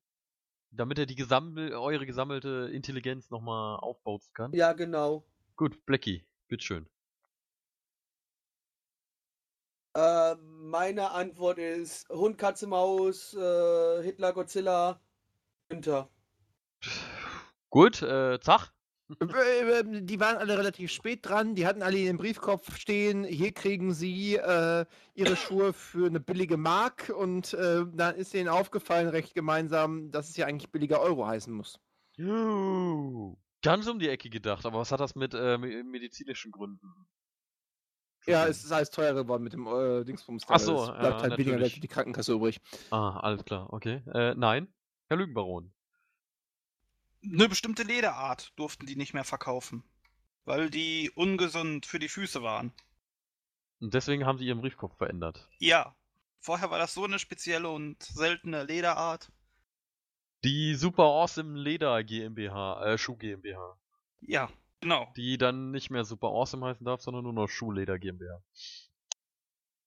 Damit 0.70 1.00
er 1.00 1.08
die 1.08 1.16
gesammel 1.16 1.74
eure 1.74 2.06
gesammelte 2.06 2.70
Intelligenz 2.72 3.32
nochmal 3.32 3.78
aufbauen 3.80 4.22
kann. 4.34 4.54
Ja, 4.54 4.74
genau. 4.74 5.26
Gut, 5.56 5.84
Blackie, 5.88 6.24
bitteschön. 6.48 6.88
Äh, 9.96 10.36
meine 10.36 11.10
Antwort 11.12 11.58
ist 11.58 12.08
Hund, 12.10 12.38
Katze, 12.38 12.68
Maus, 12.68 13.34
äh, 13.34 14.04
Hitler, 14.04 14.34
Godzilla, 14.34 15.02
Günther. 15.70 16.10
Gut, 17.70 18.02
äh, 18.02 18.40
Zach? 18.40 18.74
Äh, 19.22 19.84
Die 20.02 20.20
waren 20.20 20.36
alle 20.38 20.58
relativ 20.58 20.92
spät 20.92 21.26
dran, 21.26 21.56
die 21.56 21.66
hatten 21.66 21.82
alle 21.82 21.98
in 21.98 22.06
den 22.06 22.18
Briefkopf 22.18 22.78
stehen, 22.78 23.24
hier 23.24 23.54
kriegen 23.54 23.94
sie 23.94 24.36
äh, 24.36 24.86
ihre 25.14 25.36
Schuhe 25.38 25.72
für 25.72 26.08
eine 26.08 26.20
billige 26.20 26.58
Mark 26.58 27.14
und 27.16 27.54
äh, 27.54 27.86
dann 27.94 28.16
ist 28.16 28.34
denen 28.34 28.50
aufgefallen, 28.50 29.08
recht 29.08 29.34
gemeinsam, 29.34 30.12
dass 30.12 30.30
es 30.30 30.38
ja 30.38 30.46
eigentlich 30.46 30.72
billiger 30.72 31.00
Euro 31.00 31.26
heißen 31.26 31.54
muss. 31.54 31.80
Juhu. 32.18 33.38
Ganz 33.62 33.88
um 33.88 33.98
die 34.00 34.10
Ecke 34.10 34.30
gedacht, 34.30 34.66
aber 34.66 34.80
was 34.80 34.92
hat 34.92 35.00
das 35.00 35.16
mit 35.16 35.34
äh, 35.34 35.58
me- 35.58 35.84
medizinischen 35.84 36.52
Gründen? 36.52 37.08
Ja, 38.26 38.46
es 38.46 38.64
ist 38.64 38.72
alles 38.74 38.90
teurer 38.90 39.14
geworden 39.14 39.44
mit 39.44 39.54
dem 39.54 39.68
äh, 39.68 40.04
Dingsbums. 40.04 40.44
Ach 40.50 40.60
so, 40.60 40.84
es 40.84 40.88
bleibt 40.88 41.04
ja, 41.04 41.22
halt 41.22 41.38
weniger 41.38 41.52
Geld 41.52 41.60
natürlich. 41.60 41.74
für 41.76 41.80
die 41.80 41.88
Krankenkasse 41.88 42.34
übrig. 42.34 42.60
Ah, 42.92 43.18
alles 43.22 43.46
klar, 43.46 43.72
okay. 43.72 44.04
Äh, 44.14 44.36
nein, 44.36 44.68
Herr 45.10 45.18
Lügenbaron. 45.18 45.72
Eine 47.24 47.50
bestimmte 47.50 47.84
Lederart 47.84 48.54
durften 48.56 48.86
die 48.86 48.96
nicht 48.96 49.14
mehr 49.14 49.24
verkaufen, 49.24 49.84
weil 50.46 50.70
die 50.70 51.12
ungesund 51.16 51.86
für 51.86 52.00
die 52.00 52.10
Füße 52.10 52.42
waren. 52.44 52.74
Und 53.80 53.94
deswegen 53.94 54.26
haben 54.26 54.38
sie 54.38 54.46
ihren 54.46 54.62
Briefkopf 54.62 54.98
verändert. 54.98 55.48
Ja, 55.60 55.96
vorher 56.40 56.72
war 56.72 56.80
das 56.80 56.94
so 56.94 57.04
eine 57.04 57.20
spezielle 57.20 57.70
und 57.70 58.02
seltene 58.02 58.64
Lederart. 58.64 59.32
Die 60.44 60.76
Super 60.76 61.04
Awesome 61.04 61.58
Leder 61.60 62.04
GmbH, 62.04 62.84
äh, 62.86 62.98
Schuh 62.98 63.18
GmbH. 63.18 63.78
Ja, 64.22 64.50
genau. 64.80 65.12
Die 65.16 65.38
dann 65.38 65.72
nicht 65.72 65.90
mehr 65.90 66.06
Super 66.06 66.28
Awesome 66.28 66.66
heißen 66.66 66.86
darf, 66.86 67.02
sondern 67.02 67.24
nur 67.24 67.34
noch 67.34 67.48
Schuhleder 67.48 68.00
GmbH. 68.00 68.42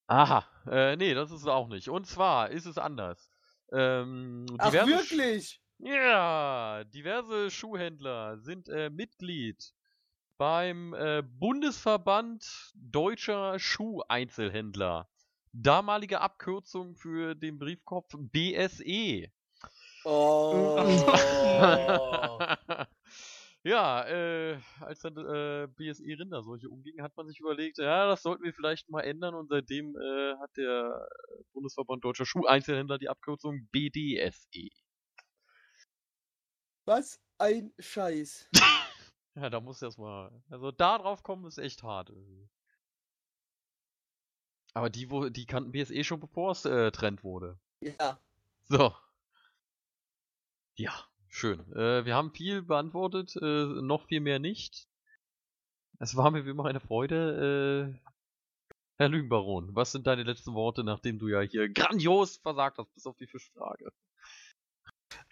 Aha, 0.07 0.44
äh, 0.66 0.97
nee, 0.97 1.15
das 1.15 1.31
ist 1.31 1.43
es 1.43 1.47
auch 1.47 1.69
nicht. 1.69 1.89
Und 1.89 2.07
zwar 2.07 2.51
ist 2.51 2.66
es 2.66 2.78
anders. 2.78 3.31
Ähm, 3.73 4.47
Ach, 4.59 4.73
wirklich? 4.73 5.61
Ja, 5.82 6.85
diverse 6.85 7.51
Schuhhändler 7.51 8.39
sind 8.39 8.69
äh, 8.69 8.90
Mitglied 8.90 9.73
beim 10.36 10.93
äh, 10.93 11.23
Bundesverband 11.23 12.73
Deutscher 12.74 13.59
Schuheinzelhändler. 13.59 15.09
Damalige 15.52 16.20
Abkürzung 16.20 16.97
für 16.97 17.35
den 17.35 17.59
Briefkopf 17.59 18.15
BSE. 18.15 19.31
Oh. 20.05 20.77
ja, 23.62 24.07
äh, 24.07 24.59
als 24.81 25.01
dann 25.01 25.16
äh, 25.16 25.66
BSE 25.66 26.05
Rinder 26.05 26.43
solche 26.43 26.69
umgingen, 26.69 27.02
hat 27.02 27.16
man 27.16 27.27
sich 27.27 27.40
überlegt, 27.40 27.78
ja, 27.78 28.07
das 28.07 28.23
sollten 28.23 28.44
wir 28.44 28.52
vielleicht 28.52 28.90
mal 28.90 29.01
ändern 29.01 29.35
und 29.35 29.48
seitdem 29.48 29.97
äh, 29.97 30.36
hat 30.36 30.55
der 30.59 31.09
Bundesverband 31.55 32.05
Deutscher 32.05 32.27
Schuheinzelhändler 32.27 32.98
die 32.98 33.09
Abkürzung 33.09 33.66
BDSE. 33.73 34.69
Was 36.90 37.20
ein 37.38 37.72
Scheiß. 37.78 38.48
Ja, 39.36 39.48
da 39.48 39.60
muss 39.60 39.80
erst 39.80 39.96
mal. 39.96 40.42
Also 40.50 40.72
da 40.72 40.98
drauf 40.98 41.22
kommen 41.22 41.46
ist 41.46 41.58
echt 41.58 41.84
hart. 41.84 42.12
Aber 44.74 44.90
die, 44.90 45.08
wo, 45.08 45.28
die 45.28 45.46
kannten 45.46 45.70
BSE 45.70 46.02
schon 46.02 46.18
bevor 46.18 46.50
es 46.50 46.64
äh, 46.64 46.90
Trend 46.90 47.22
wurde. 47.22 47.60
Ja. 47.80 48.18
So. 48.64 48.92
Ja, 50.74 50.92
schön. 51.28 51.60
Äh, 51.76 52.04
wir 52.04 52.16
haben 52.16 52.32
viel 52.32 52.60
beantwortet, 52.60 53.36
äh, 53.36 53.66
noch 53.66 54.08
viel 54.08 54.20
mehr 54.20 54.40
nicht. 54.40 54.88
Es 56.00 56.16
war 56.16 56.32
mir 56.32 56.44
wie 56.44 56.50
immer 56.50 56.64
eine 56.64 56.80
Freude. 56.80 57.94
Äh, 57.94 58.10
Herr 58.96 59.08
Lügenbaron, 59.08 59.76
was 59.76 59.92
sind 59.92 60.08
deine 60.08 60.24
letzten 60.24 60.54
Worte, 60.54 60.82
nachdem 60.82 61.20
du 61.20 61.28
ja 61.28 61.40
hier 61.40 61.68
grandios 61.68 62.38
versagt 62.38 62.78
hast, 62.78 62.92
bis 62.94 63.06
auf 63.06 63.16
die 63.16 63.28
Fischfrage? 63.28 63.92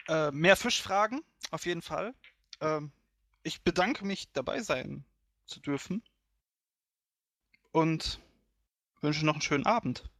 Äh, 0.08 0.30
mehr 0.30 0.56
Fischfragen, 0.56 1.22
auf 1.50 1.66
jeden 1.66 1.82
Fall. 1.82 2.14
Ähm, 2.60 2.92
ich 3.42 3.62
bedanke 3.62 4.04
mich, 4.06 4.32
dabei 4.32 4.60
sein 4.60 5.04
zu 5.46 5.60
dürfen. 5.60 6.02
Und 7.72 8.20
wünsche 9.02 9.26
noch 9.26 9.34
einen 9.34 9.42
schönen 9.42 9.66
Abend. 9.66 10.10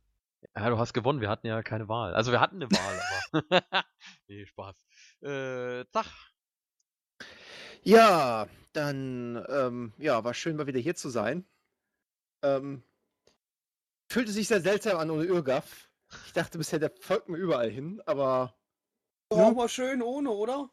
Ja, 0.55 0.69
du 0.69 0.79
hast 0.79 0.93
gewonnen, 0.93 1.21
wir 1.21 1.31
hatten 1.31 1.47
ja 1.47 1.63
keine 1.63 1.89
Wahl. 1.89 2.15
Also 2.15 2.33
wir 2.33 2.41
hatten 2.41 2.57
eine 2.57 2.71
Wahl, 2.71 3.01
aber. 3.33 3.85
nee, 4.29 4.45
Spaß. 4.45 4.77
Äh, 5.23 5.85
Zach. 5.91 6.33
Ja, 7.83 8.47
dann, 8.75 9.45
ähm, 9.49 9.93
ja, 9.99 10.23
war 10.23 10.35
schön, 10.35 10.57
mal 10.57 10.67
wieder 10.67 10.81
hier 10.81 10.97
zu 10.97 11.09
sein. 11.09 11.47
Ähm, 12.43 12.83
fühlte 14.09 14.33
sich 14.33 14.49
sehr 14.49 14.61
seltsam 14.61 14.99
an 14.99 15.11
ohne 15.11 15.25
Irrgaff. 15.25 15.89
Ich 16.27 16.33
dachte 16.35 16.59
bisher, 16.59 16.79
der 16.79 16.93
folgt 17.01 17.29
mir 17.29 17.39
überall 17.39 17.71
hin, 17.71 18.03
aber 18.07 18.58
Doch 19.31 19.39
auch 19.39 19.55
mal 19.55 19.69
schön 19.69 20.01
ohne, 20.03 20.31
oder? 20.31 20.71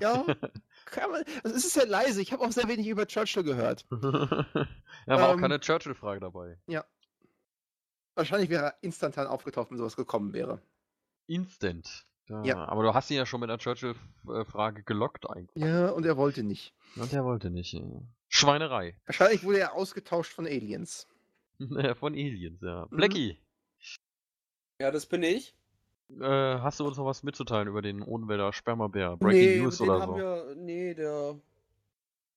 ja, 0.00 0.24
kann 0.84 1.10
man, 1.10 1.24
also 1.42 1.56
es 1.56 1.64
ist 1.64 1.72
sehr 1.74 1.86
leise. 1.86 2.20
Ich 2.20 2.32
habe 2.32 2.44
auch 2.44 2.52
sehr 2.52 2.68
wenig 2.68 2.86
über 2.86 3.06
Churchill 3.06 3.42
gehört. 3.44 3.86
ja, 3.90 4.66
war 5.06 5.28
auch 5.30 5.34
Ähm, 5.34 5.40
keine 5.40 5.58
Churchill-Frage 5.60 6.20
dabei. 6.20 6.58
Wahrscheinlich 8.14 8.48
wäre 8.50 8.64
er 8.64 8.74
instantan 8.82 9.26
aufgetaucht, 9.26 9.70
wenn 9.70 9.78
sowas 9.78 9.96
gekommen 9.96 10.32
wäre. 10.32 10.60
Instant. 11.26 12.06
Ja, 12.28 12.42
Ja. 12.44 12.64
Aber 12.66 12.82
du 12.82 12.94
hast 12.94 13.10
ihn 13.10 13.16
ja 13.18 13.26
schon 13.26 13.40
mit 13.40 13.50
einer 13.50 13.58
Churchill-Frage 13.58 14.82
gelockt 14.84 15.28
eigentlich. 15.28 15.62
Ja, 15.64 15.90
und 15.90 16.04
er 16.06 16.16
wollte 16.16 16.42
nicht. 16.42 16.74
Und 16.96 17.12
der 17.12 17.24
wollte 17.24 17.50
nicht. 17.50 17.74
äh. 17.74 18.00
Schweinerei. 18.28 18.98
Wahrscheinlich 19.06 19.44
wurde 19.44 19.60
er 19.60 19.74
ausgetauscht 19.74 20.32
von 20.32 20.46
Aliens. 20.46 21.06
Von 21.94 22.12
Aliens, 22.12 22.60
ja. 22.60 22.86
Mhm. 22.90 22.96
Blackie, 22.96 23.38
Ja, 24.78 24.90
das 24.90 25.06
bin 25.06 25.22
ich. 25.22 25.54
Äh, 26.10 26.58
hast 26.58 26.80
du 26.80 26.86
uns 26.86 26.96
noch 26.96 27.06
was 27.06 27.22
mitzuteilen 27.22 27.68
über 27.68 27.82
den 27.82 28.02
Ohnwälder 28.02 28.52
Spermabär? 28.52 29.16
Breaking 29.16 29.40
nee, 29.40 29.60
News 29.60 29.80
oder 29.80 30.00
so? 30.02 30.16
wir. 30.16 30.54
Nee, 30.56 30.94
der. 30.94 31.38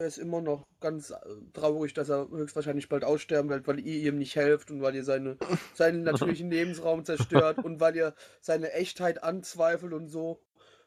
Er 0.02 0.08
ist 0.08 0.18
immer 0.18 0.40
noch 0.40 0.66
ganz 0.80 1.12
äh, 1.12 1.16
traurig, 1.52 1.94
dass 1.94 2.08
er 2.08 2.30
höchstwahrscheinlich 2.30 2.88
bald 2.88 3.04
aussterben 3.04 3.50
wird, 3.50 3.68
weil 3.68 3.80
ihr 3.80 4.10
ihm 4.10 4.18
nicht 4.18 4.38
helft 4.38 4.72
und 4.72 4.82
weil 4.82 4.96
ihr 4.96 5.04
seine, 5.04 5.38
seinen 5.76 6.04
natürlichen 6.04 6.50
Lebensraum 6.50 7.04
zerstört 7.04 7.58
und 7.58 7.82
weil 7.82 7.98
ihr 7.98 8.16
seine 8.40 8.72
Echtheit 8.72 9.22
anzweifelt 9.24 9.92
und 9.92 10.08
so. 10.08 10.40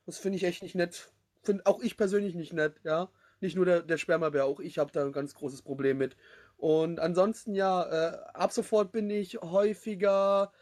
Das 0.07 0.17
finde 0.17 0.37
ich 0.37 0.45
echt 0.45 0.63
nicht 0.63 0.75
nett. 0.75 1.13
Finde 1.43 1.67
auch 1.67 1.83
ich 1.83 1.99
persönlich 1.99 2.35
nicht 2.35 2.55
nett, 2.55 2.81
ja. 2.85 3.11
Nicht 3.41 3.55
nur 3.55 3.67
der, 3.67 3.83
der 3.83 3.99
Spermabär, 3.99 4.47
auch 4.47 4.61
ich 4.61 4.79
habe 4.79 4.93
da 4.93 5.05
ein 5.05 5.13
ganz 5.13 5.35
großes 5.35 5.61
Problem 5.61 5.99
mit. 5.99 6.17
Und 6.57 6.99
ansonsten 6.99 7.55
ja, 7.55 7.83
äh, 7.83 8.19
ab 8.33 8.53
sofort 8.53 8.93
bin 8.93 9.11
ich 9.11 9.43
häufiger 9.43 10.53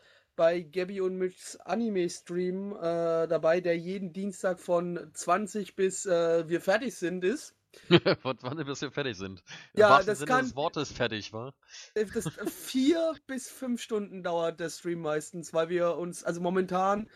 bei 0.41 0.63
Gabby 0.63 1.03
und 1.03 1.19
Mitchs 1.19 1.57
Anime-Stream 1.67 2.73
äh, 2.73 3.29
dabei, 3.29 3.61
der 3.61 3.77
jeden 3.77 4.15
Dienstag 4.15 4.59
von 4.59 5.11
20 5.13 5.77
bis 5.77 6.07
äh, 6.07 6.49
wir 6.49 6.63
fertig 6.63 6.95
sind 6.95 7.25
ist. 7.25 7.55
Von 8.23 8.39
wann 8.41 8.57
bis 8.65 8.81
wir 8.81 8.91
fertig 8.91 9.19
sind. 9.19 9.45
Im 9.75 9.81
Ja, 9.81 10.03
das 10.03 10.21
Sinne 10.21 10.29
kann- 10.31 10.45
des 10.47 10.57
Wortes 10.57 10.91
fertig, 10.91 11.35
wa? 11.35 11.53
Äh, 11.93 12.07
Das 12.07 12.27
vier 12.51 13.15
bis 13.27 13.51
fünf 13.51 13.83
Stunden 13.83 14.23
dauert 14.23 14.61
der 14.61 14.71
Stream 14.71 15.03
meistens, 15.03 15.53
weil 15.53 15.69
wir 15.69 15.97
uns, 15.99 16.25
also 16.25 16.41
momentan 16.41 17.11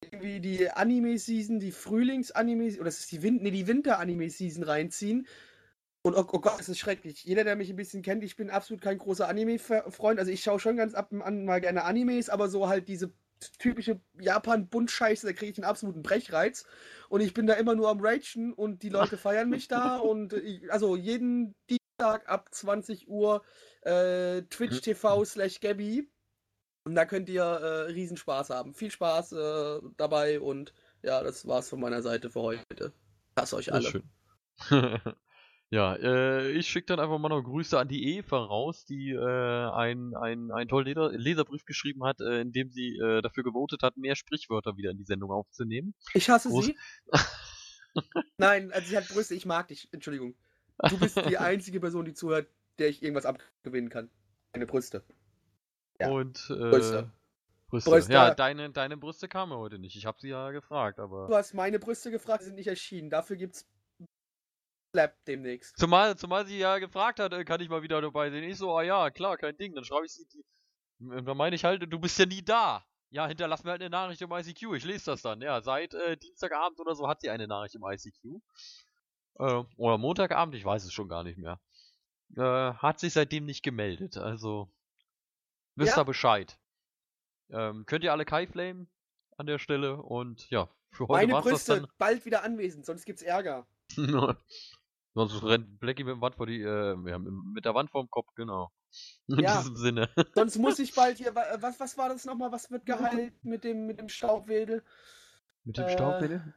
irgendwie 0.00 0.38
die 0.38 0.70
Anime-Season, 0.70 1.58
die 1.58 1.72
Frühlings-Anime, 1.72 2.74
oder 2.76 2.84
das 2.84 3.00
ist 3.00 3.10
die 3.10 3.22
Wind, 3.24 3.42
nee, 3.42 3.50
die 3.50 3.66
Winter-Anime-Season 3.66 4.62
reinziehen. 4.62 5.26
Und 6.08 6.14
oh, 6.14 6.26
oh 6.32 6.38
Gott, 6.40 6.58
das 6.58 6.70
ist 6.70 6.78
schrecklich. 6.78 7.24
Jeder, 7.24 7.44
der 7.44 7.54
mich 7.54 7.68
ein 7.68 7.76
bisschen 7.76 8.00
kennt, 8.00 8.24
ich 8.24 8.34
bin 8.34 8.48
absolut 8.48 8.80
kein 8.80 8.96
großer 8.96 9.28
Anime-Freund. 9.28 10.18
Also 10.18 10.30
ich 10.30 10.42
schaue 10.42 10.58
schon 10.58 10.78
ganz 10.78 10.94
ab 10.94 11.12
und 11.12 11.20
an 11.20 11.44
mal 11.44 11.60
gerne 11.60 11.84
Animes, 11.84 12.30
aber 12.30 12.48
so 12.48 12.66
halt 12.66 12.88
diese 12.88 13.12
typische 13.58 14.00
Japan-Bunt-Scheiße, 14.18 15.26
da 15.26 15.34
kriege 15.34 15.52
ich 15.52 15.58
einen 15.58 15.68
absoluten 15.68 16.02
Brechreiz. 16.02 16.64
Und 17.10 17.20
ich 17.20 17.34
bin 17.34 17.46
da 17.46 17.52
immer 17.54 17.74
nur 17.74 17.90
am 17.90 18.00
Ragen 18.00 18.54
und 18.54 18.82
die 18.82 18.88
Leute 18.88 19.16
feiern 19.18 19.50
mich 19.50 19.68
da. 19.68 19.98
Und 19.98 20.32
ich, 20.32 20.72
also 20.72 20.96
jeden 20.96 21.54
Dienstag 21.68 22.26
ab 22.26 22.48
20 22.52 23.06
Uhr 23.10 23.44
äh, 23.82 24.40
Twitch 24.44 24.80
TV 24.80 25.26
slash 25.26 25.60
Gabby. 25.60 26.10
Und 26.84 26.94
da 26.94 27.04
könnt 27.04 27.28
ihr 27.28 27.42
äh, 27.42 27.92
Riesenspaß 27.92 28.48
haben. 28.48 28.72
Viel 28.72 28.90
Spaß 28.90 29.32
äh, 29.32 29.80
dabei 29.98 30.40
und 30.40 30.72
ja, 31.02 31.22
das 31.22 31.46
war's 31.46 31.68
von 31.68 31.80
meiner 31.80 32.00
Seite 32.00 32.30
für 32.30 32.40
heute. 32.40 32.94
Hasse 33.36 33.56
euch 33.56 33.74
alle. 33.74 33.90
schön. 33.90 34.10
ja, 35.70 35.94
äh, 35.96 36.50
ich 36.52 36.68
schicke 36.68 36.86
dann 36.86 37.00
einfach 37.00 37.18
mal 37.18 37.28
noch 37.28 37.42
Grüße 37.42 37.78
an 37.78 37.88
die 37.88 38.16
Eva 38.16 38.38
raus, 38.38 38.84
die 38.84 39.10
äh, 39.10 39.70
ein, 39.70 40.14
ein, 40.14 40.68
tollen 40.68 40.86
Leser 40.86 41.10
Leserbrief 41.12 41.64
geschrieben 41.64 42.04
hat, 42.04 42.20
äh, 42.20 42.40
in 42.40 42.52
dem 42.52 42.70
sie 42.70 42.96
äh, 42.96 43.20
dafür 43.22 43.44
gewotet 43.44 43.82
hat, 43.82 43.96
mehr 43.96 44.16
Sprichwörter 44.16 44.76
wieder 44.76 44.90
in 44.90 44.98
die 44.98 45.04
Sendung 45.04 45.30
aufzunehmen. 45.30 45.94
Ich 46.14 46.30
hasse 46.30 46.48
Groß- 46.48 46.64
sie. 46.64 46.76
Nein, 48.38 48.72
also 48.72 48.88
sie 48.88 48.96
hat 48.96 49.08
Brüste, 49.08 49.34
ich 49.34 49.46
mag 49.46 49.68
dich. 49.68 49.88
Entschuldigung. 49.92 50.34
Du 50.88 50.98
bist 50.98 51.16
die 51.28 51.38
einzige 51.38 51.80
Person, 51.80 52.04
die 52.04 52.14
zuhört, 52.14 52.48
der 52.78 52.88
ich 52.88 53.02
irgendwas 53.02 53.26
abgewinnen 53.26 53.90
kann. 53.90 54.10
Meine 54.52 54.66
Brüste. 54.66 55.04
Ja, 56.00 56.10
Und 56.10 56.38
äh, 56.50 56.70
Brüste. 56.70 57.12
Brüste. 57.68 57.90
Brüste. 57.90 58.12
Ja, 58.12 58.34
deine, 58.34 58.70
deine 58.70 58.96
Brüste 58.96 59.28
kamen 59.28 59.52
heute 59.52 59.78
nicht. 59.78 59.96
Ich 59.96 60.06
habe 60.06 60.18
sie 60.20 60.28
ja 60.28 60.50
gefragt, 60.50 60.98
aber. 60.98 61.26
Du 61.26 61.34
hast 61.34 61.54
meine 61.54 61.78
Brüste 61.78 62.10
gefragt, 62.10 62.42
die 62.42 62.46
sind 62.46 62.54
nicht 62.54 62.68
erschienen. 62.68 63.10
Dafür 63.10 63.36
gibt's 63.36 63.68
Slap 64.90 65.14
demnächst. 65.26 65.76
Zumal, 65.78 66.16
zumal 66.16 66.46
sie 66.46 66.58
ja 66.58 66.78
gefragt 66.78 67.20
hat, 67.20 67.32
äh, 67.32 67.44
kann 67.44 67.60
ich 67.60 67.68
mal 67.68 67.82
wieder 67.82 68.00
dabei 68.00 68.30
sein. 68.30 68.42
Ich 68.44 68.56
so, 68.56 68.76
ah 68.76 68.82
ja, 68.82 69.10
klar, 69.10 69.36
kein 69.36 69.56
Ding. 69.56 69.74
Dann 69.74 69.84
schreibe 69.84 70.06
ich 70.06 70.12
sie. 70.12 70.26
Die, 70.28 70.44
und 71.04 71.26
dann 71.26 71.36
meine 71.36 71.54
ich 71.56 71.64
halt, 71.64 71.82
du 71.92 71.98
bist 71.98 72.18
ja 72.18 72.26
nie 72.26 72.42
da. 72.42 72.84
Ja, 73.10 73.26
hinterlass 73.26 73.64
mir 73.64 73.70
halt 73.70 73.80
eine 73.80 73.90
Nachricht 73.90 74.20
im 74.22 74.30
ICQ. 74.32 74.74
Ich 74.74 74.84
lese 74.84 75.06
das 75.12 75.22
dann. 75.22 75.40
Ja, 75.40 75.60
seit 75.62 75.94
äh, 75.94 76.16
Dienstagabend 76.16 76.78
oder 76.80 76.94
so 76.94 77.08
hat 77.08 77.20
sie 77.20 77.30
eine 77.30 77.46
Nachricht 77.46 77.74
im 77.74 77.82
ICQ. 77.84 78.40
Äh, 79.38 79.64
oder 79.76 79.98
Montagabend, 79.98 80.54
ich 80.54 80.64
weiß 80.64 80.84
es 80.84 80.92
schon 80.92 81.08
gar 81.08 81.24
nicht 81.24 81.38
mehr. 81.38 81.60
Äh, 82.36 82.42
hat 82.74 82.98
sich 83.00 83.12
seitdem 83.14 83.44
nicht 83.46 83.62
gemeldet. 83.62 84.16
Also, 84.18 84.70
wisst 85.76 85.96
Ja. 85.96 86.02
ihr 86.02 86.04
Bescheid. 86.04 86.58
Ähm, 87.50 87.86
könnt 87.86 88.04
ihr 88.04 88.12
alle 88.12 88.26
Kai 88.26 88.46
flamen 88.46 88.90
an 89.38 89.46
der 89.46 89.58
Stelle 89.58 89.96
und 90.02 90.50
ja, 90.50 90.68
für 90.90 91.08
heute 91.08 91.26
Meine 91.28 91.40
Brüste 91.40 91.80
dann. 91.80 91.90
bald 91.96 92.26
wieder 92.26 92.42
anwesend, 92.42 92.84
sonst 92.84 93.06
gibt's 93.06 93.22
Ärger. 93.22 93.66
Sonst 95.18 95.42
rennt 95.42 95.80
Blackie 95.80 96.04
mit, 96.04 96.14
dem 96.14 96.20
Wand 96.20 96.36
vor 96.36 96.46
die, 96.46 96.60
äh, 96.62 96.96
ja, 97.08 97.18
mit 97.18 97.64
der 97.64 97.74
Wand 97.74 97.90
vorm 97.90 98.08
Kopf, 98.10 98.32
genau. 98.34 98.70
In 99.28 99.40
Ja. 99.40 99.58
diesem 99.58 99.76
Sinne. 99.76 100.08
Sonst 100.34 100.58
muss 100.58 100.78
ich 100.78 100.94
bald 100.94 101.18
hier. 101.18 101.34
wa- 101.34 101.56
Was, 101.60 101.78
was 101.80 101.98
war 101.98 102.08
das 102.08 102.24
nochmal? 102.24 102.52
Was 102.52 102.70
wird 102.70 102.86
geheilt 102.86 103.32
mit 103.44 103.64
dem, 103.64 103.86
mit 103.86 103.98
dem 104.00 104.08
Staubwedel? 104.08 104.82
Mit 105.64 105.76
dem 105.76 105.84
Äh. 105.86 105.90
Staub, 105.90 106.20
bitte? 106.20 106.54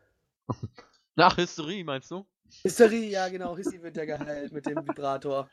Nach 1.16 1.36
Hysterie, 1.38 1.84
meinst 1.84 2.12
du? 2.12 2.26
Hysterie, 2.64 3.10
ja 3.10 3.28
genau. 3.30 3.58
Hysterie 3.58 3.82
wird 3.84 3.98
ja 3.98 4.06
geheilt 4.06 4.52
mit 4.52 4.66
dem 4.66 4.78
Vibrator. 4.88 5.50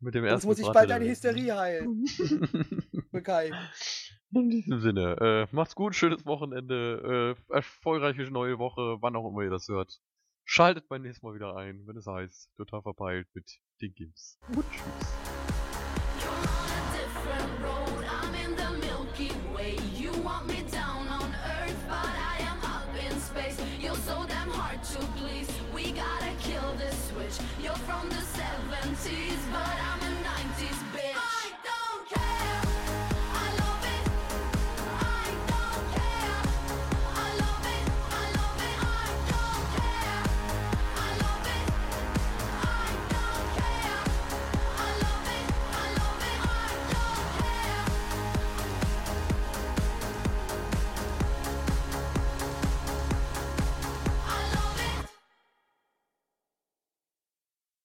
Mit 0.00 0.14
dem 0.14 0.24
Sonst 0.24 0.32
ersten 0.32 0.48
muss 0.48 0.58
ich 0.58 0.62
Vibrator 0.64 0.80
bald 0.80 0.90
deine 0.90 1.08
Hysterie 1.08 1.52
heilen. 1.56 2.06
Für 3.10 3.22
Kai. 3.22 3.50
In 4.34 4.50
diesem 4.50 4.80
Sinne, 4.80 5.16
äh, 5.50 5.54
macht's 5.54 5.74
gut, 5.74 5.94
schönes 5.94 6.26
Wochenende, 6.26 7.36
äh, 7.50 7.54
erfolgreiche 7.54 8.22
neue 8.30 8.58
Woche, 8.58 8.98
wann 9.00 9.16
auch 9.16 9.26
immer 9.30 9.42
ihr 9.42 9.50
das 9.50 9.68
hört. 9.68 9.98
Schaltet 10.48 10.88
beim 10.88 11.02
nächsten 11.02 11.26
Mal 11.26 11.34
wieder 11.34 11.56
ein, 11.56 11.84
wenn 11.88 11.96
es 11.96 12.06
heißt, 12.06 12.54
total 12.56 12.80
verpeilt 12.80 13.26
mit 13.34 13.58
den 13.80 13.92
Gims. 13.94 14.38
Und 14.54 14.64
tschüss. 14.70 15.25